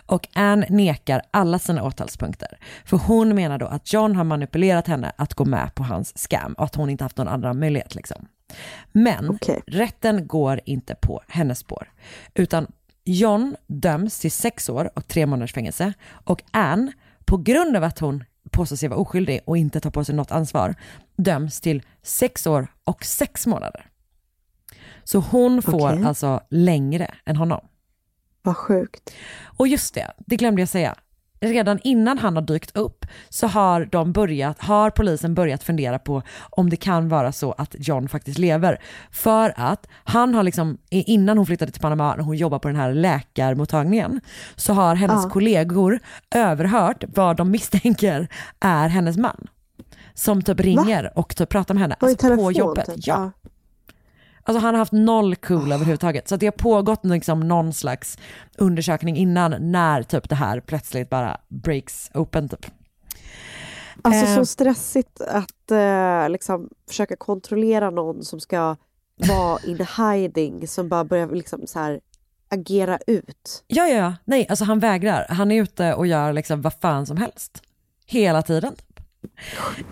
Och 0.07 0.29
Anne 0.33 0.67
nekar 0.71 1.23
alla 1.31 1.59
sina 1.59 1.83
åtalspunkter. 1.83 2.59
För 2.85 2.97
hon 2.97 3.35
menar 3.35 3.59
då 3.59 3.67
att 3.67 3.93
John 3.93 4.17
har 4.17 4.25
manipulerat 4.25 4.87
henne 4.87 5.13
att 5.17 5.35
gå 5.35 5.45
med 5.45 5.75
på 5.75 5.83
hans 5.83 6.19
scam 6.19 6.53
och 6.53 6.65
att 6.65 6.75
hon 6.75 6.91
inte 6.91 7.05
haft 7.05 7.17
någon 7.17 7.29
annan 7.29 7.59
möjlighet. 7.59 7.95
Liksom. 7.95 8.27
Men 8.93 9.39
rätten 9.67 10.27
går 10.27 10.61
inte 10.65 10.95
på 10.95 11.23
hennes 11.29 11.59
spår. 11.59 11.93
Utan 12.35 12.67
John 13.05 13.57
döms 13.67 14.19
till 14.19 14.33
sex 14.33 14.69
år 14.69 14.91
och 14.95 15.09
tre 15.09 15.27
månaders 15.27 15.53
fängelse. 15.53 15.93
Och 16.11 16.43
Anne, 16.51 16.93
på 17.25 17.37
grund 17.37 17.77
av 17.77 17.85
att 17.85 17.99
hon 17.99 18.25
påstår 18.55 18.77
sig 18.77 18.89
vara 18.89 19.01
oskyldig 19.01 19.41
och 19.45 19.57
inte 19.57 19.81
tar 19.81 19.91
på 19.91 20.05
sig 20.05 20.15
något 20.15 20.31
ansvar, 20.31 20.75
döms 21.17 21.61
till 21.61 21.83
sex 22.03 22.47
år 22.47 22.67
och 22.85 23.05
sex 23.05 23.47
månader. 23.47 23.87
Så 25.05 25.19
hon 25.19 25.63
får 25.63 25.93
Okej. 25.93 26.05
alltså 26.05 26.41
längre 26.51 27.15
än 27.25 27.37
honom. 27.37 27.61
Vad 28.43 28.57
sjukt. 28.57 29.15
Och 29.43 29.69
just 29.69 29.95
det, 29.95 30.13
det 30.19 30.37
glömde 30.37 30.63
jag 30.63 30.69
säga. 30.69 30.95
Redan 31.45 31.79
innan 31.85 32.19
han 32.19 32.35
har 32.37 32.43
dykt 32.43 32.77
upp 32.77 33.07
så 33.29 33.47
har, 33.47 33.85
de 33.85 34.13
börjat, 34.13 34.63
har 34.63 34.91
polisen 34.91 35.35
börjat 35.35 35.63
fundera 35.63 35.99
på 35.99 36.23
om 36.51 36.71
det 36.71 36.77
kan 36.77 37.09
vara 37.09 37.33
så 37.33 37.53
att 37.53 37.75
John 37.79 38.09
faktiskt 38.09 38.39
lever. 38.39 38.79
För 39.11 39.53
att 39.57 39.87
han 40.05 40.35
har 40.35 40.43
liksom, 40.43 40.79
innan 40.91 41.37
hon 41.39 41.47
flyttade 41.47 41.73
till 41.73 41.81
Panama, 41.81 42.15
när 42.17 42.23
hon 42.25 42.37
jobbar 42.37 42.59
på 42.59 42.69
den 42.69 42.77
här 42.77 42.95
läkarmottagningen, 42.95 44.21
så 44.57 44.73
har 44.73 44.95
hennes 44.95 45.25
Ja. 45.25 45.31
kollegor 45.31 45.99
överhört 46.35 47.05
vad 47.15 47.37
de 47.37 47.51
misstänker 47.51 48.29
är 48.61 48.89
hennes 48.89 49.17
man. 49.17 49.47
Som 50.15 50.43
typ 50.43 50.61
ringer 50.61 51.19
och 51.19 51.37
typ 51.37 51.49
pratar 51.49 51.75
med 51.75 51.81
henne 51.83 51.97
alltså 52.01 52.37
på 52.37 52.53
jobbet. 52.53 52.87
typ? 52.87 53.07
Ja. 53.07 53.31
Alltså 54.47 54.61
han 54.61 54.75
har 54.75 54.79
haft 54.79 54.93
noll 54.93 55.37
cool 55.37 55.73
överhuvudtaget. 55.73 56.29
Så 56.29 56.35
att 56.35 56.41
det 56.41 56.47
har 56.47 56.53
pågått 56.53 57.05
liksom 57.05 57.41
någon 57.41 57.73
slags 57.73 58.19
undersökning 58.59 59.17
innan 59.17 59.55
när 59.73 60.03
typ 60.03 60.29
det 60.29 60.35
här 60.35 60.61
plötsligt 60.61 61.11
bara 61.11 61.37
breaks 61.49 62.11
open 62.15 62.49
typ. 62.49 62.67
Alltså 64.03 64.27
Eh. 64.27 64.35
så 64.35 64.47
stressigt 64.47 65.21
att 65.21 65.71
eh, 65.71 66.31
liksom 66.31 66.69
försöka 66.89 67.17
kontrollera 67.17 67.91
någon 67.91 68.25
som 68.25 68.41
ska 68.41 68.77
vara 69.29 69.59
in 69.67 69.87
hiding, 69.99 70.69
som 70.69 70.89
bara 70.89 71.05
börjar 71.05 71.29
liksom 71.29 71.67
så 71.67 71.79
här 71.79 72.01
agera 72.49 72.99
ut. 73.07 73.65
Ja, 73.67 73.87
ja, 73.87 73.97
ja. 73.97 74.15
Nej, 74.25 74.47
alltså 74.49 74.65
han 74.65 74.79
vägrar. 74.79 75.27
Han 75.29 75.51
är 75.53 75.63
ute 75.63 75.95
och 75.95 76.07
gör 76.07 76.33
liksom 76.33 76.63
vad 76.63 76.75
fan 76.81 77.07
som 77.07 77.17
helst. 77.17 77.63
Hela 78.07 78.43
tiden. 78.43 78.75
Typ. 78.77 79.01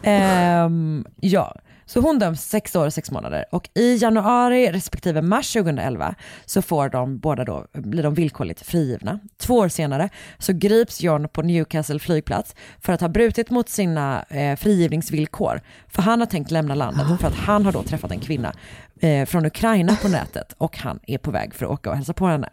Ehm, 0.03 1.05
ja, 1.21 1.55
så 1.87 2.01
hon 2.01 2.19
döms 2.19 2.43
sex 2.43 2.77
år 2.77 2.87
och 2.87 2.93
sex 2.93 3.11
månader 3.11 3.45
och 3.51 3.69
i 3.75 3.97
januari 3.97 4.73
respektive 4.73 5.23
mars 5.23 5.53
2011 5.53 6.15
så 6.45 6.63
får 6.63 6.89
de 6.89 7.19
båda 7.19 7.45
då, 7.45 7.67
blir 7.73 8.03
de 8.03 8.15
villkorligt 8.15 8.67
frigivna. 8.67 9.19
Två 9.37 9.55
år 9.55 9.69
senare 9.69 10.09
så 10.39 10.53
grips 10.53 11.01
John 11.01 11.29
på 11.29 11.43
Newcastle 11.43 11.99
flygplats 11.99 12.55
för 12.81 12.93
att 12.93 13.01
ha 13.01 13.09
brutit 13.09 13.51
mot 13.51 13.69
sina 13.69 14.23
eh, 14.23 14.57
frigivningsvillkor. 14.57 15.61
För 15.89 16.03
han 16.03 16.21
har 16.21 16.27
tänkt 16.27 16.51
lämna 16.51 16.75
landet 16.75 17.21
för 17.21 17.29
att 17.29 17.35
han 17.35 17.65
har 17.65 17.73
då 17.73 17.83
träffat 17.83 18.11
en 18.11 18.21
kvinna 18.21 18.53
eh, 19.01 19.27
från 19.27 19.47
Ukraina 19.47 19.97
på 20.03 20.09
nätet 20.09 20.55
och 20.59 20.79
han 20.79 21.01
är 21.07 21.19
på 21.19 21.31
väg 21.31 21.55
för 21.55 21.67
att 21.67 21.73
åka 21.73 21.91
och 21.91 21.97
hälsa 21.97 22.13
på 22.13 22.27
henne. 22.27 22.49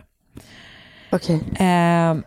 Okej. 1.10 1.43
Ehm, 1.56 2.23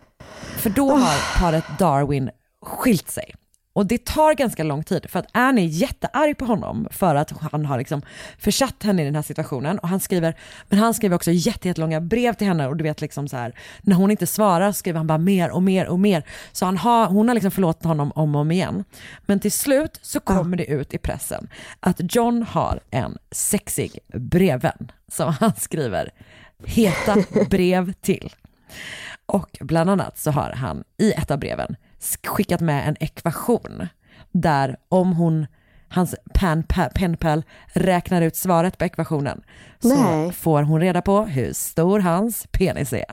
för 0.57 0.69
då 0.69 0.91
har 0.91 1.39
paret 1.39 1.63
Darwin 1.79 2.29
skilt 2.61 3.09
sig. 3.09 3.35
Och 3.73 3.85
det 3.85 4.05
tar 4.05 4.33
ganska 4.33 4.63
lång 4.63 4.83
tid 4.83 5.09
för 5.09 5.19
att 5.19 5.27
Anne 5.31 5.61
är 5.61 5.65
jättearg 5.65 6.37
på 6.37 6.45
honom 6.45 6.87
för 6.91 7.15
att 7.15 7.31
han 7.51 7.65
har 7.65 7.77
liksom 7.77 8.01
försatt 8.37 8.83
henne 8.83 9.01
i 9.01 9.05
den 9.05 9.15
här 9.15 9.21
situationen. 9.21 9.79
Och 9.79 9.89
han 9.89 9.99
skriver, 9.99 10.37
men 10.69 10.79
han 10.79 10.93
skriver 10.93 11.15
också 11.15 11.31
jätte- 11.31 11.67
jättelånga 11.67 12.01
brev 12.01 12.33
till 12.33 12.47
henne 12.47 12.67
och 12.67 12.77
du 12.77 12.83
vet 12.83 13.01
liksom 13.01 13.27
så 13.27 13.37
här, 13.37 13.55
när 13.81 13.95
hon 13.95 14.11
inte 14.11 14.27
svarar 14.27 14.71
skriver 14.71 14.97
han 14.97 15.07
bara 15.07 15.17
mer 15.17 15.51
och 15.51 15.63
mer 15.63 15.87
och 15.87 15.99
mer. 15.99 16.23
Så 16.51 16.65
han 16.65 16.77
har, 16.77 17.07
hon 17.07 17.27
har 17.27 17.35
liksom 17.35 17.51
förlåtit 17.51 17.83
honom 17.83 18.11
om 18.15 18.35
och 18.35 18.41
om 18.41 18.51
igen. 18.51 18.83
Men 19.25 19.39
till 19.39 19.51
slut 19.51 19.99
så 20.01 20.19
kommer 20.19 20.57
det 20.57 20.65
ut 20.65 20.93
i 20.93 20.97
pressen 20.97 21.47
att 21.79 22.15
John 22.15 22.43
har 22.43 22.79
en 22.91 23.17
sexig 23.31 23.99
brevvän 24.13 24.91
som 25.11 25.33
han 25.39 25.55
skriver 25.55 26.09
heta 26.65 27.15
brev 27.49 27.93
till. 27.93 28.33
Och 29.25 29.57
bland 29.59 29.89
annat 29.89 30.17
så 30.17 30.31
har 30.31 30.51
han 30.51 30.83
i 30.97 31.11
ett 31.11 31.31
av 31.31 31.39
breven 31.39 31.75
skickat 32.23 32.61
med 32.61 32.87
en 32.87 32.95
ekvation 32.99 33.87
där 34.31 34.77
om 34.89 35.13
hon, 35.13 35.47
hans 35.89 36.15
pen, 36.33 36.63
pa- 36.63 36.89
penpal 36.95 37.43
räknar 37.67 38.21
ut 38.21 38.35
svaret 38.35 38.77
på 38.77 38.85
ekvationen 38.85 39.41
så 39.79 39.87
Nej. 39.95 40.31
får 40.31 40.61
hon 40.63 40.79
reda 40.81 41.01
på 41.01 41.21
hur 41.21 41.53
stor 41.53 41.99
hans 41.99 42.47
penis 42.51 42.93
är. 42.93 43.05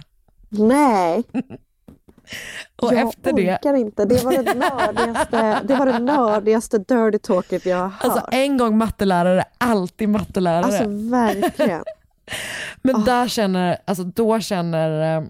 Nej. 0.49 1.23
Och 2.83 2.95
jag 2.95 3.09
efter 3.09 3.33
det- 3.33 3.55
orkar 3.55 3.75
inte. 3.75 4.05
Det 4.05 4.25
var 4.25 4.33
det 4.33 4.55
nördigaste, 4.55 5.61
det 5.65 5.75
var 5.77 5.87
det 5.87 5.99
nördigaste 5.99 6.79
dirty 6.79 7.19
talket 7.19 7.67
jag 7.67 7.77
har 7.77 7.89
hört. 7.89 8.05
Alltså 8.05 8.27
en 8.33 8.57
gång 8.59 8.79
mattelärare, 8.79 9.45
alltid 9.59 10.09
mattelärare. 10.09 10.65
Alltså 10.65 10.85
verkligen. 11.11 11.85
Men 12.83 13.05
där 13.05 13.29
känner, 13.29 13.77
alltså 13.85 14.05
då 14.05 14.41
känner 14.41 15.21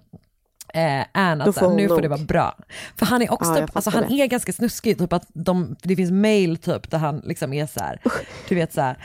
eh, 0.74 1.04
Anne 1.12 1.44
Då 1.44 1.50
att 1.50 1.56
så 1.56 1.74
nu 1.76 1.88
får 1.88 2.02
det 2.02 2.08
vara 2.08 2.20
bra. 2.22 2.56
För 2.96 3.06
han 3.06 3.22
är 3.22 3.32
också, 3.32 3.50
Ja, 3.50 3.66
typ, 3.66 3.76
alltså 3.76 3.90
han 3.90 4.04
det. 4.08 4.14
är 4.22 4.26
ganska 4.26 4.52
snuskig, 4.52 4.98
typ 4.98 5.12
att 5.12 5.26
de, 5.28 5.76
det 5.82 5.96
finns 5.96 6.10
mail 6.10 6.56
typ 6.56 6.90
där 6.90 6.98
han 6.98 7.22
liksom 7.24 7.52
är 7.52 7.66
så 7.66 7.80
här, 7.80 8.00
du 8.48 8.54
vet 8.54 8.72
så 8.72 8.80
här, 8.80 8.96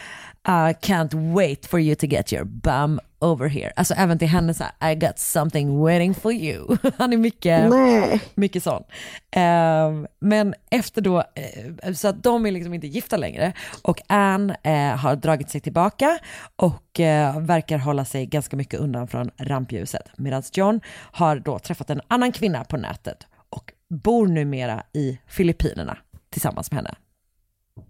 I 0.48 0.74
can't 0.74 1.34
wait 1.34 1.66
for 1.66 1.80
you 1.80 1.96
to 1.96 2.08
get 2.08 2.34
your 2.34 2.44
bum 2.46 3.00
over 3.20 3.48
here. 3.48 3.72
Alltså 3.76 3.94
även 3.94 4.20
till 4.20 4.28
henne 4.28 4.54
så 4.54 4.64
här, 4.64 4.92
I 4.92 4.96
got 4.96 5.20
something 5.20 5.80
waiting 5.80 6.14
for 6.14 6.34
you. 6.34 6.78
Han 6.98 7.14
är 7.14 7.18
mycket, 7.18 7.70
Nej. 7.70 8.22
mycket 8.36 8.64
sån. 8.64 8.84
Ehm, 9.32 10.08
men 10.20 10.54
efter 10.70 11.02
då, 11.02 11.20
eh, 11.20 11.94
så 11.94 12.08
att 12.08 12.24
de 12.24 12.46
är 12.46 12.52
liksom 12.52 12.74
inte 12.74 12.88
gifta 12.88 13.18
längre 13.18 13.54
och 13.82 14.02
Anne 14.08 14.58
eh, 14.64 14.98
har 14.98 15.16
dragit 15.16 15.50
sig 15.50 15.62
tillbaka 15.62 16.20
och 16.56 17.00
eh, 17.00 17.40
verkar 17.40 17.78
hålla 17.78 18.06
sig 18.06 18.26
ganska 18.26 18.56
mycket 18.56 18.80
undan 18.80 19.08
från 19.08 19.32
rampljuset. 19.38 20.12
Medan 20.18 20.44
John 20.54 20.82
har 21.12 21.40
då 21.40 21.60
träffat 21.60 21.90
en 21.90 22.02
annan 22.08 22.32
kvinna 22.32 22.64
på 22.64 22.78
nätet 22.78 23.28
och 23.50 23.74
bor 23.90 24.28
numera 24.28 24.84
i 24.94 25.20
Filippinerna 25.28 25.98
tillsammans 26.30 26.72
med 26.72 26.78
henne. 26.78 26.96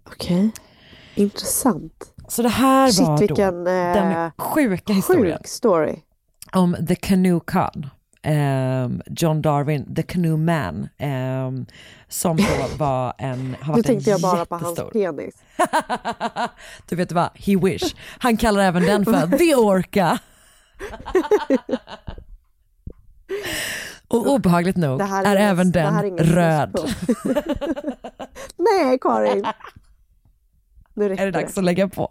Okej. 0.08 0.52
Intressant. 1.16 2.15
Så 2.28 2.42
det 2.42 2.50
här 2.50 2.92
Shit, 2.92 3.08
var 3.08 3.18
vilken, 3.18 3.64
då 3.64 3.72
eh, 3.72 3.94
den 3.94 4.32
sjuka 4.38 4.94
historien 4.94 5.38
Sjuk 5.38 5.48
story. 5.48 5.96
om 6.54 6.76
The 6.88 6.96
Canoe 6.96 7.40
Khan. 7.48 7.90
ehm, 8.24 9.02
John 9.06 9.42
Darwin, 9.42 9.96
The 9.96 10.04
Canoe 10.04 10.38
Man, 10.38 10.90
ehm, 10.98 11.66
som 12.08 12.38
då 12.38 12.44
var 12.78 13.14
en, 13.18 13.56
har 13.62 13.68
Nu 13.68 13.72
varit 13.72 13.78
en 13.78 13.84
tänkte 13.84 14.10
jag 14.10 14.22
bara 14.22 14.46
på 14.46 14.56
hans 14.56 14.78
jättestor. 14.80 14.92
penis. 14.92 15.36
Du 16.90 16.96
vet 16.96 17.12
vad, 17.12 17.30
he 17.36 17.56
wish. 17.56 17.96
Han 18.20 18.38
kallar 18.38 18.64
även 18.64 18.84
den 18.84 19.06
för 19.06 19.28
The 19.38 19.56
Orca. 19.56 20.20
Och 24.08 24.28
obehagligt 24.34 24.78
nog 24.78 24.98
Det 25.00 25.04
här 25.04 25.24
är, 25.26 25.36
är 25.36 25.40
även 25.50 25.68
är 25.68 25.72
den 26.04 26.18
röd. 26.18 26.76
Nej, 28.58 29.00
Karin. 29.02 29.46
Nu 30.96 31.10
räcker 31.10 31.22
Är 31.22 31.32
det 31.32 31.40
dags 31.40 31.58
att 31.58 31.64
lägga 31.64 31.88
på? 31.88 32.10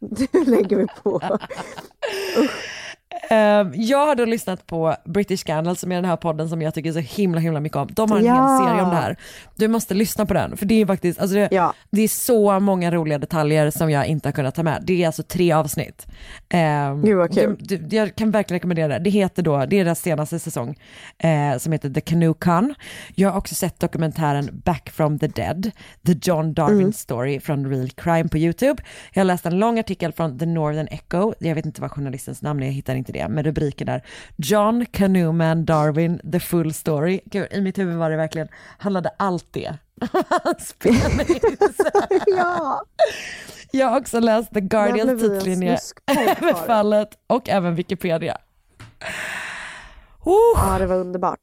Nu 0.32 0.44
lägger 0.44 0.76
vi 0.76 0.86
på. 1.02 1.20
Ehm, 3.30 3.72
jag 3.74 4.06
har 4.06 4.14
då 4.14 4.24
lyssnat 4.24 4.66
på 4.66 4.94
British 5.04 5.40
Scandal 5.40 5.76
som 5.76 5.92
är 5.92 5.96
den 5.96 6.04
här 6.04 6.16
podden 6.16 6.48
som 6.48 6.62
jag 6.62 6.74
tycker 6.74 6.92
så 6.92 6.98
himla 6.98 7.40
himla 7.40 7.60
mycket 7.60 7.76
om. 7.76 7.88
De 7.92 8.10
har 8.10 8.18
en 8.18 8.24
Ja. 8.24 8.34
hel 8.58 8.68
serie 8.68 8.82
om 8.82 8.90
det 8.90 8.96
här. 8.96 9.16
Du 9.56 9.68
måste 9.68 9.94
lyssna 9.94 10.26
på 10.26 10.34
den 10.34 10.56
för 10.56 10.66
det 10.66 10.74
är 10.80 10.86
faktiskt, 10.86 11.20
alltså 11.20 11.34
det, 11.34 11.48
det 11.90 12.02
är 12.02 12.08
så 12.08 12.60
många 12.60 12.90
roliga 12.90 13.18
detaljer 13.18 13.70
som 13.70 13.90
jag 13.90 14.06
inte 14.06 14.28
har 14.28 14.32
kunnat 14.32 14.54
ta 14.54 14.62
med. 14.62 14.82
Det 14.86 15.02
är 15.02 15.06
alltså 15.06 15.22
tre 15.22 15.52
avsnitt. 15.52 16.06
Um, 16.54 17.02
Gud, 17.02 17.16
vad 17.16 17.34
kul. 17.34 17.56
Du, 17.60 17.76
du, 17.76 17.96
jag 17.96 18.14
kan 18.14 18.30
verkligen 18.30 18.56
rekommendera 18.58 18.88
det. 18.88 18.98
Det 18.98 19.10
heter 19.10 19.42
då, 19.42 19.66
det 19.66 19.78
är 19.78 19.84
deras 19.84 20.00
senaste 20.00 20.38
säsong 20.38 20.78
eh, 21.18 21.58
som 21.58 21.72
heter 21.72 21.90
The 21.90 22.00
Canoe 22.00 22.34
Con. 22.34 22.74
Jag 23.14 23.30
har 23.30 23.38
också 23.38 23.54
sett 23.54 23.80
dokumentären 23.80 24.60
Back 24.64 24.90
from 24.90 25.18
the 25.18 25.26
Dead, 25.26 25.70
The 26.06 26.14
John 26.22 26.54
Darwin 26.54 26.80
Mm. 26.80 26.92
Story 26.92 27.40
från 27.40 27.70
Real 27.70 27.90
Crime 27.90 28.28
på 28.28 28.38
YouTube. 28.38 28.82
Jag 29.12 29.20
har 29.20 29.24
läst 29.24 29.46
en 29.46 29.58
lång 29.58 29.78
artikel 29.78 30.12
från 30.12 30.38
The 30.38 30.46
Northern 30.46 30.88
Echo, 30.90 31.34
jag 31.38 31.54
vet 31.54 31.66
inte 31.66 31.80
vad 31.80 31.90
journalistens 31.90 32.42
namn 32.42 32.62
är, 32.62 32.66
jag 32.66 32.72
hittar 32.72 32.94
inte 32.94 33.12
det, 33.12 33.28
med 33.28 33.44
rubriken 33.46 33.86
där 33.86 34.02
John 34.36 34.86
Canoeman 34.90 35.64
Darwin, 35.64 36.20
The 36.32 36.40
Full 36.40 36.74
Story. 36.74 37.20
Gud, 37.24 37.46
i 37.50 37.60
mitt 37.60 37.78
huvud 37.78 37.96
var 37.96 38.10
det 38.10 38.16
verkligen, 38.16 38.48
handlade 38.78 39.10
allt 39.18 39.46
det. 39.50 39.74
Hans 40.44 40.74
penis. 40.78 41.76
ja. 42.26 42.82
Jag 43.72 43.86
har 43.88 44.00
också 44.00 44.20
läst 44.20 44.54
The 44.54 44.60
Guardians 44.60 45.04
blev 45.04 45.16
vi 45.16 45.26
en 45.26 45.32
tidslinje 45.32 45.78
snuskpodd 45.78 46.16
över 46.18 46.54
för. 46.54 46.66
fallet 46.66 47.08
och 47.26 47.48
även 47.48 47.74
Wikipedia. 47.74 48.36
Ja, 50.56 50.78
det 50.78 50.86
var 50.86 50.96
underbart. 50.96 51.40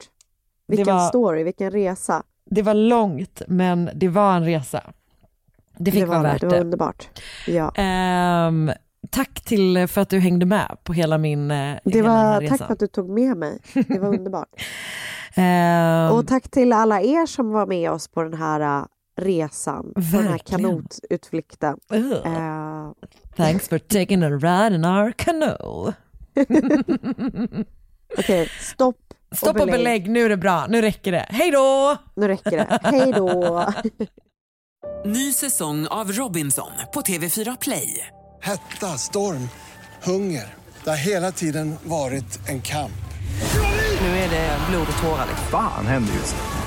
Vilken 0.68 0.96
var- 0.96 1.08
story, 1.08 1.44
vilken 1.44 1.72
resa. 1.72 2.24
Det 2.46 2.62
var 2.62 2.74
långt 2.74 3.42
men 3.48 3.90
det 3.96 4.08
var 4.08 4.36
en 4.36 4.46
resa. 4.46 4.84
Det 5.78 5.92
fick 5.92 6.00
det 6.02 6.06
vara 6.06 6.18
var, 6.18 6.24
värt 6.30 6.42
det. 6.42 6.48
var 6.48 6.60
underbart. 6.60 7.08
Ja. 7.48 7.72
Ehm, 7.76 8.72
tack 9.10 9.42
till 9.46 9.88
för 9.88 10.02
att 10.02 10.10
du 10.10 10.20
hängde 10.20 10.46
med 10.46 10.78
på 10.84 10.94
hela 10.94 11.18
min 11.18 11.52
eh, 11.52 11.78
Det 11.84 11.92
hela 11.98 12.10
var, 12.10 12.42
resan. 12.42 12.58
tack 12.58 12.68
för 12.68 12.74
att 12.74 12.80
du 12.80 12.88
tog 12.88 13.10
med 13.10 13.38
mig. 13.38 13.60
Det 13.88 14.00
var 14.00 14.08
underbart. 14.18 14.50
Ehm, 15.36 16.12
Och 16.12 16.28
tack 16.28 16.50
till 16.52 16.74
alla 16.74 17.02
er 17.02 17.26
som 17.26 17.52
var 17.52 17.66
med 17.66 17.92
oss 17.92 18.08
på 18.08 18.24
den 18.24 18.34
här 18.34 18.60
äh, 18.80 18.86
resan. 19.18 19.84
På 19.94 20.00
den 20.00 20.06
här 20.24 20.30
Verkligen. 20.30 20.62
kanotutflykten. 20.62 21.78
Eh, 21.94 22.92
Thanks 23.36 23.68
for 23.70 23.78
taking 23.80 24.24
a 24.24 24.30
ride 24.30 24.76
in 24.76 24.86
our 24.86 25.12
canoe. 25.12 25.94
Okej, 28.18 28.50
stopp. 28.62 28.96
Stopp 29.36 29.60
och 29.60 29.68
belägg, 29.68 30.10
nu 30.10 30.26
är 30.26 30.30
det 30.30 30.38
bra, 30.38 30.66
nu 30.70 30.82
räcker 30.82 31.12
det. 31.12 31.26
Hej 31.30 31.52
då! 31.52 31.98
Nu 32.16 32.28
räcker 32.28 32.52
det. 32.58 32.80
Hej 32.84 33.12
då! 33.16 33.74
Ny 35.06 35.34
säsong 35.34 35.88
av 35.88 36.12
Robinson 36.12 36.72
på 36.94 37.02
TV4 37.02 37.58
Play. 37.62 38.08
Hetta, 38.42 38.88
storm, 38.88 39.50
hunger. 40.04 40.56
Det 40.84 40.90
har 40.90 40.98
hela 40.98 41.32
tiden 41.32 41.76
varit 41.84 42.50
en 42.50 42.62
kamp. 42.62 42.92
Nu 44.02 44.08
är 44.08 44.30
det 44.30 44.58
blod 44.70 44.88
och 44.98 45.02
tårar. 45.04 45.26
liksom. 45.30 45.48
Fan 45.52 45.86
händer 45.86 46.14
just 46.14 46.36
nu. 46.36 46.67